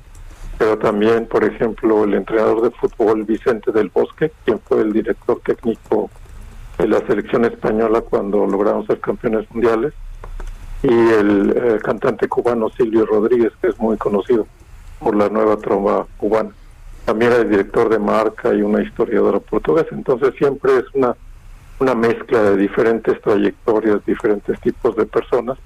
pero 0.57 0.77
también, 0.77 1.27
por 1.27 1.43
ejemplo, 1.43 2.03
el 2.03 2.15
entrenador 2.15 2.61
de 2.61 2.71
fútbol 2.71 3.23
Vicente 3.23 3.71
del 3.71 3.89
Bosque, 3.89 4.31
quien 4.43 4.59
fue 4.59 4.81
el 4.81 4.93
director 4.93 5.39
técnico 5.45 6.09
de 6.77 6.87
la 6.87 6.99
selección 7.07 7.45
española 7.45 8.01
cuando 8.01 8.45
logramos 8.45 8.85
ser 8.87 8.99
campeones 8.99 9.49
mundiales 9.51 9.93
y 10.83 10.93
el 10.93 11.53
eh, 11.55 11.79
cantante 11.83 12.27
cubano 12.27 12.69
Silvio 12.69 13.05
Rodríguez 13.05 13.53
que 13.61 13.69
es 13.69 13.79
muy 13.79 13.97
conocido 13.97 14.45
por 14.99 15.15
la 15.15 15.29
nueva 15.29 15.57
tromba 15.57 16.05
cubana. 16.17 16.51
También 17.05 17.31
era 17.31 17.41
el 17.41 17.49
director 17.49 17.89
de 17.89 17.99
marca 17.99 18.53
y 18.53 18.61
una 18.61 18.81
historiadora 18.81 19.39
portuguesa. 19.39 19.89
Entonces 19.91 20.33
siempre 20.37 20.77
es 20.77 20.85
una 20.93 21.15
una 21.79 21.93
mezcla 21.93 22.41
de 22.41 22.57
diferentes 22.57 23.21
trayectorias 23.21 24.05
diferentes 24.05 24.59
tipos 24.61 24.95
de 24.95 25.05
personas 25.05 25.57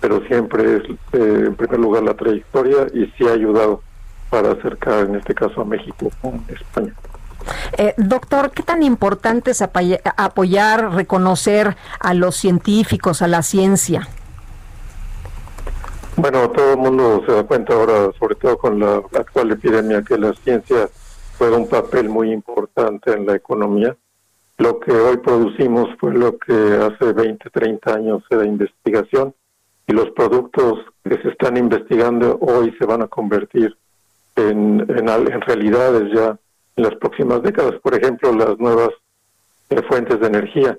pero 0.00 0.20
siempre 0.26 0.76
es 0.76 0.82
eh, 1.12 1.44
en 1.46 1.54
primer 1.54 1.78
lugar 1.78 2.02
la 2.02 2.14
trayectoria 2.14 2.86
y 2.92 3.06
sí 3.16 3.26
ha 3.26 3.32
ayudado 3.32 3.82
para 4.28 4.52
acercar 4.52 5.06
en 5.06 5.16
este 5.16 5.34
caso 5.34 5.62
a 5.62 5.64
México 5.64 6.10
con 6.20 6.44
España 6.48 6.92
eh, 7.78 7.94
doctor, 7.96 8.50
¿qué 8.50 8.62
tan 8.62 8.82
importante 8.82 9.50
es 9.52 9.62
apoyar, 9.62 10.94
reconocer 10.94 11.76
a 12.00 12.14
los 12.14 12.36
científicos, 12.36 13.22
a 13.22 13.28
la 13.28 13.42
ciencia? 13.42 14.08
Bueno, 16.16 16.48
todo 16.50 16.72
el 16.72 16.78
mundo 16.78 17.22
se 17.26 17.32
da 17.32 17.42
cuenta 17.42 17.74
ahora, 17.74 18.10
sobre 18.18 18.36
todo 18.36 18.56
con 18.56 18.78
la 18.78 18.96
actual 18.96 19.50
epidemia, 19.50 20.02
que 20.02 20.16
la 20.16 20.32
ciencia 20.32 20.88
juega 21.38 21.56
un 21.56 21.68
papel 21.68 22.08
muy 22.08 22.32
importante 22.32 23.12
en 23.12 23.26
la 23.26 23.34
economía. 23.34 23.96
Lo 24.58 24.78
que 24.78 24.92
hoy 24.92 25.16
producimos 25.16 25.88
fue 25.98 26.12
lo 26.12 26.38
que 26.38 26.52
hace 26.52 27.12
20, 27.12 27.50
30 27.50 27.92
años 27.92 28.22
era 28.30 28.46
investigación 28.46 29.34
y 29.86 29.92
los 29.92 30.10
productos 30.10 30.78
que 31.02 31.20
se 31.20 31.28
están 31.28 31.56
investigando 31.56 32.38
hoy 32.40 32.74
se 32.78 32.86
van 32.86 33.02
a 33.02 33.08
convertir 33.08 33.76
en, 34.36 34.86
realidades 34.86 36.12
ya 36.14 36.38
en 36.76 36.84
las 36.84 36.94
próximas 36.96 37.42
décadas. 37.42 37.74
Por 37.82 37.94
ejemplo, 37.94 38.32
las 38.32 38.58
nuevas 38.58 38.90
eh, 39.70 39.80
fuentes 39.88 40.20
de 40.20 40.26
energía. 40.26 40.78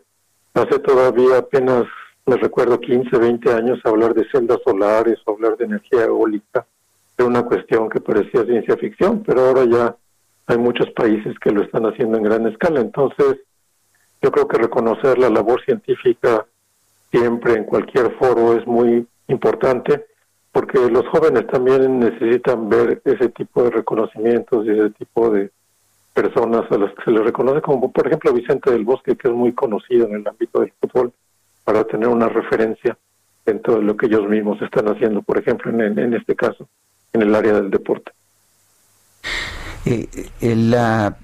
Hace 0.53 0.79
todavía 0.79 1.37
apenas, 1.37 1.83
me 2.25 2.37
recuerdo, 2.37 2.79
15, 2.79 3.17
20 3.17 3.53
años 3.53 3.79
hablar 3.83 4.13
de 4.13 4.27
celdas 4.31 4.59
solares 4.63 5.19
o 5.25 5.31
hablar 5.33 5.57
de 5.57 5.65
energía 5.65 6.05
eólica 6.05 6.65
era 7.17 7.27
una 7.27 7.43
cuestión 7.43 7.89
que 7.89 8.01
parecía 8.01 8.43
ciencia 8.43 8.75
ficción, 8.77 9.23
pero 9.25 9.41
ahora 9.41 9.65
ya 9.65 9.95
hay 10.47 10.57
muchos 10.57 10.89
países 10.91 11.37
que 11.39 11.51
lo 11.51 11.63
están 11.63 11.85
haciendo 11.85 12.17
en 12.17 12.23
gran 12.23 12.47
escala. 12.47 12.81
Entonces, 12.81 13.37
yo 14.21 14.31
creo 14.31 14.47
que 14.47 14.57
reconocer 14.57 15.17
la 15.17 15.29
labor 15.29 15.63
científica 15.63 16.45
siempre 17.11 17.53
en 17.53 17.63
cualquier 17.63 18.11
foro 18.17 18.57
es 18.57 18.65
muy 18.67 19.07
importante. 19.27 20.05
porque 20.51 20.79
los 20.89 21.05
jóvenes 21.09 21.47
también 21.47 21.99
necesitan 21.99 22.69
ver 22.69 23.01
ese 23.03 23.27
tipo 23.27 23.63
de 23.63 23.71
reconocimientos 23.71 24.65
y 24.65 24.69
ese 24.69 24.89
tipo 24.91 25.29
de 25.29 25.51
personas 26.15 26.63
a 26.71 26.77
las 26.77 26.95
que 26.95 27.03
se 27.03 27.11
les 27.11 27.23
reconoce, 27.23 27.61
como 27.61 27.91
por 27.91 28.07
ejemplo 28.07 28.33
Vicente 28.33 28.71
del 28.71 28.85
Bosque, 28.85 29.17
que 29.17 29.27
es 29.27 29.33
muy 29.33 29.53
conocido 29.53 30.07
en 30.07 30.15
el 30.15 30.27
ámbito 30.27 30.61
del 30.61 30.71
fútbol, 30.79 31.11
para 31.65 31.83
tener 31.83 32.07
una 32.07 32.29
referencia 32.29 32.97
dentro 33.45 33.75
de 33.75 33.83
lo 33.83 33.97
que 33.97 34.05
ellos 34.07 34.27
mismos 34.27 34.59
están 34.61 34.87
haciendo, 34.87 35.21
por 35.21 35.37
ejemplo, 35.37 35.69
en, 35.71 35.99
en 35.99 36.13
este 36.13 36.35
caso, 36.35 36.67
en 37.11 37.21
el 37.21 37.35
área 37.35 37.53
del 37.53 37.69
deporte. 37.69 38.11
Eh, 39.85 40.07
eh 40.41 40.55
la 40.55 41.17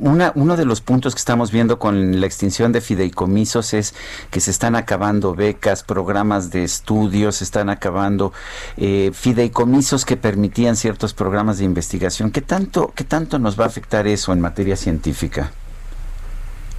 una, 0.00 0.32
uno 0.34 0.56
de 0.56 0.64
los 0.64 0.80
puntos 0.80 1.14
que 1.14 1.18
estamos 1.18 1.52
viendo 1.52 1.78
con 1.78 2.20
la 2.20 2.26
extinción 2.26 2.72
de 2.72 2.80
fideicomisos 2.80 3.74
es 3.74 3.94
que 4.30 4.40
se 4.40 4.50
están 4.50 4.74
acabando 4.74 5.34
becas, 5.34 5.82
programas 5.82 6.50
de 6.50 6.64
estudios, 6.64 7.36
se 7.36 7.44
están 7.44 7.68
acabando 7.68 8.32
eh, 8.76 9.10
fideicomisos 9.12 10.04
que 10.04 10.16
permitían 10.16 10.76
ciertos 10.76 11.14
programas 11.14 11.58
de 11.58 11.64
investigación. 11.64 12.30
¿Qué 12.30 12.40
tanto, 12.40 12.92
¿Qué 12.94 13.04
tanto 13.04 13.38
nos 13.38 13.58
va 13.58 13.64
a 13.64 13.68
afectar 13.68 14.06
eso 14.06 14.32
en 14.32 14.40
materia 14.40 14.76
científica? 14.76 15.52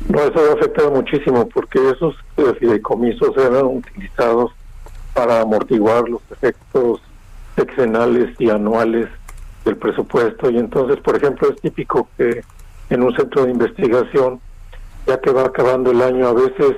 No, 0.07 0.19
eso 0.19 0.35
va 0.35 0.51
a 0.51 0.53
afectar 0.53 0.91
muchísimo 0.91 1.47
porque 1.49 1.79
esos 1.89 2.15
eh, 2.37 2.53
fideicomisos 2.59 3.35
eran 3.37 3.65
utilizados 3.65 4.51
para 5.13 5.41
amortiguar 5.41 6.07
los 6.07 6.21
efectos 6.31 7.01
sexenales 7.55 8.29
y 8.39 8.49
anuales 8.49 9.07
del 9.67 9.77
presupuesto. 9.77 10.49
Y 10.49 10.57
entonces, 10.57 10.99
por 11.01 11.15
ejemplo, 11.15 11.49
es 11.49 11.61
típico 11.61 12.09
que 12.17 12.41
en 12.89 13.03
un 13.03 13.15
centro 13.15 13.45
de 13.45 13.51
investigación, 13.51 14.39
ya 15.05 15.19
que 15.19 15.31
va 15.31 15.43
acabando 15.43 15.91
el 15.91 16.01
año, 16.01 16.27
a 16.27 16.33
veces 16.33 16.77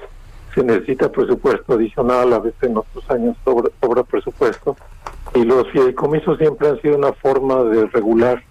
se 0.53 0.64
necesita 0.64 1.11
presupuesto 1.11 1.74
adicional, 1.74 2.34
a 2.34 2.40
veces 2.40 2.64
en 2.64 2.78
otros 2.78 3.10
años 3.10 3.38
sobra, 3.45 4.03
presupuesto. 4.03 4.76
Y 5.36 5.44
los 5.44 5.68
fideicomisos 5.70 6.38
siempre 6.40 6.70
han 6.70 6.82
sido 6.82 6.98
una 6.98 7.14
forma 7.14 7.64
de 7.64 7.86
regular 7.88 8.44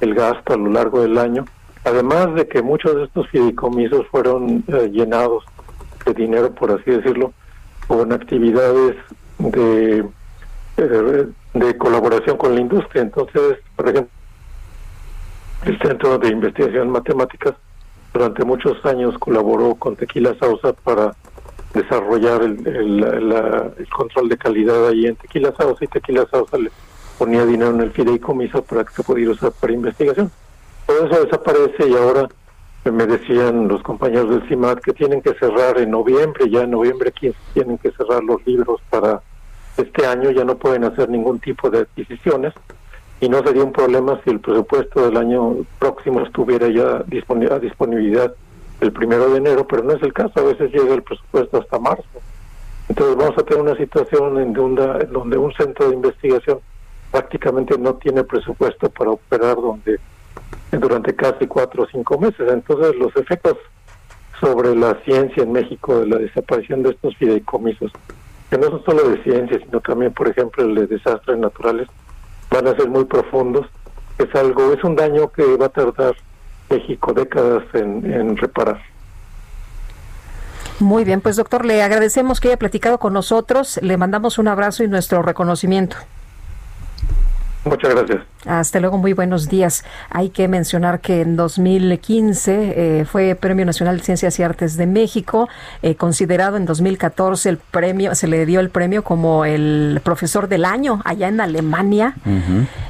el 0.00 0.14
gasto 0.14 0.54
a 0.54 0.56
lo 0.56 0.70
largo 0.70 1.00
del 1.00 1.16
año, 1.16 1.44
además 1.84 2.34
de 2.34 2.48
que 2.48 2.62
muchos 2.62 2.96
de 2.96 3.04
estos 3.04 3.28
fideicomisos 3.28 4.06
fueron 4.08 4.64
eh, 4.66 4.90
llenados 4.92 5.44
de 6.04 6.12
dinero, 6.12 6.52
por 6.52 6.72
así 6.72 6.90
decirlo, 6.90 7.32
con 7.86 8.12
actividades 8.12 8.96
de 9.38 10.04
eh, 10.76 11.26
de 11.54 11.78
colaboración 11.78 12.36
con 12.36 12.54
la 12.54 12.60
industria. 12.60 13.02
Entonces, 13.02 13.58
por 13.76 13.88
ejemplo, 13.88 14.10
el 15.64 15.78
Centro 15.78 16.18
de 16.18 16.28
Investigación 16.28 16.90
Matemáticas 16.90 17.54
durante 18.12 18.44
muchos 18.44 18.84
años 18.84 19.16
colaboró 19.18 19.74
con 19.76 19.96
Tequila 19.96 20.36
Sausa 20.38 20.72
para 20.72 21.14
desarrollar 21.72 22.42
el, 22.42 22.66
el, 22.66 23.88
control 23.88 24.28
de 24.28 24.36
calidad 24.36 24.88
ahí 24.88 25.06
en 25.06 25.16
Tequila 25.16 25.52
Sausa 25.56 25.84
y 25.84 25.88
Tequila 25.88 26.26
Sausa 26.30 26.58
le 26.58 26.70
ponía 27.18 27.44
dinero 27.44 27.70
en 27.70 27.80
el 27.80 27.90
fideicomiso 27.92 28.62
para 28.62 28.84
que 28.84 28.92
se 28.92 29.02
pudiera 29.02 29.32
usar 29.32 29.52
para 29.52 29.72
investigación. 29.72 30.30
Todo 30.86 31.06
eso 31.06 31.24
desaparece 31.24 31.88
y 31.88 31.96
ahora 31.96 32.28
me 32.84 33.06
decían 33.06 33.66
los 33.66 33.82
compañeros 33.82 34.30
del 34.30 34.48
CIMAT 34.48 34.80
que 34.80 34.92
tienen 34.92 35.22
que 35.22 35.34
cerrar 35.34 35.78
en 35.78 35.90
noviembre, 35.90 36.50
ya 36.50 36.62
en 36.62 36.70
noviembre 36.70 37.10
15 37.10 37.38
tienen 37.54 37.78
que 37.78 37.90
cerrar 37.92 38.22
los 38.22 38.44
libros 38.46 38.80
para 38.90 39.22
este 39.76 40.06
año 40.06 40.30
ya 40.30 40.44
no 40.44 40.56
pueden 40.56 40.84
hacer 40.84 41.08
ningún 41.08 41.40
tipo 41.40 41.70
de 41.70 41.80
adquisiciones 41.80 42.52
y 43.20 43.28
no 43.28 43.42
sería 43.42 43.64
un 43.64 43.72
problema 43.72 44.20
si 44.24 44.30
el 44.30 44.40
presupuesto 44.40 45.04
del 45.04 45.16
año 45.16 45.56
próximo 45.78 46.20
estuviera 46.20 46.68
ya 46.68 46.98
a 46.98 47.58
disponibilidad 47.58 48.34
el 48.80 48.92
primero 48.92 49.30
de 49.30 49.38
enero, 49.38 49.66
pero 49.66 49.82
no 49.82 49.92
es 49.92 50.02
el 50.02 50.12
caso, 50.12 50.32
a 50.36 50.42
veces 50.42 50.72
llega 50.72 50.94
el 50.94 51.02
presupuesto 51.02 51.58
hasta 51.58 51.78
marzo. 51.78 52.04
Entonces 52.88 53.16
vamos 53.16 53.38
a 53.38 53.42
tener 53.42 53.62
una 53.62 53.76
situación 53.76 54.38
en 54.38 54.52
donde, 54.52 55.38
un 55.38 55.52
centro 55.54 55.88
de 55.88 55.94
investigación 55.94 56.58
prácticamente 57.10 57.78
no 57.78 57.94
tiene 57.94 58.24
presupuesto 58.24 58.90
para 58.90 59.10
operar 59.10 59.56
donde 59.56 59.98
durante 60.72 61.14
casi 61.14 61.46
cuatro 61.46 61.84
o 61.84 61.86
cinco 61.86 62.18
meses. 62.18 62.50
Entonces 62.50 62.94
los 62.96 63.14
efectos 63.16 63.56
sobre 64.40 64.74
la 64.74 64.98
ciencia 65.04 65.44
en 65.44 65.52
México 65.52 66.00
de 66.00 66.06
la 66.08 66.18
desaparición 66.18 66.82
de 66.82 66.90
estos 66.90 67.16
fideicomisos 67.16 67.92
que 68.54 68.60
no 68.60 68.68
son 68.70 68.84
solo 68.84 69.08
de 69.08 69.20
ciencia, 69.24 69.58
sino 69.58 69.80
también, 69.80 70.12
por 70.12 70.28
ejemplo, 70.28 70.62
el 70.62 70.76
de 70.76 70.86
desastres 70.86 71.36
naturales, 71.38 71.88
van 72.52 72.68
a 72.68 72.76
ser 72.76 72.88
muy 72.88 73.04
profundos. 73.04 73.66
Es 74.16 74.32
algo, 74.36 74.72
es 74.72 74.84
un 74.84 74.94
daño 74.94 75.32
que 75.32 75.56
va 75.56 75.66
a 75.66 75.70
tardar 75.70 76.14
México 76.70 77.12
décadas 77.12 77.64
en, 77.72 78.08
en 78.08 78.36
reparar. 78.36 78.80
Muy 80.78 81.02
bien, 81.02 81.20
pues 81.20 81.34
doctor, 81.34 81.64
le 81.64 81.82
agradecemos 81.82 82.38
que 82.38 82.46
haya 82.48 82.56
platicado 82.56 82.98
con 82.98 83.12
nosotros, 83.12 83.80
le 83.82 83.96
mandamos 83.96 84.38
un 84.38 84.46
abrazo 84.46 84.84
y 84.84 84.88
nuestro 84.88 85.20
reconocimiento. 85.22 85.96
Muchas 87.64 87.94
gracias. 87.94 88.22
Hasta 88.46 88.78
luego, 88.78 88.98
muy 88.98 89.14
buenos 89.14 89.48
días. 89.48 89.84
Hay 90.10 90.28
que 90.28 90.48
mencionar 90.48 91.00
que 91.00 91.22
en 91.22 91.34
2015 91.34 93.00
eh, 93.00 93.04
fue 93.06 93.34
Premio 93.34 93.64
Nacional 93.64 93.96
de 93.96 94.04
Ciencias 94.04 94.38
y 94.38 94.42
Artes 94.42 94.76
de 94.76 94.86
México, 94.86 95.48
eh, 95.80 95.94
considerado 95.94 96.58
en 96.58 96.66
2014 96.66 97.48
el 97.48 97.56
premio, 97.56 98.14
se 98.14 98.28
le 98.28 98.44
dio 98.44 98.60
el 98.60 98.68
premio 98.68 99.02
como 99.02 99.46
el 99.46 100.00
profesor 100.04 100.48
del 100.48 100.66
año 100.66 101.00
allá 101.04 101.28
en 101.28 101.40
Alemania. 101.40 102.14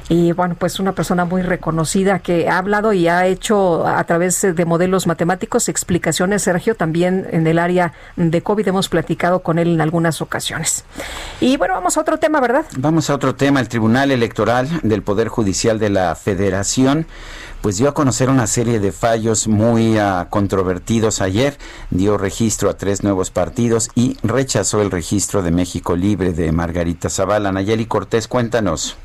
Y 0.09 0.33
bueno, 0.33 0.55
pues 0.59 0.79
una 0.79 0.91
persona 0.91 1.25
muy 1.25 1.41
reconocida 1.41 2.19
que 2.19 2.49
ha 2.49 2.57
hablado 2.57 2.93
y 2.93 3.07
ha 3.07 3.25
hecho 3.25 3.87
a 3.87 4.03
través 4.03 4.41
de 4.41 4.65
modelos 4.65 5.07
matemáticos 5.07 5.69
explicaciones, 5.69 6.43
Sergio, 6.43 6.75
también 6.75 7.27
en 7.31 7.47
el 7.47 7.59
área 7.59 7.93
de 8.17 8.41
COVID 8.41 8.67
hemos 8.67 8.89
platicado 8.89 9.39
con 9.39 9.57
él 9.57 9.73
en 9.73 9.81
algunas 9.81 10.21
ocasiones. 10.21 10.83
Y 11.39 11.57
bueno, 11.57 11.75
vamos 11.75 11.97
a 11.97 12.01
otro 12.01 12.17
tema, 12.17 12.39
¿verdad? 12.39 12.65
Vamos 12.77 13.09
a 13.09 13.15
otro 13.15 13.35
tema, 13.35 13.61
el 13.61 13.69
Tribunal 13.69 14.11
Electoral 14.11 14.64
del 14.83 15.03
Poder 15.03 15.27
Judicial 15.27 15.79
de 15.79 15.89
la 15.89 16.15
Federación 16.15 17.07
pues 17.65 17.77
dio 17.77 17.89
a 17.89 17.95
conocer 17.95 18.29
una 18.29 18.45
serie 18.45 18.79
de 18.79 18.91
fallos 18.91 19.47
muy 19.47 19.97
uh, 19.97 20.27
controvertidos 20.29 21.19
ayer, 21.19 21.57
dio 21.89 22.15
registro 22.15 22.69
a 22.69 22.77
tres 22.77 23.01
nuevos 23.01 23.31
partidos 23.31 23.89
y 23.95 24.17
rechazó 24.21 24.83
el 24.83 24.91
registro 24.91 25.41
de 25.41 25.49
México 25.49 25.95
Libre 25.95 26.31
de 26.31 26.51
Margarita 26.51 27.09
Zavala. 27.09 27.51
Nayeli 27.51 27.87
Cortés, 27.87 28.27
cuéntanos. 28.27 28.97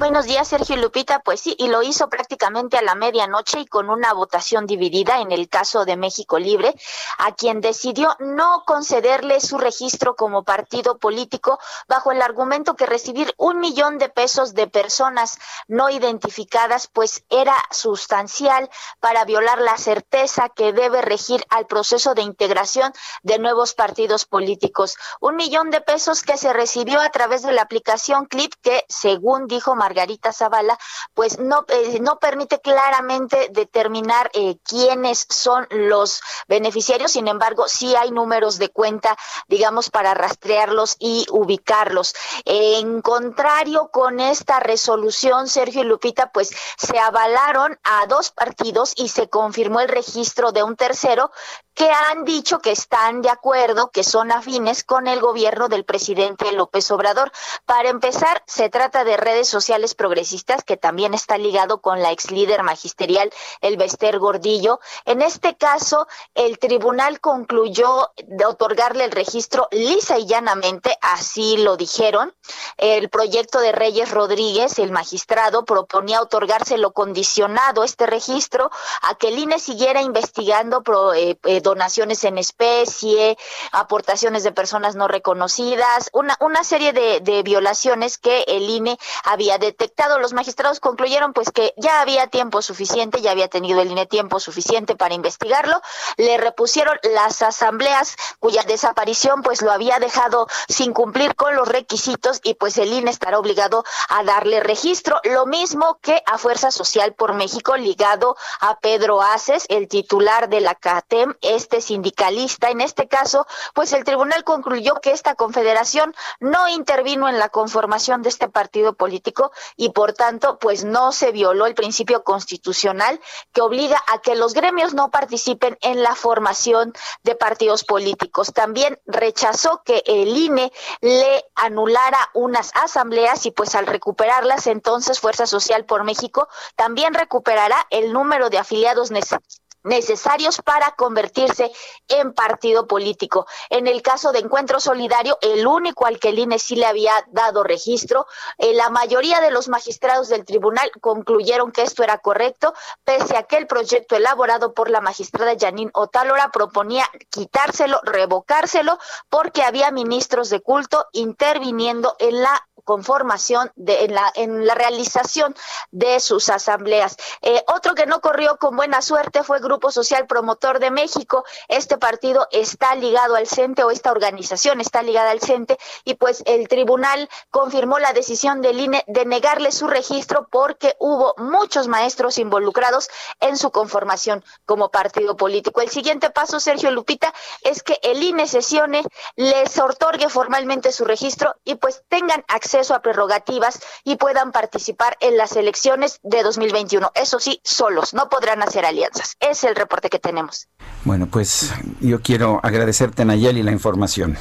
Buenos 0.00 0.24
días, 0.24 0.48
Sergio 0.48 0.76
Lupita. 0.76 1.20
Pues 1.20 1.40
sí, 1.40 1.54
y 1.58 1.68
lo 1.68 1.82
hizo 1.82 2.08
prácticamente 2.08 2.78
a 2.78 2.82
la 2.82 2.94
medianoche 2.94 3.60
y 3.60 3.66
con 3.66 3.90
una 3.90 4.14
votación 4.14 4.64
dividida 4.64 5.20
en 5.20 5.30
el 5.30 5.50
caso 5.50 5.84
de 5.84 5.98
México 5.98 6.38
Libre, 6.38 6.74
a 7.18 7.34
quien 7.34 7.60
decidió 7.60 8.16
no 8.18 8.64
concederle 8.64 9.40
su 9.40 9.58
registro 9.58 10.16
como 10.16 10.42
partido 10.42 10.96
político 10.96 11.58
bajo 11.86 12.12
el 12.12 12.22
argumento 12.22 12.76
que 12.76 12.86
recibir 12.86 13.34
un 13.36 13.60
millón 13.60 13.98
de 13.98 14.08
pesos 14.08 14.54
de 14.54 14.68
personas 14.68 15.38
no 15.68 15.90
identificadas 15.90 16.86
pues 16.86 17.22
era 17.28 17.54
sustancial 17.70 18.70
para 19.00 19.26
violar 19.26 19.60
la 19.60 19.76
certeza 19.76 20.48
que 20.48 20.72
debe 20.72 21.02
regir 21.02 21.44
al 21.50 21.66
proceso 21.66 22.14
de 22.14 22.22
integración 22.22 22.94
de 23.22 23.38
nuevos 23.38 23.74
partidos 23.74 24.24
políticos. 24.24 24.96
Un 25.20 25.36
millón 25.36 25.68
de 25.68 25.82
pesos 25.82 26.22
que 26.22 26.38
se 26.38 26.54
recibió 26.54 27.02
a 27.02 27.10
través 27.10 27.42
de 27.42 27.52
la 27.52 27.60
aplicación 27.60 28.24
Clip 28.24 28.54
que, 28.62 28.86
según 28.88 29.46
dijo 29.46 29.76
Margarita 29.90 30.32
Zavala, 30.32 30.78
pues 31.14 31.40
no, 31.40 31.64
eh, 31.66 31.98
no 32.00 32.20
permite 32.20 32.60
claramente 32.60 33.48
determinar 33.50 34.30
eh, 34.34 34.56
quiénes 34.62 35.26
son 35.28 35.66
los 35.70 36.20
beneficiarios, 36.46 37.10
sin 37.10 37.26
embargo, 37.26 37.64
sí 37.66 37.96
hay 37.96 38.12
números 38.12 38.58
de 38.58 38.68
cuenta, 38.68 39.16
digamos, 39.48 39.90
para 39.90 40.14
rastrearlos 40.14 40.94
y 41.00 41.26
ubicarlos. 41.30 42.14
En 42.44 43.02
contrario 43.02 43.90
con 43.92 44.20
esta 44.20 44.60
resolución, 44.60 45.48
Sergio 45.48 45.80
y 45.82 45.86
Lupita, 45.86 46.30
pues 46.30 46.50
se 46.78 47.00
avalaron 47.00 47.76
a 47.82 48.06
dos 48.06 48.30
partidos 48.30 48.92
y 48.94 49.08
se 49.08 49.28
confirmó 49.28 49.80
el 49.80 49.88
registro 49.88 50.52
de 50.52 50.62
un 50.62 50.76
tercero 50.76 51.32
que 51.74 51.90
han 51.90 52.24
dicho 52.24 52.58
que 52.58 52.72
están 52.72 53.22
de 53.22 53.30
acuerdo, 53.30 53.90
que 53.90 54.04
son 54.04 54.30
afines 54.32 54.84
con 54.84 55.06
el 55.06 55.18
gobierno 55.20 55.68
del 55.68 55.84
presidente 55.84 56.52
López 56.52 56.90
Obrador. 56.90 57.32
Para 57.64 57.88
empezar, 57.88 58.42
se 58.46 58.68
trata 58.68 59.02
de 59.02 59.16
redes 59.16 59.48
sociales 59.48 59.79
progresistas, 59.94 60.64
que 60.64 60.76
también 60.76 61.14
está 61.14 61.38
ligado 61.38 61.80
con 61.80 62.02
la 62.02 62.12
ex 62.12 62.30
líder 62.30 62.62
magisterial 62.62 63.30
Elvester 63.60 64.18
Gordillo. 64.18 64.80
En 65.04 65.22
este 65.22 65.56
caso, 65.56 66.06
el 66.34 66.58
tribunal 66.58 67.20
concluyó 67.20 68.10
de 68.26 68.44
otorgarle 68.44 69.04
el 69.04 69.12
registro 69.12 69.68
lisa 69.70 70.18
y 70.18 70.26
llanamente, 70.26 70.96
así 71.00 71.56
lo 71.56 71.76
dijeron. 71.76 72.34
El 72.76 73.08
proyecto 73.08 73.60
de 73.60 73.72
Reyes 73.72 74.10
Rodríguez, 74.10 74.78
el 74.78 74.90
magistrado, 74.90 75.64
proponía 75.64 76.22
otorgárselo 76.22 76.92
condicionado 76.92 77.84
este 77.84 78.06
registro 78.06 78.70
a 79.02 79.14
que 79.14 79.28
el 79.28 79.38
INE 79.38 79.58
siguiera 79.58 80.02
investigando 80.02 80.82
eh, 81.14 81.36
eh, 81.44 81.60
donaciones 81.60 82.24
en 82.24 82.38
especie, 82.38 83.38
aportaciones 83.72 84.42
de 84.42 84.52
personas 84.52 84.96
no 84.96 85.08
reconocidas, 85.08 86.10
una, 86.12 86.36
una 86.40 86.64
serie 86.64 86.92
de, 86.92 87.20
de 87.20 87.42
violaciones 87.42 88.18
que 88.18 88.42
el 88.48 88.68
INE 88.68 88.98
había 89.24 89.58
detectado. 89.60 90.18
Los 90.18 90.32
magistrados 90.32 90.80
concluyeron 90.80 91.32
pues 91.32 91.50
que 91.50 91.72
ya 91.76 92.00
había 92.00 92.26
tiempo 92.26 92.62
suficiente, 92.62 93.20
ya 93.20 93.30
había 93.30 93.48
tenido 93.48 93.80
el 93.80 93.90
INE 93.90 94.06
tiempo 94.06 94.40
suficiente 94.40 94.96
para 94.96 95.14
investigarlo. 95.14 95.80
Le 96.16 96.36
repusieron 96.38 96.98
las 97.02 97.42
asambleas 97.42 98.16
cuya 98.40 98.64
desaparición 98.64 99.42
pues 99.42 99.62
lo 99.62 99.70
había 99.70 99.98
dejado 100.00 100.48
sin 100.68 100.92
cumplir 100.92 101.36
con 101.36 101.54
los 101.54 101.68
requisitos 101.68 102.40
y 102.42 102.54
pues 102.54 102.76
el 102.78 102.92
INE 102.92 103.10
estará 103.10 103.38
obligado 103.38 103.84
a 104.08 104.24
darle 104.24 104.60
registro. 104.60 105.20
Lo 105.24 105.46
mismo 105.46 105.98
que 106.02 106.22
a 106.26 106.38
Fuerza 106.38 106.70
Social 106.70 107.14
por 107.14 107.34
México 107.34 107.76
ligado 107.76 108.36
a 108.60 108.80
Pedro 108.80 109.22
Aces, 109.22 109.66
el 109.68 109.86
titular 109.88 110.48
de 110.48 110.60
la 110.60 110.74
CATEM, 110.74 111.34
este 111.42 111.80
sindicalista. 111.80 112.70
En 112.70 112.80
este 112.80 113.08
caso, 113.08 113.46
pues 113.74 113.92
el 113.92 114.04
tribunal 114.04 114.44
concluyó 114.44 114.94
que 114.96 115.12
esta 115.12 115.34
confederación 115.34 116.14
no 116.40 116.68
intervino 116.68 117.28
en 117.28 117.38
la 117.38 117.50
conformación 117.50 118.22
de 118.22 118.30
este 118.30 118.48
partido 118.48 118.94
político 118.94 119.49
y 119.76 119.90
por 119.90 120.12
tanto, 120.12 120.58
pues 120.58 120.84
no 120.84 121.12
se 121.12 121.32
violó 121.32 121.66
el 121.66 121.74
principio 121.74 122.22
constitucional 122.24 123.20
que 123.52 123.60
obliga 123.60 124.02
a 124.06 124.20
que 124.20 124.34
los 124.34 124.54
gremios 124.54 124.94
no 124.94 125.10
participen 125.10 125.78
en 125.80 126.02
la 126.02 126.14
formación 126.14 126.92
de 127.22 127.34
partidos 127.34 127.84
políticos. 127.84 128.52
También 128.52 129.00
rechazó 129.06 129.82
que 129.84 130.02
el 130.06 130.36
INE 130.36 130.72
le 131.00 131.44
anulara 131.54 132.30
unas 132.34 132.72
asambleas 132.74 133.46
y 133.46 133.50
pues 133.50 133.74
al 133.74 133.86
recuperarlas 133.86 134.66
entonces 134.66 135.20
Fuerza 135.20 135.46
Social 135.46 135.84
por 135.84 136.04
México 136.04 136.48
también 136.76 137.14
recuperará 137.14 137.86
el 137.90 138.12
número 138.12 138.50
de 138.50 138.58
afiliados 138.58 139.10
necesarios 139.10 139.59
necesarios 139.82 140.60
para 140.62 140.92
convertirse 140.92 141.70
en 142.08 142.32
partido 142.32 142.86
político. 142.86 143.46
En 143.70 143.86
el 143.86 144.02
caso 144.02 144.32
de 144.32 144.40
Encuentro 144.40 144.80
Solidario, 144.80 145.38
el 145.40 145.66
único 145.66 146.06
al 146.06 146.18
que 146.18 146.30
el 146.30 146.38
INE 146.38 146.58
sí 146.58 146.76
le 146.76 146.86
había 146.86 147.12
dado 147.28 147.62
registro, 147.62 148.26
eh, 148.58 148.74
la 148.74 148.90
mayoría 148.90 149.40
de 149.40 149.50
los 149.50 149.68
magistrados 149.68 150.28
del 150.28 150.44
tribunal 150.44 150.90
concluyeron 151.00 151.72
que 151.72 151.82
esto 151.82 152.02
era 152.02 152.18
correcto, 152.18 152.74
pese 153.04 153.36
a 153.36 153.44
que 153.44 153.56
el 153.56 153.66
proyecto 153.66 154.16
elaborado 154.16 154.74
por 154.74 154.90
la 154.90 155.00
magistrada 155.00 155.54
Janine 155.58 155.90
Otálora 155.94 156.50
proponía 156.50 157.08
quitárselo, 157.30 158.00
revocárselo, 158.02 158.98
porque 159.28 159.62
había 159.62 159.90
ministros 159.90 160.50
de 160.50 160.60
culto 160.60 161.06
interviniendo 161.12 162.16
en 162.18 162.42
la 162.42 162.66
conformación 162.84 163.70
de 163.76 164.04
en 164.04 164.14
la 164.14 164.32
en 164.34 164.66
la 164.66 164.74
realización 164.74 165.54
de 165.90 166.18
sus 166.20 166.48
asambleas. 166.48 167.16
Eh, 167.42 167.62
otro 167.68 167.94
que 167.94 168.06
no 168.06 168.20
corrió 168.20 168.56
con 168.56 168.76
buena 168.76 169.02
suerte 169.02 169.42
fue 169.42 169.60
Grupo 169.70 169.92
Social 169.92 170.26
Promotor 170.26 170.80
de 170.80 170.90
México. 170.90 171.44
Este 171.68 171.96
partido 171.96 172.48
está 172.50 172.96
ligado 172.96 173.36
al 173.36 173.46
CENTE 173.46 173.84
o 173.84 173.92
esta 173.92 174.10
organización 174.10 174.80
está 174.80 175.00
ligada 175.00 175.30
al 175.30 175.40
CENTE 175.40 175.78
y 176.04 176.14
pues 176.14 176.42
el 176.44 176.66
tribunal 176.66 177.28
confirmó 177.52 178.00
la 178.00 178.12
decisión 178.12 178.62
del 178.62 178.80
INE 178.80 179.04
de 179.06 179.24
negarle 179.26 179.70
su 179.70 179.86
registro 179.86 180.48
porque 180.50 180.96
hubo 180.98 181.34
muchos 181.36 181.86
maestros 181.86 182.38
involucrados 182.38 183.10
en 183.38 183.56
su 183.56 183.70
conformación 183.70 184.44
como 184.66 184.90
partido 184.90 185.36
político. 185.36 185.80
El 185.80 185.90
siguiente 185.90 186.30
paso, 186.30 186.58
Sergio 186.58 186.90
Lupita, 186.90 187.32
es 187.62 187.84
que 187.84 188.00
el 188.02 188.20
INE 188.24 188.48
sesione, 188.48 189.04
les 189.36 189.78
otorgue 189.78 190.28
formalmente 190.28 190.90
su 190.90 191.04
registro 191.04 191.54
y 191.62 191.76
pues 191.76 192.02
tengan 192.08 192.44
acceso 192.48 192.92
a 192.92 193.02
prerrogativas 193.02 193.78
y 194.02 194.16
puedan 194.16 194.50
participar 194.50 195.16
en 195.20 195.36
las 195.36 195.54
elecciones 195.54 196.18
de 196.24 196.42
2021. 196.42 197.12
Eso 197.14 197.38
sí, 197.38 197.60
solos, 197.62 198.14
no 198.14 198.28
podrán 198.28 198.64
hacer 198.64 198.84
alianzas. 198.84 199.36
El 199.64 199.74
reporte 199.76 200.08
que 200.08 200.18
tenemos. 200.18 200.68
Bueno, 201.04 201.26
pues 201.26 201.72
yo 202.00 202.20
quiero 202.20 202.60
agradecerte, 202.62 203.24
Nayeli, 203.24 203.62
la 203.62 203.72
información. 203.72 204.36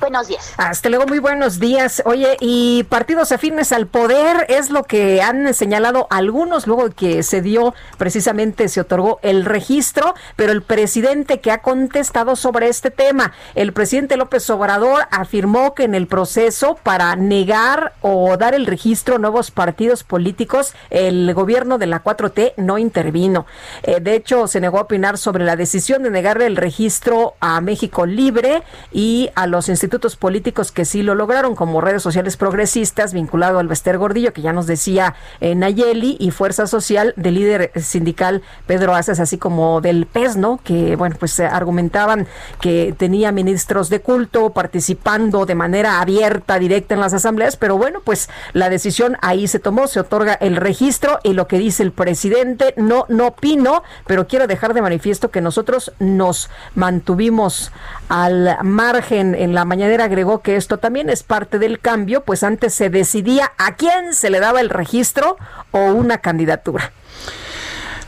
Buenos 0.00 0.28
días. 0.28 0.52
Hasta 0.56 0.88
luego, 0.88 1.06
muy 1.06 1.18
buenos 1.18 1.58
días. 1.58 2.02
Oye, 2.04 2.36
y 2.40 2.84
partidos 2.84 3.32
afines 3.32 3.72
al 3.72 3.86
poder 3.86 4.46
es 4.48 4.70
lo 4.70 4.82
que 4.82 5.22
han 5.22 5.54
señalado 5.54 6.06
algunos 6.10 6.66
luego 6.66 6.88
de 6.88 6.94
que 6.94 7.22
se 7.22 7.40
dio, 7.40 7.74
precisamente 7.96 8.68
se 8.68 8.80
otorgó 8.80 9.18
el 9.22 9.44
registro, 9.44 10.14
pero 10.36 10.52
el 10.52 10.62
presidente 10.62 11.40
que 11.40 11.52
ha 11.52 11.62
contestado 11.62 12.36
sobre 12.36 12.68
este 12.68 12.90
tema, 12.90 13.32
el 13.54 13.72
presidente 13.72 14.16
López 14.16 14.48
Obrador 14.50 15.06
afirmó 15.10 15.74
que 15.74 15.84
en 15.84 15.94
el 15.94 16.06
proceso 16.06 16.76
para 16.82 17.14
negar 17.16 17.94
o 18.02 18.36
dar 18.36 18.54
el 18.54 18.66
registro 18.66 19.16
a 19.16 19.18
nuevos 19.18 19.50
partidos 19.50 20.04
políticos, 20.04 20.74
el 20.90 21.32
gobierno 21.34 21.78
de 21.78 21.86
la 21.86 22.02
4T 22.02 22.54
no 22.56 22.78
intervino. 22.78 23.46
Eh, 23.82 24.00
de 24.00 24.16
hecho, 24.16 24.48
se 24.48 24.60
negó 24.60 24.78
a 24.78 24.82
opinar 24.82 25.18
sobre 25.18 25.44
la 25.44 25.56
decisión 25.56 26.02
de 26.02 26.10
negarle 26.10 26.46
el 26.46 26.56
registro 26.56 27.34
a 27.40 27.60
México 27.60 28.06
Libre 28.06 28.62
y 28.92 29.30
a 29.34 29.46
los 29.46 29.68
institutos 29.68 29.83
políticos 30.16 30.72
que 30.72 30.84
sí 30.84 31.02
lo 31.02 31.14
lograron, 31.14 31.54
como 31.54 31.80
redes 31.80 32.02
sociales 32.02 32.36
progresistas, 32.36 33.12
vinculado 33.12 33.58
al 33.58 33.68
Bester 33.68 33.98
Gordillo, 33.98 34.32
que 34.32 34.42
ya 34.42 34.52
nos 34.52 34.66
decía 34.66 35.14
eh, 35.40 35.54
Nayeli, 35.54 36.16
y 36.18 36.30
Fuerza 36.30 36.66
Social 36.66 37.14
del 37.16 37.34
líder 37.34 37.72
sindical 37.76 38.42
Pedro 38.66 38.94
Aces, 38.94 39.20
así 39.20 39.38
como 39.38 39.80
del 39.80 40.06
PES, 40.06 40.36
¿no? 40.36 40.60
Que, 40.62 40.96
bueno, 40.96 41.16
pues 41.18 41.38
argumentaban 41.40 42.26
que 42.60 42.94
tenía 42.96 43.32
ministros 43.32 43.88
de 43.90 44.00
culto 44.00 44.50
participando 44.50 45.46
de 45.46 45.54
manera 45.54 46.00
abierta, 46.00 46.58
directa 46.58 46.94
en 46.94 47.00
las 47.00 47.14
asambleas, 47.14 47.56
pero 47.56 47.76
bueno, 47.76 48.00
pues 48.04 48.28
la 48.52 48.68
decisión 48.68 49.16
ahí 49.22 49.48
se 49.48 49.58
tomó, 49.58 49.86
se 49.86 50.00
otorga 50.00 50.34
el 50.34 50.56
registro 50.56 51.18
y 51.22 51.32
lo 51.32 51.46
que 51.46 51.58
dice 51.58 51.82
el 51.82 51.92
presidente, 51.92 52.74
no, 52.76 53.06
no 53.08 53.28
opino, 53.28 53.82
pero 54.06 54.26
quiero 54.26 54.46
dejar 54.46 54.74
de 54.74 54.82
manifiesto 54.82 55.30
que 55.30 55.40
nosotros 55.40 55.92
nos 55.98 56.50
mantuvimos 56.74 57.72
al 58.08 58.58
margen 58.62 59.34
en 59.34 59.54
la 59.54 59.64
mañana 59.64 59.73
agregó 59.82 60.40
que 60.40 60.56
esto 60.56 60.78
también 60.78 61.10
es 61.10 61.22
parte 61.22 61.58
del 61.58 61.80
cambio, 61.80 62.24
pues 62.24 62.42
antes 62.42 62.74
se 62.74 62.90
decidía 62.90 63.52
a 63.58 63.76
quién 63.76 64.14
se 64.14 64.30
le 64.30 64.40
daba 64.40 64.60
el 64.60 64.70
registro 64.70 65.36
o 65.70 65.92
una 65.92 66.18
candidatura. 66.18 66.92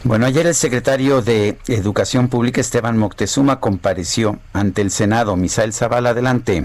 Bueno, 0.04 0.26
ayer 0.26 0.46
el 0.46 0.54
secretario 0.54 1.20
de 1.20 1.58
Educación 1.66 2.28
Pública, 2.28 2.60
Esteban 2.60 2.96
Moctezuma, 2.96 3.58
compareció 3.58 4.38
ante 4.52 4.82
el 4.82 4.90
Senado. 4.90 5.34
Misael 5.34 5.72
Zavala, 5.72 6.10
adelante. 6.10 6.64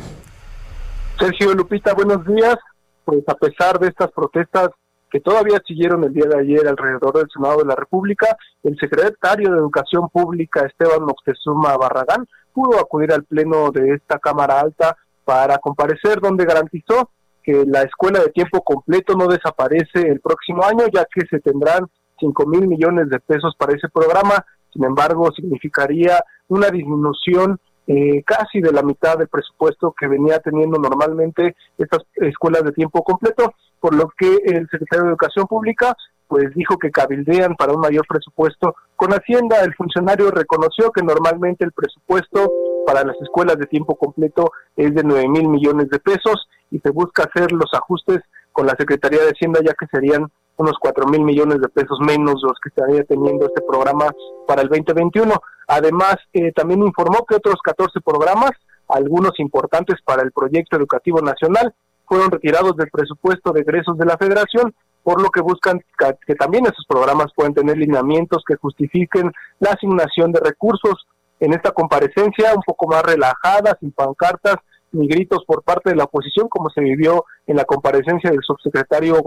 Sergio 1.18 1.54
Lupita, 1.54 1.94
buenos 1.94 2.26
días. 2.26 2.56
Pues 3.04 3.24
a 3.28 3.34
pesar 3.34 3.80
de 3.80 3.88
estas 3.88 4.12
protestas 4.12 4.70
que 5.12 5.20
todavía 5.20 5.62
siguieron 5.68 6.04
el 6.06 6.14
día 6.14 6.26
de 6.28 6.40
ayer 6.40 6.68
alrededor 6.68 7.14
del 7.18 7.30
Senado 7.32 7.58
de 7.60 7.66
la 7.66 7.76
República, 7.76 8.38
el 8.64 8.78
secretario 8.80 9.52
de 9.52 9.58
Educación 9.58 10.10
Pública, 10.10 10.66
Esteban 10.66 11.04
Moctezuma 11.04 11.76
Barragán, 11.78 12.26
pudo 12.54 12.80
acudir 12.80 13.12
al 13.12 13.26
pleno 13.26 13.72
de 13.72 13.96
esta 13.96 14.20
Cámara 14.20 14.62
Alta 14.62 14.96
para 15.26 15.58
comparecer, 15.58 16.20
donde 16.22 16.46
garantizó 16.46 17.10
que 17.44 17.66
la 17.66 17.82
escuela 17.82 18.20
de 18.20 18.30
tiempo 18.30 18.62
completo 18.62 19.16
no 19.16 19.28
desaparece 19.28 20.02
el 20.08 20.22
próximo 20.22 20.64
año, 20.64 20.86
ya 20.94 21.06
que 21.14 21.26
se 21.30 21.40
tendrán 21.40 21.88
5 22.20 22.46
mil 22.48 22.68
millones 22.68 23.10
de 23.10 23.20
pesos 23.20 23.56
para 23.58 23.76
ese 23.76 23.90
programa. 23.90 24.46
Sin 24.72 24.84
embargo, 24.86 25.30
significaría 25.36 26.24
una 26.48 26.70
disminución 26.70 27.60
eh, 27.88 28.24
casi 28.24 28.62
de 28.62 28.72
la 28.72 28.84
mitad 28.84 29.18
del 29.18 29.28
presupuesto 29.28 29.94
que 29.98 30.08
venía 30.08 30.40
teniendo 30.40 30.78
normalmente 30.78 31.56
estas 31.78 32.04
escuelas 32.16 32.64
de 32.64 32.72
tiempo 32.72 33.04
completo, 33.04 33.54
por 33.80 33.96
lo 33.96 34.10
que 34.18 34.36
el 34.46 34.68
secretario 34.70 35.06
de 35.06 35.10
Educación 35.10 35.48
Pública 35.48 35.96
pues 36.32 36.46
dijo 36.56 36.78
que 36.78 36.92
cabildean 36.92 37.58
para 37.58 37.74
un 37.74 37.82
mayor 37.82 38.06
presupuesto 38.08 38.74
con 38.96 39.12
Hacienda. 39.12 39.66
El 39.66 39.74
funcionario 39.74 40.32
reconoció 40.32 40.90
que 40.92 41.04
normalmente 41.04 41.66
el 41.66 41.74
presupuesto 41.74 42.50
para 42.86 43.04
las 43.04 43.20
escuelas 43.22 43.58
de 43.58 43.66
tiempo 43.66 43.96
completo 43.96 44.50
es 44.78 44.96
de 44.96 45.04
9 45.04 45.28
mil 45.28 45.50
millones 45.50 45.90
de 45.90 46.00
pesos 46.00 46.48
y 46.70 46.80
se 46.80 46.90
busca 46.90 47.24
hacer 47.24 47.52
los 47.52 47.74
ajustes 47.74 48.20
con 48.54 48.66
la 48.66 48.76
Secretaría 48.80 49.22
de 49.24 49.32
Hacienda 49.32 49.60
ya 49.62 49.74
que 49.74 49.88
serían 49.88 50.32
unos 50.62 50.78
4 50.80 51.08
mil 51.08 51.22
millones 51.22 51.60
de 51.60 51.70
pesos 51.70 52.00
menos 52.00 52.42
los 52.44 52.58
que 52.62 52.70
estaría 52.70 53.04
teniendo 53.04 53.46
este 53.46 53.62
programa 53.62 54.12
para 54.48 54.62
el 54.62 54.70
2021. 54.70 55.34
Además, 55.68 56.16
eh, 56.34 56.52
también 56.54 56.84
informó 56.84 57.26
que 57.26 57.36
otros 57.36 57.56
14 57.64 58.00
programas, 58.02 58.52
algunos 58.88 59.40
importantes 59.40 59.98
para 60.06 60.22
el 60.24 60.32
proyecto 60.32 60.78
educativo 60.78 61.22
nacional, 61.22 61.74
fueron 62.06 62.32
retirados 62.32 62.76
del 62.76 62.90
presupuesto 62.92 63.52
de 63.52 63.62
egresos 63.62 63.98
de 63.98 64.06
la 64.06 64.18
federación 64.18 64.74
por 65.04 65.22
lo 65.22 65.30
que 65.30 65.42
buscan 65.42 65.80
que 66.28 66.36
también 66.36 66.66
esos 66.66 66.86
programas 66.88 67.32
puedan 67.36 67.54
tener 67.54 67.78
lineamientos 67.78 68.44
que 68.46 68.56
justifiquen 68.56 69.32
la 69.60 69.72
asignación 69.72 70.32
de 70.32 70.40
recursos. 70.40 71.08
En 71.40 71.54
esta 71.54 71.72
comparecencia, 71.72 72.54
un 72.54 72.62
poco 72.62 72.88
más 72.88 73.02
relajada, 73.04 73.76
sin 73.80 73.92
pancartas 73.92 74.58
ni 74.92 75.08
gritos 75.08 75.44
por 75.46 75.64
parte 75.64 75.90
de 75.90 75.96
la 75.96 76.04
oposición, 76.04 76.48
como 76.50 76.70
se 76.70 76.82
vivió 76.82 77.26
en 77.48 77.56
la 77.56 77.64
comparecencia 77.64 78.30
del 78.30 78.42
subsecretario 78.44 79.24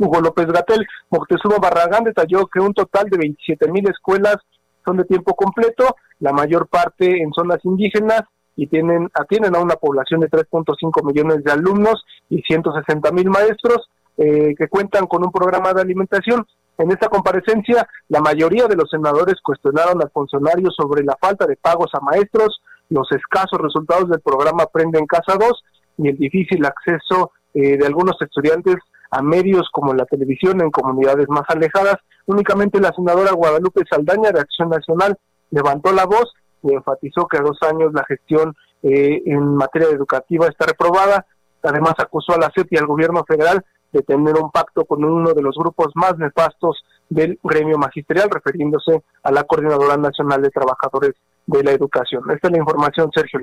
Hugo 0.00 0.20
López 0.20 0.46
Gatel, 0.46 0.86
Moctezuma 1.10 1.56
Barragán 1.60 2.04
detalló 2.04 2.46
que 2.46 2.60
un 2.60 2.74
total 2.74 3.08
de 3.10 3.18
27 3.18 3.70
mil 3.70 3.88
escuelas 3.88 4.36
son 4.84 4.96
de 4.96 5.04
tiempo 5.04 5.34
completo, 5.34 5.96
la 6.20 6.32
mayor 6.32 6.66
parte 6.66 7.22
en 7.22 7.32
zonas 7.32 7.58
indígenas 7.64 8.22
y 8.56 8.66
tienen 8.66 9.08
atienden 9.14 9.54
a 9.54 9.60
una 9.60 9.76
población 9.76 10.20
de 10.20 10.28
3.5 10.28 11.04
millones 11.04 11.44
de 11.44 11.52
alumnos 11.52 12.04
y 12.28 12.42
160 12.42 13.12
mil 13.12 13.30
maestros. 13.30 13.88
Eh, 14.22 14.54
que 14.54 14.68
cuentan 14.68 15.06
con 15.06 15.24
un 15.24 15.32
programa 15.32 15.72
de 15.72 15.80
alimentación. 15.80 16.46
En 16.76 16.90
esta 16.90 17.08
comparecencia, 17.08 17.88
la 18.08 18.20
mayoría 18.20 18.66
de 18.66 18.76
los 18.76 18.90
senadores 18.90 19.36
cuestionaron 19.42 20.02
al 20.02 20.10
funcionario 20.10 20.70
sobre 20.70 21.02
la 21.02 21.16
falta 21.18 21.46
de 21.46 21.56
pagos 21.56 21.90
a 21.94 22.00
maestros, 22.00 22.60
los 22.90 23.10
escasos 23.12 23.58
resultados 23.58 24.10
del 24.10 24.20
programa 24.20 24.64
Aprende 24.64 24.98
en 24.98 25.06
Casa 25.06 25.38
2 25.40 25.64
y 25.98 26.08
el 26.08 26.18
difícil 26.18 26.62
acceso 26.66 27.32
eh, 27.54 27.78
de 27.78 27.86
algunos 27.86 28.16
estudiantes 28.20 28.76
a 29.10 29.22
medios 29.22 29.68
como 29.72 29.92
la 29.94 30.04
televisión 30.06 30.60
en 30.60 30.70
comunidades 30.70 31.28
más 31.28 31.44
alejadas. 31.48 31.96
Únicamente 32.26 32.80
la 32.80 32.92
senadora 32.92 33.32
Guadalupe 33.32 33.82
Saldaña 33.90 34.30
de 34.30 34.40
Acción 34.40 34.70
Nacional 34.70 35.18
levantó 35.50 35.92
la 35.92 36.06
voz 36.06 36.32
y 36.62 36.72
enfatizó 36.72 37.26
que 37.26 37.38
a 37.38 37.42
dos 37.42 37.58
años 37.62 37.92
la 37.92 38.04
gestión 38.04 38.54
eh, 38.82 39.22
en 39.26 39.56
materia 39.56 39.88
educativa 39.88 40.46
está 40.46 40.66
reprobada. 40.66 41.26
Además 41.62 41.94
acusó 41.98 42.34
a 42.34 42.38
la 42.38 42.50
CEP 42.54 42.72
y 42.72 42.78
al 42.78 42.86
gobierno 42.86 43.24
federal 43.24 43.64
de 43.92 44.02
tener 44.02 44.34
un 44.36 44.50
pacto 44.50 44.84
con 44.84 45.04
uno 45.04 45.32
de 45.32 45.42
los 45.42 45.56
grupos 45.56 45.88
más 45.94 46.16
nefastos 46.16 46.82
del 47.08 47.38
gremio 47.42 47.76
magisterial, 47.76 48.30
refiriéndose 48.30 49.02
a 49.24 49.32
la 49.32 49.42
Coordinadora 49.42 49.96
Nacional 49.96 50.42
de 50.42 50.50
Trabajadores 50.50 51.14
de 51.46 51.64
la 51.64 51.72
Educación. 51.72 52.22
Esta 52.30 52.46
es 52.46 52.52
la 52.52 52.58
información, 52.58 53.10
Sergio. 53.12 53.40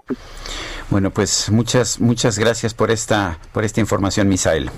Bueno, 0.89 1.11
pues 1.11 1.51
muchas 1.51 1.99
muchas 1.99 2.39
gracias 2.39 2.73
por 2.73 2.91
esta 2.91 3.39
por 3.51 3.65
esta 3.65 3.81
información, 3.81 4.29
Misael. 4.29 4.71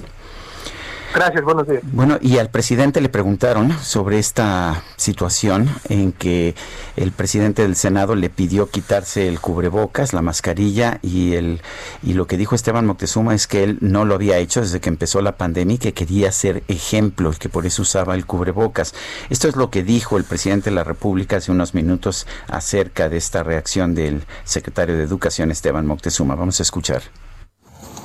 Gracias, 1.14 1.44
buenos 1.44 1.68
días. 1.68 1.82
Bueno, 1.92 2.20
y 2.22 2.38
al 2.38 2.50
presidente 2.50 3.02
le 3.02 3.10
preguntaron 3.10 3.76
sobre 3.82 4.20
esta 4.20 4.84
situación 4.96 5.68
en 5.90 6.12
que 6.12 6.54
el 6.96 7.12
presidente 7.12 7.64
del 7.64 7.76
Senado 7.76 8.14
le 8.14 8.30
pidió 8.30 8.70
quitarse 8.70 9.28
el 9.28 9.40
cubrebocas, 9.40 10.14
la 10.14 10.22
mascarilla 10.22 11.00
y 11.02 11.34
el 11.34 11.62
y 12.04 12.14
lo 12.14 12.28
que 12.28 12.38
dijo 12.38 12.54
Esteban 12.54 12.86
Moctezuma 12.86 13.34
es 13.34 13.48
que 13.48 13.64
él 13.64 13.80
no 13.82 14.06
lo 14.06 14.14
había 14.14 14.38
hecho 14.38 14.62
desde 14.62 14.80
que 14.80 14.90
empezó 14.90 15.22
la 15.22 15.36
pandemia 15.36 15.76
y 15.76 15.80
que 15.80 15.94
quería 15.96 16.32
ser 16.32 16.64
ejemplo 16.68 17.32
y 17.34 17.38
que 17.38 17.50
por 17.50 17.66
eso 17.66 17.82
usaba 17.82 18.14
el 18.14 18.28
cubrebocas. 18.28 18.94
Esto 19.32 19.48
es 19.48 19.56
lo 19.56 19.72
que 19.72 19.84
dijo 19.84 20.18
el 20.18 20.26
presidente 20.26 20.70
de 20.70 20.76
la 20.76 20.84
República 20.84 21.38
hace 21.38 21.52
unos 21.52 21.74
minutos 21.74 22.28
acerca 22.48 23.10
de 23.10 23.18
esta 23.18 23.42
reacción 23.42 23.96
del 23.96 24.26
secretario 24.44 24.96
de 24.96 25.04
Educación 25.04 25.50
Esteban 25.50 25.88
Moctezuma. 25.88 26.36
Vamos 26.36 26.60
a 26.60 26.64
escuchar. 26.64 27.02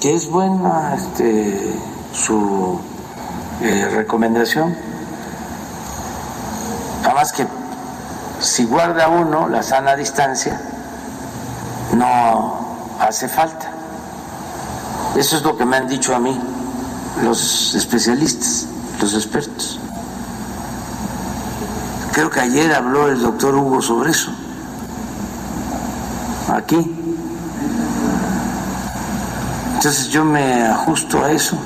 Que 0.01 0.15
es 0.15 0.27
buena 0.29 0.95
este, 0.95 1.73
su 2.13 2.81
eh, 3.63 3.89
recomendación. 3.95 4.77
Nada 7.03 7.23
que 7.37 7.47
si 8.41 8.65
guarda 8.65 9.09
uno 9.09 9.49
la 9.49 9.63
sana 9.63 9.97
distancia, 9.97 10.61
no 11.95 12.77
hace 13.01 13.29
falta. 13.29 13.71
Eso 15.17 15.37
es 15.37 15.43
lo 15.43 15.57
que 15.57 15.65
me 15.65 15.77
han 15.77 15.87
dicho 15.87 16.15
a 16.15 16.19
mí 16.19 16.39
los 17.23 17.75
especialistas, 17.75 18.67
los 19.01 19.15
expertos. 19.15 19.79
Creo 22.13 22.31
que 22.31 22.41
ayer 22.41 22.73
habló 22.75 23.09
el 23.09 23.21
doctor 23.21 23.55
Hugo 23.55 23.81
sobre 23.81 24.11
eso, 24.11 24.31
aquí. 26.53 27.01
Entonces 29.77 30.09
yo 30.09 30.25
me 30.25 30.63
ajusto 30.67 31.23
a 31.23 31.31
eso 31.31 31.57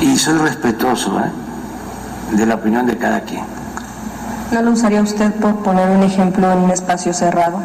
y 0.00 0.16
soy 0.16 0.38
respetuoso 0.38 1.18
¿eh? 1.20 2.36
de 2.36 2.46
la 2.46 2.56
opinión 2.56 2.86
de 2.86 2.96
cada 2.96 3.20
quien. 3.20 3.44
¿No 4.52 4.62
lo 4.62 4.72
usaría 4.72 5.02
usted 5.02 5.32
por 5.34 5.56
poner 5.62 5.90
un 5.90 6.02
ejemplo 6.02 6.50
en 6.52 6.58
un 6.58 6.70
espacio 6.70 7.12
cerrado? 7.12 7.60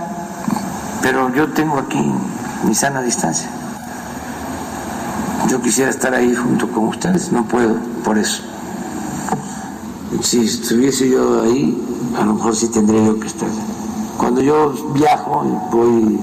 Pero 1.02 1.34
yo 1.34 1.52
tengo 1.52 1.78
aquí 1.78 2.12
mi 2.66 2.74
sana 2.74 3.02
distancia. 3.02 3.50
Yo 5.48 5.62
quisiera 5.62 5.90
estar 5.90 6.14
ahí 6.14 6.34
junto 6.34 6.72
con 6.72 6.88
ustedes, 6.88 7.32
no 7.32 7.44
puedo, 7.44 7.76
por 8.04 8.18
eso. 8.18 8.44
Si 10.22 10.46
estuviese 10.46 11.10
yo 11.10 11.44
ahí, 11.44 11.78
a 12.20 12.24
lo 12.24 12.36
mejor 12.36 12.56
sí 12.56 12.68
tendría 12.68 13.04
yo 13.04 13.20
que 13.20 13.28
estar. 13.28 13.50
Cuando 14.18 14.42
yo 14.42 14.72
viajo 14.94 15.44
y 15.46 15.76
voy 15.76 16.20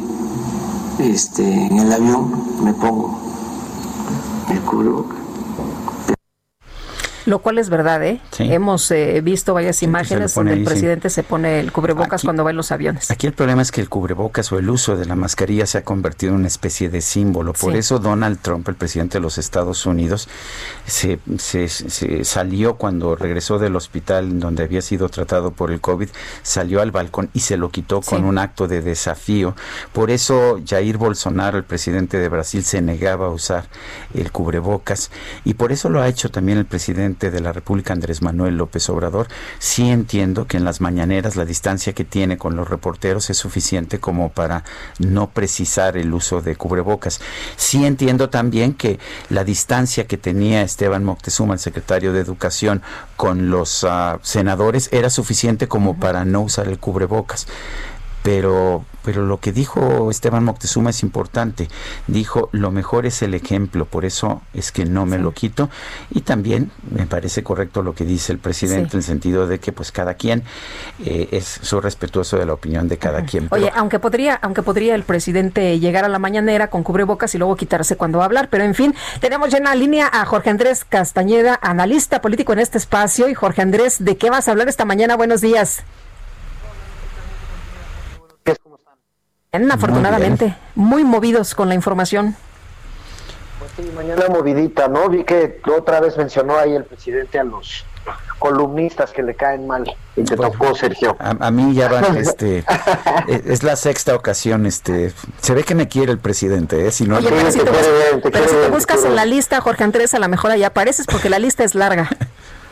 este, 0.98 1.66
en 1.66 1.78
el 1.78 1.93
avión, 1.93 2.30
me 2.62 2.72
pongo 2.72 3.18
el 4.51 4.60
cubrebocas. 4.60 5.18
Lo 7.28 7.40
cual 7.40 7.59
es 7.59 7.68
verdad, 7.68 8.02
¿eh? 8.05 8.22
Hemos 8.38 8.90
eh, 8.90 9.20
visto 9.20 9.52
varias 9.52 9.82
imágenes 9.82 10.34
donde 10.34 10.55
el 10.55 10.64
presidente 10.64 11.10
se 11.10 11.22
pone 11.22 11.60
el 11.60 11.72
cubrebocas 11.72 12.22
cuando 12.22 12.42
va 12.42 12.52
en 12.52 12.56
los 12.56 12.72
aviones. 12.72 13.10
Aquí 13.10 13.26
el 13.26 13.34
problema 13.34 13.60
es 13.60 13.70
que 13.70 13.82
el 13.82 13.90
cubrebocas 13.90 14.50
o 14.50 14.59
el 14.59 14.70
uso 14.70 14.96
de 14.96 15.05
la 15.05 15.14
mascarilla 15.14 15.66
se 15.66 15.76
ha 15.76 15.84
convertido 15.84 16.32
en 16.32 16.38
una 16.38 16.46
especie 16.46 16.88
de 16.88 17.02
símbolo. 17.02 17.52
Por 17.52 17.76
eso 17.76 17.98
Donald 17.98 18.38
Trump, 18.40 18.66
el 18.70 18.76
presidente 18.76 19.18
de 19.18 19.20
los 19.20 19.36
Estados 19.36 19.84
Unidos, 19.84 20.26
se, 20.86 21.18
se, 21.36 22.24
salió 22.24 22.76
cuando 22.76 23.14
regresó 23.14 23.59
del 23.59 23.76
hospital 23.76 24.40
donde 24.40 24.62
había 24.62 24.80
sido 24.80 25.10
tratado 25.10 25.50
por 25.50 25.70
el 25.70 25.82
COVID, 25.82 26.09
salió 26.42 26.80
al 26.80 26.92
balcón 26.92 27.28
y 27.34 27.40
se 27.40 27.59
lo 27.59 27.68
quitó 27.68 28.00
con 28.00 28.24
un 28.24 28.38
acto 28.38 28.68
de 28.68 28.80
desafío. 28.80 29.55
Por 29.92 30.10
eso 30.10 30.60
Jair 30.66 30.96
Bolsonaro, 30.96 31.59
el 31.59 31.64
presidente 31.64 32.16
de 32.16 32.30
Brasil, 32.30 32.64
se 32.64 32.80
negaba 32.80 33.26
a 33.26 33.30
usar 33.30 33.68
el 34.14 34.32
cubrebocas 34.32 35.10
y 35.44 35.52
por 35.52 35.72
eso 35.72 35.90
lo 35.90 36.00
ha 36.00 36.09
hecho 36.09 36.30
también 36.30 36.56
el 36.56 36.64
presidente 36.64 37.18
de 37.19 37.40
la 37.40 37.53
República, 37.53 37.93
Andrés 37.93 38.23
Manuel 38.23 38.57
López 38.57 38.89
Obrador, 38.89 39.28
sí 39.59 39.90
entiendo 39.90 40.47
que 40.47 40.57
en 40.57 40.65
las 40.65 40.81
mañaneras 40.81 41.36
la 41.36 41.45
distancia 41.45 41.93
que 41.93 42.05
tiene 42.05 42.39
con 42.39 42.57
los 42.57 42.69
reporteros 42.69 43.28
es 43.31 43.36
suficiente 43.36 43.99
como 43.99 44.31
para 44.31 44.65
no 44.99 45.31
precisar 45.31 45.97
el 45.97 46.15
uso 46.15 46.40
de 46.40 46.57
cubrebocas. 46.57 47.20
Sí 47.57 47.85
entiendo 47.85 48.31
también 48.31 48.74
que 48.74 48.99
la 49.28 49.45
distancia 49.45 50.07
que 50.07 50.16
tenía 50.16 50.62
Esteban 50.62 51.05
Moctezuma, 51.05 51.55
el 51.55 51.61
secretario 51.61 52.12
de 52.12 52.20
Educación, 52.20 52.82
con 53.16 53.51
los 53.51 53.85
ah, 53.85 54.20
senadores 54.23 54.89
era 54.93 55.11
suficiente 55.11 55.66
como 55.66 55.99
para 55.99 56.24
no 56.24 56.43
usar 56.43 56.69
el 56.69 56.78
cubrebocas 56.78 57.47
pero 58.23 58.85
pero 59.09 59.24
lo 59.24 59.40
que 59.40 59.53
dijo 59.53 60.11
Esteban 60.11 60.45
Moctezuma 60.45 60.90
es 60.90 61.03
importante. 61.03 61.69
Dijo, 62.09 62.51
lo 62.53 62.70
mejor 62.70 63.07
es 63.07 63.23
el 63.23 63.32
ejemplo, 63.32 63.86
por 63.86 64.05
eso 64.05 64.43
es 64.53 64.70
que 64.70 64.85
no 64.85 65.07
me 65.07 65.16
lo 65.16 65.32
quito. 65.32 65.70
Y 66.11 66.20
también 66.20 66.70
me 66.90 67.07
parece 67.07 67.43
correcto 67.43 67.82
lo 67.82 67.95
que 67.95 68.05
dice 68.05 68.32
el 68.32 68.39
presidente 68.39 68.90
en 68.93 68.99
el 68.99 69.03
sentido 69.05 69.47
de 69.47 69.61
que 69.61 69.73
pues 69.73 69.93
cada 69.93 70.12
quien 70.12 70.43
eh, 71.03 71.28
es 71.32 71.47
su 71.62 71.81
respetuoso 71.81 72.36
de 72.36 72.45
la 72.45 72.53
opinión 72.53 72.86
de 72.86 72.99
cada 72.99 73.24
quien. 73.24 73.49
Oye, 73.51 73.73
aunque 73.74 73.99
podría, 73.99 74.35
aunque 74.35 74.62
podría 74.62 74.95
el 74.95 75.05
presidente 75.05 75.78
llegar 75.78 76.05
a 76.05 76.09
la 76.09 76.19
mañanera 76.19 76.69
con 76.69 76.82
cubrebocas 76.82 77.35
y 77.35 77.39
luego 77.39 77.57
quitarse 77.57 77.97
cuando 77.97 78.19
va 78.19 78.24
a 78.24 78.27
hablar, 78.27 78.49
pero 78.51 78.65
en 78.65 78.74
fin, 78.74 78.95
tenemos 79.20 79.49
ya 79.49 79.57
en 79.57 79.65
la 79.65 79.74
línea 79.74 80.11
a 80.12 80.27
Jorge 80.27 80.51
Andrés 80.51 80.85
Castañeda, 80.85 81.59
analista 81.62 82.20
político 82.20 82.53
en 82.53 82.59
este 82.59 82.77
espacio. 82.77 83.31
Y 83.31 83.32
Jorge 83.32 83.62
Andrés, 83.62 84.05
¿de 84.05 84.19
qué 84.19 84.28
vas 84.28 84.49
a 84.49 84.51
hablar 84.51 84.69
esta 84.69 84.85
mañana? 84.85 85.16
Buenos 85.16 85.40
días. 85.40 85.82
Afortunadamente, 89.53 90.57
muy, 90.75 91.05
movidos 91.05 91.55
con 91.55 91.69
la 91.69 91.75
información. 91.75 92.37
Pues 93.59 93.73
sí, 93.77 93.93
mañana 93.95 94.27
movidita, 94.29 94.89
¿no? 94.89 95.09
Vi 95.09 95.25
que 95.25 95.61
otra 95.77 96.01
vez 96.01 96.16
mencionó 96.16 96.57
ahí 96.57 96.75
el 96.75 96.85
presidente 96.85 97.39
a 97.39 97.45
los 97.45 97.85
columnistas 98.39 99.11
que 99.11 99.23
le 99.23 99.35
caen 99.35 99.66
mal. 99.66 99.85
Y 100.16 100.23
te 100.23 100.37
tocó 100.37 100.75
Sergio. 100.75 101.16
a, 101.19 101.51
mí 101.51 101.75
ya 101.75 101.89
van 101.89 102.16
este 102.19 102.65
e, 103.27 103.43
es 103.47 103.62
la 103.62 103.77
sexta 103.77 104.15
ocasión 104.15 104.66
este 104.66 105.12
se 105.41 105.55
ve 105.55 105.65
que 105.65 105.75
me 105.75 105.89
quiere 105.89 106.12
el 106.12 106.19
presidente 106.19 106.87
¿eh? 106.87 106.91
si 106.91 107.05
no 107.05 107.19
pero, 107.20 107.51
si 107.51 107.61
te, 107.61 108.69
buscas 108.70 109.05
en 109.05 109.15
la 109.15 109.25
lista 109.25 109.61
Jorge 109.61 109.85
Andrés 109.85 110.15
a 110.15 110.19
lo 110.19 110.29
mejor 110.29 110.51
ahí 110.51 110.65
apareces 110.65 111.07
porque 111.07 111.29
la 111.29 111.39
lista 111.39 111.65
es 111.65 111.75
larga. 111.75 112.09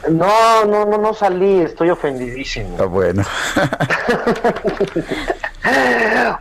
No 0.08 0.64
no 0.64 0.84
no 0.84 0.98
no 0.98 1.14
salí 1.14 1.62
estoy 1.62 1.90
ofendidísimo. 1.90 2.76
Ah, 2.80 2.84
bueno 2.84 3.24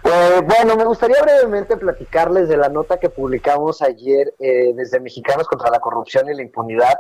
Pues, 0.02 0.41
bueno, 0.45 0.76
me 0.76 0.85
gustaría 0.85 1.22
brevemente 1.22 1.77
platicarles 1.77 2.47
de 2.47 2.57
la 2.57 2.69
nota 2.69 2.99
que 2.99 3.10
publicamos 3.10 3.81
ayer 3.81 4.34
eh, 4.39 4.73
desde 4.76 4.99
Mexicanos 4.99 5.47
contra 5.47 5.72
la 5.72 5.80
Corrupción 5.80 6.30
y 6.30 6.35
la 6.35 6.41
Impunidad 6.41 6.99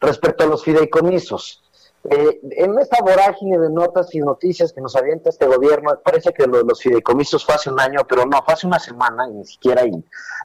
respecto 0.00 0.44
a 0.44 0.46
los 0.46 0.64
fideicomisos. 0.64 1.62
Eh, 2.10 2.40
en 2.42 2.76
esta 2.80 3.00
vorágine 3.00 3.58
de 3.58 3.70
notas 3.70 4.12
y 4.12 4.18
noticias 4.18 4.72
que 4.72 4.80
nos 4.80 4.96
avienta 4.96 5.30
este 5.30 5.46
gobierno, 5.46 5.92
parece 6.04 6.32
que 6.32 6.46
lo 6.46 6.62
los 6.62 6.82
fideicomisos 6.82 7.44
fue 7.44 7.54
hace 7.54 7.70
un 7.70 7.78
año, 7.78 8.00
pero 8.08 8.26
no, 8.26 8.42
fue 8.42 8.54
hace 8.54 8.66
una 8.66 8.80
semana 8.80 9.28
y 9.28 9.34
ni 9.34 9.44
siquiera 9.44 9.86
y 9.86 9.92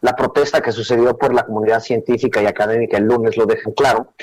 la 0.02 0.16
protesta 0.16 0.62
que 0.62 0.72
sucedió 0.72 1.18
por 1.18 1.34
la 1.34 1.44
comunidad 1.44 1.80
científica 1.80 2.42
y 2.44 2.46
académica 2.46 2.98
el 2.98 3.06
lunes 3.06 3.38
lo 3.38 3.48
dejan 3.48 3.74
claro. 3.74 4.14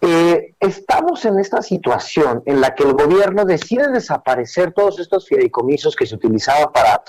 Eh, 0.00 0.54
estamos 0.60 1.24
en 1.24 1.38
esta 1.40 1.60
situación 1.60 2.42
en 2.46 2.60
la 2.60 2.74
que 2.74 2.84
el 2.84 2.92
gobierno 2.92 3.44
decide 3.44 3.88
desaparecer 3.88 4.72
todos 4.72 5.00
estos 5.00 5.26
fideicomisos 5.26 5.96
que 5.96 6.06
se 6.06 6.14
utilizaban 6.14 6.72
para 6.72 7.02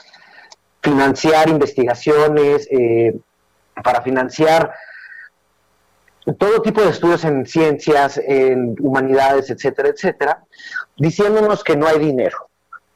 financiar 0.82 1.50
investigaciones, 1.50 2.68
eh, 2.72 3.20
para 3.84 4.02
financiar 4.02 4.74
todo 6.38 6.62
tipo 6.62 6.82
de 6.82 6.90
estudios 6.90 7.24
en 7.26 7.46
ciencias, 7.46 8.20
en 8.24 8.76
humanidades, 8.80 9.50
etcétera, 9.50 9.90
etcétera, 9.90 10.44
diciéndonos 10.98 11.64
que 11.64 11.76
no 11.76 11.88
hay 11.88 11.98
dinero, 11.98 12.50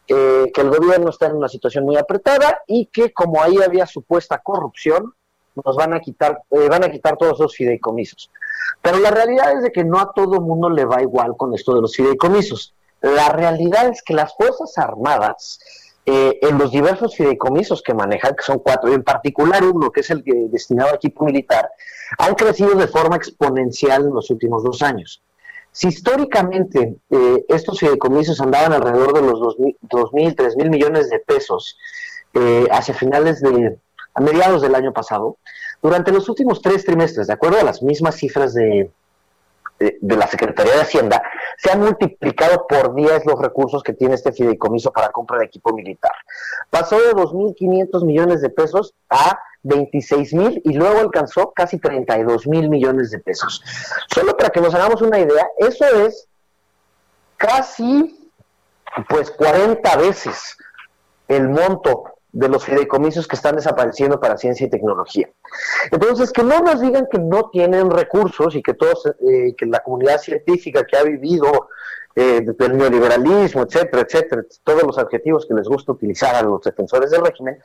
que 0.06 0.52
el 0.56 0.70
gobierno 0.70 1.10
está 1.10 1.28
en 1.28 1.38
una 1.38 1.48
situación 1.48 1.86
muy 1.86 1.98
apretada 1.98 2.61
y 2.68 2.88
que 2.88 3.11
como 3.11 3.41
ahí 3.41 3.57
había 3.61 3.88
supuesta 3.88 4.40
corrupción, 4.40 5.14
nos 5.64 5.76
van 5.76 5.94
a 5.94 5.99
quitar, 5.99 6.41
eh, 6.52 6.68
van 6.70 6.84
a 6.84 6.91
quitar 6.91 7.18
todos 7.18 7.34
esos 7.34 7.56
fideicomisos. 7.56 8.30
Pero 8.81 8.99
la 8.99 9.11
realidad 9.11 9.53
es 9.53 9.64
de 9.64 9.72
que 9.72 9.84
no 9.84 9.99
a 9.99 10.11
todo 10.14 10.41
mundo 10.41 10.69
le 10.69 10.85
va 10.85 11.02
igual 11.02 11.35
con 11.38 11.53
esto 11.53 11.73
de 11.76 11.81
los 11.81 11.95
fideicomisos. 11.95 12.73
La 13.02 13.30
realidad 13.30 13.88
es 13.88 14.02
que 14.03 14.14
las 14.14 14.35
Fuerzas 14.35 14.77
Armadas 14.77 15.60
eh, 16.06 16.40
en 16.41 16.57
los 16.57 16.72
diversos 16.72 17.15
fideicomisos 17.15 17.81
que 17.81 17.94
manejan, 17.94 18.35
que 18.35 18.44
son 18.44 18.60
cuatro, 18.60 18.91
y 18.91 18.94
en 18.94 19.03
particular 19.03 19.64
uno, 19.64 19.90
que 19.90 20.02
es 20.02 20.10
el 20.10 20.22
que 20.22 20.34
destinado 20.49 20.91
a 20.91 20.95
equipo 20.95 21.23
militar, 21.23 21.69
han 22.18 22.35
crecido 22.35 22.76
de 22.76 22.88
forma 22.88 23.15
exponencial 23.15 24.03
en 24.03 24.14
los 24.14 24.30
últimos 24.30 24.64
dos 24.64 24.81
años. 24.81 25.23
Si 25.72 25.88
históricamente 25.88 26.98
eh, 27.10 27.45
estos 27.48 27.80
fideicomisos 27.80 28.41
andaban 28.41 28.73
alrededor 28.73 29.14
de 29.14 29.22
los 29.22 29.40
2.000, 29.40 30.35
3.000 30.35 30.69
millones 30.69 31.10
de 31.10 31.19
pesos 31.19 31.77
eh, 32.34 32.68
hacia 32.69 32.94
finales 32.94 33.41
de, 33.41 33.77
a 34.14 34.22
mediados 34.22 34.61
del 34.61 34.76
año 34.76 34.91
pasado, 34.91 35.38
durante 35.84 36.14
los 36.14 36.30
últimos 36.30 36.61
tres 36.61 36.85
trimestres, 36.85 37.27
de 37.27 37.34
acuerdo 37.34 37.60
a 37.60 37.64
las 37.64 37.84
mismas 37.84 38.15
cifras 38.15 38.53
de, 38.53 38.89
la 40.01 40.27
Secretaría 40.27 40.76
de 40.76 40.81
Hacienda, 40.81 41.22
se 41.57 41.72
han 41.72 41.81
multiplicado 41.81 42.65
por 42.68 42.95
10 42.95 43.26
los 43.26 43.38
recursos 43.38 43.84
que 43.84 43.91
tiene 43.91 44.15
este 44.15 44.31
fideicomiso 44.31 44.93
para 44.93 45.10
compra 45.10 45.39
de 45.39 45.45
equipo 45.45 45.73
militar. 45.73 46.14
Pasó 46.69 46.97
de 46.97 47.11
2.500 47.11 48.05
millones 48.05 48.41
de 48.41 48.49
pesos 48.49 48.93
a 49.10 49.38
26 49.64 50.34
mil 50.34 50.61
y 50.64 50.73
luego 50.73 50.99
alcanzó 50.99 51.51
casi 51.51 51.80
32 51.80 52.47
mil 52.47 52.69
millones 52.69 53.11
de 53.11 53.19
pesos. 53.19 53.61
Solo 54.14 54.38
para 54.38 54.51
que 54.51 54.61
nos 54.61 54.73
hagamos 54.73 55.01
una 55.01 55.19
idea, 55.19 55.47
eso 55.57 55.85
es 55.85 56.30
casi 57.35 58.31
pues 59.10 59.31
40 59.31 59.97
veces 59.97 60.55
el 61.27 61.49
monto 61.49 62.12
de 62.34 62.49
los 62.49 62.65
fideicomisos 62.65 63.27
que 63.27 63.35
están 63.35 63.55
desapareciendo 63.55 64.19
para 64.19 64.38
ciencia 64.38 64.65
y 64.65 64.69
tecnología. 64.69 65.30
Entonces, 65.91 66.31
que 66.31 66.43
no 66.43 66.60
nos 66.60 66.81
digan 66.81 67.07
que 67.10 67.19
no 67.19 67.49
tienen 67.51 67.91
recursos 67.91 68.55
y 68.55 68.64
que 68.64 68.73
todos, 68.73 69.05
eh, 69.05 69.53
que 69.55 69.68
la 69.68 69.80
comunidad 69.80 70.19
científica 70.19 70.84
que 70.84 70.97
ha 70.97 71.03
vivido 71.03 71.69
eh, 72.15 72.41
desde 72.43 72.65
el 72.65 72.77
neoliberalismo, 72.77 73.61
etcétera, 73.61 74.01
etcétera, 74.01 74.43
todos 74.64 74.84
los 74.84 74.97
adjetivos 74.97 75.45
que 75.45 75.53
les 75.53 75.68
gusta 75.68 75.91
utilizar 75.91 76.35
a 76.35 76.41
los 76.41 76.61
defensores 76.64 77.11
del 77.11 77.23
régimen, 77.23 77.60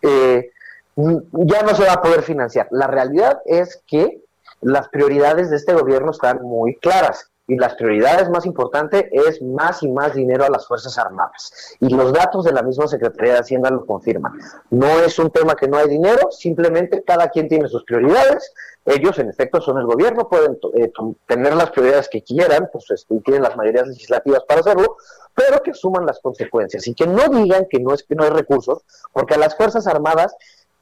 eh, 0.00 0.50
ya 0.96 1.62
no 1.62 1.74
se 1.74 1.84
va 1.84 1.92
a 1.92 2.02
poder 2.02 2.22
financiar. 2.22 2.68
La 2.70 2.86
realidad 2.86 3.40
es 3.44 3.82
que 3.86 4.22
las 4.62 4.88
prioridades 4.88 5.50
de 5.50 5.56
este 5.56 5.74
gobierno 5.74 6.10
están 6.10 6.42
muy 6.42 6.76
claras 6.76 7.29
y 7.50 7.56
las 7.58 7.74
prioridades 7.74 8.30
más 8.30 8.46
importantes 8.46 9.06
es 9.10 9.42
más 9.42 9.82
y 9.82 9.88
más 9.88 10.14
dinero 10.14 10.44
a 10.44 10.50
las 10.50 10.68
Fuerzas 10.68 10.96
Armadas. 10.98 11.76
Y 11.80 11.92
los 11.92 12.12
datos 12.12 12.44
de 12.44 12.52
la 12.52 12.62
misma 12.62 12.86
Secretaría 12.86 13.32
de 13.32 13.38
Hacienda 13.40 13.70
lo 13.70 13.84
confirman. 13.84 14.32
No 14.70 14.86
es 15.00 15.18
un 15.18 15.30
tema 15.30 15.56
que 15.56 15.66
no 15.66 15.76
hay 15.76 15.88
dinero, 15.88 16.30
simplemente 16.30 17.02
cada 17.02 17.28
quien 17.28 17.48
tiene 17.48 17.68
sus 17.68 17.82
prioridades. 17.82 18.52
Ellos, 18.84 19.18
en 19.18 19.28
efecto, 19.28 19.60
son 19.60 19.78
el 19.78 19.86
gobierno, 19.86 20.28
pueden 20.28 20.58
eh, 20.74 20.92
tener 21.26 21.54
las 21.54 21.70
prioridades 21.70 22.08
que 22.08 22.22
quieran, 22.22 22.68
pues 22.72 22.88
este, 22.92 23.16
y 23.16 23.20
tienen 23.20 23.42
las 23.42 23.56
mayorías 23.56 23.88
legislativas 23.88 24.44
para 24.44 24.60
hacerlo, 24.60 24.96
pero 25.34 25.60
que 25.60 25.74
suman 25.74 26.06
las 26.06 26.20
consecuencias 26.20 26.86
y 26.86 26.94
que 26.94 27.06
no 27.06 27.28
digan 27.28 27.66
que 27.68 27.80
no 27.80 27.94
es 27.94 28.04
que 28.04 28.14
no 28.14 28.22
hay 28.22 28.30
recursos, 28.30 28.84
porque 29.12 29.34
a 29.34 29.38
las 29.38 29.56
Fuerzas 29.56 29.88
Armadas 29.88 30.36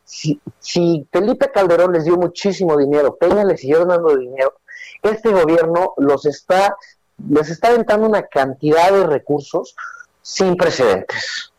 si, 0.09 0.41
si, 0.59 1.07
Felipe 1.13 1.51
Calderón 1.53 1.93
les 1.93 2.05
dio 2.05 2.17
muchísimo 2.17 2.79
dinero, 2.79 3.17
Peña 3.17 3.45
les 3.45 3.61
siguió 3.61 3.85
dando 3.85 4.17
dinero, 4.17 4.55
este 5.03 5.31
gobierno 5.31 5.93
los 5.99 6.25
está, 6.25 6.77
les 7.29 7.51
está 7.51 7.69
aventando 7.69 8.09
una 8.09 8.23
cantidad 8.23 8.91
de 8.91 9.07
recursos 9.07 9.77
sin 10.23 10.57
precedentes. 10.57 11.53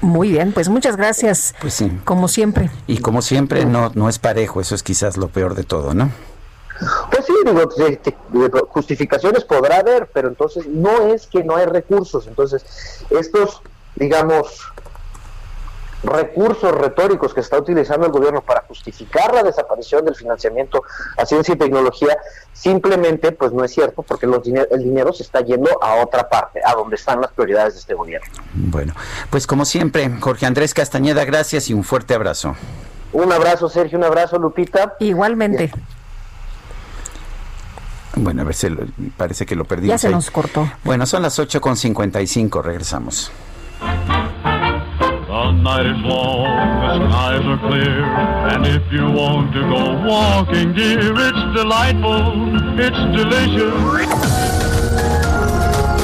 Muy 0.00 0.30
bien, 0.30 0.52
pues 0.52 0.68
muchas 0.68 0.96
gracias. 0.96 1.54
Pues 1.60 1.74
sí. 1.74 1.92
Como 2.04 2.26
siempre. 2.26 2.70
Y 2.88 2.98
como 2.98 3.22
siempre, 3.22 3.64
no, 3.64 3.92
no 3.94 4.08
es 4.08 4.18
parejo, 4.18 4.60
eso 4.60 4.74
es 4.74 4.82
quizás 4.82 5.16
lo 5.16 5.28
peor 5.28 5.54
de 5.54 5.62
todo, 5.62 5.94
¿no? 5.94 6.10
Pues 7.12 7.26
sí, 7.26 7.34
digo, 7.44 8.66
justificaciones 8.70 9.44
podrá 9.44 9.76
haber, 9.76 10.10
pero 10.12 10.28
entonces 10.28 10.66
no 10.66 11.12
es 11.14 11.28
que 11.28 11.44
no 11.44 11.54
hay 11.54 11.66
recursos. 11.66 12.26
Entonces, 12.26 12.64
estos, 13.10 13.62
digamos, 13.94 14.72
recursos 16.02 16.72
retóricos 16.72 17.34
que 17.34 17.40
está 17.40 17.58
utilizando 17.58 18.06
el 18.06 18.12
gobierno 18.12 18.40
para 18.40 18.62
justificar 18.62 19.34
la 19.34 19.42
desaparición 19.42 20.04
del 20.04 20.14
financiamiento 20.14 20.82
a 21.16 21.26
ciencia 21.26 21.54
y 21.54 21.58
tecnología, 21.58 22.16
simplemente 22.52 23.32
pues 23.32 23.52
no 23.52 23.64
es 23.64 23.72
cierto 23.72 24.02
porque 24.02 24.26
los 24.26 24.40
el 24.46 24.82
dinero 24.82 25.12
se 25.12 25.22
está 25.22 25.40
yendo 25.40 25.70
a 25.82 26.02
otra 26.02 26.28
parte, 26.28 26.60
a 26.64 26.74
donde 26.74 26.96
están 26.96 27.20
las 27.20 27.30
prioridades 27.32 27.74
de 27.74 27.80
este 27.80 27.94
gobierno. 27.94 28.28
Bueno, 28.54 28.94
pues 29.30 29.46
como 29.46 29.64
siempre, 29.64 30.10
Jorge 30.20 30.46
Andrés 30.46 30.74
Castañeda, 30.74 31.24
gracias 31.24 31.68
y 31.68 31.74
un 31.74 31.84
fuerte 31.84 32.14
abrazo. 32.14 32.56
Un 33.12 33.32
abrazo, 33.32 33.68
Sergio, 33.68 33.98
un 33.98 34.04
abrazo, 34.04 34.38
Lupita. 34.38 34.94
Igualmente. 35.00 35.72
Bueno, 38.14 38.42
a 38.42 38.44
ver, 38.44 38.54
si 38.54 38.68
parece 39.16 39.46
que 39.46 39.54
lo 39.54 39.64
perdimos. 39.64 39.94
Ya 39.94 39.98
se 39.98 40.10
nos 40.10 40.30
cortó. 40.30 40.70
Bueno, 40.84 41.06
son 41.06 41.22
las 41.22 41.38
8.55, 41.38 42.62
regresamos. 42.62 43.30
The 45.30 45.52
night 45.52 45.86
is 45.86 45.96
long, 46.02 46.42
the 46.42 47.08
skies 47.08 47.46
are 47.46 47.58
clear, 47.68 48.02
and 48.50 48.66
if 48.66 48.82
you 48.90 49.06
want 49.12 49.52
to 49.54 49.60
go 49.60 49.94
walking, 50.04 50.72
dear, 50.74 50.98
it's 50.98 51.54
delightful, 51.54 52.58
it's 52.76 52.98
delicious. 53.14 53.72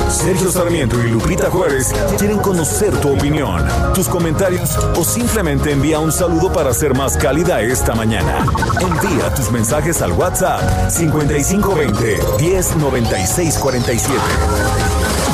Sergio 0.09 0.53
Sarmiento 0.53 1.05
y 1.05 1.11
Lupita 1.11 1.51
Juárez 1.51 1.93
quieren 2.17 2.39
conocer 2.39 2.97
tu 3.01 3.15
opinión, 3.15 3.65
tus 3.97 4.09
comentarios 4.09 4.79
o 4.97 5.03
simplemente 5.03 5.73
envía 5.73 5.99
un 5.99 6.13
saludo 6.13 6.53
para 6.53 6.73
ser 6.73 6.95
más 6.95 7.17
cálida 7.17 7.61
esta 7.61 7.97
mañana. 7.97 8.47
Envía 8.81 9.35
tus 9.35 9.51
mensajes 9.51 10.03
al 10.03 10.13
WhatsApp 10.13 10.89
5520 10.89 12.21
109647. 12.39 15.26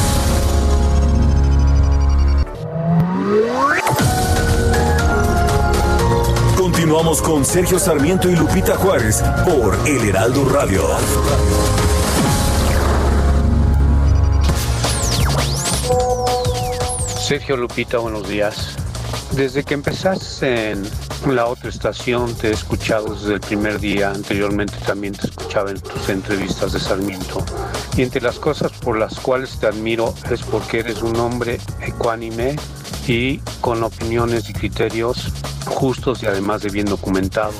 Continuamos 6.92 7.22
con 7.22 7.42
Sergio 7.42 7.78
Sarmiento 7.78 8.28
y 8.28 8.36
Lupita 8.36 8.76
Juárez 8.76 9.22
por 9.46 9.74
El 9.88 10.10
Heraldo 10.10 10.44
Radio. 10.44 10.82
Sergio 17.18 17.56
Lupita, 17.56 17.96
buenos 17.96 18.28
días. 18.28 18.76
Desde 19.34 19.64
que 19.64 19.72
empezaste 19.72 20.72
en 20.72 20.82
la 21.26 21.46
otra 21.46 21.70
estación 21.70 22.34
te 22.34 22.48
he 22.48 22.52
escuchado 22.52 23.14
desde 23.14 23.34
el 23.34 23.40
primer 23.40 23.80
día, 23.80 24.10
anteriormente 24.10 24.74
también 24.84 25.14
te 25.14 25.26
escuchaba 25.26 25.70
en 25.70 25.80
tus 25.80 26.08
entrevistas 26.10 26.72
de 26.74 26.80
Sarmiento. 26.80 27.42
Y 27.96 28.02
entre 28.02 28.20
las 28.20 28.38
cosas 28.38 28.72
por 28.72 28.98
las 28.98 29.18
cuales 29.20 29.58
te 29.58 29.66
admiro 29.66 30.14
es 30.30 30.42
porque 30.42 30.80
eres 30.80 31.00
un 31.02 31.16
hombre 31.16 31.58
ecuánime 31.80 32.56
y 33.06 33.38
con 33.62 33.82
opiniones 33.82 34.50
y 34.50 34.52
criterios 34.52 35.32
justos 35.64 36.22
y 36.22 36.26
además 36.26 36.62
de 36.62 36.68
bien 36.68 36.86
documentados. 36.86 37.56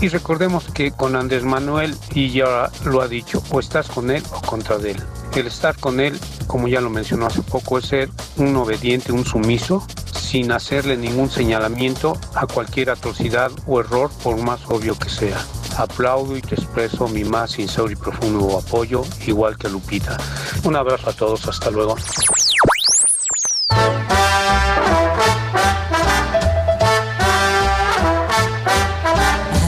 Y 0.00 0.08
recordemos 0.08 0.64
que 0.72 0.92
con 0.92 1.16
Andrés 1.16 1.44
Manuel, 1.44 1.96
y 2.14 2.30
ya 2.30 2.70
lo 2.84 3.00
ha 3.00 3.08
dicho, 3.08 3.42
o 3.50 3.60
estás 3.60 3.88
con 3.88 4.10
él 4.10 4.22
o 4.32 4.40
contra 4.42 4.76
él. 4.76 5.02
El 5.34 5.46
estar 5.46 5.76
con 5.78 6.00
él, 6.00 6.18
como 6.46 6.68
ya 6.68 6.80
lo 6.80 6.90
mencionó 6.90 7.26
hace 7.26 7.42
poco, 7.42 7.78
es 7.78 7.86
ser 7.86 8.10
un 8.36 8.54
obediente, 8.56 9.12
un 9.12 9.24
sumiso, 9.24 9.86
sin 10.14 10.52
hacerle 10.52 10.96
ningún 10.96 11.30
señalamiento 11.30 12.18
a 12.34 12.46
cualquier 12.46 12.90
atrocidad 12.90 13.50
o 13.66 13.80
error, 13.80 14.10
por 14.22 14.36
más 14.36 14.60
obvio 14.68 14.98
que 14.98 15.08
sea. 15.08 15.38
Aplaudo 15.76 16.36
y 16.36 16.42
te 16.42 16.54
expreso 16.54 17.08
mi 17.08 17.24
más 17.24 17.52
sincero 17.52 17.90
y 17.90 17.96
profundo 17.96 18.58
apoyo, 18.58 19.02
igual 19.26 19.56
que 19.56 19.68
Lupita. 19.68 20.16
Un 20.64 20.76
abrazo 20.76 21.10
a 21.10 21.12
todos, 21.12 21.46
hasta 21.48 21.70
luego. 21.70 21.96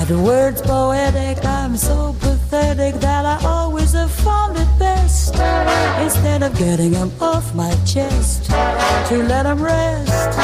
Had 0.07 0.19
words 0.19 0.63
poetic, 0.63 1.45
I'm 1.45 1.77
so 1.77 2.15
pathetic 2.21 2.95
that 3.01 3.27
I 3.27 3.45
always 3.45 3.93
have 3.95 4.13
found 4.13 4.57
it 4.57 4.69
best. 4.79 5.35
Instead 6.01 6.45
of 6.45 6.57
getting 6.57 6.93
them 6.93 7.11
off 7.21 7.53
my 7.57 7.75
chest, 7.85 8.45
to 9.09 9.17
let 9.25 9.43
them 9.43 9.61
rest 9.61 10.39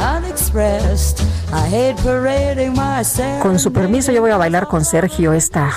unexpressed. 0.00 1.20
I 1.52 1.68
hate 1.68 1.96
parading 2.02 2.72
myself. 2.72 3.42
Con 3.42 3.58
su 3.58 3.70
permiso, 3.70 4.12
yo 4.12 4.22
voy 4.22 4.30
a 4.30 4.38
bailar 4.38 4.66
con 4.66 4.82
Sergio 4.82 5.34
esta. 5.34 5.70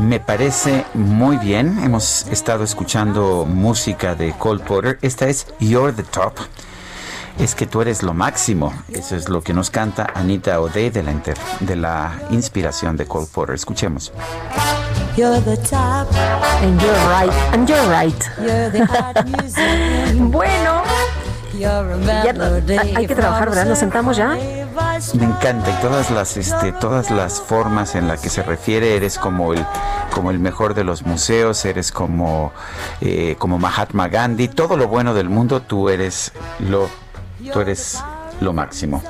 Me 0.00 0.18
parece 0.18 0.86
muy 0.94 1.36
bien. 1.36 1.78
Hemos 1.84 2.26
estado 2.28 2.64
escuchando 2.64 3.44
música 3.44 4.14
de 4.14 4.32
Cole 4.32 4.64
Porter. 4.64 4.98
Esta 5.02 5.28
es 5.28 5.46
You're 5.58 5.92
the 5.92 6.04
Top. 6.04 6.38
Es 7.38 7.54
que 7.54 7.66
tú 7.66 7.80
eres 7.80 8.02
lo 8.02 8.12
máximo. 8.14 8.72
Eso 8.92 9.16
es 9.16 9.28
lo 9.28 9.42
que 9.42 9.54
nos 9.54 9.70
canta 9.70 10.06
Anita 10.14 10.60
O'Day 10.60 10.90
de 10.90 11.02
la, 11.02 11.10
inter- 11.12 11.38
de 11.60 11.76
la 11.76 12.12
inspiración 12.30 12.96
de 12.96 13.06
Cole 13.06 13.26
Porter. 13.32 13.54
Escuchemos. 13.54 14.12
You're 15.16 15.40
the 15.40 15.56
top. 15.56 16.06
And 16.62 16.80
you're 16.80 16.94
right. 17.08 17.32
And 17.54 17.68
you're 17.68 17.88
right. 17.90 18.24
You're 18.38 18.70
the 18.70 18.84
hot 18.86 19.24
music. 19.42 20.16
Bueno. 20.30 20.82
Ya 21.58 21.80
hay 22.96 23.06
que 23.06 23.14
trabajar, 23.14 23.50
¿verdad? 23.50 23.66
¿Nos 23.66 23.78
sentamos 23.78 24.16
ya? 24.16 24.28
Me 25.14 25.24
encanta 25.24 25.70
y 25.70 25.74
todas 25.82 26.10
las 26.10 26.36
este 26.38 26.72
todas 26.72 27.10
las 27.10 27.38
formas 27.40 27.94
en 27.96 28.08
las 28.08 28.20
que 28.20 28.30
se 28.30 28.42
refiere 28.42 28.96
eres 28.96 29.18
como 29.18 29.52
el 29.52 29.66
como 30.14 30.30
el 30.30 30.38
mejor 30.38 30.72
de 30.74 30.84
los 30.84 31.02
museos, 31.04 31.62
eres 31.66 31.92
como 31.92 32.52
eh, 33.02 33.36
como 33.38 33.58
Mahatma 33.58 34.08
Gandhi, 34.08 34.48
todo 34.48 34.76
lo 34.78 34.88
bueno 34.88 35.12
del 35.12 35.28
mundo 35.28 35.60
tú 35.60 35.90
eres 35.90 36.32
lo 36.60 36.88
tú 37.52 37.60
eres 37.60 38.02
lo 38.40 38.52
máximo. 38.52 39.02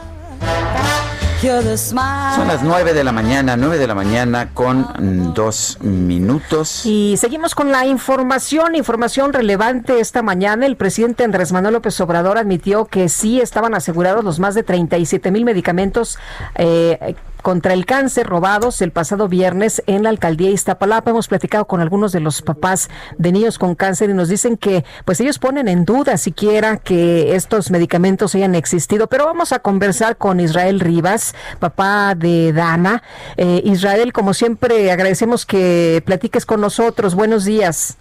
Son 1.40 2.48
las 2.48 2.62
9 2.62 2.93
de 2.93 3.02
la 3.02 3.12
mañana, 3.12 3.57
9 3.57 3.78
de 3.78 3.86
la 3.86 3.94
mañana 3.94 4.51
con 4.52 5.32
dos 5.32 5.78
minutos. 5.81 6.85
Y 6.85 7.16
seguimos 7.16 7.55
con 7.55 7.73
la 7.73 7.86
información, 7.86 8.74
información 8.74 9.32
relevante 9.32 10.01
esta 10.01 10.20
mañana. 10.20 10.66
El 10.66 10.77
presidente 10.77 11.24
Andrés 11.24 11.51
Manuel 11.52 11.73
López 11.73 11.98
Obrador 12.02 12.36
admitió 12.36 12.85
que 12.85 13.09
sí 13.09 13.40
estaban 13.40 13.74
asegurados 13.74 14.23
los 14.23 14.39
más 14.39 14.55
de 14.55 14.65
37 14.65 15.31
mil 15.31 15.47
medicamentos 15.47 16.19
eh, 16.57 17.15
contra 17.41 17.73
el 17.73 17.87
cáncer 17.87 18.27
robados 18.27 18.83
el 18.83 18.93
pasado 18.93 19.29
viernes 19.29 19.83
en 19.87 20.03
la 20.03 20.11
alcaldía 20.11 20.51
Iztapalapa. 20.51 21.11
Hemos 21.11 21.29
platicado 21.29 21.67
con 21.67 21.81
algunos 21.81 22.12
de 22.12 22.21
los 22.21 22.43
papás 22.43 22.91
de 23.19 23.33
niños 23.33 23.59
con 23.59 23.75
cáncer 23.75 24.11
y 24.11 24.15
nos 24.15 24.29
dicen 24.29 24.57
que 24.57 24.85
pues 25.05 25.21
ellos 25.21 25.39
ponen 25.39 25.69
en 25.69 25.85
duda 25.85 26.17
siquiera 26.17 26.77
que 26.77 27.35
estos 27.35 27.71
medicamentos 27.71 28.35
hayan 28.35 28.55
existido. 28.55 29.07
Pero 29.07 29.27
vamos 29.27 29.53
a 29.53 29.59
conversar 29.61 30.17
con 30.17 30.41
Israel 30.41 30.81
Rivas, 30.81 31.35
papá 31.59 32.15
de 32.15 32.53
Dana. 32.53 33.03
Eh, 33.37 33.62
Israel, 33.65 34.12
como 34.12 34.35
siempre, 34.35 34.91
agradecemos 34.91 35.47
que 35.47 36.03
platiques 36.05 36.47
con 36.47 36.61
nosotros. 36.61 37.15
Buenos 37.15 37.45
días. 37.45 37.97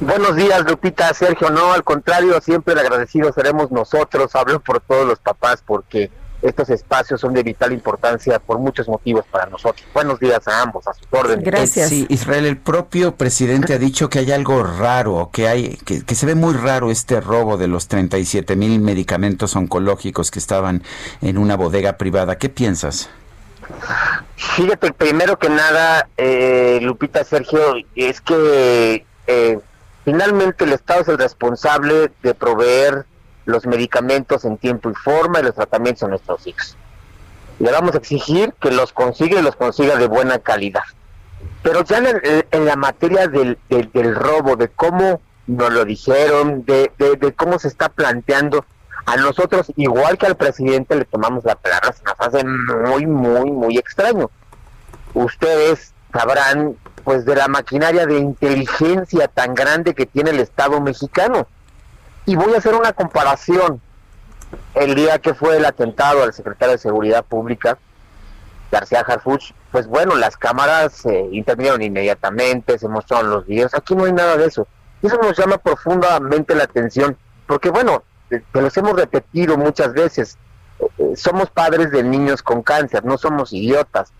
Buenos 0.00 0.34
días, 0.34 0.64
Lupita, 0.64 1.14
Sergio. 1.14 1.50
No, 1.50 1.72
al 1.72 1.84
contrario, 1.84 2.40
siempre 2.40 2.78
agradecidos 2.78 3.34
seremos 3.34 3.70
nosotros. 3.70 4.34
Hablo 4.34 4.60
por 4.60 4.80
todos 4.80 5.06
los 5.06 5.18
papás 5.20 5.62
porque 5.64 6.10
estos 6.42 6.70
espacios 6.70 7.20
son 7.20 7.34
de 7.34 7.42
vital 7.42 7.72
importancia 7.72 8.38
por 8.38 8.58
muchos 8.58 8.88
motivos 8.88 9.24
para 9.30 9.46
nosotros. 9.46 9.86
Buenos 9.92 10.18
días 10.18 10.46
a 10.48 10.62
ambos, 10.62 10.86
a 10.88 10.94
sus 10.94 11.06
órdenes. 11.10 11.44
Gracias. 11.44 11.88
Sí, 11.88 12.06
Israel, 12.08 12.46
el 12.46 12.56
propio 12.56 13.14
presidente 13.16 13.74
ha 13.74 13.78
dicho 13.78 14.08
que 14.08 14.20
hay 14.20 14.32
algo 14.32 14.62
raro, 14.62 15.30
que 15.32 15.48
hay 15.48 15.76
que, 15.84 16.04
que 16.04 16.14
se 16.14 16.26
ve 16.26 16.34
muy 16.34 16.54
raro 16.54 16.90
este 16.90 17.20
robo 17.20 17.56
de 17.56 17.68
los 17.68 17.88
37 17.88 18.56
mil 18.56 18.80
medicamentos 18.80 19.54
oncológicos 19.56 20.30
que 20.30 20.38
estaban 20.38 20.82
en 21.20 21.38
una 21.38 21.56
bodega 21.56 21.96
privada. 21.98 22.38
¿Qué 22.38 22.48
piensas? 22.48 23.10
Fíjate, 24.36 24.92
primero 24.92 25.38
que 25.38 25.48
nada, 25.48 26.08
eh, 26.16 26.78
Lupita 26.82 27.24
Sergio, 27.24 27.74
es 27.94 28.20
que 28.20 29.04
eh, 29.26 29.58
finalmente 30.04 30.64
el 30.64 30.72
Estado 30.72 31.02
es 31.02 31.08
el 31.08 31.18
responsable 31.18 32.10
de 32.22 32.34
proveer 32.34 33.06
los 33.44 33.66
medicamentos 33.66 34.44
en 34.44 34.58
tiempo 34.58 34.90
y 34.90 34.94
forma 34.94 35.40
y 35.40 35.44
los 35.44 35.54
tratamientos 35.54 36.02
a 36.02 36.08
nuestros 36.08 36.46
hijos. 36.46 36.76
Le 37.58 37.70
vamos 37.70 37.94
a 37.94 37.98
exigir 37.98 38.54
que 38.60 38.70
los 38.70 38.92
consiga 38.92 39.38
y 39.38 39.42
los 39.42 39.56
consiga 39.56 39.96
de 39.96 40.06
buena 40.06 40.38
calidad. 40.38 40.82
Pero 41.62 41.84
ya 41.84 41.98
en, 41.98 42.64
la 42.64 42.76
materia 42.76 43.28
del, 43.28 43.58
del, 43.68 44.14
robo, 44.14 44.56
de 44.56 44.68
cómo 44.68 45.20
nos 45.46 45.72
lo 45.72 45.84
dijeron, 45.84 46.64
de, 46.64 46.90
de, 46.98 47.34
cómo 47.34 47.58
se 47.58 47.68
está 47.68 47.88
planteando, 47.90 48.64
a 49.06 49.16
nosotros, 49.16 49.72
igual 49.76 50.18
que 50.18 50.26
al 50.26 50.36
presidente, 50.36 50.94
le 50.94 51.04
tomamos 51.04 51.44
la 51.44 51.56
palabra, 51.56 51.92
se 51.92 52.02
nos 52.04 52.14
hace 52.18 52.44
muy, 52.44 53.06
muy, 53.06 53.50
muy 53.50 53.78
extraño. 53.78 54.30
Ustedes 55.14 55.92
sabrán, 56.12 56.76
pues, 57.02 57.24
de 57.24 57.34
la 57.34 57.48
maquinaria 57.48 58.06
de 58.06 58.18
inteligencia 58.18 59.26
tan 59.28 59.54
grande 59.54 59.94
que 59.94 60.06
tiene 60.06 60.30
el 60.30 60.40
Estado 60.40 60.80
mexicano 60.80 61.46
y 62.26 62.36
voy 62.36 62.54
a 62.54 62.58
hacer 62.58 62.74
una 62.74 62.92
comparación. 62.92 63.80
El 64.74 64.94
día 64.94 65.18
que 65.18 65.34
fue 65.34 65.56
el 65.56 65.64
atentado 65.64 66.22
al 66.22 66.32
secretario 66.32 66.72
de 66.72 66.78
Seguridad 66.78 67.24
Pública, 67.24 67.78
García 68.70 69.00
Harfuch, 69.00 69.52
pues 69.70 69.86
bueno, 69.86 70.16
las 70.16 70.36
cámaras 70.36 71.04
eh, 71.06 71.28
intervinieron 71.32 71.82
inmediatamente, 71.82 72.78
se 72.78 72.88
mostraron 72.88 73.30
los 73.30 73.46
videos. 73.46 73.74
Aquí 73.74 73.94
no 73.94 74.04
hay 74.04 74.12
nada 74.12 74.36
de 74.36 74.46
eso. 74.46 74.66
Y 75.02 75.06
eso 75.06 75.18
nos 75.18 75.36
llama 75.36 75.58
profundamente 75.58 76.54
la 76.54 76.64
atención, 76.64 77.16
porque 77.46 77.70
bueno, 77.70 78.02
te 78.28 78.60
los 78.60 78.76
hemos 78.76 78.94
repetido 78.94 79.56
muchas 79.56 79.92
veces. 79.92 80.38
Eh, 80.98 81.14
somos 81.16 81.50
padres 81.50 81.90
de 81.90 82.02
niños 82.02 82.42
con 82.42 82.62
cáncer, 82.62 83.04
no 83.04 83.18
somos 83.18 83.52
idiotas. 83.52 84.12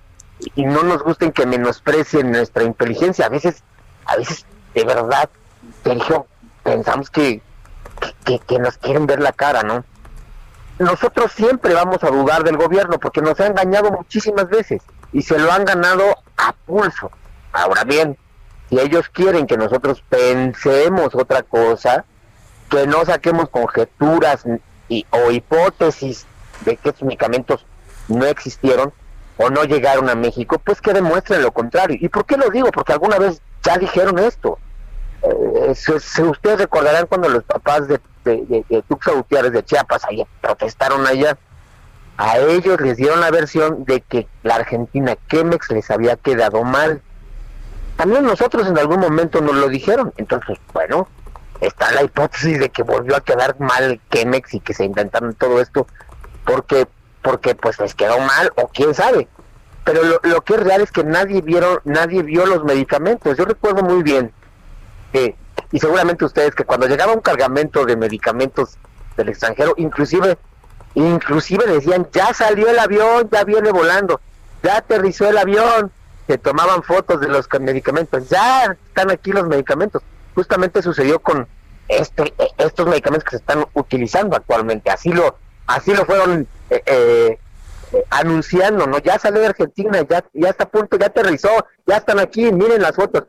Y 0.55 0.65
no 0.65 0.83
nos 0.83 1.03
gusten 1.03 1.33
que 1.33 1.45
menosprecien 1.45 2.31
nuestra 2.31 2.65
inteligencia. 2.65 3.27
A 3.27 3.29
veces, 3.29 3.63
a 4.07 4.17
veces, 4.17 4.47
de 4.75 4.85
verdad, 4.85 5.29
Sergio, 5.85 6.27
pensamos 6.63 7.11
que 7.11 7.43
que, 8.25 8.59
nos 8.59 8.79
quieren 8.79 9.07
ver 9.07 9.21
la 9.21 9.33
cara, 9.33 9.63
¿no? 9.63 9.85
Nosotros 10.79 11.33
siempre 11.33 11.75
vamos 11.75 12.03
a 12.03 12.11
dudar 12.11 12.43
del 12.43 12.57
gobierno 12.57 12.99
porque 12.99 13.21
nos 13.21 13.39
ha 13.41 13.47
engañado 13.47 13.91
muchísimas 13.91 14.49
veces 14.49 14.83
y 15.13 15.23
se 15.23 15.39
lo 15.39 15.53
han 15.53 15.65
ganado 15.65 16.05
a 16.37 16.53
pulso. 16.53 17.11
Ahora 17.53 17.85
bien, 17.85 18.17
si 18.69 18.79
ellos 18.79 19.09
quieren 19.09 19.47
que 19.47 19.57
nosotros 19.57 20.03
pensemos 20.09 21.15
otra 21.15 21.43
cosa, 21.43 22.05
que 22.71 22.87
no 22.87 23.05
saquemos 23.05 23.49
conjeturas 23.51 24.45
y, 24.89 25.05
o 25.11 25.31
hipótesis 25.31 26.27
de 26.65 26.77
que 26.77 26.91
estos 26.91 27.03
medicamentos 27.03 27.67
no 28.09 28.25
existieron 28.27 28.93
o 29.37 29.51
no 29.51 29.65
llegaron 29.65 30.09
a 30.09 30.15
México, 30.15 30.61
pues 30.65 30.81
que 30.81 30.93
demuestren 30.93 31.43
lo 31.43 31.53
contrario. 31.53 31.99
¿Y 32.01 32.09
por 32.09 32.25
qué 32.25 32.37
lo 32.37 32.49
digo? 32.51 32.71
Porque 32.71 32.93
alguna 32.93 33.19
vez 33.19 33.43
ya 33.63 33.77
dijeron 33.77 34.19
esto. 34.19 34.59
Eh, 35.23 35.75
ustedes 36.23 36.59
recordarán 36.59 37.07
cuando 37.07 37.29
los 37.29 37.45
papás 37.45 37.87
de, 37.89 38.01
de, 38.25 38.65
de, 38.69 38.83
Tuxa 38.83 39.13
Gutiérrez 39.13 39.53
de 39.53 39.65
Chiapas 39.65 40.05
allá, 40.05 40.25
protestaron 40.41 41.07
allá, 41.07 41.37
a 42.17 42.39
ellos 42.39 42.81
les 42.81 42.97
dieron 42.97 43.21
la 43.21 43.31
versión 43.31 43.85
de 43.85 44.01
que 44.01 44.29
la 44.43 44.57
Argentina 44.57 45.17
Chemex 45.29 45.71
les 45.71 45.91
había 45.91 46.17
quedado 46.17 46.65
mal. 46.65 47.03
También 47.97 48.25
nosotros 48.25 48.67
en 48.67 48.79
algún 48.79 49.01
momento 49.01 49.41
nos 49.41 49.55
lo 49.55 49.69
dijeron. 49.69 50.13
Entonces, 50.17 50.59
bueno, 50.73 51.09
está 51.61 51.93
la 51.93 52.03
hipótesis 52.03 52.59
de 52.59 52.71
que 52.71 52.83
volvió 52.83 53.17
a 53.17 53.21
quedar 53.21 53.59
mal 53.59 54.01
Chemex 54.11 54.55
y 54.55 54.61
que 54.61 54.75
se 54.75 54.85
inventaron 54.85 55.35
todo 55.35 55.61
esto 55.61 55.87
porque 56.45 56.87
porque 57.23 57.55
pues 57.55 57.79
les 57.79 57.95
quedó 57.95 58.19
mal 58.19 58.51
o 58.57 58.69
quién 58.69 58.95
sabe. 58.95 59.29
Pero 59.85 60.03
lo, 60.03 60.21
lo 60.23 60.41
que 60.43 60.55
es 60.55 60.61
real 60.61 60.81
es 60.81 60.91
que 60.91 61.05
nadie 61.05 61.43
vieron, 61.43 61.81
nadie 61.85 62.23
vio 62.23 62.47
los 62.47 62.65
medicamentos. 62.65 63.37
Yo 63.37 63.45
recuerdo 63.45 63.83
muy 63.83 64.03
bien 64.03 64.33
y 65.13 65.79
seguramente 65.79 66.25
ustedes 66.25 66.55
que 66.55 66.65
cuando 66.65 66.87
llegaba 66.87 67.13
un 67.13 67.21
cargamento 67.21 67.85
de 67.85 67.97
medicamentos 67.97 68.77
del 69.17 69.29
extranjero, 69.29 69.75
inclusive, 69.77 70.39
inclusive 70.95 71.67
decían, 71.67 72.09
ya 72.13 72.33
salió 72.35 72.69
el 72.69 72.79
avión, 72.79 73.29
ya 73.31 73.45
viene 73.45 73.71
volando, 73.71 74.21
ya 74.63 74.79
aterrizó 74.79 75.29
el 75.29 75.39
avión, 75.39 75.93
se 76.27 76.39
tomaban 76.39 76.83
fotos 76.83 77.21
de 77.21 77.29
los 77.29 77.49
medicamentos, 77.61 78.29
ya 78.29 78.77
están 78.87 79.11
aquí 79.11 79.33
los 79.33 79.47
medicamentos. 79.47 80.03
Justamente 80.35 80.83
sucedió 80.83 81.19
con 81.19 81.47
este, 81.89 82.33
estos 82.57 82.87
medicamentos 82.87 83.25
que 83.25 83.31
se 83.31 83.37
están 83.37 83.65
utilizando 83.75 84.37
actualmente, 84.37 84.91
así 84.91 85.13
lo, 85.13 85.37
así 85.67 85.93
lo 85.93 86.05
fueron 86.05 86.47
eh, 86.71 86.83
eh, 86.87 87.39
anunciando, 88.11 88.87
¿no? 88.87 88.99
Ya 88.99 89.19
salió 89.19 89.41
de 89.41 89.49
Argentina, 89.49 90.01
ya, 90.09 90.25
ya 90.33 90.51
está 90.51 90.65
a 90.65 90.69
punto, 90.69 90.97
ya 90.97 91.07
aterrizó, 91.07 91.51
ya 91.87 91.97
están 91.97 92.21
aquí, 92.21 92.53
miren 92.53 92.83
las 92.83 92.95
fotos. 92.95 93.25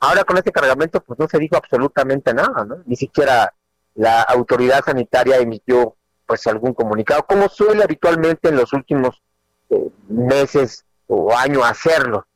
Ahora 0.00 0.24
con 0.24 0.36
este 0.38 0.52
cargamento 0.52 1.00
pues 1.02 1.18
no 1.18 1.28
se 1.28 1.38
dijo 1.38 1.56
absolutamente 1.56 2.32
nada, 2.34 2.64
¿no? 2.64 2.78
Ni 2.86 2.96
siquiera 2.96 3.54
la 3.94 4.22
autoridad 4.22 4.84
sanitaria 4.84 5.36
emitió 5.36 5.96
pues 6.26 6.46
algún 6.46 6.74
comunicado, 6.74 7.24
como 7.26 7.48
suele 7.48 7.82
habitualmente 7.82 8.48
en 8.48 8.56
los 8.56 8.72
últimos 8.72 9.22
eh, 9.68 9.90
meses 10.08 10.84
o 11.06 11.36
años 11.36 11.64
hacerlo 11.64 12.26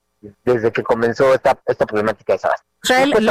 desde 0.44 0.72
que 0.72 0.82
comenzó 0.82 1.34
esta, 1.34 1.58
esta 1.66 1.86
problemática 1.86 2.32
de 2.32 2.38
Sabas. 2.38 2.62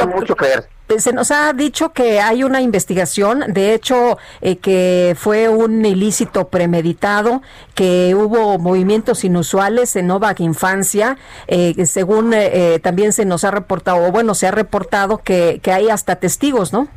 mucho 0.06 0.34
creer. 0.36 0.68
Se 0.98 1.12
nos 1.12 1.30
ha 1.30 1.52
dicho 1.52 1.92
que 1.92 2.20
hay 2.20 2.44
una 2.44 2.60
investigación, 2.60 3.44
de 3.48 3.72
hecho, 3.72 4.18
eh, 4.40 4.58
que 4.58 5.16
fue 5.18 5.48
un 5.48 5.84
ilícito 5.84 6.48
premeditado, 6.48 7.40
que 7.74 8.14
hubo 8.14 8.58
movimientos 8.58 9.24
inusuales 9.24 9.96
en 9.96 10.08
Novak 10.08 10.40
Infancia, 10.40 11.16
eh, 11.46 11.86
según 11.86 12.34
eh, 12.34 12.80
también 12.82 13.12
se 13.12 13.24
nos 13.24 13.44
ha 13.44 13.50
reportado, 13.50 14.06
o 14.06 14.12
bueno, 14.12 14.34
se 14.34 14.46
ha 14.46 14.50
reportado 14.50 15.18
que, 15.18 15.60
que 15.62 15.72
hay 15.72 15.88
hasta 15.88 16.16
testigos, 16.16 16.72
¿no? 16.72 16.88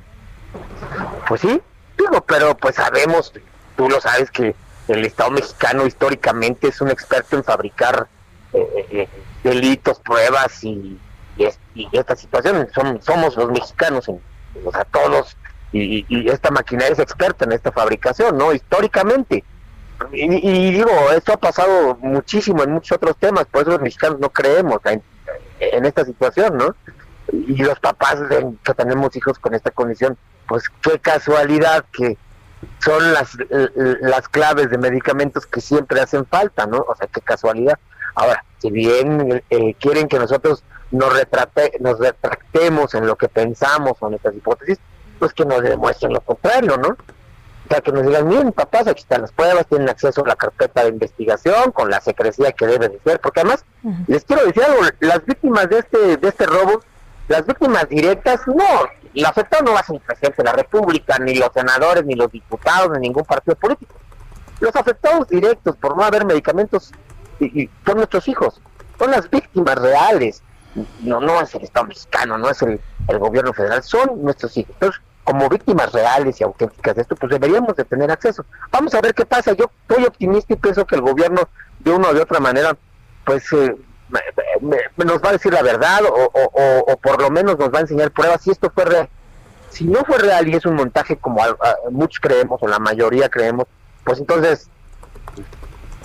Pues 1.27 1.41
sí, 1.41 1.61
digo, 1.97 2.21
pero 2.25 2.57
pues 2.57 2.75
sabemos, 2.75 3.33
tú 3.77 3.89
lo 3.89 4.01
sabes 4.01 4.31
que 4.31 4.53
el 4.87 5.05
Estado 5.05 5.31
mexicano 5.31 5.85
históricamente 5.85 6.67
es 6.67 6.81
un 6.81 6.89
experto 6.89 7.35
en 7.37 7.43
fabricar 7.43 8.07
delitos, 9.43 9.99
pruebas 9.99 10.63
y, 10.63 10.99
y, 11.75 11.87
esta 11.91 12.15
situación. 12.15 12.67
somos 13.01 13.35
los 13.35 13.51
mexicanos, 13.51 14.07
o 14.09 14.71
sea, 14.71 14.85
todos, 14.85 15.37
y, 15.71 16.29
esta 16.29 16.51
maquinaria 16.51 16.93
es 16.93 16.99
experta 16.99 17.45
en 17.45 17.51
esta 17.51 17.71
fabricación, 17.71 18.37
¿no? 18.37 18.53
Históricamente. 18.53 19.43
Y, 20.11 20.71
digo, 20.71 20.91
esto 21.15 21.33
ha 21.33 21.37
pasado 21.37 21.97
muchísimo 22.01 22.63
en 22.63 22.71
muchos 22.71 22.97
otros 22.97 23.17
temas, 23.17 23.45
por 23.45 23.61
eso 23.61 23.71
los 23.71 23.81
mexicanos 23.81 24.19
no 24.19 24.29
creemos 24.29 24.79
en, 24.85 25.01
esta 25.85 26.05
situación, 26.05 26.57
¿no? 26.57 26.75
Y 27.31 27.63
los 27.63 27.79
papás 27.79 28.17
que 28.63 28.73
tenemos 28.73 29.15
hijos 29.15 29.39
con 29.39 29.53
esta 29.53 29.71
condición, 29.71 30.17
pues 30.47 30.63
qué 30.81 30.99
casualidad 30.99 31.83
que, 31.91 32.17
son 32.79 33.13
las, 33.13 33.37
las 34.01 34.27
claves 34.29 34.69
de 34.69 34.77
medicamentos 34.77 35.45
que 35.45 35.61
siempre 35.61 35.99
hacen 35.99 36.25
falta, 36.25 36.65
¿no? 36.65 36.85
O 36.87 36.95
sea, 36.95 37.07
qué 37.07 37.21
casualidad. 37.21 37.77
Ahora, 38.17 38.43
si 38.57 38.71
bien 38.71 39.43
eh, 39.51 39.75
quieren 39.75 40.07
que 40.07 40.17
nosotros 40.17 40.63
nos, 40.89 41.13
retrate, 41.13 41.73
nos 41.79 41.99
retractemos 41.99 42.95
en 42.95 43.05
lo 43.05 43.15
que 43.15 43.29
pensamos 43.29 43.95
o 43.99 44.07
en 44.07 44.11
nuestras 44.13 44.33
hipótesis, 44.33 44.79
pues 45.19 45.33
que 45.33 45.45
nos 45.45 45.61
demuestren 45.61 46.13
lo 46.13 46.21
contrario, 46.21 46.77
¿no? 46.77 46.89
O 46.89 47.69
sea, 47.69 47.79
que 47.79 47.91
nos 47.91 48.07
digan, 48.07 48.27
miren, 48.27 48.51
papás, 48.53 48.87
aquí 48.87 49.01
están 49.01 49.21
las 49.21 49.31
pruebas, 49.31 49.67
tienen 49.67 49.87
acceso 49.87 50.25
a 50.25 50.29
la 50.29 50.35
carpeta 50.35 50.81
de 50.81 50.89
investigación 50.89 51.71
con 51.71 51.91
la 51.91 52.01
secrecía 52.01 52.53
que 52.53 52.65
debe 52.65 52.89
de 52.89 52.99
ser, 53.01 53.19
porque 53.21 53.41
además, 53.41 53.63
les 54.07 54.23
quiero 54.23 54.47
decir 54.47 54.63
algo, 54.63 54.81
las 54.99 55.23
víctimas 55.23 55.69
de 55.69 55.77
este, 55.77 56.17
de 56.17 56.27
este 56.27 56.47
robo, 56.47 56.81
las 57.27 57.45
víctimas 57.45 57.87
directas, 57.87 58.41
no, 58.47 58.89
el 59.13 59.25
afectado 59.25 59.63
no 59.63 59.73
va 59.73 59.81
a 59.81 59.83
ser 59.83 59.97
el 59.97 60.01
presidente 60.01 60.37
de 60.37 60.43
la 60.43 60.53
República, 60.53 61.19
ni 61.19 61.35
los 61.35 61.51
senadores, 61.53 62.03
ni 62.03 62.15
los 62.15 62.31
diputados, 62.31 62.89
ni 62.93 63.09
ningún 63.09 63.25
partido 63.25 63.55
político. 63.57 63.93
Los 64.59 64.75
afectados 64.75 65.27
directos 65.27 65.75
por 65.77 65.95
no 65.95 66.03
haber 66.03 66.25
medicamentos 66.25 66.91
y, 67.39 67.69
son 67.85 67.97
nuestros 67.97 68.27
hijos, 68.27 68.61
son 68.97 69.11
las 69.11 69.29
víctimas 69.29 69.75
reales, 69.75 70.43
no, 71.01 71.19
no 71.19 71.41
es 71.41 71.53
el 71.55 71.63
Estado 71.63 71.87
mexicano, 71.87 72.37
no 72.37 72.49
es 72.49 72.61
el, 72.61 72.79
gobierno 73.19 73.53
federal, 73.53 73.81
son 73.83 74.21
nuestros 74.23 74.55
hijos. 74.57 74.73
Entonces, 74.73 75.01
como 75.23 75.49
víctimas 75.49 75.91
reales 75.91 76.39
y 76.39 76.43
auténticas 76.43 76.95
de 76.95 77.01
esto, 77.01 77.15
pues 77.15 77.31
deberíamos 77.31 77.75
de 77.75 77.83
tener 77.83 78.11
acceso. 78.11 78.45
Vamos 78.71 78.93
a 78.93 79.01
ver 79.01 79.13
qué 79.13 79.25
pasa. 79.25 79.53
Yo 79.53 79.69
estoy 79.81 80.05
optimista 80.05 80.53
y 80.53 80.57
pienso 80.57 80.85
que 80.85 80.95
el 80.95 81.01
gobierno, 81.01 81.49
de 81.79 81.91
una 81.91 82.09
o 82.09 82.13
de 82.13 82.21
otra 82.21 82.39
manera, 82.39 82.77
pues 83.25 83.51
eh, 83.53 83.75
nos 84.97 85.21
va 85.21 85.29
a 85.29 85.33
decir 85.33 85.53
la 85.53 85.61
verdad 85.61 85.99
o, 86.05 86.97
por 86.97 87.21
lo 87.21 87.29
menos 87.29 87.57
nos 87.57 87.73
va 87.73 87.79
a 87.79 87.81
enseñar 87.81 88.11
pruebas 88.11 88.41
si 88.41 88.51
esto 88.51 88.71
fue 88.73 88.85
real. 88.85 89.09
Si 89.69 89.83
no 89.83 90.03
fue 90.05 90.17
real 90.17 90.47
y 90.47 90.55
es 90.55 90.65
un 90.65 90.75
montaje 90.75 91.17
como 91.17 91.41
muchos 91.91 92.19
creemos 92.19 92.61
o 92.63 92.67
la 92.67 92.79
mayoría 92.79 93.29
creemos, 93.29 93.67
pues 94.03 94.19
entonces 94.19 94.69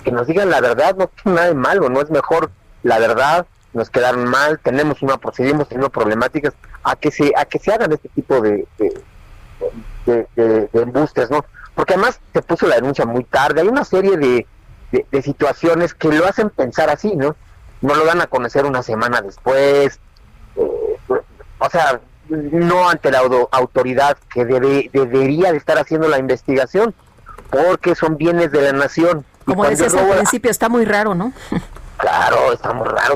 que 0.03 0.11
nos 0.11 0.27
digan 0.27 0.49
la 0.49 0.61
verdad 0.61 0.95
no 0.95 1.07
tiene 1.07 1.35
nada 1.35 1.47
de 1.47 1.55
malo, 1.55 1.89
no 1.89 2.01
es 2.01 2.09
mejor 2.09 2.51
la 2.83 2.99
verdad, 2.99 3.47
nos 3.73 3.89
quedaron 3.89 4.25
mal, 4.25 4.59
tenemos 4.59 5.01
una, 5.01 5.19
seguimos 5.33 5.67
teniendo 5.69 5.89
problemáticas, 5.89 6.53
a 6.83 6.95
que 6.95 7.11
se, 7.11 7.31
a 7.35 7.45
que 7.45 7.59
se 7.59 7.71
hagan 7.71 7.93
este 7.93 8.09
tipo 8.09 8.41
de 8.41 8.67
embustes, 10.73 11.31
¿no? 11.31 11.45
Porque 11.75 11.93
además 11.93 12.19
se 12.33 12.41
puso 12.41 12.67
la 12.67 12.75
denuncia 12.75 13.05
muy 13.05 13.23
tarde, 13.23 13.61
hay 13.61 13.67
una 13.67 13.85
serie 13.85 14.17
de, 14.17 14.45
de, 15.11 15.21
situaciones 15.21 15.93
que 15.93 16.09
lo 16.09 16.25
hacen 16.27 16.49
pensar 16.49 16.89
así, 16.89 17.15
¿no? 17.15 17.35
No 17.81 17.95
lo 17.95 18.05
dan 18.05 18.21
a 18.21 18.27
conocer 18.27 18.65
una 18.65 18.83
semana 18.83 19.21
después, 19.21 19.99
eh, 20.55 20.97
o 21.59 21.69
sea, 21.69 21.99
no 22.29 22.89
ante 22.89 23.11
la 23.11 23.21
autoridad 23.51 24.17
que 24.33 24.45
debe, 24.45 24.89
debería 24.93 25.51
de 25.51 25.57
estar 25.57 25.77
haciendo 25.77 26.07
la 26.07 26.19
investigación, 26.19 26.93
porque 27.49 27.95
son 27.95 28.17
bienes 28.17 28.51
de 28.51 28.61
la 28.61 28.73
nación. 28.73 29.25
Como 29.45 29.65
decías 29.65 29.93
al 29.93 30.09
principio, 30.09 30.51
está 30.51 30.69
muy 30.69 30.85
raro, 30.85 31.15
¿no? 31.15 31.33
Claro, 31.97 32.51
está 32.51 32.73
muy 32.73 32.87
raro. 32.87 33.15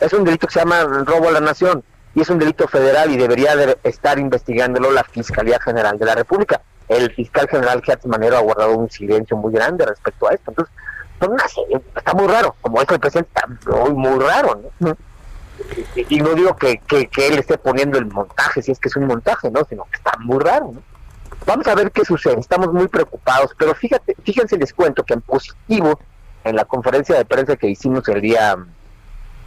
es 0.00 0.12
un 0.14 0.24
delito 0.24 0.46
que 0.46 0.54
se 0.54 0.60
llama 0.60 0.82
robo 1.04 1.28
a 1.28 1.32
la 1.32 1.40
nación 1.40 1.84
y 2.14 2.22
es 2.22 2.30
un 2.30 2.38
delito 2.38 2.66
federal 2.68 3.10
y 3.10 3.16
debería 3.16 3.56
de 3.56 3.76
estar 3.82 4.18
investigándolo 4.18 4.90
la 4.92 5.04
Fiscalía 5.04 5.58
General 5.60 5.98
de 5.98 6.06
la 6.06 6.14
República. 6.14 6.62
El 6.88 7.12
fiscal 7.12 7.48
general 7.48 7.82
Gertz 7.84 8.06
Manero 8.06 8.36
ha 8.36 8.40
guardado 8.40 8.76
un 8.76 8.90
silencio 8.90 9.36
muy 9.36 9.52
grande 9.52 9.84
respecto 9.84 10.28
a 10.28 10.34
esto. 10.34 10.52
Entonces, 10.52 10.74
está 11.96 12.14
muy 12.14 12.28
raro, 12.28 12.54
como 12.60 12.80
es 12.80 12.88
el 12.88 13.00
presidente, 13.00 13.30
está 13.34 13.46
muy, 13.70 13.92
muy 13.92 14.20
raro. 14.20 14.60
¿no? 14.78 14.96
Y, 15.96 16.20
no 16.20 16.34
digo 16.34 16.54
que, 16.56 16.78
que, 16.78 17.08
él 17.26 17.38
esté 17.38 17.58
poniendo 17.58 17.98
el 17.98 18.06
montaje, 18.06 18.62
si 18.62 18.72
es 18.72 18.78
que 18.78 18.88
es 18.88 18.96
un 18.96 19.06
montaje, 19.06 19.50
¿no? 19.50 19.64
sino 19.68 19.84
que 19.84 19.96
está 19.96 20.12
muy 20.18 20.38
raro. 20.38 20.72
¿no? 20.72 20.82
Vamos 21.46 21.66
a 21.66 21.74
ver 21.74 21.90
qué 21.92 22.04
sucede, 22.04 22.40
estamos 22.40 22.72
muy 22.72 22.88
preocupados, 22.88 23.50
pero 23.58 23.74
fíjate, 23.74 24.16
fíjense, 24.24 24.56
les 24.56 24.72
cuento 24.72 25.04
que 25.04 25.12
en 25.12 25.20
positivo, 25.20 26.00
en 26.42 26.56
la 26.56 26.64
conferencia 26.64 27.16
de 27.16 27.24
prensa 27.26 27.56
que 27.56 27.68
hicimos 27.68 28.08
el 28.08 28.22
día 28.22 28.56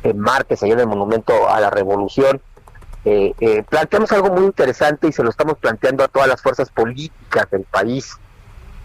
el 0.04 0.16
martes, 0.16 0.62
allá 0.62 0.74
en 0.74 0.82
el 0.82 0.88
Monumento 0.88 1.50
a 1.50 1.60
la 1.60 1.72
Revolución, 1.72 2.40
eh, 3.04 3.34
eh, 3.40 3.64
planteamos 3.64 4.12
algo 4.12 4.30
muy 4.30 4.46
interesante 4.46 5.08
y 5.08 5.12
se 5.12 5.24
lo 5.24 5.30
estamos 5.30 5.58
planteando 5.58 6.04
a 6.04 6.08
todas 6.08 6.28
las 6.28 6.42
fuerzas 6.42 6.70
políticas 6.70 7.50
del 7.50 7.64
país, 7.64 8.16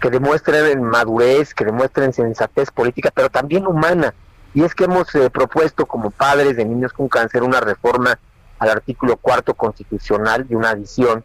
que 0.01 0.11
demuestren 0.11 0.83
madurez, 0.83 1.55
que 1.55 1.65
demuestren 1.65 2.13
sensatez 2.13 2.71
política, 2.71 3.11
pero 3.15 3.29
también 3.29 3.67
humana. 3.67 4.15
Y 4.55 4.65
es 4.65 4.75
que 4.75 4.85
hemos 4.85 5.15
eh, 5.15 5.29
propuesto 5.29 5.87
como 5.87 6.11
padres 6.11 6.57
de 6.57 6.65
niños 6.65 6.93
con 6.93 7.09
cáncer 7.09 7.43
una 7.43 7.61
reforma 7.61 8.19
al 8.59 8.71
artículo 8.71 9.17
cuarto 9.17 9.55
constitucional 9.55 10.47
y 10.49 10.55
una 10.55 10.71
adición 10.71 11.25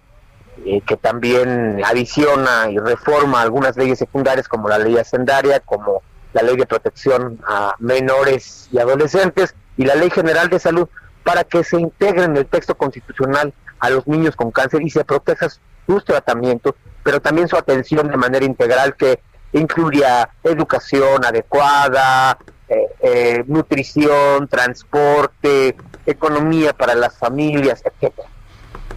eh, 0.65 0.81
que 0.81 0.97
también 0.97 1.81
adiciona 1.85 2.69
y 2.69 2.77
reforma 2.77 3.41
algunas 3.41 3.77
leyes 3.77 3.99
secundarias 3.99 4.47
como 4.47 4.69
la 4.69 4.79
ley 4.79 4.97
hacendaria, 4.97 5.59
como 5.59 6.01
la 6.33 6.41
ley 6.41 6.55
de 6.55 6.65
protección 6.65 7.39
a 7.47 7.75
menores 7.79 8.67
y 8.71 8.79
adolescentes 8.79 9.55
y 9.77 9.85
la 9.85 9.95
ley 9.95 10.09
general 10.09 10.49
de 10.49 10.59
salud 10.59 10.87
para 11.23 11.43
que 11.43 11.63
se 11.63 11.79
integre 11.79 12.23
en 12.23 12.37
el 12.37 12.45
texto 12.45 12.75
constitucional 12.75 13.53
a 13.79 13.89
los 13.89 14.07
niños 14.07 14.35
con 14.35 14.51
cáncer 14.51 14.81
y 14.81 14.89
se 14.89 15.03
proteja 15.03 15.47
su 15.49 16.01
tratamiento, 16.01 16.75
pero 17.03 17.21
también 17.21 17.47
su 17.47 17.55
atención 17.55 18.09
de 18.09 18.17
manera 18.17 18.45
integral 18.45 18.95
que 18.95 19.19
incluya 19.53 20.29
educación 20.43 21.23
adecuada, 21.23 22.37
eh, 22.69 22.87
eh, 22.99 23.43
nutrición, 23.47 24.47
transporte, 24.47 25.75
economía 26.05 26.73
para 26.73 26.95
las 26.95 27.17
familias, 27.17 27.83
etc. 27.85 28.13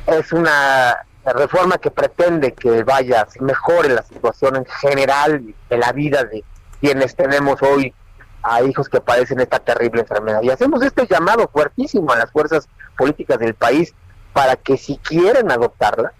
Es 0.06 0.32
una 0.32 0.96
reforma 1.24 1.78
que 1.78 1.90
pretende 1.90 2.52
que 2.52 2.82
vaya, 2.82 3.26
mejore 3.40 3.90
la 3.90 4.02
situación 4.02 4.56
en 4.56 4.64
general 4.66 5.54
de 5.68 5.78
la 5.78 5.92
vida 5.92 6.24
de 6.24 6.44
quienes 6.80 7.14
tenemos 7.14 7.62
hoy 7.62 7.94
a 8.42 8.62
hijos 8.62 8.88
que 8.88 9.00
padecen 9.00 9.40
esta 9.40 9.58
terrible 9.58 10.00
enfermedad. 10.00 10.42
Y 10.42 10.50
hacemos 10.50 10.82
este 10.82 11.06
llamado 11.06 11.48
fuertísimo 11.52 12.12
a 12.12 12.16
las 12.16 12.30
fuerzas 12.30 12.68
políticas 12.96 13.38
del 13.38 13.54
país 13.54 13.94
para 14.32 14.56
que 14.56 14.78
si 14.78 14.96
quieren 14.98 15.50
adoptarla, 15.50 16.12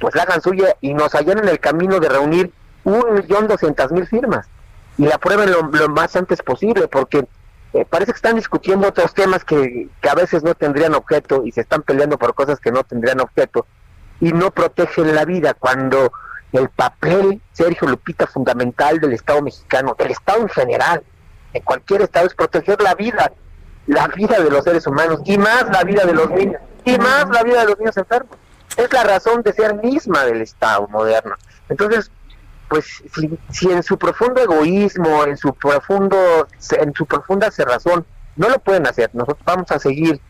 pues 0.00 0.14
la 0.14 0.24
hagan 0.24 0.42
suya 0.42 0.76
y 0.80 0.92
nos 0.92 1.14
hallen 1.14 1.38
en 1.38 1.48
el 1.48 1.58
camino 1.58 1.98
de 1.98 2.08
reunir 2.08 2.52
un 2.84 3.14
millón 3.14 3.48
doscientas 3.48 3.90
mil 3.90 4.06
firmas 4.06 4.46
y 4.98 5.06
la 5.06 5.18
prueben 5.18 5.50
lo, 5.50 5.88
más 5.88 6.14
antes 6.16 6.42
posible, 6.42 6.88
porque 6.88 7.26
eh, 7.72 7.84
parece 7.88 8.12
que 8.12 8.16
están 8.16 8.36
discutiendo 8.36 8.88
otros 8.88 9.14
temas 9.14 9.44
que, 9.44 9.88
que 10.00 10.08
a 10.08 10.14
veces 10.14 10.42
no 10.42 10.54
tendrían 10.54 10.94
objeto 10.94 11.42
y 11.44 11.52
se 11.52 11.62
están 11.62 11.82
peleando 11.82 12.18
por 12.18 12.34
cosas 12.34 12.60
que 12.60 12.70
no 12.70 12.84
tendrían 12.84 13.20
objeto 13.20 13.66
y 14.20 14.32
no 14.32 14.50
protegen 14.50 15.14
la 15.14 15.24
vida 15.24 15.54
cuando 15.54 16.12
el 16.52 16.68
papel, 16.70 17.40
Sergio 17.52 17.88
Lupita, 17.88 18.26
fundamental 18.26 18.98
del 18.98 19.12
Estado 19.12 19.42
mexicano, 19.42 19.94
del 19.98 20.10
Estado 20.10 20.42
en 20.42 20.48
general, 20.48 21.02
en 21.52 21.62
cualquier 21.62 22.02
estado 22.02 22.26
es 22.26 22.34
proteger 22.34 22.80
la 22.82 22.94
vida, 22.94 23.32
la 23.86 24.08
vida 24.08 24.38
de 24.40 24.50
los 24.50 24.64
seres 24.64 24.86
humanos 24.86 25.20
y 25.24 25.38
más 25.38 25.66
la 25.70 25.84
vida 25.84 26.04
de 26.04 26.12
los 26.12 26.30
niños 26.30 26.60
y 26.84 26.98
más 26.98 27.28
la 27.30 27.42
vida 27.42 27.60
de 27.60 27.66
los 27.66 27.78
niños 27.78 27.96
enfermos. 27.96 28.36
Es 28.76 28.92
la 28.92 29.04
razón 29.04 29.42
de 29.42 29.52
ser 29.52 29.74
misma 29.82 30.24
del 30.24 30.42
Estado 30.42 30.86
moderno. 30.88 31.34
Entonces, 31.68 32.10
pues 32.68 33.02
si, 33.50 33.70
en 33.70 33.82
su 33.82 33.96
profundo 33.98 34.42
egoísmo, 34.42 35.24
en 35.24 35.36
su 35.36 35.54
profundo, 35.54 36.46
en 36.78 36.94
su 36.94 37.06
profunda 37.06 37.50
cerrazón, 37.50 38.04
no 38.36 38.48
lo 38.48 38.58
pueden 38.58 38.86
hacer. 38.86 39.10
Nosotros 39.14 39.44
vamos 39.44 39.70
a 39.70 39.78
seguir 39.78 40.20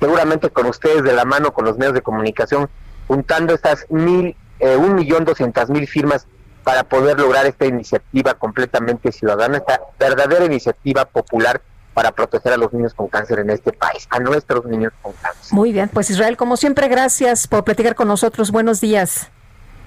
seguramente 0.00 0.50
con 0.50 0.66
ustedes 0.66 1.04
de 1.04 1.12
la 1.12 1.24
mano, 1.24 1.52
con 1.52 1.64
los 1.64 1.78
medios 1.78 1.94
de 1.94 2.02
comunicación, 2.02 2.68
juntando 3.08 3.54
estas 3.54 3.86
mil, 3.88 4.36
eh, 4.60 4.76
un 4.76 4.94
millón 4.94 5.24
doscientas 5.24 5.70
mil 5.70 5.88
firmas 5.88 6.26
para 6.62 6.84
poder 6.84 7.18
lograr 7.18 7.46
esta 7.46 7.66
iniciativa 7.66 8.34
completamente 8.34 9.10
ciudadana, 9.10 9.56
esta 9.58 9.80
verdadera 9.98 10.44
iniciativa 10.44 11.06
popular 11.06 11.62
para 11.94 12.12
proteger 12.12 12.52
a 12.52 12.56
los 12.56 12.72
niños 12.72 12.94
con 12.94 13.08
cáncer 13.08 13.40
en 13.40 13.50
este 13.50 13.72
país, 13.72 14.06
a 14.10 14.20
nuestros 14.20 14.66
niños 14.66 14.92
con 15.02 15.14
cáncer. 15.14 15.52
Muy 15.52 15.72
bien, 15.72 15.88
pues 15.88 16.10
Israel, 16.10 16.36
como 16.36 16.56
siempre, 16.56 16.86
gracias 16.86 17.48
por 17.48 17.64
platicar 17.64 17.94
con 17.94 18.06
nosotros. 18.06 18.52
Buenos 18.52 18.80
días. 18.80 19.30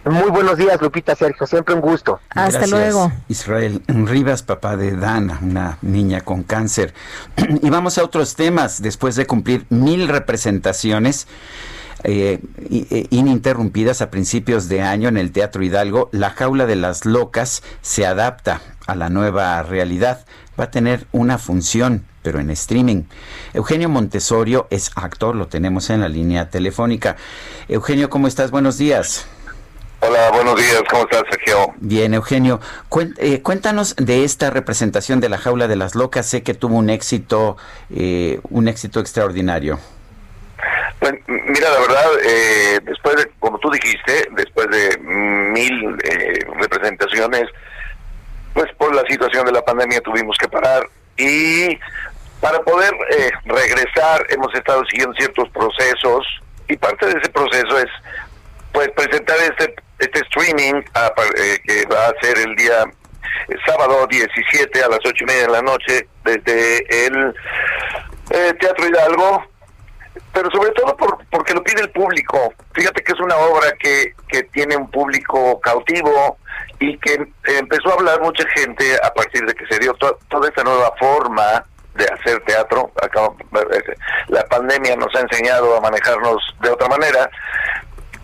Muy 0.04 0.32
buenos 0.32 0.58
días, 0.58 0.82
Lupita 0.82 1.16
Sergio, 1.16 1.46
siempre 1.46 1.76
un 1.76 1.82
gusto. 1.82 2.20
Hasta 2.32 2.66
luego. 2.66 3.12
Israel 3.28 3.84
Rivas, 3.88 4.42
papá 4.42 4.76
de 4.76 4.96
Dana, 4.96 5.38
una 5.44 5.78
niña 5.84 6.22
con 6.22 6.42
cáncer. 6.42 6.96
y 7.62 7.70
vamos 7.70 8.00
a 8.00 8.04
otros 8.04 8.36
temas. 8.36 8.82
Después 8.82 9.16
de 9.16 9.28
cumplir 9.28 9.68
mil 9.70 10.08
representaciones, 10.08 11.28
eh, 12.04 12.40
eh, 12.58 13.08
ininterrumpidas 13.12 14.02
a 14.02 14.10
principios 14.10 14.68
de 14.70 14.82
año 14.82 15.08
en 15.10 15.18
el 15.18 15.32
Teatro 15.32 15.64
Hidalgo, 15.64 16.10
La 16.12 16.32
Jaula 16.32 16.66
de 16.66 16.76
las 16.76 17.06
Locas 17.06 17.64
se 17.82 18.06
adapta 18.06 18.62
a 18.88 18.96
la 18.96 19.10
nueva 19.10 19.62
realidad. 19.64 20.26
Va 20.60 20.66
a 20.66 20.72
tener 20.72 21.06
una 21.12 21.38
función, 21.38 22.04
pero 22.24 22.40
en 22.40 22.50
streaming. 22.50 23.04
Eugenio 23.54 23.90
Montesorio 23.90 24.68
es 24.70 24.92
actor, 24.96 25.36
lo 25.36 25.48
tenemos 25.48 25.90
en 25.90 26.02
la 26.02 26.10
línea 26.10 26.50
telefónica. 26.50 27.18
Eugenio, 27.68 28.10
¿cómo 28.10 28.28
estás? 28.28 28.52
Buenos 28.52 28.78
días. 28.78 29.26
Hola, 30.00 30.32
buenos 30.32 30.56
días, 30.56 30.82
¿cómo 30.90 31.04
estás, 31.04 31.22
Sergio? 31.30 31.74
Bien, 31.78 32.16
Eugenio. 32.16 32.60
Eh, 33.18 33.42
cuéntanos 33.44 33.96
de 33.98 34.24
esta 34.24 34.50
representación 34.50 35.20
de 35.20 35.30
la 35.30 35.38
Jaula 35.38 35.68
de 35.68 35.76
las 35.76 35.94
Locas. 35.94 36.26
Sé 36.26 36.42
que 36.42 36.56
tuvo 36.56 36.78
un 36.78 36.90
éxito, 36.90 37.58
un 38.50 38.68
éxito 38.68 39.00
extraordinario. 39.00 39.80
Pues, 41.02 41.14
mira, 41.26 41.68
la 41.68 41.80
verdad, 41.80 42.12
eh, 42.24 42.80
después 42.84 43.16
de, 43.16 43.32
como 43.40 43.58
tú 43.58 43.72
dijiste, 43.72 44.28
después 44.34 44.68
de 44.68 45.00
mil 45.00 45.98
eh, 46.04 46.46
representaciones, 46.60 47.46
pues 48.54 48.72
por 48.78 48.94
la 48.94 49.02
situación 49.10 49.48
de 49.48 49.52
la 49.52 49.66
pandemia 49.66 50.00
tuvimos 50.02 50.38
que 50.38 50.48
parar 50.48 50.84
y 51.18 51.76
para 52.40 52.60
poder 52.60 52.94
eh, 53.18 53.32
regresar 53.46 54.28
hemos 54.30 54.54
estado 54.54 54.84
siguiendo 54.92 55.16
ciertos 55.16 55.50
procesos 55.50 56.24
y 56.68 56.78
parte 56.78 57.08
de 57.08 57.20
ese 57.20 57.32
proceso 57.32 57.80
es 57.80 57.90
pues 58.72 58.90
presentar 58.90 59.38
este 59.40 59.74
este 59.98 60.20
streaming 60.20 60.84
que 61.66 61.86
va 61.92 62.08
a 62.08 62.14
ser 62.22 62.38
el 62.38 62.56
día 62.56 62.86
sábado 63.66 64.06
17 64.06 64.84
a 64.84 64.90
las 64.90 65.00
ocho 65.00 65.24
y 65.24 65.26
media 65.26 65.48
de 65.48 65.52
la 65.52 65.62
noche 65.62 66.08
desde 66.26 67.08
el 67.08 67.34
Teatro 68.60 68.88
Hidalgo 68.88 69.51
pero 70.34 70.50
sobre 70.52 70.72
todo 70.72 70.96
por, 70.96 71.18
porque 71.30 71.54
lo 71.54 71.64
pide 71.64 71.82
el 71.82 71.92
público. 71.92 72.54
Fíjate 72.74 73.04
que 73.04 73.12
es 73.12 73.20
una 73.20 73.36
obra 73.38 73.72
que, 73.80 74.14
que 74.28 74.44
tiene 74.44 74.76
un 74.76 74.90
público 74.90 75.60
cautivo 75.62 76.38
y 76.80 76.98
que 76.98 77.28
empezó 77.46 77.90
a 77.90 77.94
hablar 77.94 78.22
mucha 78.22 78.44
gente 78.56 78.96
a 79.04 79.14
partir 79.14 79.46
de 79.46 79.54
que 79.54 79.66
se 79.68 79.80
dio 79.80 79.94
toda 79.94 80.48
esta 80.48 80.64
nueva 80.64 80.94
forma 81.00 81.64
de 81.96 82.06
hacer 82.06 82.42
teatro. 82.46 82.92
La 84.28 84.44
pandemia 84.46 84.96
nos 84.96 85.14
ha 85.16 85.20
enseñado 85.20 85.76
a 85.76 85.82
manejarnos 85.82 86.42
de 86.62 86.70
otra 86.70 86.88
manera. 86.88 87.30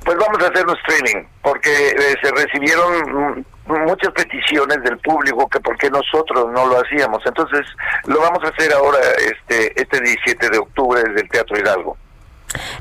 Pues 0.07 0.19
vamos 0.19 0.41
a 0.41 0.47
hacer 0.47 0.65
un 0.65 0.73
streaming, 0.77 1.27
porque 1.41 1.69
eh, 1.69 2.15
se 2.23 2.31
recibieron 2.31 3.45
muchas 3.65 4.13
peticiones 4.13 4.81
del 4.81 4.97
público 4.99 5.49
que 5.49 5.59
por 5.59 5.77
qué 5.77 5.89
nosotros 5.89 6.49
no 6.53 6.65
lo 6.65 6.79
hacíamos. 6.79 7.19
Entonces, 7.25 7.65
lo 8.05 8.21
vamos 8.21 8.41
a 8.45 8.47
hacer 8.47 8.71
ahora 8.71 8.99
este 9.17 9.73
este 9.75 9.99
17 9.99 10.49
de 10.49 10.59
octubre 10.59 11.03
desde 11.03 11.23
el 11.23 11.29
Teatro 11.29 11.59
Hidalgo. 11.59 11.97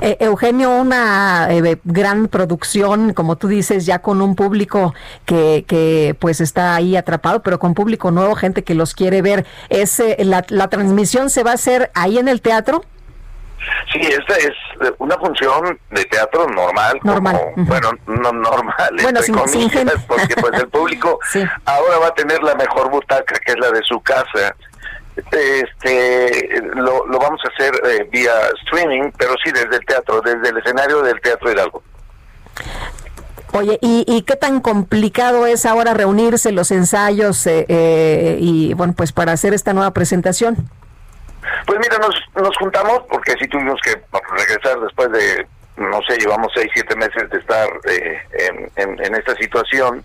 Eh, 0.00 0.18
Eugenio, 0.20 0.70
una 0.70 1.48
eh, 1.50 1.80
gran 1.82 2.28
producción, 2.28 3.12
como 3.12 3.34
tú 3.34 3.48
dices, 3.48 3.86
ya 3.86 3.98
con 3.98 4.22
un 4.22 4.36
público 4.36 4.94
que, 5.24 5.64
que 5.66 6.14
pues 6.20 6.40
está 6.40 6.76
ahí 6.76 6.96
atrapado, 6.96 7.42
pero 7.42 7.58
con 7.58 7.74
público 7.74 8.12
nuevo, 8.12 8.36
gente 8.36 8.62
que 8.62 8.76
los 8.76 8.94
quiere 8.94 9.20
ver. 9.20 9.44
¿Es, 9.68 9.98
eh, 9.98 10.14
la, 10.20 10.46
¿La 10.48 10.68
transmisión 10.68 11.28
se 11.28 11.42
va 11.42 11.50
a 11.50 11.54
hacer 11.54 11.90
ahí 11.94 12.18
en 12.18 12.28
el 12.28 12.40
teatro? 12.40 12.84
Sí, 13.92 14.00
esta 14.00 14.36
es 14.36 14.52
una 14.98 15.16
función 15.16 15.78
de 15.90 16.04
teatro 16.04 16.46
normal, 16.48 16.98
normal. 17.02 17.40
bueno, 17.56 17.90
no 18.06 18.32
normal, 18.32 18.96
bueno, 19.00 19.22
sin, 19.22 19.34
comillas, 19.34 20.04
porque 20.06 20.34
pues 20.36 20.60
el 20.60 20.68
público 20.68 21.18
ahora 21.64 21.98
va 21.98 22.06
a 22.08 22.14
tener 22.14 22.42
la 22.42 22.54
mejor 22.54 22.90
butaca, 22.90 23.38
que 23.44 23.52
es 23.52 23.58
la 23.58 23.70
de 23.70 23.82
su 23.82 24.00
casa. 24.00 24.54
Este, 25.32 26.60
lo, 26.74 27.06
lo 27.06 27.18
vamos 27.18 27.40
a 27.44 27.48
hacer 27.48 27.74
eh, 27.86 28.08
vía 28.12 28.32
streaming, 28.64 29.10
pero 29.16 29.34
sí 29.42 29.50
desde 29.50 29.76
el 29.76 29.86
teatro, 29.86 30.20
desde 30.20 30.50
el 30.50 30.58
escenario 30.58 31.00
del 31.02 31.18
Teatro 31.22 31.50
Hidalgo. 31.50 31.82
Oye, 33.52 33.78
¿y, 33.80 34.04
¿y, 34.06 34.22
qué 34.22 34.36
tan 34.36 34.60
complicado 34.60 35.46
es 35.46 35.64
ahora 35.64 35.94
reunirse 35.94 36.52
los 36.52 36.70
ensayos 36.70 37.46
eh, 37.46 37.64
eh, 37.68 38.36
y, 38.38 38.74
bueno, 38.74 38.92
pues 38.94 39.12
para 39.12 39.32
hacer 39.32 39.54
esta 39.54 39.72
nueva 39.72 39.92
presentación? 39.92 40.68
Pues 41.66 41.78
mira, 41.78 41.98
nos, 41.98 42.14
nos 42.35 42.56
juntamos 42.56 43.02
porque 43.10 43.32
sí 43.40 43.47
tuvimos 43.48 43.81
que 43.82 43.94
regresar 44.36 44.81
después 44.81 45.10
de, 45.12 45.47
no 45.77 46.01
sé, 46.09 46.16
llevamos 46.18 46.52
seis, 46.55 46.70
siete 46.74 46.97
meses 46.97 47.28
de 47.31 47.39
estar 47.39 47.68
eh, 47.89 48.20
en, 48.77 49.14
esta 49.14 49.35
situación. 49.36 50.02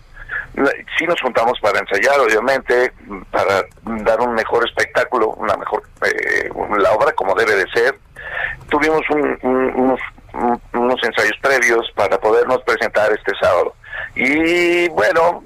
Sí 0.98 1.06
nos 1.06 1.20
juntamos 1.20 1.58
para 1.60 1.78
ensayar, 1.78 2.20
obviamente, 2.20 2.92
para 3.30 3.64
dar 4.04 4.20
un 4.20 4.34
mejor 4.34 4.66
espectáculo, 4.66 5.28
una 5.30 5.56
mejor, 5.56 5.82
eh, 6.04 6.50
la 6.78 6.92
obra 6.92 7.12
como 7.12 7.34
debe 7.34 7.54
de 7.56 7.66
ser. 7.70 7.98
Tuvimos 8.68 9.02
unos, 9.10 10.00
unos 10.72 11.04
ensayos 11.04 11.38
previos 11.40 11.90
para 11.94 12.18
podernos 12.18 12.62
presentar 12.62 13.10
este 13.12 13.32
sábado. 13.40 13.74
Y 14.14 14.88
bueno, 14.90 15.42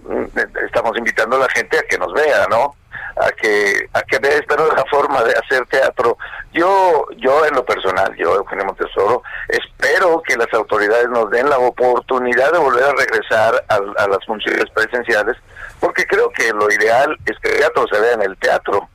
estamos 0.65 0.97
invitando 0.97 1.37
a 1.37 1.41
la 1.41 1.49
gente 1.49 1.79
a 1.79 1.83
que 1.83 1.99
nos 1.99 2.13
vea, 2.13 2.47
¿no? 2.49 2.75
a 3.17 3.33
que 3.33 3.89
a 3.95 4.03
que 4.03 4.19
vea 4.19 4.39
esta 4.39 4.57
nueva 4.57 4.85
forma 4.91 5.23
de 5.25 5.33
hacer 5.33 5.67
teatro. 5.67 6.19
Yo 6.53 7.07
yo 7.17 7.47
en 7.47 7.55
lo 7.55 7.65
personal, 7.65 8.15
yo 8.17 8.35
Eugenio 8.37 8.67
Montesoro, 8.67 9.23
espero 9.49 10.23
que 10.23 10.37
las 10.37 10.53
autoridades 10.53 11.09
nos 11.09 11.31
den 11.31 11.49
la 11.49 11.59
oportunidad 11.59 12.53
de 12.53 12.59
volver 12.59 12.85
a 12.85 12.93
regresar 12.93 13.65
a, 13.69 14.07
las 14.07 14.25
funciones 14.27 14.67
presenciales, 14.75 15.37
porque 15.81 16.05
creo 16.07 16.31
que 16.31 16.53
lo 16.53 16.71
ideal 16.71 17.17
es 17.27 17.39
que 17.39 17.51
el 17.51 17.59
teatro 17.59 17.87
se 17.91 18.01
vea 18.01 18.13
en 18.13 18.23
el 18.23 18.37
teatro. 18.37 18.89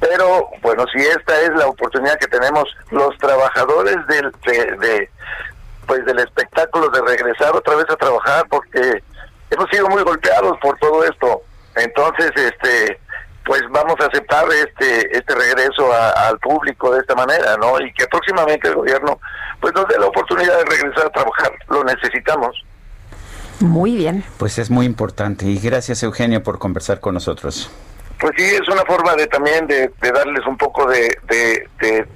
Pero 0.00 0.48
bueno, 0.60 0.84
si 0.92 0.98
esta 0.98 1.40
es 1.40 1.50
la 1.50 1.66
oportunidad 1.66 2.18
que 2.18 2.26
tenemos 2.26 2.64
los 2.90 3.16
trabajadores 3.18 3.96
del 4.08 4.32
de 4.80 5.10
pues 5.86 6.04
del 6.04 6.18
espectáculo 6.18 6.88
de 6.88 7.00
regresar 7.02 7.54
otra 7.54 7.76
vez 7.76 7.86
a 7.90 7.96
trabajar 7.96 8.44
porque 8.48 9.02
hemos 9.50 9.68
sido 9.70 9.88
muy 9.88 10.02
golpeados 10.02 10.58
por 10.60 10.78
todo 10.78 11.04
esto. 11.04 11.42
Entonces, 11.76 12.30
este, 12.36 12.98
pues 13.44 13.62
vamos 13.70 13.96
a 14.00 14.06
aceptar 14.06 14.44
este 14.52 15.16
este 15.16 15.34
regreso 15.34 15.92
al 15.92 16.38
público 16.38 16.92
de 16.92 17.00
esta 17.00 17.14
manera, 17.14 17.56
¿no? 17.56 17.80
Y 17.80 17.92
que 17.94 18.06
próximamente 18.06 18.68
el 18.68 18.74
gobierno 18.74 19.18
pues 19.60 19.72
nos 19.74 19.86
dé 19.88 19.98
la 19.98 20.06
oportunidad 20.06 20.58
de 20.58 20.64
regresar 20.64 21.06
a 21.06 21.10
trabajar, 21.10 21.52
lo 21.68 21.84
necesitamos. 21.84 22.64
Muy 23.60 23.94
bien. 23.94 24.24
Pues 24.38 24.58
es 24.58 24.70
muy 24.70 24.86
importante 24.86 25.46
y 25.46 25.58
gracias 25.58 26.02
Eugenio 26.02 26.42
por 26.42 26.58
conversar 26.58 27.00
con 27.00 27.14
nosotros. 27.14 27.70
Pues 28.20 28.32
sí, 28.36 28.44
es 28.44 28.68
una 28.68 28.82
forma 28.82 29.14
de 29.14 29.26
también 29.26 29.66
de, 29.66 29.90
darles 30.00 30.46
un 30.46 30.56
poco 30.56 30.86
de, 30.86 31.16
de, 31.28 31.68
de, 31.80 32.06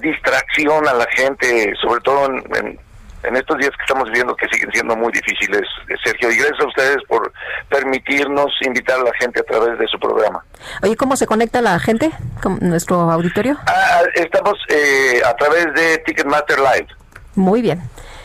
distracción 0.00 0.86
a 0.88 0.94
la 0.94 1.06
gente, 1.16 1.72
sobre 1.80 2.00
todo 2.00 2.26
en 2.26 2.78
en 3.22 3.36
estos 3.36 3.58
días 3.58 3.70
que 3.70 3.82
estamos 3.82 4.08
viviendo 4.08 4.34
que 4.36 4.48
siguen 4.48 4.70
siendo 4.72 4.96
muy 4.96 5.12
difíciles, 5.12 5.62
eh, 5.88 5.94
Sergio. 6.04 6.30
Y 6.30 6.36
gracias 6.36 6.60
a 6.60 6.66
ustedes 6.66 6.96
por 7.08 7.32
permitirnos 7.68 8.52
invitar 8.62 9.00
a 9.00 9.04
la 9.04 9.12
gente 9.18 9.40
a 9.40 9.42
través 9.44 9.78
de 9.78 9.86
su 9.88 9.98
programa. 9.98 10.44
Oye, 10.82 10.96
¿cómo 10.96 11.16
se 11.16 11.26
conecta 11.26 11.60
la 11.60 11.78
gente 11.78 12.10
con 12.42 12.58
nuestro 12.60 13.10
auditorio? 13.10 13.58
Ah, 13.66 14.02
estamos 14.14 14.54
eh, 14.68 15.20
a 15.24 15.34
través 15.34 15.66
de 15.74 15.98
Ticketmaster 15.98 16.58
Live. 16.58 16.88
Muy 17.34 17.62
bien. 17.62 17.82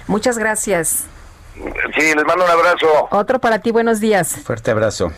Muchas 0.08 0.38
gracias. 0.38 1.06
Sí, 1.56 2.14
les 2.16 2.26
mando 2.26 2.46
un 2.46 2.52
abrazo. 2.52 3.08
Otro 3.12 3.40
para 3.40 3.60
ti, 3.60 3.72
buenos 3.72 4.00
días. 4.00 4.36
Fuerte 4.44 4.72
abrazo. 4.72 5.12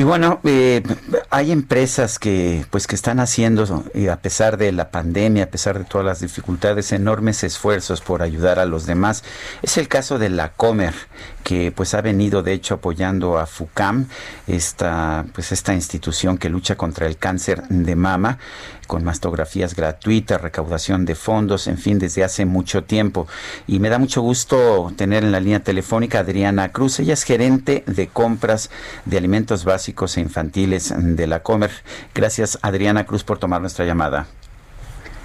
Y 0.00 0.02
bueno, 0.02 0.40
eh, 0.44 0.82
hay 1.28 1.52
empresas 1.52 2.18
que 2.18 2.64
pues 2.70 2.86
que 2.86 2.94
están 2.94 3.20
haciendo, 3.20 3.84
a 4.10 4.16
pesar 4.16 4.56
de 4.56 4.72
la 4.72 4.90
pandemia, 4.90 5.44
a 5.44 5.46
pesar 5.48 5.78
de 5.78 5.84
todas 5.84 6.06
las 6.06 6.20
dificultades, 6.20 6.92
enormes 6.92 7.44
esfuerzos 7.44 8.00
por 8.00 8.22
ayudar 8.22 8.58
a 8.58 8.64
los 8.64 8.86
demás. 8.86 9.24
Es 9.60 9.76
el 9.76 9.88
caso 9.88 10.18
de 10.18 10.30
la 10.30 10.52
Comer, 10.52 10.94
que 11.42 11.72
pues 11.72 11.94
ha 11.94 12.00
venido 12.00 12.42
de 12.42 12.52
hecho 12.52 12.74
apoyando 12.74 13.38
a 13.38 13.46
FUCAM, 13.46 14.06
esta 14.46 15.24
pues 15.34 15.52
esta 15.52 15.74
institución 15.74 16.38
que 16.38 16.48
lucha 16.48 16.76
contra 16.76 17.06
el 17.06 17.16
cáncer 17.16 17.62
de 17.68 17.96
mama 17.96 18.38
con 18.90 19.04
mastografías 19.04 19.76
gratuitas, 19.76 20.40
recaudación 20.40 21.04
de 21.04 21.14
fondos, 21.14 21.68
en 21.68 21.78
fin, 21.78 22.00
desde 22.00 22.24
hace 22.24 22.44
mucho 22.44 22.82
tiempo. 22.82 23.28
Y 23.68 23.78
me 23.78 23.88
da 23.88 24.00
mucho 24.00 24.20
gusto 24.20 24.92
tener 24.96 25.22
en 25.22 25.30
la 25.30 25.38
línea 25.38 25.60
telefónica 25.60 26.18
a 26.18 26.22
Adriana 26.22 26.72
Cruz. 26.72 26.98
Ella 26.98 27.14
es 27.14 27.22
gerente 27.22 27.84
de 27.86 28.08
compras 28.08 28.68
de 29.04 29.16
alimentos 29.16 29.64
básicos 29.64 30.16
e 30.16 30.22
infantiles 30.22 30.92
de 30.96 31.26
la 31.28 31.40
Comer. 31.44 31.70
Gracias, 32.16 32.58
Adriana 32.62 33.06
Cruz, 33.06 33.22
por 33.22 33.38
tomar 33.38 33.60
nuestra 33.60 33.84
llamada. 33.84 34.26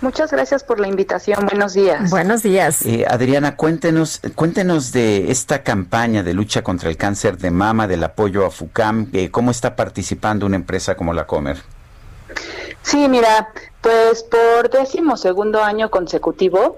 Muchas 0.06 0.32
gracias 0.32 0.64
por 0.64 0.80
la 0.80 0.88
invitación. 0.88 1.48
Buenos 1.48 1.74
días. 1.74 2.12
Buenos 2.12 2.44
días. 2.44 2.86
Eh, 2.86 3.08
Adriana, 3.10 3.56
cuéntenos, 3.58 4.22
cuéntenos 4.36 4.92
de 4.92 5.32
esta 5.32 5.64
campaña 5.64 6.22
de 6.22 6.36
lucha 6.36 6.62
contra 6.62 6.92
el 6.92 6.96
cáncer 6.96 7.40
de 7.40 7.50
mama, 7.50 7.88
del 7.88 8.04
apoyo 8.04 8.46
a 8.46 8.52
FUCAM. 8.52 9.10
Eh, 9.14 9.32
¿Cómo 9.32 9.50
está 9.50 9.76
participando 9.76 10.46
una 10.46 10.58
empresa 10.58 10.94
como 10.96 11.12
la 11.12 11.26
Comer? 11.26 11.58
Sí, 12.84 13.10
mira, 13.10 13.50
pues 13.82 14.22
por 14.22 14.70
décimo 14.70 15.18
segundo 15.18 15.64
año 15.64 15.90
consecutivo, 15.90 16.78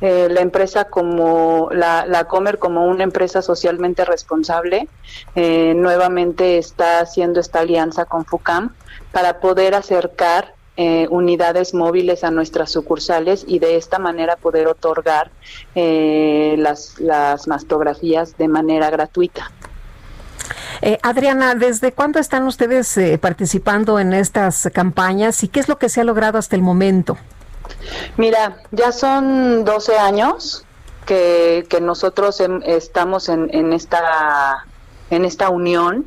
eh, 0.00 0.26
la 0.28 0.40
empresa 0.40 0.86
como 0.86 1.68
la, 1.70 2.06
la, 2.06 2.24
Comer 2.24 2.58
como 2.58 2.86
una 2.86 3.04
empresa 3.04 3.40
socialmente 3.40 4.04
responsable 4.04 4.88
eh, 5.36 5.74
nuevamente 5.76 6.58
está 6.58 6.98
haciendo 6.98 7.38
esta 7.38 7.60
alianza 7.60 8.04
con 8.04 8.24
FUCAM 8.24 8.74
para 9.12 9.38
poder 9.38 9.76
acercar 9.76 10.54
eh, 10.76 11.06
unidades 11.10 11.74
móviles 11.74 12.24
a 12.24 12.30
nuestras 12.30 12.70
sucursales 12.70 13.44
y 13.46 13.58
de 13.58 13.76
esta 13.76 13.98
manera 13.98 14.36
poder 14.36 14.66
otorgar 14.66 15.30
las, 15.74 16.98
las 16.98 17.46
mastografías 17.46 18.36
de 18.36 18.48
manera 18.48 18.90
gratuita. 18.90 19.50
Eh, 20.82 20.98
Adriana, 21.02 21.54
¿desde 21.54 21.92
cuándo 21.92 22.18
están 22.18 22.46
ustedes 22.46 22.96
eh, 22.96 23.18
participando 23.18 23.98
en 23.98 24.12
estas 24.12 24.68
campañas 24.72 25.42
y 25.42 25.48
qué 25.48 25.60
es 25.60 25.68
lo 25.68 25.78
que 25.78 25.88
se 25.88 26.00
ha 26.00 26.04
logrado 26.04 26.38
hasta 26.38 26.56
el 26.56 26.62
momento? 26.62 27.16
Mira, 28.16 28.58
ya 28.70 28.92
son 28.92 29.64
12 29.64 29.96
años 29.96 30.64
que, 31.06 31.66
nosotros 31.80 32.42
estamos 32.64 33.28
en, 33.28 33.72
esta, 33.72 34.66
en 35.10 35.24
esta 35.24 35.50
unión 35.50 36.06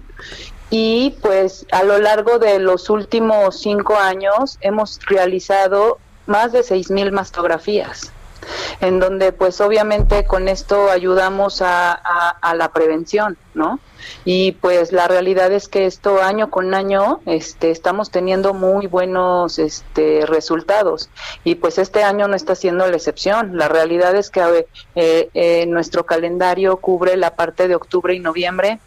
y 0.70 1.16
pues 1.22 1.66
a 1.72 1.84
lo 1.84 1.98
largo 2.00 2.40
de 2.40 2.60
los 2.60 2.90
últimos 2.90 3.60
cinco 3.60 3.96
años 3.96 4.58
hemos 4.62 5.00
realizado 5.06 5.98
más 6.26 6.52
de 6.52 6.64
seis 6.64 6.92
mil 6.92 7.12
mastografías 7.12 8.12
en 8.82 9.00
donde 9.00 9.32
pues 9.32 9.62
obviamente 9.62 10.26
con 10.26 10.48
esto 10.48 10.90
ayudamos 10.90 11.62
a, 11.62 11.92
a, 11.94 12.56
la 12.56 12.72
prevención, 12.72 13.38
¿no? 13.54 13.80
Y 14.24 14.54
pues 14.54 14.92
la 14.92 15.08
realidad 15.08 15.52
es 15.52 15.68
que 15.68 15.86
esto 15.86 16.22
año 16.22 16.50
con 16.50 16.74
año 16.74 17.20
este, 17.26 17.72
estamos 17.72 18.10
teniendo 18.10 18.54
muy 18.54 18.88
buenos 18.88 19.60
este, 19.60 20.26
resultados 20.26 21.10
y 21.44 21.56
pues 21.56 21.78
este 21.78 22.04
año 22.04 22.28
no 22.28 22.36
está 22.36 22.56
siendo 22.56 22.88
la 22.88 22.96
excepción. 22.96 23.58
La 23.58 23.68
realidad 23.68 24.16
es 24.16 24.30
que 24.30 24.66
eh, 24.96 25.30
eh, 25.34 25.66
nuestro 25.68 26.06
calendario 26.06 26.78
cubre 26.78 27.18
la 27.18 27.36
parte 27.36 27.68
de 27.68 27.76
octubre 27.76 28.14
y 28.14 28.20
noviembre 28.20 28.80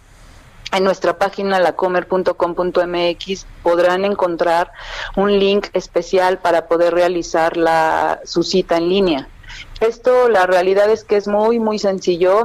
en 0.72 0.84
nuestra 0.84 1.18
página 1.18 1.58
lacomer.com.mx 1.58 3.46
podrán 3.62 4.04
encontrar 4.04 4.70
un 5.16 5.38
link 5.38 5.66
especial 5.72 6.38
para 6.38 6.66
poder 6.68 6.94
realizar 6.94 7.56
la, 7.56 8.20
su 8.24 8.42
cita 8.42 8.76
en 8.76 8.88
línea. 8.88 9.28
Esto, 9.80 10.28
la 10.28 10.46
realidad 10.46 10.90
es 10.90 11.04
que 11.04 11.16
es 11.16 11.26
muy, 11.26 11.58
muy 11.58 11.78
sencillo. 11.78 12.44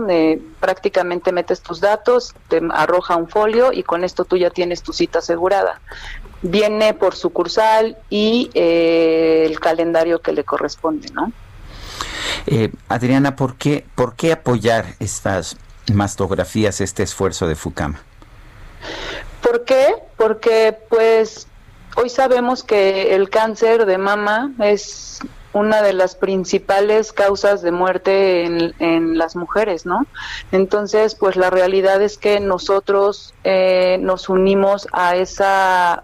prácticamente 0.60 1.31
metes 1.31 1.61
tus 1.61 1.81
datos, 1.81 2.34
te 2.47 2.61
arroja 2.72 3.15
un 3.15 3.27
folio 3.27 3.72
y 3.73 3.84
con 3.84 4.03
esto 4.03 4.26
tú 4.26 4.38
ya 4.38 4.49
tienes 4.49 4.81
tu 4.81 4.93
cita 4.93 5.19
asegurada. 5.19 5.81
Viene 6.41 6.93
por 6.93 7.15
sucursal 7.15 7.97
y 8.10 8.49
eh, 8.53 9.43
el 9.45 9.60
calendario 9.60 10.22
que 10.22 10.31
le 10.31 10.43
corresponde, 10.43 11.10
¿no? 11.11 11.31
Eh, 12.47 12.72
Adriana, 12.89 13.35
¿por 13.35 13.56
qué, 13.56 13.85
¿por 13.95 14.15
qué 14.15 14.31
apoyar 14.31 14.85
estas 14.99 15.57
mastografías, 15.93 16.81
este 16.81 17.03
esfuerzo 17.03 17.47
de 17.47 17.56
FUCAM? 17.56 17.95
¿Por 19.41 19.63
qué? 19.63 19.95
Porque 20.17 20.77
pues 20.89 21.47
hoy 21.95 22.09
sabemos 22.09 22.63
que 22.63 23.15
el 23.15 23.29
cáncer 23.29 23.85
de 23.85 23.97
mama 23.97 24.51
es 24.59 25.19
una 25.53 25.81
de 25.81 25.93
las 25.93 26.15
principales 26.15 27.13
causas 27.13 27.61
de 27.61 27.71
muerte 27.71 28.43
en, 28.43 29.17
las 29.17 29.37
mujeres, 29.37 29.85
¿no? 29.85 30.05
Entonces, 30.51 31.15
pues 31.15 31.37
la 31.37 31.49
realidad 31.49 32.01
es 32.01 32.17
que 32.17 32.41
nosotros 32.41 33.33
eh, 33.45 33.97
nos 34.01 34.27
unimos 34.27 34.87
a 34.91 35.15
esa 35.15 36.03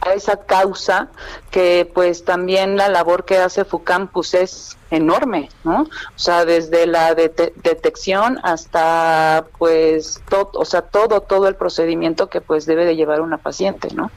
a 0.00 0.12
esa 0.14 0.36
causa 0.36 1.08
que 1.50 1.90
pues 1.92 2.24
también 2.24 2.76
la 2.76 2.88
labor 2.88 3.24
que 3.24 3.38
hace 3.38 3.64
FUCAM 3.64 4.08
pues 4.08 4.34
es 4.34 4.76
enorme, 4.90 5.48
¿no? 5.64 5.82
O 5.82 6.18
sea, 6.18 6.44
desde 6.44 6.86
la 6.86 7.14
detección 7.14 8.38
hasta 8.42 9.46
pues 9.58 10.22
todo, 10.28 10.50
o 10.54 10.64
sea, 10.64 10.82
todo 10.82 11.22
todo 11.22 11.48
el 11.48 11.56
procedimiento 11.56 12.28
que 12.28 12.40
pues 12.40 12.66
debe 12.66 12.84
de 12.84 12.96
llevar 12.96 13.20
una 13.20 13.38
paciente, 13.38 13.88
¿no? 13.94 14.10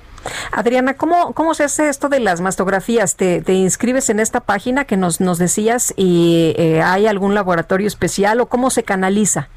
Adriana, 0.52 0.96
¿cómo, 0.96 1.34
¿cómo 1.34 1.54
se 1.54 1.64
hace 1.64 1.90
esto 1.90 2.10
de 2.10 2.20
las 2.20 2.42
mastografías? 2.42 3.16
¿Te, 3.16 3.42
inscribes 3.48 4.10
en 4.10 4.20
esta 4.20 4.42
página 4.42 4.86
que 4.86 4.98
nos, 4.98 5.22
nos 5.22 5.38
decías 5.38 5.94
y 5.96 6.54
eh, 6.58 6.82
hay 6.82 7.08
algún 7.08 7.36
laboratorio 7.36 7.88
especial 7.88 8.42
o 8.42 8.48
cómo 8.48 8.70
se 8.70 8.84
canaliza? 8.84 9.50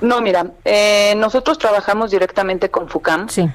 No, 0.00 0.20
mira, 0.20 0.52
eh, 0.64 1.14
nosotros 1.16 1.58
trabajamos 1.58 2.10
directamente 2.10 2.70
con 2.70 2.88
FUCAM. 2.88 3.28
Sí. 3.28 3.48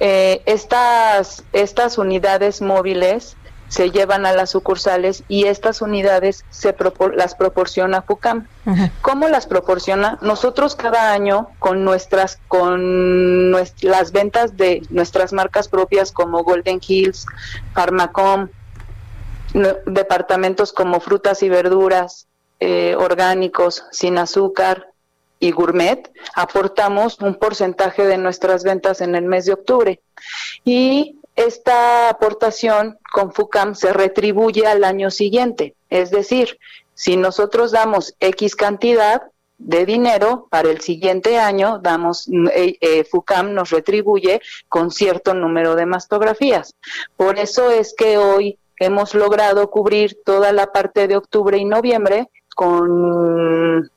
Eh, 0.00 0.42
estas, 0.46 1.44
estas 1.52 1.98
unidades 1.98 2.60
móviles 2.62 3.36
se 3.68 3.90
llevan 3.90 4.24
a 4.24 4.32
las 4.32 4.50
sucursales 4.50 5.24
y 5.28 5.44
estas 5.44 5.82
unidades 5.82 6.44
se 6.50 6.74
las 7.14 7.34
proporciona 7.34 8.02
FUCAM. 8.02 8.46
¿Cómo 9.02 9.28
las 9.28 9.46
proporciona? 9.46 10.18
Nosotros 10.22 10.74
cada 10.74 11.12
año 11.12 11.48
con 11.58 11.84
nuestras 11.84 12.38
con 12.48 13.52
las 13.52 14.12
ventas 14.12 14.56
de 14.56 14.82
nuestras 14.90 15.32
marcas 15.32 15.68
propias 15.68 16.12
como 16.12 16.44
Golden 16.44 16.80
Hills, 16.86 17.26
Pharmacom, 17.74 18.48
departamentos 19.86 20.72
como 20.72 21.00
frutas 21.00 21.42
y 21.42 21.48
verduras, 21.48 22.26
eh, 22.60 22.96
orgánicos, 22.98 23.84
sin 23.90 24.18
azúcar 24.18 24.88
y 25.40 25.52
gourmet, 25.52 26.10
aportamos 26.34 27.20
un 27.20 27.34
porcentaje 27.36 28.06
de 28.06 28.18
nuestras 28.18 28.64
ventas 28.64 29.00
en 29.00 29.14
el 29.14 29.24
mes 29.24 29.46
de 29.46 29.52
octubre. 29.52 30.00
Y 30.64 31.18
esta 31.36 32.08
aportación 32.08 32.98
con 33.12 33.32
FUCAM 33.32 33.74
se 33.74 33.92
retribuye 33.92 34.66
al 34.66 34.82
año 34.82 35.10
siguiente. 35.10 35.74
Es 35.88 36.10
decir, 36.10 36.58
si 36.94 37.16
nosotros 37.16 37.70
damos 37.70 38.14
X 38.18 38.56
cantidad 38.56 39.22
de 39.58 39.86
dinero, 39.86 40.46
para 40.50 40.70
el 40.70 40.80
siguiente 40.80 41.38
año 41.38 41.78
damos, 41.78 42.28
eh, 42.28 42.76
eh, 42.80 43.04
FUCAM 43.04 43.54
nos 43.54 43.70
retribuye 43.70 44.40
con 44.68 44.90
cierto 44.90 45.34
número 45.34 45.76
de 45.76 45.86
mastografías. 45.86 46.74
Por 47.16 47.38
eso 47.38 47.70
es 47.70 47.94
que 47.96 48.18
hoy 48.18 48.58
hemos 48.78 49.14
logrado 49.14 49.70
cubrir 49.70 50.18
toda 50.24 50.52
la 50.52 50.72
parte 50.72 51.06
de 51.08 51.16
octubre 51.16 51.56
y 51.58 51.64
noviembre 51.64 52.30
con 52.54 53.90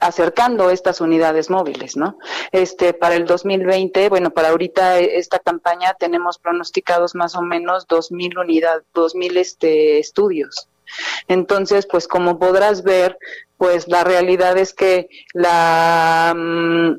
acercando 0.00 0.70
estas 0.70 1.00
unidades 1.00 1.50
móviles, 1.50 1.96
¿no? 1.96 2.18
Este, 2.50 2.92
para 2.92 3.14
el 3.14 3.26
2020, 3.26 4.08
bueno, 4.08 4.30
para 4.30 4.50
ahorita 4.50 4.98
eh, 4.98 5.18
esta 5.18 5.38
campaña 5.38 5.94
tenemos 5.98 6.38
pronosticados 6.38 7.14
más 7.14 7.34
o 7.36 7.42
menos 7.42 7.86
2.000 7.88 8.40
unidades, 8.40 8.84
2.000 8.94 9.36
este, 9.36 9.98
estudios. 9.98 10.68
Entonces, 11.28 11.86
pues 11.86 12.06
como 12.06 12.38
podrás 12.38 12.82
ver, 12.82 13.18
pues 13.56 13.88
la 13.88 14.04
realidad 14.04 14.58
es 14.58 14.74
que 14.74 15.08
la 15.32 16.34
mm, 16.36 16.94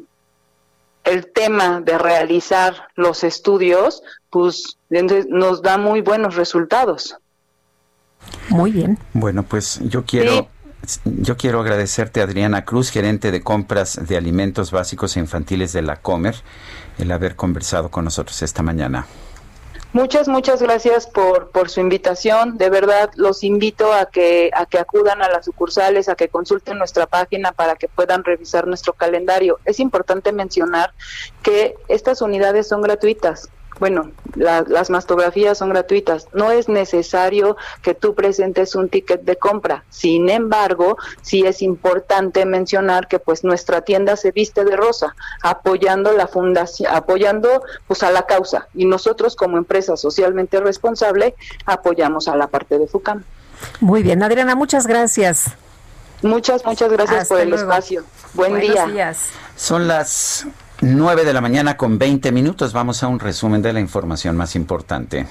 el 1.03 1.27
tema 1.27 1.81
de 1.81 1.97
realizar 1.97 2.87
los 2.95 3.23
estudios, 3.23 4.03
pues 4.29 4.77
nos 4.89 5.61
da 5.61 5.77
muy 5.77 6.01
buenos 6.01 6.35
resultados. 6.35 7.17
Muy 8.49 8.71
bien. 8.71 8.97
Bueno, 9.13 9.43
pues 9.43 9.79
yo 9.83 10.05
quiero 10.05 10.47
yo 11.05 11.37
quiero 11.37 11.61
agradecerte, 11.61 12.21
Adriana 12.21 12.65
Cruz, 12.65 12.91
gerente 12.91 13.31
de 13.31 13.41
compras 13.41 13.99
de 14.05 14.17
alimentos 14.17 14.71
básicos 14.71 15.15
e 15.15 15.19
infantiles 15.19 15.73
de 15.73 15.81
la 15.81 15.97
Comer, 15.97 16.35
el 16.97 17.11
haber 17.11 17.35
conversado 17.35 17.89
con 17.89 18.05
nosotros 18.05 18.41
esta 18.41 18.63
mañana. 18.63 19.07
Muchas, 19.93 20.27
muchas 20.27 20.59
gracias 20.59 21.05
por, 21.05 21.51
por 21.51 21.69
su 21.69 21.79
invitación. 21.79 22.57
De 22.57 22.71
verdad, 22.71 23.11
los 23.15 23.43
invito 23.43 23.93
a 23.93 24.07
que, 24.07 24.49
a 24.55 24.65
que 24.65 24.79
acudan 24.79 25.21
a 25.21 25.29
las 25.29 25.45
sucursales, 25.45 26.09
a 26.09 26.15
que 26.15 26.29
consulten 26.29 26.79
nuestra 26.79 27.05
página 27.05 27.51
para 27.51 27.75
que 27.75 27.87
puedan 27.87 28.23
revisar 28.23 28.65
nuestro 28.65 28.93
calendario. 28.93 29.59
Es 29.65 29.79
importante 29.79 30.31
mencionar 30.31 30.93
que 31.43 31.75
estas 31.89 32.23
unidades 32.23 32.67
son 32.67 32.81
gratuitas 32.81 33.49
bueno, 33.79 34.11
las 34.35 34.89
mastografías 34.89 35.57
son 35.57 35.69
gratuitas. 35.69 36.27
No 36.33 36.51
es 36.51 36.69
necesario 36.69 37.57
que 37.81 37.93
tú 37.93 38.15
presentes 38.15 38.75
un 38.75 38.89
ticket 38.89 39.21
de 39.23 39.35
compra. 39.35 39.83
Sin 39.89 40.29
embargo, 40.29 40.97
sí 41.21 41.45
es 41.45 41.61
importante 41.61 42.45
mencionar 42.45 43.07
que 43.07 43.19
pues 43.19 43.43
nuestra 43.43 43.81
tienda 43.81 44.15
se 44.15 44.31
viste 44.31 44.63
de 44.63 44.75
rosa, 44.75 45.15
apoyando 45.41 46.11
la 46.13 46.27
fundación, 46.27 46.93
apoyando 46.93 47.63
pues 47.87 48.03
a 48.03 48.11
la 48.11 48.25
causa. 48.25 48.67
Y 48.73 48.85
nosotros 48.85 49.35
como 49.35 49.57
empresa 49.57 49.97
socialmente 49.97 50.59
responsable 50.59 51.35
apoyamos 51.65 52.27
a 52.27 52.35
la 52.35 52.47
parte 52.47 52.77
de 52.77 52.87
FUCAM. 52.87 53.23
Muy 53.79 54.03
bien, 54.03 54.23
Adriana, 54.23 54.55
muchas 54.55 54.87
gracias. 54.87 55.45
Muchas, 56.21 56.65
muchas 56.65 56.91
gracias 56.91 57.27
por 57.27 57.39
el 57.39 57.53
espacio. 57.53 58.03
Buen 58.33 58.59
día. 58.59 58.85
Días. 58.87 59.29
Son 59.55 59.87
las 59.87 60.47
9 60.83 61.23
de 61.23 61.31
la 61.31 61.39
mañana 61.39 61.77
con 61.77 61.97
20 61.97 62.33
minutos. 62.33 62.73
Vamos 62.73 63.03
a 63.03 63.07
un 63.07 63.21
resumen 63.21 63.61
de 63.61 63.71
la 63.71 63.79
información 63.79 64.35
más 64.35 64.53
importante. 64.57 65.25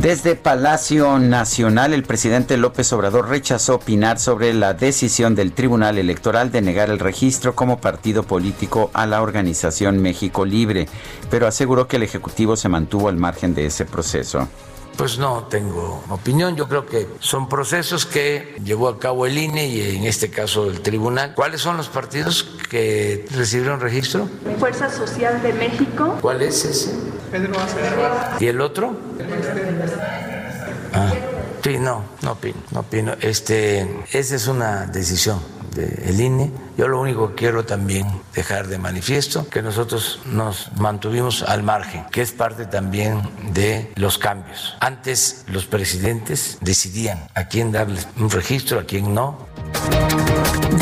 Desde 0.00 0.34
Palacio 0.34 1.18
Nacional, 1.18 1.92
el 1.92 2.04
presidente 2.04 2.56
López 2.56 2.90
Obrador 2.94 3.28
rechazó 3.28 3.74
opinar 3.74 4.18
sobre 4.18 4.54
la 4.54 4.72
decisión 4.72 5.34
del 5.34 5.52
Tribunal 5.52 5.98
Electoral 5.98 6.50
de 6.50 6.62
negar 6.62 6.88
el 6.88 7.00
registro 7.00 7.54
como 7.54 7.82
partido 7.82 8.22
político 8.22 8.90
a 8.94 9.04
la 9.04 9.20
organización 9.20 10.00
México 10.00 10.46
Libre, 10.46 10.88
pero 11.28 11.46
aseguró 11.46 11.86
que 11.86 11.96
el 11.96 12.02
Ejecutivo 12.02 12.56
se 12.56 12.70
mantuvo 12.70 13.10
al 13.10 13.16
margen 13.16 13.54
de 13.54 13.66
ese 13.66 13.84
proceso. 13.84 14.48
Pues 14.96 15.18
no 15.18 15.44
tengo 15.50 16.02
opinión. 16.08 16.56
Yo 16.56 16.68
creo 16.68 16.86
que 16.86 17.06
son 17.20 17.48
procesos 17.48 18.06
que 18.06 18.56
llevó 18.64 18.88
a 18.88 18.98
cabo 18.98 19.26
el 19.26 19.36
INE 19.36 19.66
y 19.66 19.96
en 19.96 20.04
este 20.04 20.30
caso 20.30 20.70
el 20.70 20.80
tribunal. 20.80 21.34
¿Cuáles 21.34 21.60
son 21.60 21.76
los 21.76 21.88
partidos 21.88 22.44
que 22.70 23.26
recibieron 23.30 23.80
registro? 23.80 24.28
Fuerza 24.58 24.88
Social 24.90 25.42
de 25.42 25.52
México. 25.52 26.16
¿Cuál 26.22 26.42
es 26.42 26.64
ese? 26.64 26.94
Pedro 27.30 27.54
¿Y 28.40 28.46
el 28.46 28.60
otro? 28.60 28.96
Ah, 30.92 31.12
sí, 31.66 31.78
no, 31.80 32.04
no 32.22 32.32
opino, 32.32 32.58
no 32.70 32.80
opino. 32.80 33.12
Este, 33.20 33.88
esa 34.12 34.36
es 34.36 34.46
una 34.46 34.86
decisión 34.86 35.40
del 35.74 36.20
INE. 36.20 36.52
Yo 36.78 36.86
lo 36.86 37.00
único 37.00 37.30
que 37.30 37.34
quiero 37.34 37.64
también 37.64 38.06
dejar 38.34 38.68
de 38.68 38.78
manifiesto 38.78 39.48
que 39.48 39.62
nosotros 39.62 40.20
nos 40.26 40.70
mantuvimos 40.76 41.42
al 41.42 41.64
margen, 41.64 42.04
que 42.12 42.22
es 42.22 42.30
parte 42.30 42.66
también 42.66 43.20
de 43.52 43.92
los 43.96 44.16
cambios. 44.16 44.76
Antes 44.78 45.44
los 45.48 45.66
presidentes 45.66 46.58
decidían 46.60 47.26
a 47.34 47.48
quién 47.48 47.72
darles 47.72 48.06
un 48.16 48.30
registro, 48.30 48.78
a 48.78 48.84
quién 48.84 49.12
no 49.12 49.46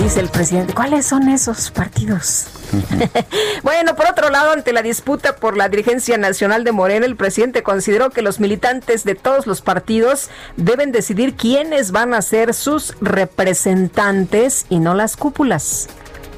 Dice 0.02 0.20
el 0.20 0.28
presidente, 0.28 0.74
¿cuáles 0.74 1.06
son 1.06 1.28
esos 1.28 1.70
partidos? 1.70 2.46
bueno, 3.62 3.94
por 3.94 4.06
otro 4.06 4.28
lado, 4.28 4.50
ante 4.50 4.72
la 4.72 4.82
disputa 4.82 5.36
por 5.36 5.56
la 5.56 5.68
dirigencia 5.68 6.18
nacional 6.18 6.64
de 6.64 6.72
Morena, 6.72 7.06
el 7.06 7.16
presidente 7.16 7.62
consideró 7.62 8.10
que 8.10 8.20
los 8.20 8.40
militantes 8.40 9.04
de 9.04 9.14
todos 9.14 9.46
los 9.46 9.62
partidos 9.62 10.30
deben 10.56 10.73
decidir 10.92 11.34
quiénes 11.34 11.92
van 11.92 12.14
a 12.14 12.22
ser 12.22 12.54
sus 12.54 12.94
representantes 13.00 14.66
y 14.68 14.78
no 14.78 14.94
las 14.94 15.16
cúpulas. 15.16 15.88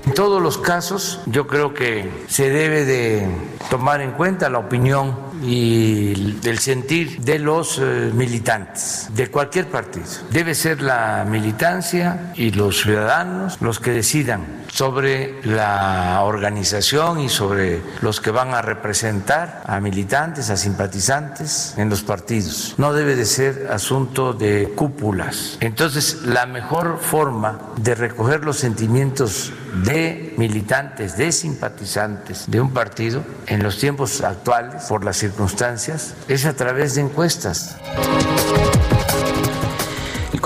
En 0.07 0.15
todos 0.15 0.41
los 0.41 0.57
casos, 0.59 1.21
yo 1.27 1.49
creo 1.49 1.75
que 1.75 2.09
se 2.29 2.49
debe 2.51 2.85
de 2.85 3.27
tomar 3.71 4.01
en 4.01 4.13
cuenta 4.13 4.49
la 4.49 4.59
opinión 4.59 5.17
y 5.47 6.39
el 6.45 6.59
sentir 6.59 7.21
de 7.21 7.39
los 7.39 7.79
eh, 7.79 8.11
militantes 8.13 9.09
de 9.15 9.29
cualquier 9.29 9.67
partido. 9.67 10.07
Debe 10.31 10.55
ser 10.55 10.83
la 10.83 11.25
militancia 11.29 12.33
y 12.35 12.51
los 12.51 12.81
ciudadanos 12.81 13.59
los 13.61 13.81
que 13.81 13.93
decidan 13.93 14.67
sobre 14.69 15.41
la 15.43 16.21
organización 16.23 17.21
y 17.21 17.29
sobre 17.29 17.81
los 18.03 18.21
que 18.21 18.31
van 18.31 18.53
a 18.53 18.63
representar 18.63 19.63
a 19.65 19.81
militantes, 19.81 20.51
a 20.51 20.57
simpatizantes 20.57 21.75
en 21.79 21.89
los 21.89 22.03
partidos. 22.03 22.75
No 22.77 22.93
debe 22.93 23.17
de 23.17 23.25
ser 23.25 23.69
asunto 23.73 24.33
de 24.33 24.73
cúpulas. 24.75 25.57
Entonces, 25.61 26.23
la 26.23 26.47
mejor 26.47 26.99
forma 27.01 27.61
de 27.77 27.95
recoger 27.95 28.45
los 28.45 28.59
sentimientos 28.59 29.53
de 29.85 30.35
militantes, 30.37 31.17
de 31.17 31.33
simpatizantes 31.33 32.45
de 32.47 32.61
un 32.61 32.73
partido 32.73 33.23
en 33.47 33.63
los 33.63 33.79
tiempos 33.79 34.21
actuales, 34.23 34.85
por 34.85 35.05
las 35.05 35.17
circunstancias, 35.17 35.36
es 36.29 36.47
a 36.47 36.55
través 36.55 36.95
de 36.95 37.03
encuestas. 37.03 37.77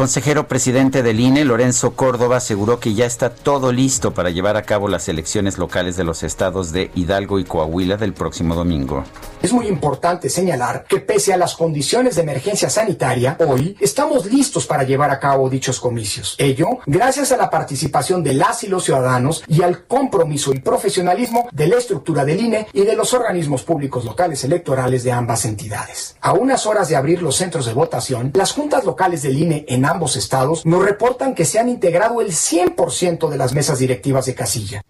Consejero 0.00 0.48
presidente 0.48 1.02
del 1.02 1.20
INE, 1.20 1.44
Lorenzo 1.44 1.90
Córdoba, 1.90 2.38
aseguró 2.38 2.80
que 2.80 2.94
ya 2.94 3.04
está 3.04 3.28
todo 3.28 3.70
listo 3.70 4.14
para 4.14 4.30
llevar 4.30 4.56
a 4.56 4.62
cabo 4.62 4.88
las 4.88 5.10
elecciones 5.10 5.58
locales 5.58 5.94
de 5.98 6.04
los 6.04 6.22
estados 6.22 6.72
de 6.72 6.90
Hidalgo 6.94 7.38
y 7.38 7.44
Coahuila 7.44 7.98
del 7.98 8.14
próximo 8.14 8.54
domingo. 8.54 9.04
Es 9.42 9.52
muy 9.52 9.66
importante 9.66 10.30
señalar 10.30 10.86
que 10.88 11.00
pese 11.00 11.34
a 11.34 11.36
las 11.36 11.54
condiciones 11.54 12.16
de 12.16 12.22
emergencia 12.22 12.70
sanitaria, 12.70 13.36
hoy 13.46 13.76
estamos 13.78 14.24
listos 14.24 14.66
para 14.66 14.84
llevar 14.84 15.10
a 15.10 15.20
cabo 15.20 15.50
dichos 15.50 15.78
comicios. 15.78 16.34
Ello 16.38 16.78
gracias 16.86 17.30
a 17.32 17.36
la 17.36 17.50
participación 17.50 18.22
de 18.22 18.32
las 18.32 18.64
y 18.64 18.68
los 18.68 18.84
ciudadanos 18.84 19.44
y 19.48 19.60
al 19.60 19.84
compromiso 19.84 20.54
y 20.54 20.60
profesionalismo 20.60 21.46
de 21.52 21.68
la 21.68 21.76
estructura 21.76 22.24
del 22.24 22.40
INE 22.40 22.68
y 22.72 22.86
de 22.86 22.96
los 22.96 23.12
organismos 23.12 23.64
públicos 23.64 24.06
locales 24.06 24.44
electorales 24.44 25.04
de 25.04 25.12
ambas 25.12 25.44
entidades. 25.44 26.16
A 26.22 26.32
unas 26.32 26.64
horas 26.64 26.88
de 26.88 26.96
abrir 26.96 27.20
los 27.20 27.36
centros 27.36 27.66
de 27.66 27.74
votación, 27.74 28.30
las 28.32 28.52
juntas 28.52 28.84
locales 28.84 29.20
del 29.20 29.36
INE 29.36 29.66
en 29.68 29.89
ambos 29.90 30.16
estados 30.16 30.64
nos 30.64 30.84
reportan 30.84 31.34
que 31.34 31.44
se 31.44 31.58
han 31.58 31.68
integrado 31.68 32.20
el 32.20 32.28
100% 32.28 33.28
de 33.28 33.36
las 33.36 33.52
mesas 33.52 33.78
directivas 33.78 34.26
de 34.26 34.34
casilla. 34.34 34.82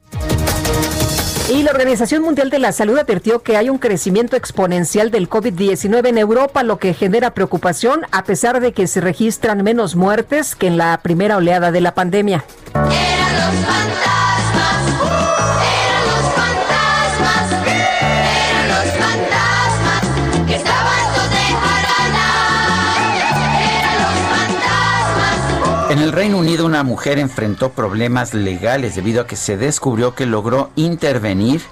Y 1.50 1.64
la 1.64 1.72
Organización 1.72 2.22
Mundial 2.22 2.48
de 2.48 2.60
la 2.60 2.70
Salud 2.70 2.96
advirtió 2.96 3.42
que 3.42 3.56
hay 3.56 3.70
un 3.70 3.78
crecimiento 3.78 4.36
exponencial 4.36 5.10
del 5.10 5.28
COVID-19 5.28 6.06
en 6.06 6.18
Europa, 6.18 6.62
lo 6.62 6.78
que 6.78 6.94
genera 6.94 7.34
preocupación 7.34 8.02
a 8.12 8.22
pesar 8.22 8.60
de 8.60 8.72
que 8.72 8.86
se 8.86 9.00
registran 9.00 9.64
menos 9.64 9.96
muertes 9.96 10.54
que 10.54 10.68
en 10.68 10.76
la 10.78 11.00
primera 11.02 11.38
oleada 11.38 11.72
de 11.72 11.80
la 11.80 11.92
pandemia. 11.92 12.44
En 12.74 14.19
el 26.10 26.16
Reino 26.16 26.38
Unido 26.38 26.66
una 26.66 26.82
mujer 26.82 27.20
enfrentó 27.20 27.70
problemas 27.70 28.34
legales 28.34 28.96
debido 28.96 29.22
a 29.22 29.28
que 29.28 29.36
se 29.36 29.56
descubrió 29.56 30.16
que 30.16 30.26
logró 30.26 30.70
intervenir 30.74 31.62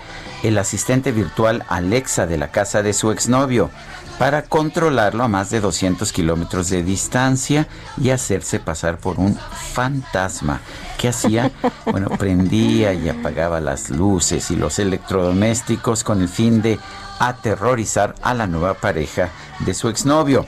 el 0.44 0.58
asistente 0.58 1.10
virtual 1.10 1.64
Alexa 1.68 2.24
de 2.28 2.38
la 2.38 2.52
casa 2.52 2.84
de 2.84 2.92
su 2.92 3.10
exnovio 3.10 3.68
para 4.16 4.42
controlarlo 4.42 5.24
a 5.24 5.28
más 5.28 5.50
de 5.50 5.58
200 5.58 6.12
kilómetros 6.12 6.70
de 6.70 6.84
distancia 6.84 7.66
y 8.00 8.10
hacerse 8.10 8.60
pasar 8.60 8.98
por 8.98 9.18
un 9.18 9.36
fantasma. 9.74 10.60
¿Qué 10.98 11.08
hacía? 11.08 11.50
Bueno, 11.86 12.08
prendía 12.10 12.92
y 12.92 13.08
apagaba 13.08 13.60
las 13.60 13.90
luces 13.90 14.52
y 14.52 14.56
los 14.56 14.78
electrodomésticos 14.78 16.04
con 16.04 16.22
el 16.22 16.28
fin 16.28 16.62
de 16.62 16.78
aterrorizar 17.18 18.14
a 18.22 18.34
la 18.34 18.46
nueva 18.46 18.74
pareja 18.74 19.30
de 19.58 19.74
su 19.74 19.88
exnovio. 19.88 20.46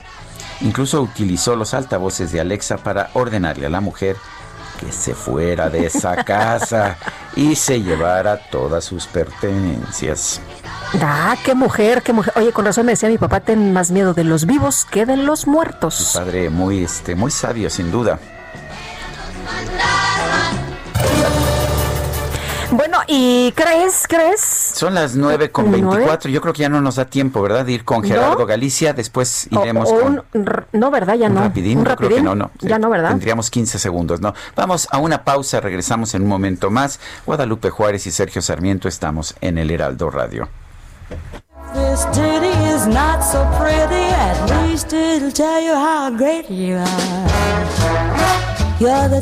Incluso 0.61 1.01
utilizó 1.01 1.55
los 1.55 1.73
altavoces 1.73 2.31
de 2.31 2.39
Alexa 2.39 2.77
para 2.77 3.09
ordenarle 3.13 3.65
a 3.65 3.69
la 3.69 3.81
mujer 3.81 4.15
que 4.79 4.91
se 4.91 5.13
fuera 5.13 5.69
de 5.69 5.85
esa 5.85 6.23
casa 6.23 6.97
y 7.35 7.55
se 7.55 7.81
llevara 7.81 8.37
todas 8.49 8.83
sus 8.83 9.07
pertenencias. 9.07 10.41
Ah, 11.01 11.35
qué 11.45 11.55
mujer, 11.55 12.01
qué 12.01 12.13
mujer. 12.13 12.33
Oye, 12.35 12.51
con 12.51 12.65
razón 12.65 12.85
me 12.85 12.93
decía 12.93 13.09
mi 13.09 13.17
papá, 13.17 13.39
ten 13.39 13.71
más 13.71 13.91
miedo 13.91 14.13
de 14.13 14.23
los 14.23 14.45
vivos 14.45 14.85
que 14.85 15.05
de 15.05 15.17
los 15.17 15.47
muertos. 15.47 15.95
Su 15.95 16.19
padre 16.19 16.49
muy, 16.49 16.83
este, 16.83 17.15
muy 17.15 17.31
sabio, 17.31 17.69
sin 17.69 17.91
duda. 17.91 18.19
Bueno, 22.71 22.99
¿y 23.07 23.51
crees, 23.51 24.05
crees? 24.07 24.39
Son 24.41 24.93
las 24.93 25.15
9 25.15 25.51
con 25.51 25.69
24. 25.71 26.31
Yo 26.31 26.39
creo 26.39 26.53
que 26.53 26.61
ya 26.61 26.69
no 26.69 26.79
nos 26.79 26.95
da 26.95 27.05
tiempo, 27.05 27.41
¿verdad? 27.41 27.65
De 27.65 27.73
ir 27.73 27.83
con 27.83 28.01
Gerardo 28.03 28.45
Galicia. 28.45 28.93
Después 28.93 29.47
iremos 29.51 29.89
O- 29.91 29.95
o 29.95 29.99
con. 30.01 30.23
un 30.33 30.47
r- 30.47 30.63
no, 30.71 30.89
¿verdad? 30.89 31.15
Ya 31.15 31.27
un 31.27 31.35
no. 31.35 31.41
rapidín, 31.41 31.79
Un 31.79 31.85
yo 31.85 31.95
creo 31.97 32.09
que 32.09 32.21
no, 32.21 32.33
no. 32.33 32.51
Ya 32.61 32.79
no, 32.79 32.89
¿verdad? 32.89 33.09
Tendríamos 33.09 33.49
15 33.49 33.77
segundos, 33.77 34.21
¿no? 34.21 34.33
Vamos 34.55 34.87
a 34.89 34.99
una 34.99 35.23
pausa, 35.25 35.59
regresamos 35.59 36.13
en 36.15 36.21
un 36.23 36.29
momento 36.29 36.69
más. 36.71 36.99
Guadalupe 37.25 37.69
Juárez 37.69 38.07
y 38.07 38.11
Sergio 38.11 38.41
Sarmiento 38.41 38.87
estamos 38.87 39.35
en 39.41 39.57
el 39.57 39.69
Heraldo 39.69 40.09
Radio. 40.09 40.47
This 41.73 42.05
ditty 42.13 42.47
is 42.73 42.85
not 42.87 43.21
so 43.21 43.45
pretty, 43.59 44.13
at 44.13 44.63
least 44.65 44.91
it'll 44.93 45.31
tell 45.31 45.61
you 45.61 45.73
how 45.73 46.09
great 46.09 46.49
you 46.49 46.77
are. 46.77 46.87
You're 48.79 49.09
the. 49.09 49.21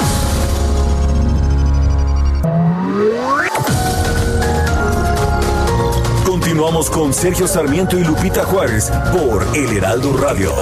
Continuamos 6.61 6.91
con 6.91 7.11
Sergio 7.11 7.47
Sarmiento 7.47 7.97
y 7.97 8.03
Lupita 8.03 8.43
Juárez 8.43 8.91
por 9.11 9.43
El 9.57 9.77
Heraldo 9.77 10.15
Radio. 10.15 10.53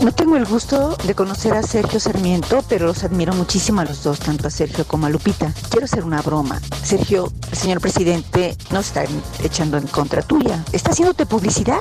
No 0.00 0.12
tengo 0.12 0.36
el 0.36 0.44
gusto 0.44 0.96
de 1.04 1.12
conocer 1.16 1.54
a 1.54 1.64
Sergio 1.64 1.98
Sarmiento, 1.98 2.62
pero 2.68 2.86
los 2.86 3.02
admiro 3.02 3.34
muchísimo 3.34 3.80
a 3.80 3.84
los 3.84 4.04
dos, 4.04 4.20
tanto 4.20 4.46
a 4.46 4.50
Sergio 4.50 4.86
como 4.86 5.06
a 5.06 5.10
Lupita. 5.10 5.52
Quiero 5.70 5.86
hacer 5.86 6.04
una 6.04 6.22
broma. 6.22 6.60
Sergio, 6.84 7.32
señor 7.50 7.80
presidente 7.80 8.56
no 8.70 8.78
está 8.78 9.02
echando 9.42 9.76
en 9.76 9.88
contra 9.88 10.22
tuya. 10.22 10.64
¿Está 10.70 10.92
haciéndote 10.92 11.26
publicidad? 11.26 11.80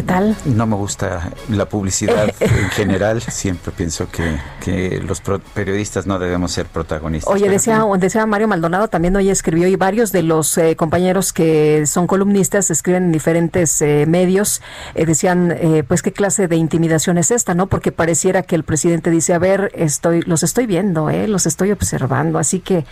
¿Qué 0.00 0.06
tal? 0.06 0.34
No 0.46 0.66
me 0.66 0.76
gusta 0.76 1.30
la 1.50 1.68
publicidad 1.68 2.32
en 2.40 2.70
general. 2.70 3.20
Siempre 3.20 3.70
pienso 3.70 4.10
que, 4.10 4.38
que 4.64 4.98
los 4.98 5.20
periodistas 5.52 6.06
no 6.06 6.18
debemos 6.18 6.52
ser 6.52 6.64
protagonistas. 6.64 7.30
Oye, 7.30 7.50
decía, 7.50 7.84
decía 7.98 8.24
Mario 8.24 8.48
Maldonado, 8.48 8.88
también 8.88 9.14
hoy 9.16 9.28
escribió, 9.28 9.68
y 9.68 9.76
varios 9.76 10.10
de 10.10 10.22
los 10.22 10.56
eh, 10.56 10.74
compañeros 10.74 11.34
que 11.34 11.84
son 11.86 12.06
columnistas 12.06 12.70
escriben 12.70 13.04
en 13.04 13.12
diferentes 13.12 13.82
eh, 13.82 14.06
medios, 14.08 14.62
eh, 14.94 15.04
decían, 15.04 15.52
eh, 15.52 15.84
pues, 15.86 16.00
¿qué 16.00 16.12
clase 16.12 16.48
de 16.48 16.56
intimidación 16.56 17.18
es 17.18 17.30
esta, 17.30 17.54
no? 17.54 17.66
Porque 17.66 17.92
pareciera 17.92 18.42
que 18.42 18.56
el 18.56 18.64
presidente 18.64 19.10
dice, 19.10 19.34
a 19.34 19.38
ver, 19.38 19.70
estoy, 19.74 20.22
los 20.22 20.42
estoy 20.42 20.64
viendo, 20.64 21.10
eh, 21.10 21.28
los 21.28 21.44
estoy 21.44 21.72
observando. 21.72 22.38
Así 22.38 22.60
que, 22.60 22.86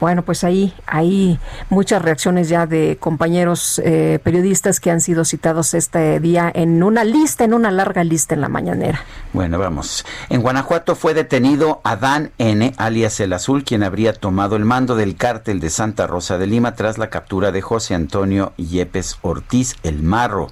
bueno, 0.00 0.22
pues 0.22 0.44
ahí 0.44 0.72
hay 0.86 1.38
muchas 1.68 2.00
reacciones 2.00 2.48
ya 2.48 2.66
de 2.66 2.96
compañeros 2.98 3.82
eh, 3.84 4.18
periodistas 4.22 4.80
que 4.80 4.90
han 4.90 5.02
sido 5.02 5.26
citados 5.26 5.74
este 5.74 6.20
día 6.20 6.52
en 6.54 6.82
una 6.82 7.04
lista, 7.04 7.44
en 7.44 7.52
una 7.52 7.70
larga 7.70 8.02
lista 8.04 8.34
en 8.34 8.40
la 8.40 8.48
mañanera. 8.48 9.04
Bueno, 9.32 9.58
vamos. 9.58 10.06
En 10.30 10.40
Guanajuato 10.40 10.94
fue 10.94 11.12
detenido 11.12 11.80
Adán 11.84 12.30
N., 12.38 12.72
alias 12.78 13.20
El 13.20 13.32
Azul, 13.34 13.64
quien 13.64 13.82
habría 13.82 14.14
tomado 14.14 14.56
el 14.56 14.64
mando 14.64 14.96
del 14.96 15.16
cártel 15.16 15.60
de 15.60 15.70
Santa 15.70 16.06
Rosa 16.06 16.38
de 16.38 16.46
Lima 16.46 16.74
tras 16.74 16.96
la 16.96 17.10
captura 17.10 17.52
de 17.52 17.60
José 17.60 17.94
Antonio 17.94 18.52
Yepes 18.56 19.18
Ortiz, 19.22 19.76
el 19.82 20.02
Marro. 20.02 20.50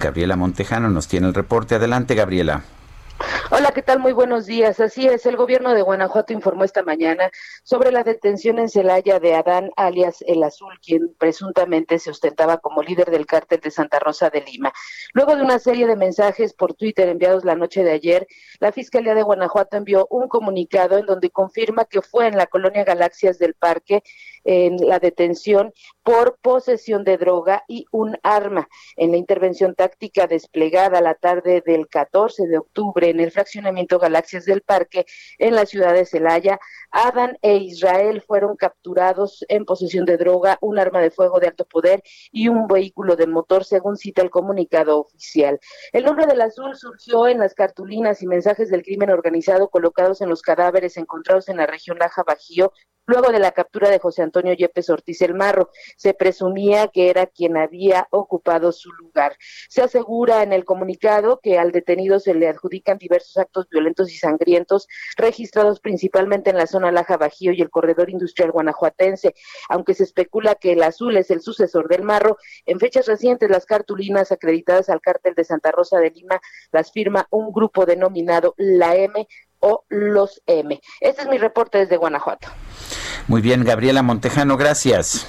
Gabriela 0.00 0.36
Montejano 0.36 0.88
nos 0.88 1.08
tiene 1.08 1.28
el 1.28 1.34
reporte. 1.34 1.74
Adelante, 1.74 2.14
Gabriela. 2.14 2.62
Hola, 3.50 3.72
¿qué 3.72 3.82
tal? 3.82 3.98
Muy 3.98 4.12
buenos 4.12 4.46
días. 4.46 4.80
Así 4.80 5.06
es, 5.06 5.26
el 5.26 5.36
gobierno 5.36 5.74
de 5.74 5.82
Guanajuato 5.82 6.32
informó 6.32 6.64
esta 6.64 6.82
mañana 6.82 7.30
sobre 7.62 7.92
la 7.92 8.02
detención 8.02 8.58
en 8.58 8.68
Celaya 8.68 9.20
de 9.20 9.34
Adán 9.34 9.70
alias 9.76 10.24
El 10.26 10.42
Azul, 10.42 10.78
quien 10.80 11.14
presuntamente 11.18 11.98
se 11.98 12.10
ostentaba 12.10 12.58
como 12.58 12.82
líder 12.82 13.10
del 13.10 13.26
cártel 13.26 13.60
de 13.60 13.70
Santa 13.70 13.98
Rosa 13.98 14.30
de 14.30 14.40
Lima. 14.40 14.72
Luego 15.12 15.36
de 15.36 15.42
una 15.42 15.58
serie 15.58 15.86
de 15.86 15.96
mensajes 15.96 16.54
por 16.54 16.74
Twitter 16.74 17.08
enviados 17.08 17.44
la 17.44 17.54
noche 17.54 17.84
de 17.84 17.92
ayer, 17.92 18.26
la 18.58 18.72
Fiscalía 18.72 19.14
de 19.14 19.22
Guanajuato 19.22 19.76
envió 19.76 20.06
un 20.10 20.28
comunicado 20.28 20.98
en 20.98 21.06
donde 21.06 21.30
confirma 21.30 21.84
que 21.84 22.00
fue 22.00 22.28
en 22.28 22.36
la 22.36 22.46
colonia 22.46 22.84
Galaxias 22.84 23.38
del 23.38 23.54
Parque 23.54 24.02
en 24.44 24.76
la 24.86 24.98
detención 24.98 25.72
por 26.02 26.38
posesión 26.42 27.04
de 27.04 27.18
droga 27.18 27.64
y 27.68 27.86
un 27.92 28.18
arma. 28.22 28.68
En 28.96 29.12
la 29.12 29.16
intervención 29.16 29.74
táctica 29.74 30.26
desplegada 30.26 31.00
la 31.00 31.14
tarde 31.14 31.62
del 31.64 31.88
14 31.88 32.46
de 32.46 32.58
octubre 32.58 33.08
en 33.08 33.20
el 33.20 33.30
fraccionamiento 33.30 33.98
Galaxias 33.98 34.44
del 34.44 34.62
Parque 34.62 35.06
en 35.38 35.54
la 35.54 35.66
ciudad 35.66 35.94
de 35.94 36.06
Celaya, 36.06 36.58
Adán 36.90 37.38
e 37.42 37.56
Israel 37.56 38.22
fueron 38.22 38.56
capturados 38.56 39.44
en 39.48 39.64
posesión 39.64 40.04
de 40.04 40.16
droga, 40.16 40.58
un 40.60 40.78
arma 40.78 41.00
de 41.00 41.10
fuego 41.10 41.40
de 41.40 41.48
alto 41.48 41.64
poder 41.64 42.02
y 42.30 42.48
un 42.48 42.66
vehículo 42.66 43.16
de 43.16 43.26
motor, 43.26 43.64
según 43.64 43.96
cita 43.96 44.22
el 44.22 44.30
comunicado 44.30 45.00
oficial. 45.00 45.60
El 45.92 46.04
nombre 46.04 46.26
del 46.26 46.40
azul 46.40 46.74
surgió 46.76 47.28
en 47.28 47.38
las 47.38 47.54
cartulinas 47.54 48.22
y 48.22 48.26
mensajes 48.26 48.70
del 48.70 48.82
crimen 48.82 49.10
organizado 49.10 49.68
colocados 49.68 50.20
en 50.20 50.28
los 50.28 50.42
cadáveres 50.42 50.96
encontrados 50.96 51.48
en 51.48 51.56
la 51.58 51.66
región 51.66 51.98
Laja 51.98 52.22
Bajío 52.24 52.72
Luego 53.04 53.32
de 53.32 53.40
la 53.40 53.50
captura 53.50 53.90
de 53.90 53.98
José 53.98 54.22
Antonio 54.22 54.52
Yepes 54.54 54.88
Ortiz 54.88 55.22
el 55.22 55.34
Marro, 55.34 55.70
se 55.96 56.14
presumía 56.14 56.86
que 56.86 57.10
era 57.10 57.26
quien 57.26 57.56
había 57.56 58.06
ocupado 58.10 58.70
su 58.70 58.92
lugar. 58.92 59.36
Se 59.68 59.82
asegura 59.82 60.44
en 60.44 60.52
el 60.52 60.64
comunicado 60.64 61.40
que 61.42 61.58
al 61.58 61.72
detenido 61.72 62.20
se 62.20 62.32
le 62.32 62.46
adjudican 62.46 62.98
diversos 62.98 63.36
actos 63.38 63.68
violentos 63.68 64.12
y 64.12 64.16
sangrientos 64.18 64.86
registrados 65.16 65.80
principalmente 65.80 66.50
en 66.50 66.56
la 66.56 66.68
zona 66.68 66.92
Laja 66.92 67.16
Bajío 67.16 67.52
y 67.52 67.60
el 67.60 67.70
corredor 67.70 68.08
industrial 68.08 68.52
guanajuatense. 68.52 69.34
Aunque 69.68 69.94
se 69.94 70.04
especula 70.04 70.54
que 70.54 70.72
el 70.72 70.82
azul 70.84 71.16
es 71.16 71.32
el 71.32 71.40
sucesor 71.40 71.88
del 71.88 72.04
Marro, 72.04 72.36
en 72.66 72.78
fechas 72.78 73.06
recientes 73.06 73.50
las 73.50 73.66
cartulinas 73.66 74.30
acreditadas 74.30 74.88
al 74.88 75.00
cártel 75.00 75.34
de 75.34 75.42
Santa 75.42 75.72
Rosa 75.72 75.98
de 75.98 76.10
Lima 76.10 76.40
las 76.70 76.92
firma 76.92 77.26
un 77.30 77.52
grupo 77.52 77.84
denominado 77.84 78.54
La 78.56 78.94
M 78.94 79.26
o 79.58 79.84
los 79.88 80.40
M. 80.46 80.80
Este 81.00 81.22
es 81.22 81.28
mi 81.28 81.38
reporte 81.38 81.78
desde 81.78 81.96
Guanajuato. 81.96 82.48
Muy 83.28 83.40
bien, 83.40 83.64
Gabriela 83.64 84.02
Montejano, 84.02 84.56
gracias. 84.56 85.26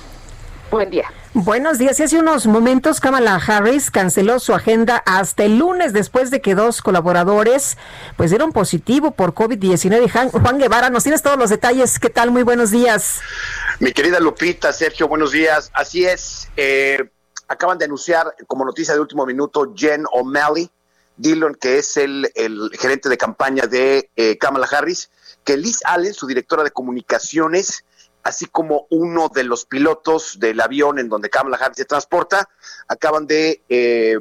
Buen 0.72 0.90
día. 0.90 1.12
Buenos 1.36 1.78
días. 1.78 2.00
Y 2.00 2.04
hace 2.04 2.18
unos 2.18 2.48
momentos 2.48 3.00
Kamala 3.00 3.36
Harris 3.36 3.92
canceló 3.92 4.40
su 4.40 4.56
agenda 4.56 5.04
hasta 5.06 5.44
el 5.44 5.60
lunes 5.60 5.94
después 5.94 6.32
de 6.32 6.42
que 6.42 6.56
dos 6.56 6.82
colaboradores 6.82 7.78
pues 8.18 8.32
dieron 8.32 8.52
positivo 8.52 9.12
por 9.12 9.36
COVID-19. 9.36 10.32
Juan 10.32 10.58
Guevara, 10.58 10.90
nos 10.90 11.04
tienes 11.04 11.22
todos 11.22 11.38
los 11.38 11.52
detalles. 11.52 12.00
¿Qué 12.00 12.10
tal? 12.10 12.32
Muy 12.32 12.42
buenos 12.42 12.72
días. 12.72 13.22
Mi 13.80 13.92
querida 13.92 14.20
Lupita, 14.20 14.74
Sergio, 14.74 15.08
buenos 15.08 15.32
días. 15.32 15.70
Así 15.74 16.06
es. 16.06 16.50
Eh, 16.58 17.08
acaban 17.48 17.78
de 17.78 17.86
anunciar 17.86 18.36
como 18.48 18.66
noticia 18.66 18.94
de 18.94 19.00
último 19.00 19.26
minuto 19.26 19.74
Jen 19.76 20.06
O'Malley, 20.12 20.70
Dillon, 21.18 21.56
que 21.56 21.78
es 21.78 21.98
el, 21.98 22.32
gerente 22.80 23.10
de 23.10 23.18
campaña 23.18 23.68
de 23.68 24.10
eh, 24.16 24.38
Kamala 24.38 24.68
Harris, 24.72 25.10
que 25.44 25.58
Liz 25.58 25.80
Allen, 25.86 26.14
su 26.14 26.28
directora 26.28 26.64
de 26.64 26.72
comunicaciones, 26.72 27.86
así 28.24 28.46
como 28.46 28.88
uno 28.90 29.30
de 29.30 29.44
los 29.44 29.66
pilotos 29.66 30.40
del 30.40 30.62
avión 30.62 30.98
en 30.98 31.10
donde 31.10 31.30
Kamala 31.30 31.58
Harris 31.58 31.78
se 31.78 31.86
transporta, 31.86 32.50
acaban 32.88 33.28
de 33.28 33.62
eh, 33.70 34.18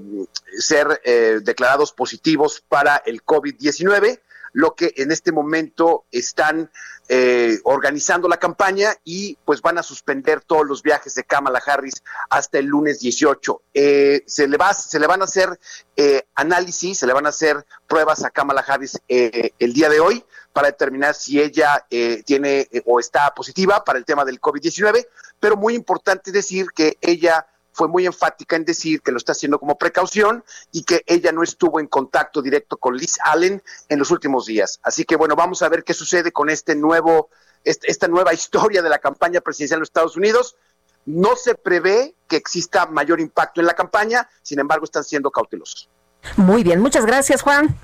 ser 0.59 1.01
eh, 1.05 1.39
declarados 1.43 1.93
positivos 1.93 2.65
para 2.69 2.97
el 3.07 3.25
COVID-19 3.25 4.21
lo 4.53 4.75
que 4.75 4.93
en 4.97 5.11
este 5.11 5.33
momento 5.33 6.05
están 6.11 6.71
eh, 7.15 7.61
organizando 7.65 8.27
la 8.27 8.39
campaña 8.39 8.95
y 9.05 9.37
pues 9.45 9.61
van 9.61 9.77
a 9.77 9.83
suspender 9.83 10.41
todos 10.41 10.67
los 10.67 10.83
viajes 10.83 11.15
de 11.15 11.25
Kamala 11.25 11.61
Harris 11.67 12.03
hasta 12.31 12.59
el 12.59 12.65
lunes 12.65 13.01
18. 13.01 13.61
Eh, 13.75 14.25
se, 14.27 14.49
le 14.49 14.57
va, 14.57 14.73
se 14.73 14.99
le 14.99 15.07
van 15.07 15.21
a 15.21 15.27
hacer 15.27 15.61
eh, 15.95 16.23
análisis, 16.35 16.97
se 16.97 17.07
le 17.07 17.13
van 17.13 17.27
a 17.27 17.29
hacer 17.29 17.67
pruebas 17.87 18.25
a 18.25 18.31
Kamala 18.31 18.65
Harris 18.67 18.99
el 19.09 19.73
día 19.75 19.91
de 19.91 20.01
hoy 20.01 20.25
para 20.55 20.69
determinar 20.69 21.15
si 21.15 21.39
ella 21.39 21.87
tiene 22.25 22.67
o 22.87 22.99
está 22.99 23.35
positiva 23.35 23.85
para 23.85 23.99
el 23.99 24.07
tema 24.07 24.25
del 24.25 24.41
COVID-19, 24.41 25.07
pero 25.39 25.59
muy 25.59 25.75
importante 25.75 26.33
decir 26.33 26.69
que 26.75 26.97
ella 27.03 27.47
fue 27.73 27.89
muy 27.89 28.07
enfática 28.07 28.57
en 28.57 28.65
decir 28.65 29.03
que 29.03 29.13
lo 29.13 29.19
está 29.19 29.33
haciendo 29.33 29.59
como 29.59 29.79
precaución 29.79 30.45
y 30.71 30.85
que 30.85 31.03
ella 31.07 31.33
no 31.33 31.43
estuvo 31.43 31.81
en 31.81 31.87
contacto 31.87 32.43
directo 32.43 32.77
con 32.77 32.97
Liz 32.97 33.19
Allen 33.25 33.63
en 33.89 33.99
los 33.99 34.11
últimos 34.11 34.47
días. 34.47 34.79
Así 34.83 35.05
que 35.05 35.17
bueno, 35.17 35.37
vamos 35.37 35.63
a 35.63 35.69
ver 35.69 35.85
qué 35.85 35.95
sucede 35.95 36.33
con 36.33 36.51
este 36.51 36.75
nuevo, 36.75 37.31
esta 37.65 38.09
nueva 38.09 38.35
historia 38.35 38.83
de 38.83 38.89
la 38.89 38.99
campaña 38.99 39.41
presidencial 39.41 39.79
de 39.79 39.81
los 39.81 39.89
Estados 39.89 40.17
Unidos. 40.17 40.57
No 41.05 41.35
se 41.35 41.55
prevé 41.55 42.15
que 42.29 42.37
exista 42.37 42.87
mayor 42.87 43.21
impacto 43.21 43.61
en 43.61 43.67
la 43.67 43.75
campaña, 43.75 44.29
sin 44.43 44.61
embargo, 44.61 44.85
están 44.85 45.03
siendo 45.03 45.31
cautelosos. 45.31 45.89
Muy 46.37 46.63
bien, 46.63 46.81
muchas 46.81 47.05
gracias, 47.05 47.43
Juan. 47.43 47.77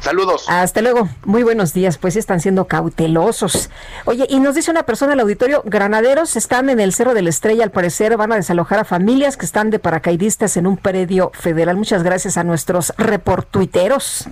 Saludos. 0.00 0.44
Hasta 0.48 0.80
luego. 0.80 1.08
Muy 1.24 1.42
buenos 1.42 1.72
días. 1.72 1.98
Pues 1.98 2.16
están 2.16 2.40
siendo 2.40 2.66
cautelosos. 2.66 3.70
Oye, 4.06 4.26
y 4.28 4.40
nos 4.40 4.54
dice 4.54 4.70
una 4.70 4.84
persona 4.84 5.12
el 5.12 5.20
auditorio, 5.20 5.62
granaderos 5.64 6.36
están 6.36 6.70
en 6.70 6.80
el 6.80 6.94
Cerro 6.94 7.14
de 7.14 7.22
la 7.22 7.30
Estrella, 7.30 7.64
al 7.64 7.70
parecer 7.70 8.16
van 8.16 8.32
a 8.32 8.36
desalojar 8.36 8.78
a 8.78 8.84
familias 8.84 9.36
que 9.36 9.46
están 9.46 9.70
de 9.70 9.78
paracaidistas 9.78 10.56
en 10.56 10.66
un 10.66 10.76
predio 10.76 11.30
federal. 11.34 11.76
Muchas 11.76 12.02
gracias 12.02 12.36
a 12.36 12.44
nuestros 12.44 12.94
reportuiteros. 12.96 14.24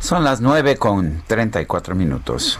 Son 0.00 0.24
las 0.24 0.40
nueve 0.40 0.76
con 0.76 1.22
treinta 1.26 1.60
y 1.60 1.66
cuatro 1.66 1.94
minutos. 1.94 2.58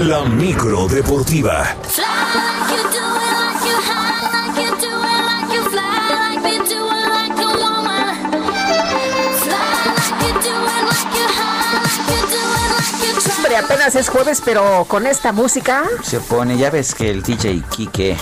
La 0.00 0.22
micro 0.24 0.86
deportiva. 0.86 1.74
Apenas 13.56 13.94
es 13.94 14.08
jueves, 14.08 14.42
pero 14.44 14.84
con 14.88 15.06
esta 15.06 15.32
música. 15.32 15.84
Se 16.02 16.18
pone, 16.20 16.56
ya 16.58 16.70
ves 16.70 16.94
que 16.94 17.10
el 17.10 17.22
DJ 17.22 17.62
Kike 17.70 18.16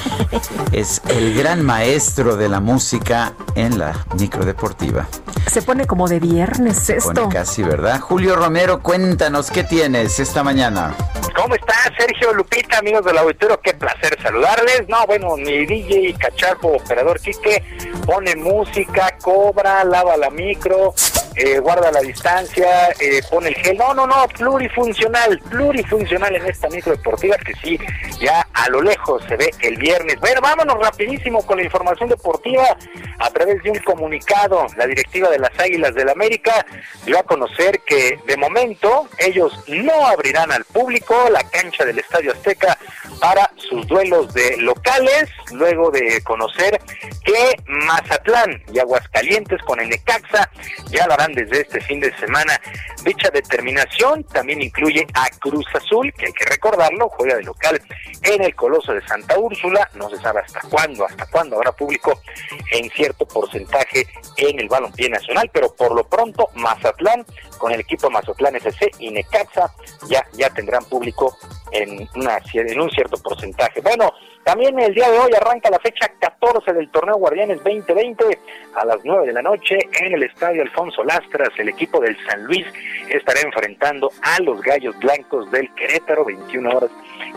es 0.72 1.00
el 1.08 1.34
gran 1.36 1.64
maestro 1.64 2.36
de 2.36 2.48
la 2.48 2.60
música 2.60 3.32
en 3.54 3.78
la 3.78 3.94
micro 4.18 4.44
deportiva. 4.44 5.06
Se 5.50 5.62
pone 5.62 5.86
como 5.86 6.06
de 6.08 6.20
viernes 6.20 6.78
Se 6.78 6.96
esto. 6.98 7.12
pone 7.14 7.28
casi, 7.34 7.62
¿verdad? 7.62 8.00
Julio 8.00 8.36
Romero, 8.36 8.82
cuéntanos 8.82 9.50
qué 9.50 9.64
tienes 9.64 10.18
esta 10.20 10.42
mañana. 10.42 10.94
¿Cómo 11.34 11.54
está 11.54 11.74
Sergio 11.98 12.32
Lupita, 12.34 12.78
amigos 12.78 13.04
del 13.04 13.18
auditorio? 13.18 13.58
Qué 13.60 13.72
placer 13.74 14.16
saludarles. 14.22 14.88
No, 14.88 15.06
bueno, 15.06 15.36
mi 15.36 15.64
DJ 15.66 16.14
Cacharpo, 16.18 16.68
operador 16.76 17.18
Quique, 17.20 17.62
pone 18.06 18.36
música, 18.36 19.16
cobra, 19.20 19.82
lava 19.84 20.16
la 20.16 20.30
micro, 20.30 20.94
eh, 21.36 21.58
guarda 21.58 21.90
la 21.90 22.00
distancia, 22.00 22.90
eh, 23.00 23.20
pone 23.30 23.48
el 23.48 23.54
gel. 23.54 23.76
No, 23.76 23.94
no, 23.94 24.06
no, 24.06 24.26
plurifuncional, 24.28 25.38
plurifuncional 25.50 26.34
en 26.34 26.46
esta 26.46 26.68
micro 26.68 26.92
deportiva 26.92 27.36
que 27.36 27.54
sí, 27.54 27.78
ya 28.20 28.46
a 28.52 28.68
lo 28.68 28.82
lejos 28.82 29.22
se 29.28 29.36
ve 29.36 29.50
el 29.60 29.76
viernes. 29.76 30.18
Bueno, 30.20 30.40
vámonos 30.40 30.78
rapidísimo 30.78 31.44
con 31.46 31.58
la 31.58 31.64
información 31.64 32.08
deportiva. 32.08 32.76
A 33.18 33.30
través 33.30 33.62
de 33.62 33.70
un 33.70 33.78
comunicado, 33.78 34.66
la 34.76 34.86
directiva 34.86 35.30
de 35.30 35.38
las 35.38 35.56
Águilas 35.58 35.94
del 35.94 36.08
América 36.08 36.66
dio 37.04 37.18
a 37.18 37.22
conocer 37.22 37.80
que 37.86 38.18
de 38.26 38.36
momento 38.36 39.08
ellos 39.18 39.52
no 39.68 40.06
abrirán 40.06 40.52
al 40.52 40.64
público 40.64 41.14
la 41.30 41.42
cancha 41.50 41.84
del 41.84 41.98
Estadio 41.98 42.32
Azteca 42.32 42.76
para 43.20 43.50
sus 43.56 43.86
duelos 43.86 44.34
de 44.34 44.56
locales, 44.58 45.30
luego 45.52 45.90
de 45.90 46.20
conocer 46.22 46.80
que 47.24 47.54
Mazatlán 47.66 48.62
y 48.72 48.80
Aguascalientes 48.80 49.62
con 49.62 49.78
el 49.80 49.88
Necaxa 49.88 50.50
ya 50.90 51.06
lo 51.06 51.14
desde 51.30 51.60
este 51.60 51.80
fin 51.80 52.00
de 52.00 52.14
semana. 52.18 52.60
Dicha 53.04 53.30
determinación 53.30 54.24
también 54.24 54.60
incluye 54.62 55.06
a 55.14 55.28
Cruz 55.38 55.66
Azul, 55.74 56.12
que 56.12 56.26
hay 56.26 56.32
que 56.32 56.44
recordarlo, 56.44 57.08
juega 57.10 57.36
de 57.36 57.44
local 57.44 57.80
en 58.22 58.42
el 58.42 58.54
Coloso 58.54 58.92
de 58.92 59.06
Santa 59.06 59.38
Úrsula, 59.38 59.88
no 59.94 60.08
se 60.10 60.16
sabe 60.18 60.40
hasta 60.40 60.60
cuándo, 60.68 61.04
hasta 61.04 61.26
cuándo 61.26 61.56
habrá 61.56 61.72
público 61.72 62.20
en 62.70 62.88
cierto 62.90 63.26
porcentaje 63.26 64.06
en 64.36 64.60
el 64.60 64.68
balompié 64.68 65.08
nacional, 65.08 65.50
pero 65.52 65.74
por 65.74 65.94
lo 65.94 66.04
pronto 66.04 66.48
Mazatlán 66.54 67.24
con 67.58 67.72
el 67.72 67.80
equipo 67.80 68.10
Mazatlán 68.10 68.56
FC 68.56 68.90
y 68.98 69.10
Necaxa 69.10 69.72
ya, 70.08 70.24
ya 70.32 70.50
tendrán 70.50 70.84
público 70.84 71.36
en, 71.72 72.08
una, 72.14 72.38
en 72.52 72.80
un 72.80 72.90
cierto 72.90 73.16
porcentaje. 73.22 73.80
Bueno, 73.80 74.12
también 74.44 74.78
el 74.80 74.94
día 74.94 75.08
de 75.08 75.18
hoy 75.18 75.30
arranca 75.34 75.70
la 75.70 75.78
fecha 75.78 76.10
14 76.18 76.72
del 76.72 76.90
torneo 76.90 77.16
Guardianes 77.16 77.58
2020 77.62 78.38
a 78.74 78.84
las 78.84 78.98
9 79.04 79.26
de 79.26 79.32
la 79.32 79.42
noche 79.42 79.78
en 80.00 80.12
el 80.12 80.22
estadio 80.24 80.62
Alfonso 80.62 81.04
Lastras. 81.12 81.50
El 81.58 81.68
equipo 81.68 82.00
del 82.00 82.16
San 82.26 82.44
Luis 82.44 82.66
estará 83.10 83.40
enfrentando 83.40 84.10
a 84.22 84.40
los 84.40 84.62
Gallos 84.62 84.98
Blancos 84.98 85.50
del 85.50 85.72
Querétaro, 85.74 86.24
21 86.24 86.70
horas 86.70 86.90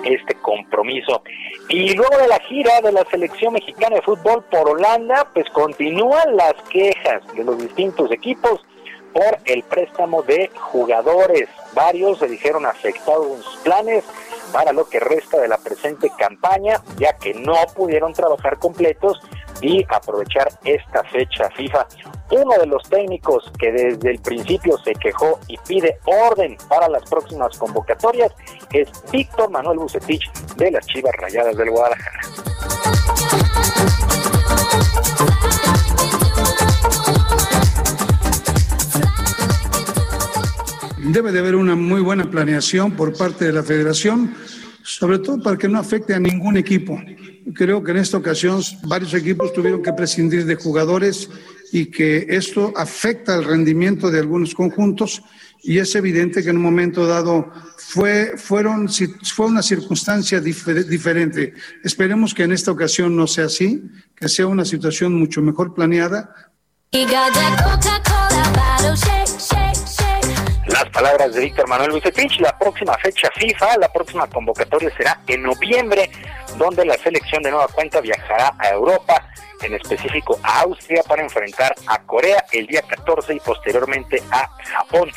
este 0.03 0.35
compromiso. 0.35 1.23
Y 1.69 1.93
luego 1.93 2.18
de 2.18 2.27
la 2.27 2.39
gira 2.39 2.80
de 2.81 2.91
la 2.91 3.03
selección 3.06 3.53
mexicana 3.53 3.97
de 3.97 4.02
fútbol 4.02 4.43
por 4.45 4.69
Holanda, 4.69 5.27
pues 5.34 5.49
continúan 5.49 6.35
las 6.35 6.53
quejas 6.69 7.22
de 7.35 7.43
los 7.43 7.57
distintos 7.57 8.11
equipos 8.11 8.61
por 9.14 9.39
el 9.45 9.64
préstamo 9.64 10.23
de 10.23 10.49
jugadores. 10.56 11.49
Varios 11.73 12.19
se 12.19 12.27
dijeron 12.27 12.65
afectados 12.65 13.27
en 13.38 13.43
sus 13.43 13.56
planes 13.57 14.03
para 14.53 14.73
lo 14.73 14.88
que 14.88 14.99
resta 14.99 15.39
de 15.39 15.47
la 15.47 15.57
presente 15.57 16.10
campaña, 16.18 16.81
ya 16.97 17.18
que 17.18 17.34
no 17.34 17.56
pudieron 17.76 18.14
trabajar 18.14 18.57
completos 18.57 19.19
y 19.61 19.86
aprovechar 19.90 20.48
esta 20.64 21.03
fecha 21.06 21.49
FIFA. 21.52 21.88
Uno 22.32 22.57
de 22.60 22.68
los 22.68 22.84
técnicos 22.90 23.52
que 23.60 23.72
desde 23.72 24.11
el 24.11 24.19
principio 24.19 24.77
se 24.84 24.94
quejó 24.94 25.40
y 25.48 25.57
pide 25.68 25.99
orden 26.06 26.57
para 26.68 26.90
las 26.90 27.03
próximas 27.10 27.57
convocatorias 27.57 28.32
es 28.72 28.90
Víctor 29.11 29.49
Manuel 29.52 29.80
Bucetich 29.80 30.32
de 30.57 30.72
las 30.72 30.86
Chivas 30.88 31.14
Rayadas 31.18 31.56
del 31.56 31.69
Guadalajara. 31.69 32.19
Debe 40.98 41.32
de 41.32 41.40
haber 41.40 41.56
una 41.56 41.76
muy 41.76 42.02
buena 42.02 42.30
planeación 42.30 42.91
por 42.91 43.15
parte 43.15 43.45
de 43.45 43.53
la 43.53 43.61
federación, 43.61 44.36
sobre 44.82 45.19
todo 45.19 45.41
para 45.41 45.56
que 45.56 45.68
no 45.68 45.80
afecte 45.80 46.15
a 46.15 46.19
ningún 46.19 46.57
equipo. 46.57 46.99
Creo 47.53 47.84
que 47.84 47.91
en 47.91 47.97
esta 47.97 48.17
ocasión 48.17 48.61
varios 48.84 49.13
equipos 49.13 49.53
tuvieron 49.53 49.84
que 49.84 49.93
prescindir 49.93 50.45
de 50.45 50.55
jugadores 50.55 51.30
y 51.72 51.88
que 51.88 52.26
esto 52.30 52.73
afecta 52.76 53.35
el 53.35 53.43
rendimiento 53.43 54.09
de 54.09 54.19
algunos 54.19 54.55
conjuntos 54.55 55.22
y 55.61 55.80
es 55.80 55.95
evidente 55.95 56.43
que 56.43 56.49
en 56.51 56.57
un 56.57 56.63
momento 56.63 57.07
dado 57.07 57.51
fue, 57.77 58.34
fueron, 58.38 58.88
fue 59.23 59.47
una 59.47 59.63
circunstancia 59.63 60.39
diferente. 60.39 61.53
Esperemos 61.84 62.34
que 62.34 62.43
en 62.43 62.51
esta 62.51 62.72
ocasión 62.72 63.15
no 63.15 63.26
sea 63.26 63.45
así, 63.45 63.84
que 64.15 64.30
sea 64.30 64.45
una 64.45 64.63
situación 64.63 65.15
mucho 65.15 65.41
mejor 65.41 65.73
planeada. 65.73 66.51
Las 70.68 70.90
palabras 70.90 71.32
de 71.32 71.42
Víctor 71.42 71.68
Manuel 71.68 71.92
Bucetich, 71.92 72.40
la 72.40 72.58
próxima 72.58 72.98
fecha 72.98 73.30
FIFA, 73.36 73.78
la 73.78 73.94
próxima 73.94 74.28
convocatoria 74.28 74.92
será 74.98 75.22
en 75.28 75.44
noviembre, 75.44 76.10
donde 76.58 76.84
la 76.86 76.98
selección 76.98 77.44
de 77.44 77.52
nueva 77.52 77.68
cuenta 77.68 78.02
viajará 78.02 78.52
a 78.58 78.70
Europa, 78.70 79.30
en 79.62 79.76
específico 79.76 80.40
a 80.42 80.62
Austria, 80.62 81.04
para 81.04 81.22
enfrentar 81.22 81.76
a 81.86 82.02
Corea 82.02 82.44
el 82.52 82.66
día 82.66 82.82
14 82.82 83.36
y 83.36 83.40
posteriormente 83.42 84.24
a 84.32 84.50
Japón. 84.64 85.12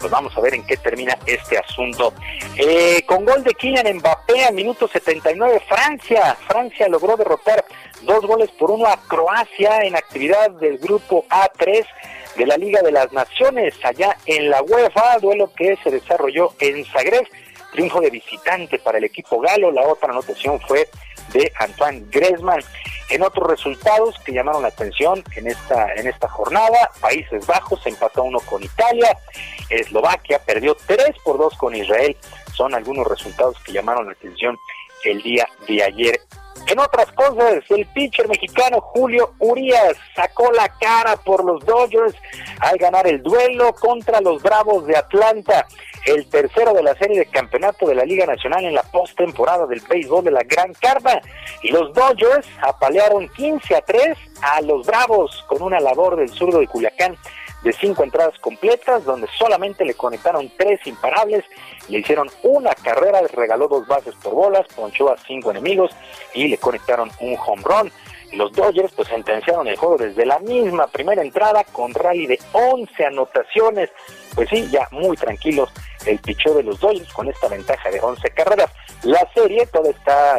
Pues 0.00 0.10
vamos 0.10 0.34
a 0.38 0.40
ver 0.40 0.54
en 0.54 0.66
qué 0.66 0.78
termina 0.78 1.18
este 1.26 1.58
asunto. 1.58 2.14
Eh, 2.56 3.04
con 3.06 3.26
gol 3.26 3.44
de 3.44 3.54
Kylian 3.54 3.98
Mbappé 3.98 4.46
a 4.46 4.52
minuto 4.52 4.88
79, 4.88 5.62
Francia. 5.68 6.34
Francia 6.48 6.88
logró 6.88 7.14
derrotar 7.18 7.62
dos 8.02 8.24
goles 8.26 8.50
por 8.52 8.70
uno 8.70 8.86
a 8.86 8.96
Croacia 9.06 9.82
en 9.82 9.96
actividad 9.96 10.50
del 10.52 10.78
grupo 10.78 11.26
A3 11.28 11.86
de 12.36 12.46
la 12.46 12.56
Liga 12.56 12.82
de 12.82 12.92
las 12.92 13.12
Naciones, 13.12 13.74
allá 13.84 14.16
en 14.26 14.50
la 14.50 14.62
UEFA, 14.62 15.18
duelo 15.20 15.50
que 15.54 15.76
se 15.82 15.90
desarrolló 15.90 16.52
en 16.60 16.84
Zagreb, 16.84 17.26
triunfo 17.72 18.00
de 18.00 18.10
visitante 18.10 18.78
para 18.78 18.98
el 18.98 19.04
equipo 19.04 19.40
galo, 19.40 19.70
la 19.70 19.82
otra 19.82 20.10
anotación 20.10 20.60
fue 20.60 20.88
de 21.32 21.52
Antoine 21.58 22.06
Griezmann. 22.10 22.60
En 23.10 23.22
otros 23.22 23.48
resultados 23.48 24.16
que 24.24 24.32
llamaron 24.32 24.62
la 24.62 24.68
atención 24.68 25.22
en 25.36 25.48
esta, 25.48 25.92
en 25.94 26.06
esta 26.06 26.28
jornada, 26.28 26.90
Países 27.00 27.46
Bajos 27.46 27.86
empató 27.86 28.24
uno 28.24 28.40
con 28.40 28.62
Italia, 28.62 29.16
Eslovaquia 29.68 30.38
perdió 30.38 30.76
3 30.86 31.16
por 31.24 31.38
2 31.38 31.56
con 31.56 31.74
Israel, 31.74 32.16
son 32.54 32.74
algunos 32.74 33.06
resultados 33.06 33.56
que 33.64 33.72
llamaron 33.72 34.06
la 34.06 34.12
atención 34.12 34.56
el 35.04 35.22
día 35.22 35.46
de 35.66 35.82
ayer 35.82 36.20
en 36.66 36.78
otras 36.78 37.10
cosas, 37.12 37.62
el 37.68 37.86
pitcher 37.86 38.28
mexicano 38.28 38.80
Julio 38.80 39.34
Urias 39.38 39.96
sacó 40.14 40.50
la 40.52 40.68
cara 40.68 41.16
por 41.16 41.44
los 41.44 41.64
Dodgers 41.64 42.14
al 42.60 42.78
ganar 42.78 43.06
el 43.06 43.22
duelo 43.22 43.74
contra 43.74 44.20
los 44.20 44.42
Bravos 44.42 44.86
de 44.86 44.96
Atlanta, 44.96 45.66
el 46.06 46.26
tercero 46.28 46.72
de 46.72 46.82
la 46.82 46.94
serie 46.94 47.18
de 47.18 47.26
campeonato 47.26 47.86
de 47.86 47.94
la 47.94 48.04
Liga 48.04 48.26
Nacional 48.26 48.64
en 48.64 48.74
la 48.74 48.82
postemporada 48.82 49.66
del 49.66 49.80
béisbol 49.80 50.24
de 50.24 50.30
la 50.30 50.42
Gran 50.42 50.72
Carva. 50.74 51.20
Y 51.62 51.70
los 51.70 51.92
Dodgers 51.92 52.46
apalearon 52.62 53.28
15 53.28 53.74
a 53.76 53.80
3 53.82 54.16
a 54.42 54.60
los 54.62 54.86
Bravos 54.86 55.44
con 55.48 55.62
una 55.62 55.80
labor 55.80 56.16
del 56.16 56.30
zurdo 56.30 56.60
de 56.60 56.66
Culiacán 56.66 57.16
de 57.64 57.72
cinco 57.72 58.04
entradas 58.04 58.38
completas, 58.38 59.04
donde 59.04 59.26
solamente 59.38 59.84
le 59.84 59.94
conectaron 59.94 60.52
tres 60.56 60.86
imparables, 60.86 61.44
le 61.88 61.98
hicieron 61.98 62.28
una 62.42 62.74
carrera, 62.74 63.20
regaló 63.32 63.66
dos 63.66 63.86
bases 63.86 64.14
por 64.22 64.34
bolas, 64.34 64.66
ponchó 64.76 65.10
a 65.10 65.16
cinco 65.16 65.50
enemigos 65.50 65.90
y 66.34 66.48
le 66.48 66.58
conectaron 66.58 67.10
un 67.20 67.36
home 67.44 67.62
run. 67.64 67.92
Los 68.32 68.52
Dodgers 68.52 68.92
pues 68.94 69.08
sentenciaron 69.08 69.66
el 69.66 69.76
juego 69.76 69.96
desde 69.96 70.26
la 70.26 70.38
misma 70.40 70.86
primera 70.88 71.22
entrada 71.22 71.64
con 71.64 71.94
rally 71.94 72.26
de 72.26 72.38
11 72.52 73.06
anotaciones. 73.06 73.90
Pues 74.34 74.48
sí, 74.48 74.68
ya 74.70 74.88
muy 74.90 75.16
tranquilos 75.16 75.70
el 76.06 76.18
pichó 76.18 76.54
de 76.54 76.62
los 76.62 76.80
Dodgers 76.80 77.12
con 77.12 77.28
esta 77.28 77.48
ventaja 77.48 77.90
de 77.90 78.00
11 78.00 78.30
carreras. 78.30 78.70
La 79.02 79.28
serie 79.34 79.66
toda 79.66 79.90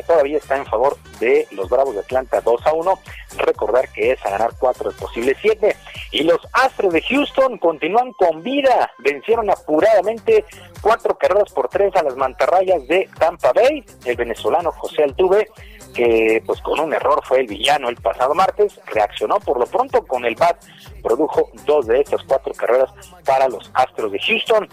todavía 0.07 0.37
está 0.37 0.57
en 0.57 0.65
favor 0.65 0.97
de 1.19 1.47
los 1.51 1.69
Bravos 1.69 1.93
de 1.93 2.01
Atlanta 2.01 2.41
2 2.41 2.65
a 2.65 2.73
1. 2.73 2.99
Recordar 3.37 3.89
que 3.89 4.11
es 4.11 4.25
a 4.25 4.31
ganar 4.31 4.51
4 4.57 4.91
de 4.91 4.97
posible 4.97 5.35
7. 5.39 5.75
Y 6.11 6.23
los 6.23 6.39
Astros 6.53 6.93
de 6.93 7.01
Houston 7.01 7.57
continúan 7.57 8.13
con 8.13 8.41
vida. 8.41 8.91
Vencieron 8.99 9.49
apuradamente 9.49 10.45
4 10.81 11.17
carreras 11.17 11.51
por 11.53 11.69
3 11.69 11.95
a 11.95 12.03
las 12.03 12.15
mantarrayas 12.15 12.87
de 12.87 13.09
Tampa 13.19 13.53
Bay. 13.53 13.85
El 14.05 14.15
venezolano 14.15 14.71
José 14.71 15.03
Altuve 15.03 15.47
que 15.93 16.43
pues 16.45 16.61
con 16.61 16.79
un 16.79 16.93
error 16.93 17.21
fue 17.23 17.39
el 17.39 17.47
villano 17.47 17.87
el 17.87 17.95
pasado 17.95 18.35
martes, 18.35 18.79
reaccionó 18.87 19.39
por 19.39 19.57
lo 19.57 19.65
pronto 19.65 20.05
con 20.05 20.25
el 20.25 20.35
BAT, 20.35 20.61
produjo 21.01 21.49
dos 21.65 21.87
de 21.87 22.01
estas 22.01 22.21
cuatro 22.23 22.53
carreras 22.53 22.91
para 23.25 23.47
los 23.47 23.71
Astros 23.73 24.11
de 24.11 24.19
Houston 24.19 24.67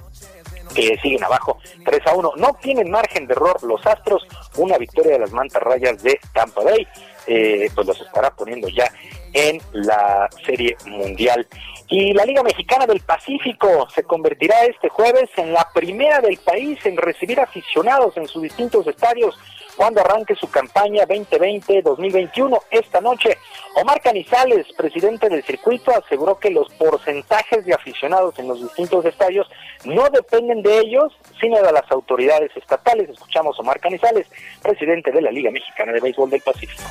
que 0.73 0.99
siguen 1.03 1.25
abajo 1.25 1.59
3 1.85 2.01
a 2.07 2.15
1. 2.15 2.33
No 2.37 2.55
tienen 2.61 2.91
margen 2.91 3.27
de 3.27 3.35
error 3.35 3.63
los 3.63 3.85
Astros, 3.87 4.27
una 4.57 4.79
victoria 4.79 5.13
de 5.13 5.19
las 5.21 5.33
mantarrayas 5.33 6.03
de 6.03 6.19
Tampa 6.33 6.63
Bay, 6.63 6.87
eh, 7.27 7.69
pues 7.75 7.87
los 7.87 8.01
estará 8.01 8.31
poniendo 8.31 8.69
ya 8.69 8.91
en 9.33 9.61
la 9.73 10.29
Serie 10.45 10.77
Mundial. 10.87 11.47
Y 11.89 12.13
la 12.15 12.25
Liga 12.25 12.43
Mexicana 12.43 12.87
del 12.87 13.01
Pacífico 13.01 13.87
se 13.95 14.03
convertirá 14.05 14.65
este 14.65 14.89
jueves 14.89 15.29
en 15.37 15.53
la 15.53 15.69
primera 15.75 16.21
del 16.21 16.39
país 16.39 16.79
en 16.87 16.97
recibir 16.97 17.39
aficionados 17.39 18.17
en 18.17 18.27
sus 18.27 18.43
distintos 18.43 18.87
estadios 18.87 19.39
cuando 19.77 20.01
arranque 20.01 20.35
su 20.35 20.51
campaña 20.51 21.05
2020-2021 21.07 22.61
esta 22.71 23.01
noche. 23.01 23.39
Omar 23.75 24.01
Canizales, 24.01 24.67
presidente 24.77 25.29
del 25.29 25.43
circuito, 25.45 25.93
aseguró 25.93 26.39
que 26.39 26.51
los 26.51 26.69
porcentajes 26.75 27.65
de 27.65 27.75
aficionados 27.75 28.39
en 28.39 28.49
los 28.49 28.61
distintos 28.61 29.05
estadios 29.05 29.49
no 29.85 30.09
dependen 30.11 30.63
de 30.63 30.79
ellos, 30.79 31.13
sino 31.41 31.57
de 31.63 31.73
las 31.73 31.91
autoridades 31.91 32.51
estatales. 32.57 33.09
Escuchamos 33.11 33.59
a 33.59 33.63
Omar 33.63 33.81
Canizales, 33.81 34.27
presidente 34.63 35.11
de 35.11 35.23
la 35.23 35.31
Liga 35.31 35.51
Mexicana 35.51 35.93
de 35.93 36.01
Béisbol 36.01 36.31
del 36.31 36.41
Pacífico. 36.41 36.83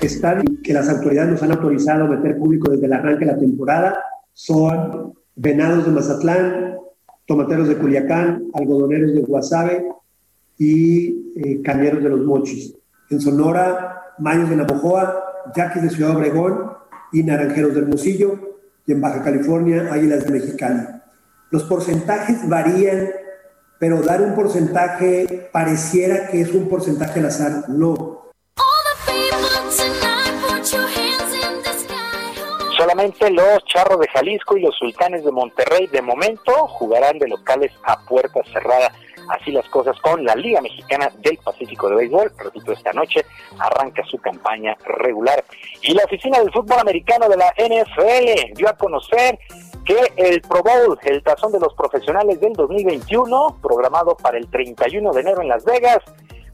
Están 0.00 0.42
que 0.64 0.72
las 0.72 0.88
autoridades 0.88 1.30
nos 1.30 1.42
han 1.44 1.52
autorizado 1.52 2.08
meter 2.08 2.36
público 2.36 2.70
desde 2.70 2.86
el 2.86 2.92
arranque 2.92 3.24
de 3.24 3.32
la 3.32 3.38
temporada 3.38 4.04
son 4.32 5.14
venados 5.34 5.84
de 5.84 5.90
Mazatlán, 5.90 6.76
tomateros 7.26 7.68
de 7.68 7.76
Culiacán, 7.76 8.44
algodoneros 8.54 9.14
de 9.14 9.22
Guasave 9.22 9.86
y 10.58 11.32
eh, 11.36 11.62
cañeros 11.62 12.02
de 12.02 12.10
los 12.10 12.20
Mochis. 12.20 12.74
En 13.10 13.20
Sonora, 13.20 14.14
Mayos 14.18 14.50
de 14.50 14.56
Navojoa, 14.56 15.22
Yaquis 15.54 15.82
de 15.82 15.90
Ciudad 15.90 16.16
Obregón 16.16 16.72
y 17.12 17.22
Naranjeros 17.22 17.74
del 17.74 17.84
Hermosillo. 17.84 18.58
Y 18.86 18.92
en 18.92 19.00
Baja 19.00 19.22
California, 19.22 19.88
Águilas 19.92 20.24
de 20.24 20.32
Mexicali. 20.32 20.86
Los 21.50 21.64
porcentajes 21.64 22.48
varían, 22.48 23.10
pero 23.78 24.02
dar 24.02 24.22
un 24.22 24.34
porcentaje 24.34 25.48
pareciera 25.52 26.28
que 26.28 26.40
es 26.40 26.52
un 26.52 26.68
porcentaje 26.68 27.20
al 27.20 27.26
azar. 27.26 27.68
No, 27.68 28.22
Los 32.94 33.64
Charros 33.64 34.00
de 34.00 34.08
Jalisco 34.08 34.56
y 34.58 34.60
los 34.60 34.76
Sultanes 34.76 35.24
de 35.24 35.32
Monterrey 35.32 35.86
de 35.86 36.02
momento 36.02 36.52
jugarán 36.68 37.18
de 37.18 37.26
locales 37.26 37.72
a 37.84 37.98
puerta 38.04 38.40
cerrada. 38.52 38.92
Así 39.30 39.50
las 39.50 39.66
cosas 39.70 39.98
con 40.02 40.22
la 40.24 40.34
Liga 40.34 40.60
Mexicana 40.60 41.10
del 41.20 41.38
Pacífico 41.38 41.88
de 41.88 41.96
Béisbol. 41.96 42.30
Repito, 42.36 42.72
esta 42.72 42.92
noche 42.92 43.24
arranca 43.58 44.04
su 44.04 44.18
campaña 44.18 44.76
regular. 44.84 45.42
Y 45.80 45.94
la 45.94 46.04
Oficina 46.04 46.38
del 46.40 46.52
Fútbol 46.52 46.80
Americano 46.80 47.30
de 47.30 47.36
la 47.38 47.54
NFL 47.56 48.52
dio 48.56 48.68
a 48.68 48.76
conocer 48.76 49.38
que 49.86 50.12
el 50.16 50.42
Pro 50.42 50.62
Bowl, 50.62 50.98
el 51.02 51.22
tazón 51.22 51.50
de 51.50 51.60
los 51.60 51.72
profesionales 51.72 52.40
del 52.40 52.52
2021, 52.52 53.58
programado 53.62 54.16
para 54.16 54.36
el 54.36 54.50
31 54.50 55.12
de 55.12 55.20
enero 55.20 55.40
en 55.40 55.48
Las 55.48 55.64
Vegas, 55.64 56.00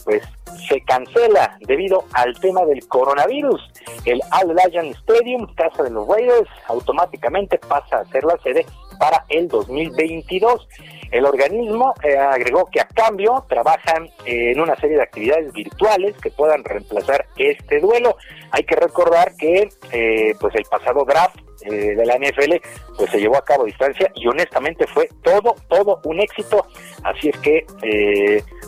pues 0.09 0.23
se 0.67 0.81
cancela 0.81 1.59
debido 1.61 2.03
al 2.15 2.33
tema 2.41 2.65
del 2.65 2.89
coronavirus. 2.89 3.61
El 4.07 4.23
Allianz 4.31 4.97
Stadium, 5.01 5.47
casa 5.55 5.83
de 5.83 5.91
los 5.91 6.09
Raiders, 6.09 6.49
automáticamente 6.67 7.59
pasa 7.59 7.99
a 7.99 8.05
ser 8.07 8.25
la 8.25 8.39
sede 8.39 8.65
para 8.99 9.25
el 9.29 9.49
2022. 9.49 10.69
El 11.11 11.25
organismo 11.25 11.95
eh, 12.03 12.19
agregó 12.19 12.67
que 12.67 12.81
a 12.81 12.89
cambio 12.89 13.45
trabajan 13.49 14.11
en 14.27 14.61
una 14.61 14.77
serie 14.77 14.97
de 14.97 15.03
actividades 15.03 15.53
virtuales 15.53 16.15
que 16.19 16.31
puedan 16.31 16.65
reemplazar 16.65 17.27
este 17.37 17.81
duelo. 17.81 18.17
Hay 18.51 18.65
que 18.65 18.77
recordar 18.77 19.35
que 19.37 19.69
eh, 19.93 20.35
pues 20.39 20.55
el 20.55 20.65
pasado 20.65 21.05
draft 21.07 21.39
eh, 21.63 21.97
de 21.97 22.07
la 22.07 22.19
NFL 22.19 22.57
pues 22.97 23.11
se 23.11 23.19
llevó 23.19 23.37
a 23.37 23.45
cabo 23.45 23.63
a 23.63 23.67
distancia 23.67 24.11
y 24.15 24.27
honestamente 24.29 24.87
fue 24.87 25.09
todo, 25.23 25.55
todo 25.69 26.01
un 26.05 26.21
éxito. 26.21 26.67
Así 27.05 27.31
es 27.31 27.39
que 27.39 27.65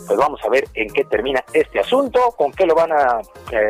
pues 0.07 0.17
vamos 0.17 0.41
a 0.43 0.49
ver 0.49 0.63
en 0.73 0.91
qué 0.91 1.03
termina 1.03 1.43
este 1.53 1.79
asunto, 1.79 2.31
con 2.37 2.51
qué 2.53 2.65
lo 2.65 2.73
van 2.73 2.91
a 2.91 3.21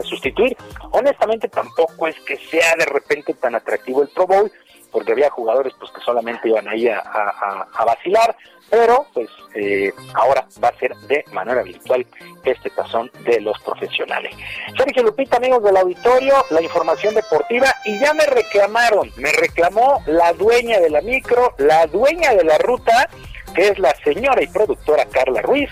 sustituir. 0.04 0.56
Honestamente 0.92 1.50
tampoco 1.50 2.08
es 2.08 2.18
que 2.22 2.38
sea 2.38 2.74
de 2.78 2.86
repente 2.86 3.34
tan 3.34 3.56
atractivo 3.56 4.02
el 4.02 4.10
Pro 4.10 4.28
Bowl, 4.28 4.52
porque 4.92 5.14
había 5.14 5.30
jugadores 5.30 5.74
pues 5.80 5.92
que 5.92 6.02
solamente 6.02 6.50
iban 6.50 6.68
ahí 6.68 6.88
a, 6.88 7.00
a, 7.00 7.86
vacilar, 7.86 8.36
pero 8.70 9.06
pues 9.14 9.30
eh, 9.56 9.92
ahora 10.14 10.46
va 10.64 10.70
a 10.70 10.78
ser 10.78 10.96
de 11.08 11.24
manera 11.32 11.64
virtual 11.64 12.06
este 12.44 12.70
tazón 12.70 13.12
de 13.24 13.42
los 13.42 13.60
profesionales. 13.62 14.36
Sergio 14.78 15.04
Lupita, 15.04 15.38
amigos 15.38 15.64
del 15.64 15.78
auditorio, 15.78 16.46
la 16.50 16.62
información 16.62 17.16
deportiva 17.16 17.74
y 17.86 18.00
ya 18.00 18.14
me 18.14 18.26
reclamaron, 18.26 19.12
me 19.18 19.32
reclamó 19.32 20.02
la 20.06 20.34
dueña 20.34 20.80
de 20.80 20.90
la 20.90 21.02
micro, 21.02 21.54
la 21.58 21.88
dueña 21.88 22.34
de 22.34 22.44
la 22.44 22.58
ruta, 22.58 23.10
que 23.56 23.70
es 23.70 23.80
la 23.80 23.94
señora 24.04 24.42
y 24.42 24.48
productora 24.48 25.06
Carla 25.06 25.42
Ruiz, 25.42 25.70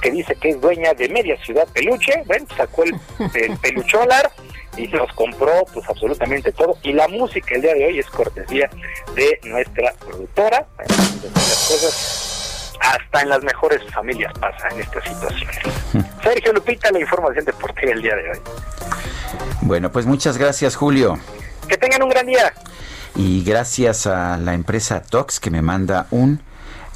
que 0.00 0.10
dice 0.10 0.36
que 0.36 0.50
es 0.50 0.60
dueña 0.60 0.94
de 0.94 1.08
Media 1.08 1.36
Ciudad 1.44 1.66
Peluche, 1.72 2.22
ven, 2.26 2.46
sacó 2.56 2.84
el, 2.84 2.94
el 3.34 3.56
pelucholar 3.58 4.30
y 4.76 4.86
se 4.86 4.96
los 4.96 5.12
compró 5.12 5.64
pues 5.72 5.88
absolutamente 5.88 6.52
todo. 6.52 6.78
Y 6.82 6.92
la 6.92 7.08
música 7.08 7.54
el 7.54 7.62
día 7.62 7.74
de 7.74 7.86
hoy 7.86 7.98
es 7.98 8.06
cortesía 8.06 8.68
de 9.14 9.40
nuestra 9.44 9.92
productora. 9.94 10.66
Las 10.78 11.68
cosas 11.68 12.76
hasta 12.80 13.22
en 13.22 13.28
las 13.30 13.42
mejores 13.42 13.82
familias 13.92 14.32
pasa 14.38 14.68
en 14.68 14.80
esta 14.80 15.02
situación. 15.02 15.50
Sergio 16.22 16.52
Lupita 16.52 16.90
la 16.90 17.00
información 17.00 17.44
deportiva 17.44 17.92
el 17.92 18.02
día 18.02 18.14
de 18.14 18.30
hoy. 18.30 18.38
Bueno 19.62 19.90
pues 19.90 20.06
muchas 20.06 20.38
gracias 20.38 20.76
Julio. 20.76 21.18
Que 21.68 21.76
tengan 21.76 22.02
un 22.02 22.10
gran 22.10 22.26
día. 22.26 22.52
Y 23.16 23.42
gracias 23.44 24.06
a 24.06 24.36
la 24.36 24.54
empresa 24.54 25.02
Tox 25.02 25.40
que 25.40 25.50
me 25.50 25.62
manda 25.62 26.06
un 26.10 26.42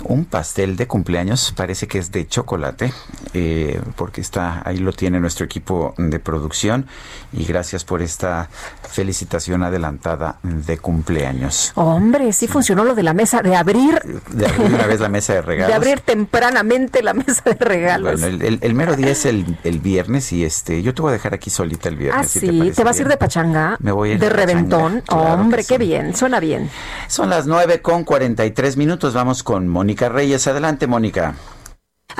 un 0.04 0.24
pastel 0.24 0.76
de 0.76 0.86
cumpleaños, 0.86 1.52
parece 1.56 1.86
que 1.88 1.98
es 1.98 2.12
de 2.12 2.26
chocolate, 2.26 2.92
eh, 3.34 3.80
porque 3.96 4.20
está 4.20 4.62
ahí 4.64 4.78
lo 4.78 4.92
tiene 4.92 5.20
nuestro 5.20 5.44
equipo 5.44 5.94
de 5.98 6.18
producción 6.18 6.86
y 7.32 7.44
gracias 7.44 7.84
por 7.84 8.02
esta 8.02 8.48
felicitación 8.88 9.62
adelantada 9.62 10.38
de 10.42 10.78
cumpleaños. 10.78 11.72
Hombre, 11.74 12.32
sí 12.32 12.46
funcionó 12.46 12.84
lo 12.84 12.94
de 12.94 13.02
la 13.02 13.14
mesa, 13.14 13.42
de 13.42 13.56
abrir. 13.56 14.00
De 14.30 14.46
abrir 14.46 14.74
una 14.74 14.86
vez 14.86 15.00
la 15.00 15.08
mesa 15.08 15.34
de 15.34 15.42
regalos. 15.42 15.68
De 15.68 15.74
abrir 15.74 16.00
tempranamente 16.00 17.02
la 17.02 17.14
mesa 17.14 17.42
de 17.44 17.54
regalos. 17.54 18.20
Bueno, 18.20 18.38
el, 18.60 18.74
mero 18.74 18.96
día 18.96 19.10
es 19.10 19.26
el, 19.26 19.44
viernes 19.80 20.32
y 20.32 20.44
este, 20.44 20.82
yo 20.82 20.94
te 20.94 21.02
voy 21.02 21.10
a 21.10 21.12
dejar 21.12 21.34
aquí 21.34 21.50
solita 21.50 21.88
el 21.88 21.96
viernes. 21.96 22.26
Ah, 22.26 22.28
sí, 22.40 22.72
te, 22.74 22.84
vas 22.84 22.98
a 22.98 23.02
ir 23.02 23.08
de 23.08 23.16
pachanga. 23.16 23.76
Me 23.80 23.92
voy 23.92 24.12
a 24.12 24.18
De 24.18 24.28
reventón. 24.28 25.02
Hombre, 25.08 25.64
qué 25.64 25.78
bien, 25.78 26.14
suena 26.16 26.40
bien. 26.40 26.70
Son 27.08 27.30
las 27.30 27.46
nueve 27.46 27.80
con 27.80 28.04
43 28.04 28.76
minutos, 28.76 29.14
vamos 29.14 29.42
con 29.42 29.68
Mónica 29.90 30.08
Reyes. 30.08 30.46
Adelante, 30.46 30.86
Mónica. 30.86 31.34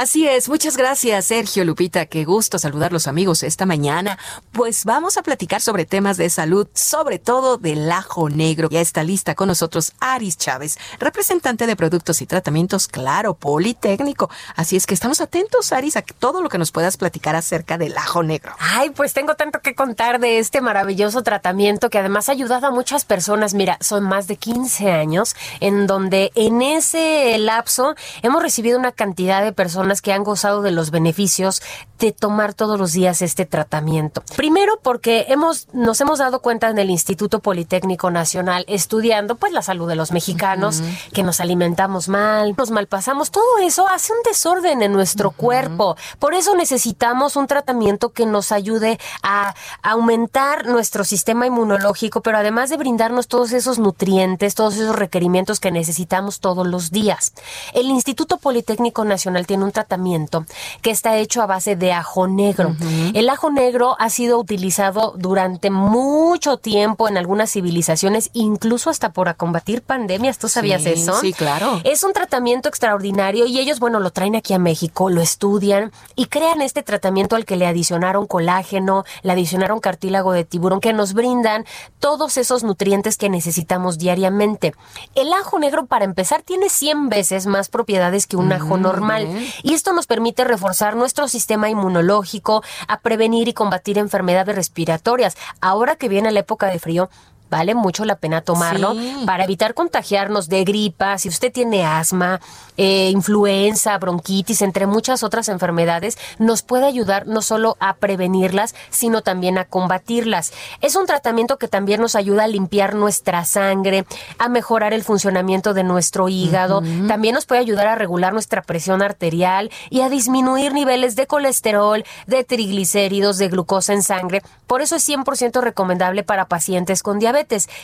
Así 0.01 0.27
es, 0.27 0.49
muchas 0.49 0.79
gracias 0.79 1.27
Sergio 1.27 1.63
Lupita, 1.63 2.07
qué 2.07 2.25
gusto 2.25 2.59
saludar 2.59 2.91
los 2.91 3.07
amigos 3.07 3.43
esta 3.43 3.67
mañana. 3.67 4.19
Pues 4.51 4.87
vamos 4.87 5.19
a 5.19 5.23
platicar 5.23 5.61
sobre 5.61 5.85
temas 5.85 6.17
de 6.17 6.31
salud, 6.31 6.67
sobre 6.73 7.19
todo 7.19 7.59
del 7.59 7.93
ajo 7.93 8.31
negro. 8.31 8.71
Ya 8.71 8.81
está 8.81 9.05
lista 9.05 9.35
con 9.35 9.49
nosotros 9.49 9.93
Aris 10.01 10.39
Chávez, 10.39 10.79
representante 11.01 11.67
de 11.67 11.77
productos 11.77 12.23
y 12.23 12.27
tratamientos, 12.27 12.89
claro, 12.89 13.35
Politécnico. 13.35 14.31
Así 14.57 14.75
es 14.75 14.87
que 14.87 14.95
estamos 14.95 15.21
atentos, 15.21 15.71
Aris, 15.71 15.99
a 15.99 16.01
todo 16.01 16.41
lo 16.41 16.49
que 16.49 16.57
nos 16.57 16.73
puedas 16.73 16.97
platicar 16.97 17.37
acerca 17.37 17.77
del 17.77 17.95
ajo 17.99 18.23
negro. 18.23 18.55
Ay, 18.59 18.89
pues 18.89 19.13
tengo 19.13 19.35
tanto 19.35 19.61
que 19.61 19.75
contar 19.75 20.19
de 20.19 20.39
este 20.39 20.63
maravilloso 20.63 21.23
tratamiento 21.23 21.91
que 21.91 21.99
además 21.99 22.31
ha 22.31 22.33
ayudado 22.33 22.69
a 22.69 22.71
muchas 22.71 23.05
personas. 23.05 23.53
Mira, 23.53 23.77
son 23.83 24.05
más 24.05 24.29
de 24.29 24.37
15 24.37 24.93
años 24.93 25.37
en 25.61 25.87
donde 25.87 26.33
en 26.37 26.63
ese 26.63 27.37
lapso 27.37 27.97
hemos 28.23 28.43
recibido 28.43 28.79
una 28.79 28.93
cantidad 28.93 29.45
de 29.45 29.53
personas 29.53 29.90
que 30.01 30.13
han 30.13 30.23
gozado 30.23 30.63
de 30.63 30.71
los 30.71 30.91
beneficios 30.93 31.63
de 32.01 32.13
tomar 32.13 32.55
todos 32.55 32.79
los 32.79 32.93
días 32.93 33.23
este 33.23 33.45
tratamiento. 33.45 34.23
Primero 34.37 34.79
porque 34.83 35.27
hemos 35.29 35.69
nos 35.73 36.01
hemos 36.01 36.19
dado 36.19 36.41
cuenta 36.41 36.69
en 36.71 36.79
el 36.79 36.91
Instituto 36.91 37.41
Politécnico 37.41 38.11
Nacional 38.11 38.65
estudiando 38.69 39.37
pues 39.37 39.53
la 39.53 39.63
salud 39.63 39.89
de 39.89 39.95
los 39.95 40.11
mexicanos, 40.11 40.83
que 41.13 41.23
nos 41.23 41.41
alimentamos 41.41 42.09
mal, 42.09 42.55
nos 42.57 42.71
malpasamos, 42.71 43.31
todo 43.31 43.59
eso 43.63 43.89
hace 43.89 44.13
un 44.13 44.19
desorden 44.25 44.83
en 44.83 44.93
nuestro 44.93 45.31
cuerpo. 45.31 45.97
Por 46.19 46.35
eso 46.35 46.57
necesitamos 46.57 47.37
un 47.37 47.47
tratamiento 47.47 48.11
que 48.11 48.27
nos 48.27 48.51
ayude 48.53 48.99
a 49.23 49.55
aumentar 49.83 50.67
nuestro 50.67 51.05
sistema 51.05 51.47
inmunológico, 51.47 52.23
pero 52.23 52.39
además 52.39 52.71
de 52.71 52.77
brindarnos 52.77 53.29
todos 53.29 53.53
esos 53.53 53.79
nutrientes, 53.79 54.55
todos 54.55 54.77
esos 54.77 54.97
requerimientos 54.97 55.61
que 55.61 55.71
necesitamos 55.71 56.41
todos 56.41 56.67
los 56.67 56.91
días. 56.91 57.35
El 57.75 57.87
Instituto 57.87 58.39
Politécnico 58.39 59.05
Nacional 59.05 59.47
tiene 59.47 59.65
un 59.65 59.73
tratamiento 59.73 60.47
que 60.83 60.91
está 60.91 61.17
hecho 61.17 61.43
a 61.43 61.47
base 61.47 61.77
de 61.77 61.90
ajo 61.93 62.27
negro. 62.29 62.75
El 63.15 63.29
ajo 63.29 63.51
negro 63.51 63.97
ha 63.99 64.11
sido 64.11 64.39
utilizado 64.39 65.15
durante 65.17 65.71
mucho 65.71 66.57
tiempo 66.57 67.09
en 67.09 67.17
algunas 67.17 67.51
civilizaciones, 67.51 68.31
incluso 68.33 68.91
hasta 68.91 69.13
para 69.13 69.35
combatir 69.35 69.83
pandemias. 69.83 70.39
¿Tú 70.39 70.49
sabías 70.49 70.87
eso? 70.87 71.19
Sí, 71.21 71.33
claro. 71.33 71.81
Es 71.85 72.05
un 72.05 72.13
tratamiento 72.13 72.69
extraordinario 72.69 73.47
y 73.47 73.59
ellos, 73.59 73.81
bueno, 73.81 74.01
lo 74.01 74.11
traen 74.11 74.37
aquí 74.37 74.55
a 74.55 74.59
México, 74.59 75.11
lo 75.11 75.21
estudian 75.21 75.93
y 76.17 76.27
crean 76.27 76.63
este 76.63 76.83
tratamiento 76.83 77.37
al 77.37 77.45
que 77.45 77.57
le 77.57 77.67
adicionaron 77.67 78.27
colágeno, 78.27 79.05
le 79.23 79.33
adicionaron 79.33 79.81
cartílago 79.81 80.33
de 80.33 80.45
tiburón, 80.45 80.81
que 80.81 80.93
nos 80.93 81.15
brindan 81.15 81.65
todos 81.99 82.37
esos 82.37 82.65
nutrientes 82.65 83.17
que 83.17 83.29
necesitamos 83.29 83.99
diariamente. 83.99 84.75
El 85.15 85.33
ajo 85.33 85.59
negro, 85.59 85.87
para 85.87 86.05
empezar, 86.05 86.43
tiene 86.43 86.69
100 86.69 87.09
veces 87.09 87.47
más 87.47 87.69
propiedades 87.69 88.27
que 88.27 88.37
un 88.37 88.53
ajo 88.53 88.77
normal 88.77 89.29
y 89.63 89.75
esto 89.75 89.93
nos 89.93 90.07
permite 90.07 90.45
reforzar 90.45 90.97
nuestro 90.97 91.29
sistema 91.29 91.71
inmunológico, 91.81 92.63
a 92.87 93.01
prevenir 93.01 93.49
y 93.49 93.55
combatir 93.55 93.99
enfermedades 93.99 94.55
respiratorias. 94.55 95.37
Ahora 95.61 95.97
que 95.97 96.09
viene 96.09 96.31
la 96.31 96.41
época 96.41 96.67
de 96.67 96.79
frío, 96.79 97.11
vale 97.51 97.75
mucho 97.75 98.05
la 98.05 98.17
pena 98.17 98.41
tomarlo 98.41 98.95
para 99.27 99.45
evitar 99.45 99.75
contagiarnos 99.75 100.49
de 100.49 100.65
gripa, 100.65 101.19
si 101.19 101.29
usted 101.29 101.53
tiene 101.53 101.85
asma, 101.85 102.41
eh, 102.77 103.11
influenza, 103.11 103.99
bronquitis, 103.99 104.63
entre 104.63 104.87
muchas 104.87 105.23
otras 105.23 105.49
enfermedades, 105.49 106.17
nos 106.39 106.63
puede 106.63 106.87
ayudar 106.87 107.27
no 107.27 107.43
solo 107.43 107.77
a 107.81 107.95
prevenirlas, 107.97 108.75
sino 108.89 109.23
también 109.23 109.59
a 109.59 109.65
combatirlas. 109.65 110.53
Es 110.81 110.97
un 110.97 111.07
tratamiento 111.07 111.59
que 111.59 111.69
también 111.69 112.01
nos 112.01 112.15
ayuda 112.15 112.45
a 112.45 112.49
limpiar 112.49 112.95
nuestra 112.95 113.45
sangre, 113.45 114.07
a 114.39 114.49
mejorar 114.49 114.95
el 114.95 115.03
funcionamiento 115.03 115.75
de 115.75 115.83
nuestro 115.83 116.29
hígado, 116.29 116.83
también 117.09 117.35
nos 117.35 117.47
puede 117.47 117.61
ayudar 117.61 117.89
a 117.89 117.97
regular 117.97 118.33
nuestra 118.33 118.63
presión 118.63 119.03
arterial 119.03 119.71
y 119.91 120.03
a 120.03 120.09
disminuir 120.09 120.73
niveles 120.73 121.17
de 121.17 121.27
colesterol, 121.27 122.05
de 122.27 122.45
triglicéridos, 122.45 123.39
de 123.39 123.49
glucosa 123.49 123.93
en 123.93 124.03
sangre. 124.03 124.43
Por 124.67 124.83
eso 124.83 124.97
es 124.97 125.09
100% 125.09 125.61
recomendable 125.61 126.23
para 126.23 126.47
pacientes 126.47 127.03
con 127.03 127.19
diabetes 127.19 127.40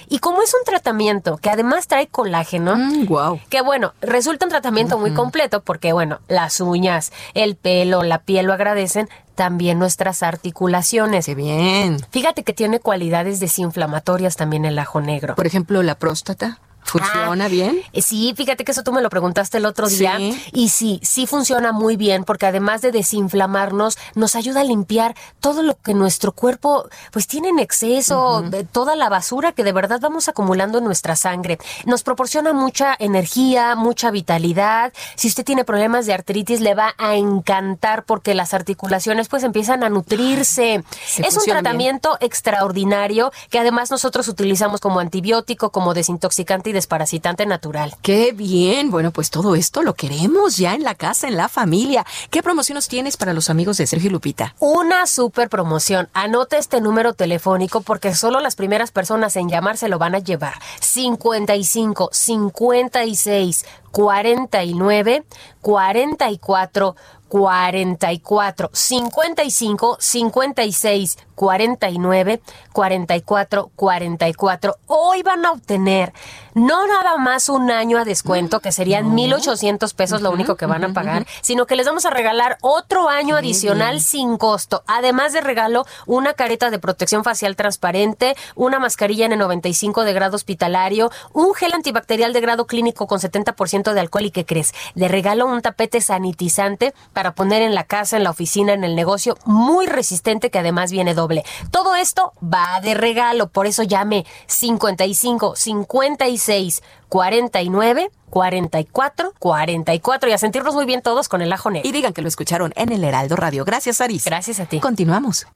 y 0.08 0.18
como 0.18 0.42
es 0.42 0.54
un 0.54 0.64
tratamiento 0.64 1.36
que 1.38 1.50
además 1.50 1.86
trae 1.86 2.06
colágeno, 2.06 2.76
wow. 3.06 3.36
Mm, 3.36 3.40
que 3.48 3.62
bueno, 3.62 3.94
resulta 4.00 4.46
un 4.46 4.50
tratamiento 4.50 4.98
muy 4.98 5.12
completo 5.12 5.62
porque 5.62 5.92
bueno, 5.92 6.20
las 6.28 6.60
uñas, 6.60 7.12
el 7.34 7.56
pelo, 7.56 8.02
la 8.02 8.18
piel 8.18 8.46
lo 8.46 8.52
agradecen, 8.52 9.08
también 9.34 9.78
nuestras 9.78 10.22
articulaciones. 10.22 11.26
Qué 11.26 11.34
bien. 11.34 11.98
Fíjate 12.10 12.42
que 12.42 12.52
tiene 12.52 12.80
cualidades 12.80 13.38
desinflamatorias 13.38 14.36
también 14.36 14.64
el 14.64 14.78
ajo 14.78 15.00
negro. 15.00 15.34
Por 15.36 15.46
ejemplo, 15.46 15.82
la 15.82 15.94
próstata. 15.96 16.58
¿Funciona 16.86 17.46
ah, 17.46 17.48
bien? 17.48 17.82
Eh, 17.92 18.00
sí, 18.00 18.32
fíjate 18.36 18.64
que 18.64 18.70
eso 18.72 18.84
tú 18.84 18.92
me 18.92 19.02
lo 19.02 19.10
preguntaste 19.10 19.58
el 19.58 19.66
otro 19.66 19.88
día. 19.88 20.18
Y 20.52 20.68
sí, 20.68 21.00
sí 21.02 21.26
funciona 21.26 21.72
muy 21.72 21.96
bien 21.96 22.24
porque 22.24 22.46
además 22.46 22.80
de 22.80 22.92
desinflamarnos, 22.92 23.98
nos 24.14 24.36
ayuda 24.36 24.60
a 24.60 24.64
limpiar 24.64 25.16
todo 25.40 25.62
lo 25.62 25.76
que 25.80 25.94
nuestro 25.94 26.32
cuerpo 26.32 26.88
pues 27.10 27.26
tiene 27.26 27.48
en 27.48 27.58
exceso, 27.58 28.44
toda 28.72 28.94
la 28.94 29.08
basura 29.08 29.52
que 29.52 29.64
de 29.64 29.72
verdad 29.72 30.00
vamos 30.00 30.28
acumulando 30.28 30.78
en 30.78 30.84
nuestra 30.84 31.16
sangre. 31.16 31.58
Nos 31.84 32.04
proporciona 32.04 32.52
mucha 32.52 32.94
energía, 32.98 33.74
mucha 33.74 34.10
vitalidad. 34.10 34.92
Si 35.16 35.26
usted 35.28 35.44
tiene 35.44 35.64
problemas 35.64 36.06
de 36.06 36.14
artritis, 36.14 36.60
le 36.60 36.74
va 36.74 36.94
a 36.98 37.16
encantar 37.16 38.04
porque 38.04 38.34
las 38.34 38.54
articulaciones 38.54 39.28
pues 39.28 39.42
empiezan 39.42 39.82
a 39.82 39.88
nutrirse. 39.88 40.84
es 41.18 41.36
un 41.36 41.44
tratamiento 41.44 42.16
extraordinario 42.20 43.32
que 43.50 43.58
además 43.58 43.90
nosotros 43.90 44.28
utilizamos 44.28 44.80
como 44.80 45.00
antibiótico, 45.00 45.70
como 45.70 45.94
desintoxicante 45.94 46.70
y 46.70 46.75
desparasitante 46.76 47.44
natural. 47.46 47.94
Qué 48.02 48.32
bien. 48.32 48.90
Bueno, 48.90 49.10
pues 49.10 49.30
todo 49.30 49.56
esto 49.56 49.82
lo 49.82 49.94
queremos 49.94 50.56
ya 50.56 50.74
en 50.74 50.84
la 50.84 50.94
casa, 50.94 51.26
en 51.26 51.36
la 51.36 51.48
familia. 51.48 52.06
¿Qué 52.30 52.42
promociones 52.42 52.86
tienes 52.86 53.16
para 53.16 53.32
los 53.32 53.50
amigos 53.50 53.78
de 53.78 53.86
Sergio 53.86 54.10
y 54.10 54.12
Lupita? 54.12 54.54
Una 54.60 55.06
super 55.06 55.48
promoción. 55.48 56.08
Anota 56.12 56.58
este 56.58 56.80
número 56.80 57.14
telefónico 57.14 57.80
porque 57.80 58.14
solo 58.14 58.40
las 58.40 58.54
primeras 58.54 58.92
personas 58.92 59.34
en 59.36 59.48
llamar 59.48 59.76
se 59.76 59.88
lo 59.88 59.98
van 59.98 60.14
a 60.14 60.20
llevar. 60.20 60.54
55 60.80 62.10
56 62.12 63.64
49 63.96 65.24
44 65.62 66.96
44 67.28 68.70
55 68.72 69.96
56 69.98 71.16
49 71.34 72.40
44 72.72 73.70
44. 73.74 74.76
Hoy 74.86 75.22
van 75.22 75.46
a 75.46 75.52
obtener 75.52 76.12
no 76.54 76.86
nada 76.86 77.18
más 77.18 77.50
un 77.50 77.70
año 77.70 77.98
a 77.98 78.04
descuento, 78.04 78.60
que 78.60 78.72
serían 78.72 79.14
1,800 79.14 79.92
pesos 79.92 80.22
lo 80.22 80.30
único 80.30 80.56
que 80.56 80.64
van 80.64 80.84
a 80.84 80.94
pagar, 80.94 81.26
sino 81.42 81.66
que 81.66 81.76
les 81.76 81.84
vamos 81.84 82.06
a 82.06 82.10
regalar 82.10 82.56
otro 82.62 83.10
año 83.10 83.36
adicional 83.36 84.00
sin 84.00 84.38
costo. 84.38 84.82
Además 84.86 85.34
de 85.34 85.42
regalo, 85.42 85.84
una 86.06 86.32
careta 86.32 86.70
de 86.70 86.78
protección 86.78 87.24
facial 87.24 87.56
transparente, 87.56 88.36
una 88.54 88.78
mascarilla 88.78 89.28
N95 89.28 90.04
de 90.04 90.12
grado 90.14 90.36
hospitalario, 90.36 91.10
un 91.34 91.52
gel 91.52 91.74
antibacterial 91.74 92.32
de 92.32 92.40
grado 92.40 92.66
clínico 92.66 93.06
con 93.06 93.20
70% 93.20 93.85
de 93.94 94.00
alcohol 94.00 94.26
y 94.26 94.30
¿qué 94.30 94.44
crees? 94.44 94.72
Le 94.94 95.08
regalo 95.08 95.46
un 95.46 95.62
tapete 95.62 96.00
sanitizante 96.00 96.94
para 97.12 97.34
poner 97.34 97.62
en 97.62 97.74
la 97.74 97.84
casa, 97.84 98.16
en 98.16 98.24
la 98.24 98.30
oficina, 98.30 98.72
en 98.72 98.84
el 98.84 98.94
negocio, 98.94 99.36
muy 99.44 99.86
resistente 99.86 100.50
que 100.50 100.58
además 100.58 100.92
viene 100.92 101.14
doble. 101.14 101.44
Todo 101.70 101.94
esto 101.94 102.32
va 102.42 102.80
de 102.80 102.94
regalo, 102.94 103.48
por 103.48 103.66
eso 103.66 103.82
llame 103.82 104.26
55 104.46 105.56
56 105.56 106.82
49 107.08 108.10
44 108.30 109.32
44 109.38 110.28
y 110.28 110.32
a 110.32 110.38
sentirnos 110.38 110.74
muy 110.74 110.86
bien 110.86 111.02
todos 111.02 111.28
con 111.28 111.42
el 111.42 111.52
ajo 111.52 111.70
negro. 111.70 111.88
Y 111.88 111.92
digan 111.92 112.12
que 112.12 112.22
lo 112.22 112.28
escucharon 112.28 112.72
en 112.76 112.92
el 112.92 113.04
Heraldo 113.04 113.36
Radio. 113.36 113.64
Gracias, 113.64 114.00
Aris. 114.00 114.24
Gracias 114.24 114.60
a 114.60 114.66
ti. 114.66 114.80
Continuamos. 114.80 115.46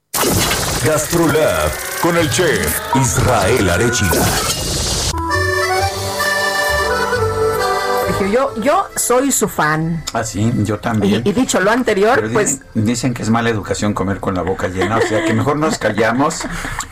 Gastrolab 0.85 1.71
con 2.01 2.17
el 2.17 2.31
chef 2.31 2.81
Israel 2.95 3.71
Arechiga. 3.71 4.70
Yo, 8.31 8.55
yo 8.63 8.87
soy 8.97 9.33
su 9.33 9.49
fan. 9.49 10.03
Ah, 10.13 10.25
sí, 10.25 10.53
yo 10.59 10.79
también. 10.79 11.23
Y, 11.25 11.31
y 11.31 11.33
dicho 11.33 11.61
lo 11.61 11.71
anterior, 11.71 12.15
Pero 12.17 12.33
pues 12.33 12.61
dicen, 12.75 12.85
dicen 12.87 13.15
que 13.15 13.23
es 13.23 13.31
mala 13.31 13.51
educación 13.51 13.95
comer 13.95 14.21
con 14.21 14.35
la 14.35 14.43
boca 14.43 14.69
llena, 14.69 14.99
o 14.99 15.03
sea 15.03 15.25
que 15.25 15.33
mejor 15.35 15.57
nos 15.57 15.79
callamos 15.79 16.43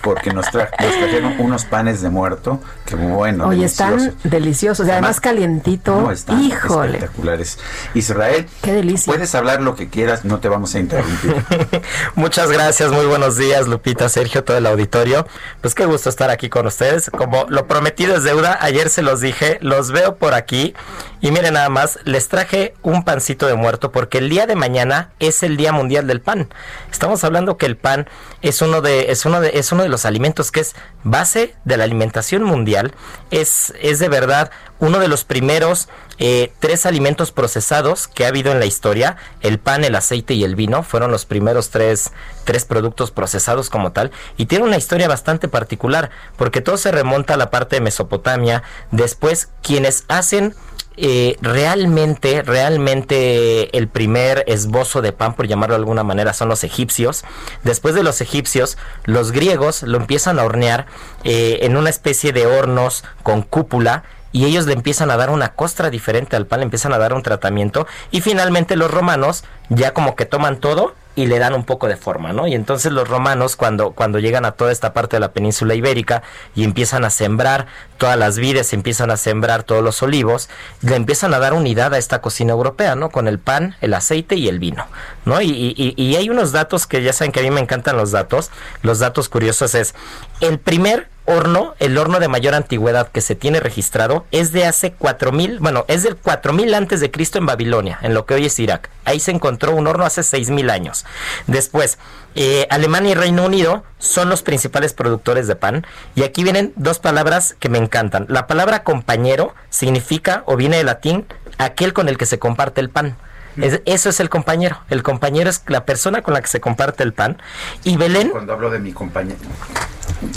porque 0.02 0.33
nos, 0.33 0.47
tra- 0.47 0.70
nos 0.81 0.97
trajeron 0.99 1.34
unos 1.39 1.65
panes 1.65 2.00
de 2.02 2.10
muerto 2.10 2.60
que 2.86 2.94
bueno, 2.97 3.47
Oye, 3.49 3.58
deliciosos. 3.60 4.02
están 4.02 4.31
deliciosos 4.31 4.86
y 4.86 4.91
además 4.91 5.20
calientito. 5.20 6.00
No, 6.00 6.10
están 6.12 6.42
Híjole. 6.42 6.94
espectaculares. 6.99 7.58
Israel, 7.94 8.47
Qué 8.62 8.73
delicia. 8.73 9.12
puedes 9.12 9.34
hablar 9.34 9.62
lo 9.62 9.75
que 9.76 9.89
quieras, 9.89 10.25
no 10.25 10.41
te 10.41 10.49
vamos 10.49 10.75
a 10.75 10.78
interrumpir. 10.81 11.34
Muchas 12.15 12.50
gracias, 12.50 12.91
muy 12.91 13.07
buenos 13.07 13.36
días, 13.36 13.68
Lupita, 13.68 14.08
Sergio, 14.08 14.44
todo 14.44 14.57
el 14.57 14.67
auditorio. 14.67 15.26
Pues 15.60 15.75
qué 15.75 15.86
gusto 15.86 16.08
estar 16.08 16.31
aquí 16.31 16.49
con 16.49 16.67
ustedes. 16.67 17.10
Como 17.10 17.47
lo 17.49 17.67
prometido 17.67 18.17
es 18.17 18.25
deuda, 18.25 18.58
ayer 18.60 18.89
se 18.91 19.02
los 19.02 19.20
dije, 19.20 19.58
los 19.60 19.91
veo 19.91 20.17
por 20.17 20.34
aquí. 20.34 20.75
Y 21.20 21.27
miren 21.31 21.55
nada 21.55 21.68
más, 21.68 21.98
les 22.05 22.28
traje 22.28 22.74
un 22.82 23.05
pancito 23.05 23.47
de 23.47 23.55
muerto 23.55 23.92
porque 23.92 24.18
el 24.18 24.28
día 24.28 24.47
de 24.47 24.55
mañana 24.55 25.10
es 25.18 25.42
el 25.42 25.57
Día 25.57 25.73
Mundial 25.73 26.07
del 26.07 26.20
Pan. 26.20 26.48
Estamos 26.90 27.24
hablando 27.24 27.57
que 27.57 27.66
el 27.66 27.76
pan 27.76 28.08
es 28.40 28.62
uno 28.62 28.81
de, 28.81 29.10
es 29.10 29.26
uno 29.26 29.40
de, 29.40 29.50
es 29.55 29.73
uno 29.73 29.82
de 29.82 29.89
los 29.89 30.05
alimentos 30.05 30.52
que 30.52 30.60
es 30.60 30.76
base 31.02 31.55
de 31.65 31.76
la 31.76 31.84
alimentación 31.84 32.44
mundial. 32.44 32.94
Es, 33.31 33.74
es 33.81 33.98
de 33.98 34.08
verdad 34.08 34.50
uno 34.78 35.00
de 35.00 35.08
los 35.08 35.24
primeros 35.24 35.89
eh, 36.20 36.52
tres 36.60 36.86
alimentos 36.86 37.32
procesados 37.32 38.08
que 38.08 38.24
ha 38.24 38.28
habido 38.28 38.52
en 38.52 38.60
la 38.60 38.66
historia. 38.66 39.16
El 39.40 39.58
pan, 39.58 39.84
el 39.84 39.94
aceite 39.94 40.34
y 40.34 40.44
el 40.44 40.57
vino 40.57 40.82
fueron 40.82 41.10
los 41.10 41.24
primeros 41.24 41.70
tres, 41.70 42.12
tres 42.44 42.65
productos 42.65 43.10
procesados 43.10 43.70
como 43.70 43.92
tal. 43.92 44.12
Y 44.36 44.47
tiene 44.47 44.65
una 44.65 44.76
historia 44.76 45.08
bastante 45.08 45.48
particular 45.48 46.10
porque 46.36 46.60
todo 46.60 46.76
se 46.76 46.92
remonta 46.92 47.34
a 47.34 47.39
la 47.39 47.50
parte 47.50 47.76
de 47.76 47.81
Mesopotamia. 47.81 48.62
Después, 48.90 49.48
quienes 49.62 50.05
hacen 50.08 50.55
eh, 51.01 51.36
realmente, 51.41 52.43
realmente 52.43 53.77
el 53.77 53.89
primer 53.89 54.44
esbozo 54.47 55.01
de 55.01 55.12
pan, 55.12 55.35
por 55.35 55.47
llamarlo 55.47 55.75
de 55.75 55.81
alguna 55.81 56.02
manera, 56.02 56.33
son 56.33 56.49
los 56.49 56.65
egipcios. 56.65 57.25
Después 57.62 57.94
de 57.94 58.02
los 58.02 58.20
egipcios, 58.20 58.78
los 59.05 59.31
griegos 59.31 59.83
lo 59.83 59.97
empiezan 59.99 60.39
a 60.39 60.44
hornear 60.44 60.86
eh, 61.25 61.60
en 61.62 61.77
una 61.77 61.91
especie 61.91 62.33
de 62.33 62.47
hornos 62.47 63.05
con 63.23 63.43
cúpula 63.43 64.02
y 64.33 64.44
ellos 64.44 64.67
le 64.67 64.75
empiezan 64.75 65.10
a 65.10 65.17
dar 65.17 65.31
una 65.31 65.55
costra 65.55 65.91
diferente 65.91 66.36
al 66.36 66.47
pan, 66.47 66.60
le 66.60 66.65
empiezan 66.65 66.93
a 66.93 66.99
dar 66.99 67.15
un 67.15 67.23
tratamiento 67.23 67.86
y 68.10 68.20
finalmente 68.20 68.77
los 68.77 68.91
romanos 68.91 69.44
ya 69.68 69.94
como 69.94 70.17
que 70.17 70.27
toman 70.27 70.59
todo 70.59 70.94
y 71.23 71.27
le 71.27 71.39
dan 71.39 71.55
un 71.55 71.65
poco 71.65 71.89
de 71.89 71.97
forma, 71.97 72.33
¿no? 72.33 72.47
Y 72.47 72.55
entonces 72.55 72.93
los 72.93 73.09
romanos 73.09 73.57
cuando, 73.57 73.91
cuando 73.93 74.19
llegan 74.19 74.45
a 74.45 74.53
toda 74.53 74.71
esta 74.73 74.93
parte 74.93 75.17
de 75.17 75.21
la 75.21 75.33
península 75.33 75.75
ibérica 75.75 76.23
y 76.55 76.65
empiezan 76.65 77.05
a 77.05 77.11
sembrar 77.11 77.67
todas 77.99 78.17
las 78.17 78.39
vides, 78.39 78.73
empiezan 78.73 79.11
a 79.11 79.17
sembrar 79.17 79.65
todos 79.65 79.83
los 79.83 80.03
olivos, 80.03 80.49
le 80.83 80.95
empiezan 80.95 81.35
a 81.35 81.39
dar 81.39 81.55
unidad 81.55 81.93
a 81.95 81.99
esta 81.99 82.21
cocina 82.21 82.53
europea, 82.53 82.95
¿no? 82.95 83.11
Con 83.11 83.27
el 83.27 83.39
pan, 83.39 83.75
el 83.81 83.95
aceite 83.95 84.37
y 84.37 84.49
el 84.49 84.59
vino, 84.61 84.87
¿no? 85.25 85.41
Y, 85.41 85.49
y- 85.77 85.95
y 85.97 86.17
hay 86.17 86.31
unos 86.31 86.53
datos 86.53 86.87
que 86.87 87.03
ya 87.03 87.13
saben 87.13 87.33
que 87.33 87.41
a 87.41 87.43
mí 87.43 87.51
me 87.51 87.61
encantan 87.61 87.97
los 87.97 88.13
datos, 88.13 88.51
los 88.83 89.01
datos 89.01 89.29
curiosos 89.29 89.75
es, 89.75 89.95
el 90.41 90.59
primer 90.59 91.09
horno, 91.28 91.74
el 91.78 91.97
horno 91.98 92.18
de 92.20 92.28
mayor 92.28 92.55
antigüedad 92.55 93.08
que 93.08 93.20
se 93.20 93.34
tiene 93.34 93.60
registrado 93.60 94.24
es 94.31 94.50
de 94.52 94.65
hace 94.65 94.92
4000, 94.92 95.58
bueno, 95.60 95.84
es 95.89 96.02
del 96.02 96.16
4000 96.16 96.74
antes 96.74 97.00
de 97.00 97.10
Cristo 97.10 97.39
en 97.39 97.47
Babilonia, 97.47 97.98
en 98.02 98.15
lo 98.15 98.24
que 98.26 98.34
hoy 98.34 98.47
es 98.47 98.58
Irak. 98.58 98.89
Ahí 99.05 99.20
se 99.20 99.31
encontró 99.31 99.74
un 99.74 99.86
horno 99.86 100.05
hace 100.05 100.23
6000 100.23 100.70
años. 100.70 101.05
Después, 101.47 101.98
eh, 102.34 102.66
Alemania 102.70 103.12
y 103.12 103.15
Reino 103.15 103.44
Unido 103.44 103.84
son 103.98 104.28
los 104.28 104.42
principales 104.42 104.94
productores 104.94 105.47
de 105.47 105.57
pan 105.57 105.86
y 106.15 106.23
aquí 106.23 106.42
vienen 106.44 106.73
dos 106.76 106.98
palabras 106.98 107.57
que 107.60 107.68
me 107.68 107.78
encantan. 107.78 108.26
La 108.28 108.47
palabra 108.47 108.82
compañero 108.82 109.55
significa 109.70 110.42
o 110.47 110.57
viene 110.57 110.78
del 110.78 110.86
latín 110.86 111.26
aquel 111.58 111.92
con 111.92 112.08
el 112.08 112.16
que 112.18 112.26
se 112.26 112.39
comparte 112.39 112.81
el 112.81 112.90
pan. 112.90 113.16
Es- 113.60 113.81
eso 113.86 114.08
es 114.10 114.20
el 114.20 114.28
compañero. 114.31 114.78
El 114.89 115.02
compañero 115.02 115.50
es 115.50 115.62
la 115.66 115.84
persona 115.84 116.23
con 116.23 116.32
la 116.34 116.40
que 116.40 116.47
se 116.47 116.60
comparte 116.60 117.02
el 117.02 117.12
pan. 117.12 117.42
Y 117.82 117.97
Belén 117.97 118.28
Cuando 118.31 118.52
hablo 118.52 118.70
de 118.70 118.78
mi 118.78 118.92
compañera, 118.92 119.36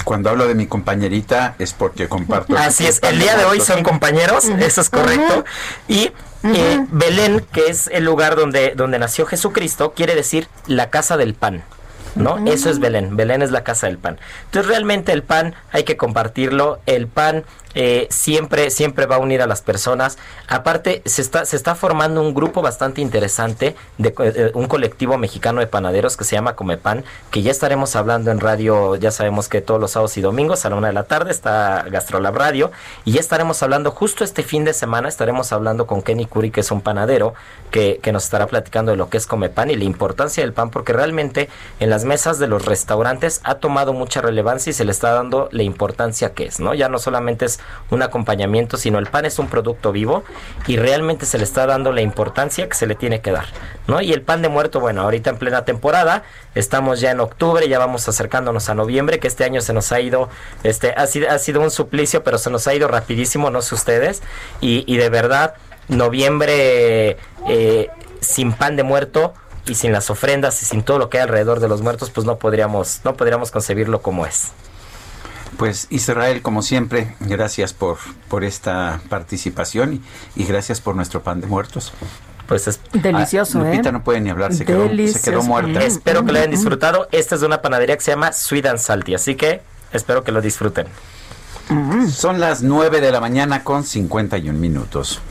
cuando 0.04 0.30
hablo 0.30 0.48
de 0.48 0.56
mi 0.56 0.68
compañerita 0.68 1.56
es 1.60 1.74
porque 1.74 2.08
comparto. 2.08 2.58
Así 2.58 2.86
es, 2.86 3.02
el 3.04 3.20
día 3.20 3.38
de 3.38 3.46
hoy 3.46 3.60
son 3.60 3.84
compañeros, 3.84 4.46
eso 4.46 4.82
es 4.82 4.90
correcto. 4.90 5.46
Y 5.88 6.12
eh, 6.44 6.86
Belén, 6.92 7.46
que 7.52 7.68
es 7.68 7.88
el 7.88 8.04
lugar 8.04 8.36
donde, 8.36 8.74
donde 8.76 9.00
nació 9.00 9.26
Jesucristo, 9.26 9.94
quiere 9.94 10.16
decir 10.16 10.48
la 10.68 10.90
casa 10.90 11.18
del 11.18 11.34
pan. 11.34 11.64
¿No? 12.16 12.46
Eso 12.46 12.70
es 12.70 12.80
Belén. 12.80 13.16
Belén 13.16 13.42
es 13.42 13.52
la 13.52 13.64
casa 13.64 13.88
del 13.88 13.98
pan. 13.98 14.20
Entonces 14.46 14.70
realmente 14.70 15.14
el 15.14 15.24
pan 15.24 15.56
hay 15.72 15.84
que 15.84 15.96
compartirlo. 15.96 16.82
El 16.86 17.08
pan 17.08 17.46
eh, 17.76 18.08
siempre, 18.10 18.70
siempre 18.70 19.06
va 19.06 19.16
a 19.16 19.20
unir 19.20 19.42
a 19.42 19.48
las 19.48 19.62
personas. 19.62 20.18
Aparte, 20.48 21.02
se 21.06 21.22
está, 21.22 21.46
se 21.46 21.56
está 21.56 21.76
formando 21.76 22.22
un 22.22 22.34
grupo 22.34 22.62
bastante 22.62 23.02
interesante 23.02 23.76
de 23.98 24.14
co- 24.14 24.24
eh, 24.24 24.52
un 24.54 24.68
colectivo 24.68 25.18
mexicano 25.18 25.60
de 25.60 25.68
panaderos 25.68 26.18
que 26.18 26.24
se 26.24 26.36
llama 26.36 26.56
Comepan, 26.56 27.04
que 27.30 27.42
ya 27.42 27.52
estaremos 27.52 27.96
hablando 27.96 28.32
en 28.32 28.40
radio, 28.40 28.96
ya 28.96 29.12
sabemos 29.12 29.48
que 29.48 29.62
todos 29.62 29.80
los 29.80 29.92
sábados 29.92 30.18
y 30.18 30.22
domingos 30.22 30.66
a 30.66 30.70
la 30.70 30.76
una 30.76 30.88
de 30.88 30.94
la 30.94 31.04
tarde 31.04 31.32
está 31.32 31.86
Gastrolab 31.90 32.36
Radio, 32.36 32.72
y 33.06 33.14
ya 33.14 33.20
estaremos 33.20 33.64
hablando 33.64 33.92
justo 33.92 34.24
este 34.24 34.44
fin 34.44 34.66
de 34.66 34.74
semana, 34.74 35.08
estaremos 35.08 35.54
hablando 35.54 35.88
con 35.88 36.02
Kenny 36.02 36.26
Curi, 36.26 36.52
que 36.52 36.60
es 36.62 36.72
un 36.72 36.82
panadero, 36.82 37.34
que, 37.72 38.00
que 38.02 38.12
nos 38.12 38.26
estará 38.26 38.48
platicando 38.48 38.92
de 38.92 38.98
lo 38.98 39.10
que 39.10 39.18
es 39.18 39.28
Comepan 39.28 39.70
y 39.72 39.76
la 39.76 39.86
importancia 39.86 40.44
del 40.44 40.52
pan, 40.52 40.72
porque 40.72 40.92
realmente 40.92 41.48
en 41.80 41.90
las 41.90 42.04
mesas 42.04 42.38
de 42.38 42.48
los 42.48 42.66
restaurantes 42.66 43.40
ha 43.44 43.56
tomado 43.56 43.94
mucha 43.94 44.22
relevancia 44.22 44.72
y 44.72 44.74
se 44.74 44.84
le 44.84 44.92
está 44.92 45.14
dando 45.14 45.48
la 45.52 45.64
importancia 45.64 46.34
que 46.34 46.46
es, 46.46 46.60
¿no? 46.60 46.74
Ya 46.74 46.90
no 46.90 47.00
solamente 47.00 47.46
es 47.46 47.61
un 47.92 48.02
acompañamiento, 48.02 48.78
sino 48.78 49.00
el 49.00 49.08
pan 49.08 49.26
es 49.26 49.38
un 49.38 49.48
producto 49.48 49.92
vivo 49.92 50.24
y 50.66 50.78
realmente 50.78 51.26
se 51.26 51.38
le 51.38 51.44
está 51.44 51.66
dando 51.66 51.92
la 51.92 52.02
importancia 52.02 52.68
que 52.68 52.76
se 52.76 52.88
le 52.88 52.96
tiene 52.96 53.22
que 53.22 53.32
dar, 53.32 53.46
¿no? 53.88 54.02
Y 54.02 54.14
el 54.14 54.22
pan 54.22 54.42
de 54.42 54.50
muerto, 54.50 54.80
bueno, 54.80 55.02
ahorita 55.02 55.30
en 55.30 55.38
plena 55.38 55.66
temporada, 55.66 56.24
estamos 56.56 57.02
ya 57.02 57.12
en 57.12 57.20
octubre, 57.20 57.68
ya 57.68 57.80
vamos 57.80 58.08
acercándonos 58.08 58.70
a 58.70 58.76
noviembre, 58.76 59.20
que 59.20 59.28
este 59.28 59.44
año 59.44 59.62
se 59.62 59.74
nos 59.74 59.92
ha 59.92 60.00
ido, 60.00 60.30
este, 60.64 60.94
ha 60.96 61.06
sido, 61.06 61.30
ha 61.30 61.38
sido 61.38 61.62
un 61.62 61.72
suplicio, 61.72 62.24
pero 62.24 62.38
se 62.38 62.50
nos 62.50 62.66
ha 62.68 62.74
ido 62.74 62.88
rapidísimo, 62.88 63.50
no 63.50 63.62
sé 63.62 63.76
ustedes, 63.76 64.24
y, 64.62 64.98
de 64.98 65.10
verdad, 65.10 65.56
noviembre 65.90 67.18
eh, 67.48 67.90
sin 68.22 68.54
pan 68.54 68.76
de 68.76 68.84
muerto 68.84 69.34
y 69.68 69.76
sin 69.76 69.92
las 69.92 70.10
ofrendas 70.10 70.62
y 70.62 70.66
sin 70.66 70.84
todo 70.84 70.98
lo 70.98 71.10
que 71.10 71.18
hay 71.18 71.24
alrededor 71.24 71.60
de 71.60 71.68
los 71.68 71.82
muertos, 71.82 72.10
pues 72.10 72.26
no 72.26 72.38
podríamos, 72.38 73.02
no 73.04 73.16
podríamos 73.16 73.52
concebirlo 73.52 74.02
como 74.02 74.26
es. 74.26 74.52
Pues 75.58 75.88
Israel, 75.90 76.42
como 76.42 76.62
siempre, 76.62 77.16
gracias 77.20 77.74
por, 77.74 77.98
por 78.30 78.44
esta 78.44 79.00
participación 79.10 79.94
y, 80.36 80.42
y 80.42 80.46
gracias 80.46 80.82
por 80.82 80.96
nuestro 80.96 81.22
pan 81.22 81.42
de 81.42 81.48
muertos. 81.48 81.94
Pues 82.48 82.68
es 82.68 82.80
Delicioso, 82.94 83.60
Ah, 83.60 83.64
Lupita 83.66 83.90
¿eh? 83.90 83.92
no 83.92 84.04
puede 84.04 84.20
ni 84.22 84.30
hablar, 84.30 84.54
se 84.54 84.66
quedó, 84.66 84.90
se 84.90 85.22
quedó 85.22 85.44
muerta. 85.44 85.84
Espero 85.84 86.26
que 86.26 86.32
lo 86.32 86.40
hayan 86.40 86.52
disfrutado. 86.52 87.08
Esta 87.12 87.36
es 87.36 87.42
de 87.42 87.48
una 87.48 87.62
panadería 87.62 87.96
que 87.96 88.04
se 88.04 88.12
llama 88.12 88.34
Sweet 88.34 88.66
and 88.66 88.80
Salty, 88.80 89.14
así 89.16 89.36
que 89.36 89.62
espero 89.94 90.24
que 90.24 90.32
lo 90.32 90.42
disfruten. 90.42 90.88
Son 92.12 92.40
las 92.42 92.62
9 92.64 93.00
de 93.00 93.12
la 93.12 93.22
mañana 93.22 93.64
con 93.64 93.84
51 93.86 94.58
minutos. 94.60 95.22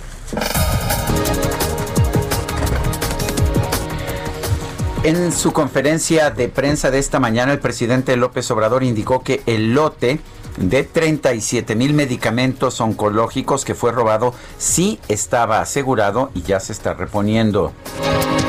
En 5.03 5.33
su 5.33 5.53
conferencia 5.53 6.31
de 6.31 6.49
prensa 6.49 6.91
de 6.91 6.99
esta 6.99 7.19
mañana, 7.19 7.53
el 7.53 7.59
presidente 7.59 8.17
López 8.17 8.51
Obrador 8.51 8.83
indicó 8.83 9.23
que 9.23 9.43
el 9.47 9.73
lote 9.73 10.21
de 10.59 10.85
37 10.85 11.75
mil 11.75 11.95
medicamentos 11.95 12.83
oncológicos 12.83 13.65
que 13.65 13.75
fue 13.75 13.93
robado 13.93 14.35
sí 14.59 15.01
estaba 15.09 15.63
asegurado 15.63 16.31
y 16.35 16.43
ya 16.43 16.61
se 16.61 16.73
está 16.73 16.93
reponiendo. 16.93 17.73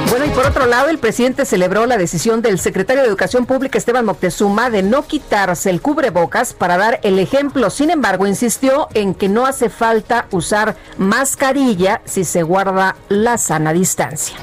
Bueno, 0.10 0.26
y 0.26 0.30
por 0.32 0.46
otro 0.46 0.66
lado, 0.66 0.90
el 0.90 0.98
presidente 0.98 1.46
celebró 1.46 1.86
la 1.86 1.98
decisión 1.98 2.42
del 2.42 2.60
secretario 2.60 3.02
de 3.02 3.08
Educación 3.08 3.46
Pública, 3.46 3.78
Esteban 3.78 4.04
Moctezuma, 4.04 4.70
de 4.70 4.84
no 4.84 5.04
quitarse 5.04 5.70
el 5.70 5.82
cubrebocas 5.82 6.54
para 6.54 6.76
dar 6.76 7.00
el 7.04 7.18
ejemplo. 7.18 7.70
Sin 7.70 7.92
embargo, 7.92 8.28
insistió 8.28 8.90
en 8.94 9.14
que 9.14 9.30
no 9.30 9.46
hace 9.46 9.70
falta 9.70 10.28
usar 10.32 10.76
mascarilla 10.98 12.02
si 12.04 12.26
se 12.26 12.44
guarda 12.44 12.98
la 13.08 13.38
sana 13.38 13.72
distancia. 13.72 14.36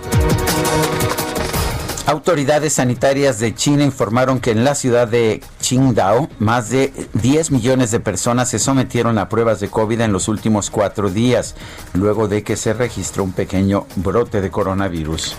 Autoridades 2.08 2.72
sanitarias 2.72 3.38
de 3.38 3.54
China 3.54 3.84
informaron 3.84 4.40
que 4.40 4.50
en 4.50 4.64
la 4.64 4.74
ciudad 4.74 5.06
de 5.06 5.42
Qingdao 5.60 6.30
más 6.38 6.70
de 6.70 6.90
10 7.12 7.50
millones 7.50 7.90
de 7.90 8.00
personas 8.00 8.48
se 8.48 8.58
sometieron 8.58 9.18
a 9.18 9.28
pruebas 9.28 9.60
de 9.60 9.68
COVID 9.68 10.00
en 10.00 10.14
los 10.14 10.26
últimos 10.26 10.70
cuatro 10.70 11.10
días, 11.10 11.54
luego 11.92 12.26
de 12.26 12.42
que 12.42 12.56
se 12.56 12.72
registró 12.72 13.24
un 13.24 13.32
pequeño 13.32 13.86
brote 13.96 14.40
de 14.40 14.50
coronavirus. 14.50 15.36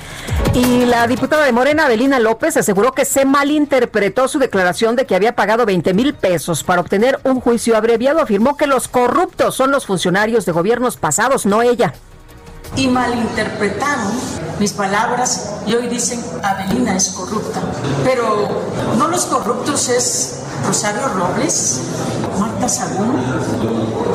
Y 0.53 0.85
la 0.85 1.07
diputada 1.07 1.43
de 1.43 1.53
Morena, 1.53 1.87
Adelina 1.87 2.19
López, 2.19 2.55
aseguró 2.55 2.91
que 2.91 3.03
se 3.03 3.25
malinterpretó 3.25 4.27
su 4.27 4.37
declaración 4.37 4.95
de 4.95 5.07
que 5.07 5.15
había 5.15 5.35
pagado 5.35 5.65
20 5.65 5.95
mil 5.95 6.13
pesos 6.13 6.63
para 6.63 6.81
obtener 6.81 7.19
un 7.23 7.41
juicio 7.41 7.77
abreviado. 7.77 8.21
Afirmó 8.21 8.57
que 8.57 8.67
los 8.67 8.87
corruptos 8.87 9.55
son 9.55 9.71
los 9.71 9.87
funcionarios 9.87 10.45
de 10.45 10.51
gobiernos 10.51 10.97
pasados, 10.97 11.47
no 11.47 11.63
ella 11.63 11.95
y 12.75 12.87
malinterpretaron 12.87 14.11
mis 14.59 14.73
palabras 14.73 15.51
y 15.65 15.73
hoy 15.73 15.87
dicen 15.87 16.23
Adelina 16.43 16.95
es 16.95 17.09
corrupta. 17.09 17.61
Pero 18.03 18.47
no 18.97 19.07
los 19.07 19.25
corruptos 19.25 19.89
es 19.89 20.39
Rosario 20.65 21.07
Robles, 21.07 21.81
Marta 22.39 22.67
Sagún, 22.67 23.15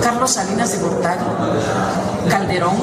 Carlos 0.02 0.30
Salinas 0.30 0.72
de 0.72 0.78
Gortari, 0.78 1.24
Calderón, 2.28 2.76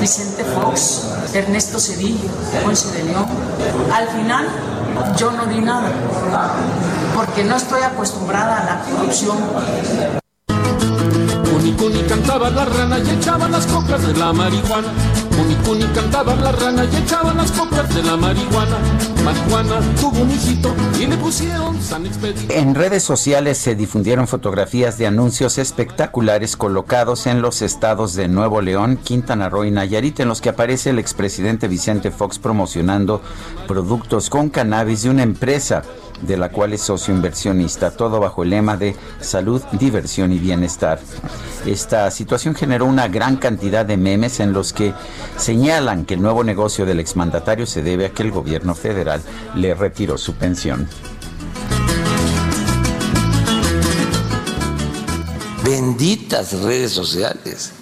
Vicente 0.00 0.44
Fox, 0.44 1.02
Ernesto 1.32 1.78
Cedillo, 1.78 2.28
Ponce 2.62 2.90
de 2.92 3.04
León. 3.04 3.26
Al 3.92 4.08
final 4.08 4.48
yo 5.16 5.30
no 5.32 5.46
di 5.46 5.60
nada 5.60 5.90
porque 7.14 7.44
no 7.44 7.56
estoy 7.56 7.82
acostumbrada 7.82 8.60
a 8.60 8.64
la 8.64 8.80
corrupción. 8.82 9.38
En 22.50 22.74
redes 22.74 23.02
sociales 23.02 23.58
se 23.58 23.74
difundieron 23.74 24.28
fotografías 24.28 24.98
de 24.98 25.06
anuncios 25.06 25.58
espectaculares 25.58 26.56
colocados 26.56 27.26
en 27.26 27.40
los 27.40 27.62
estados 27.62 28.14
de 28.14 28.28
Nuevo 28.28 28.60
León, 28.60 28.98
Quintana 29.02 29.48
Roo 29.48 29.64
y 29.64 29.70
Nayarit, 29.70 30.20
en 30.20 30.28
los 30.28 30.40
que 30.40 30.50
aparece 30.50 30.90
el 30.90 30.98
expresidente 30.98 31.68
Vicente 31.68 32.10
Fox 32.10 32.38
promocionando 32.38 33.22
productos 33.66 34.28
con 34.28 34.50
cannabis 34.50 35.02
de 35.02 35.10
una 35.10 35.22
empresa 35.22 35.82
de 36.22 36.36
la 36.36 36.48
cual 36.48 36.72
es 36.72 36.82
socio 36.82 37.14
inversionista, 37.14 37.90
todo 37.90 38.20
bajo 38.20 38.42
el 38.42 38.50
lema 38.50 38.76
de 38.76 38.96
salud, 39.20 39.62
diversión 39.72 40.32
y 40.32 40.38
bienestar. 40.38 41.00
Esta 41.66 42.10
situación 42.10 42.54
generó 42.54 42.86
una 42.86 43.08
gran 43.08 43.36
cantidad 43.36 43.84
de 43.84 43.96
memes 43.96 44.40
en 44.40 44.52
los 44.52 44.72
que 44.72 44.92
señalan 45.36 46.04
que 46.04 46.14
el 46.14 46.22
nuevo 46.22 46.44
negocio 46.44 46.86
del 46.86 47.00
exmandatario 47.00 47.66
se 47.66 47.82
debe 47.82 48.06
a 48.06 48.10
que 48.10 48.22
el 48.22 48.30
gobierno 48.30 48.74
federal 48.74 49.20
le 49.54 49.74
retiró 49.74 50.18
su 50.18 50.34
pensión. 50.34 50.88
Benditas 55.64 56.52
redes 56.60 56.92
sociales. 56.92 57.72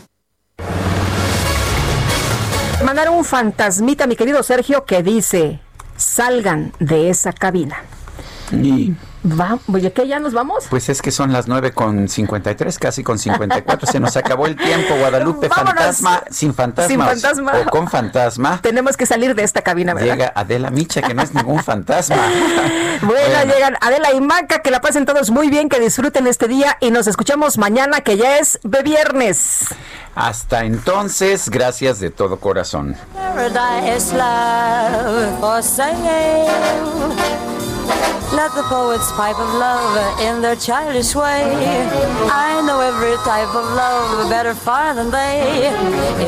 Mandaron 2.84 3.14
un 3.14 3.24
fantasmita, 3.24 4.06
mi 4.06 4.16
querido 4.16 4.42
Sergio, 4.42 4.84
que 4.84 5.02
dice, 5.02 5.60
salgan 5.96 6.72
de 6.78 7.10
esa 7.10 7.32
cabina. 7.32 7.82
Y 8.52 8.94
Va, 9.24 9.56
oye, 9.72 9.92
¿qué 9.92 10.08
ya 10.08 10.18
nos 10.18 10.32
vamos? 10.32 10.64
pues 10.68 10.88
es 10.88 11.00
que 11.00 11.12
son 11.12 11.32
las 11.32 11.46
9 11.46 11.70
con 11.72 12.08
53, 12.08 12.76
casi 12.76 13.04
con 13.04 13.20
54. 13.20 13.86
Se 13.86 14.00
nos 14.00 14.16
acabó 14.16 14.46
el 14.46 14.56
tiempo, 14.56 14.96
Guadalupe. 14.96 15.46
Vámonos. 15.56 15.74
Fantasma, 15.74 16.22
sin 16.28 16.52
fantasma. 16.52 16.88
Sin 16.88 17.00
fantasma. 17.00 17.52
O 17.60 17.70
con 17.70 17.88
fantasma. 17.88 18.60
Tenemos 18.60 18.96
que 18.96 19.06
salir 19.06 19.36
de 19.36 19.44
esta 19.44 19.62
cabina, 19.62 19.94
¿verdad? 19.94 20.14
Llega 20.14 20.32
Adela 20.34 20.70
Micha, 20.70 21.02
que 21.02 21.14
no 21.14 21.22
es 21.22 21.32
ningún 21.34 21.62
fantasma. 21.62 22.16
Bueno, 23.02 23.52
llegan 23.52 23.76
Adela 23.80 24.12
y 24.12 24.20
Maca, 24.20 24.60
que 24.60 24.70
la 24.70 24.80
pasen 24.80 25.04
todos 25.06 25.30
muy 25.30 25.50
bien, 25.50 25.68
que 25.68 25.80
disfruten 25.80 26.28
este 26.28 26.46
día 26.46 26.76
y 26.80 26.92
nos 26.92 27.08
escuchamos 27.08 27.58
mañana, 27.58 28.00
que 28.00 28.16
ya 28.16 28.38
es 28.38 28.60
de 28.62 28.82
viernes. 28.82 29.66
Hasta 30.14 30.64
entonces, 30.64 31.50
gracias 31.50 31.98
de 31.98 32.10
todo 32.10 32.38
corazón. 32.38 32.96
Let 38.32 38.54
the 38.54 38.62
poets 38.62 39.12
pipe 39.12 39.38
of 39.38 39.54
love 39.54 40.20
in 40.20 40.40
their 40.40 40.56
childish 40.56 41.14
way. 41.14 41.42
I 42.30 42.62
know 42.66 42.80
every 42.80 43.16
type 43.24 43.54
of 43.54 43.66
love 43.76 44.30
better 44.30 44.54
far 44.54 44.94
than 44.94 45.10
they. 45.10 45.68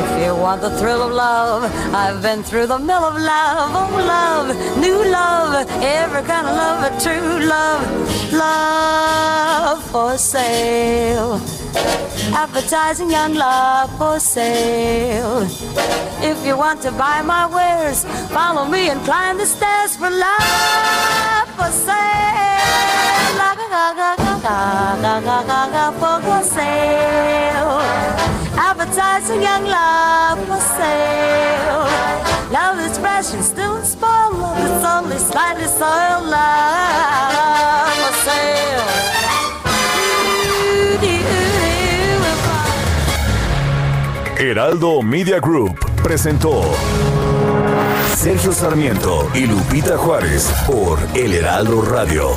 If 0.01 0.25
you 0.25 0.37
want 0.37 0.61
the 0.61 0.77
thrill 0.79 1.03
of 1.03 1.13
love, 1.13 1.65
I've 1.95 2.21
been 2.21 2.43
through 2.43 2.67
the 2.67 2.79
mill 2.79 3.05
of 3.05 3.15
love. 3.15 3.71
Oh, 3.73 3.97
love, 3.97 4.49
new 4.79 5.03
love, 5.11 5.67
every 5.83 6.23
kind 6.23 6.47
of 6.47 6.55
love, 6.55 6.79
a 6.91 7.01
true 7.01 7.47
love, 7.47 8.33
love 8.33 9.83
for 9.91 10.19
sale. 10.19 11.41
Advertising 12.35 13.11
young 13.11 13.35
love 13.35 13.91
for 13.99 14.19
sale. 14.21 15.43
If 16.23 16.45
you 16.47 16.57
want 16.57 16.83
to 16.83 16.91
buy 16.93 17.23
my 17.23 17.47
wares, 17.47 18.05
follow 18.33 18.65
me 18.67 18.89
and 18.89 19.01
climb 19.05 19.39
the 19.39 19.47
stairs 19.47 19.97
for 19.97 20.11
love 20.11 21.49
for 21.57 21.71
sale. 21.71 21.95
For 26.25 26.43
sale. 26.45 27.81
Advertising 28.57 29.43
young 29.43 29.65
love 29.65 30.39
for 30.47 30.61
sale. 30.79 31.85
Love 32.53 32.79
is 32.81 32.99
fresh 32.99 33.33
and 33.35 33.45
still 33.45 33.83
small. 33.83 34.33
Love 34.33 34.59
is 34.59 34.85
only 34.85 35.19
slightly 35.19 35.67
soiled. 35.67 36.27
Love 36.29 37.95
for 37.95 38.15
sale. 38.31 39.14
Heraldo 44.45 45.01
Media 45.01 45.41
Group 45.41 45.79
presentó 46.03 46.63
Sergio 48.15 48.53
Sarmiento 48.53 49.31
y 49.35 49.47
Lupita 49.47 49.97
Juárez 49.97 50.53
por 50.67 50.99
El 51.15 51.33
Heraldo 51.33 51.81
Radio. 51.81 52.29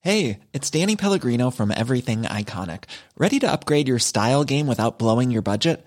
Hey, 0.00 0.40
it's 0.52 0.70
Danny 0.70 0.96
Pellegrino 0.96 1.50
from 1.50 1.70
Everything 1.70 2.22
Iconic. 2.22 2.84
Ready 3.16 3.38
to 3.38 3.52
upgrade 3.52 3.86
your 3.86 4.00
style 4.00 4.42
game 4.42 4.66
without 4.66 4.98
blowing 4.98 5.30
your 5.30 5.42
budget? 5.42 5.86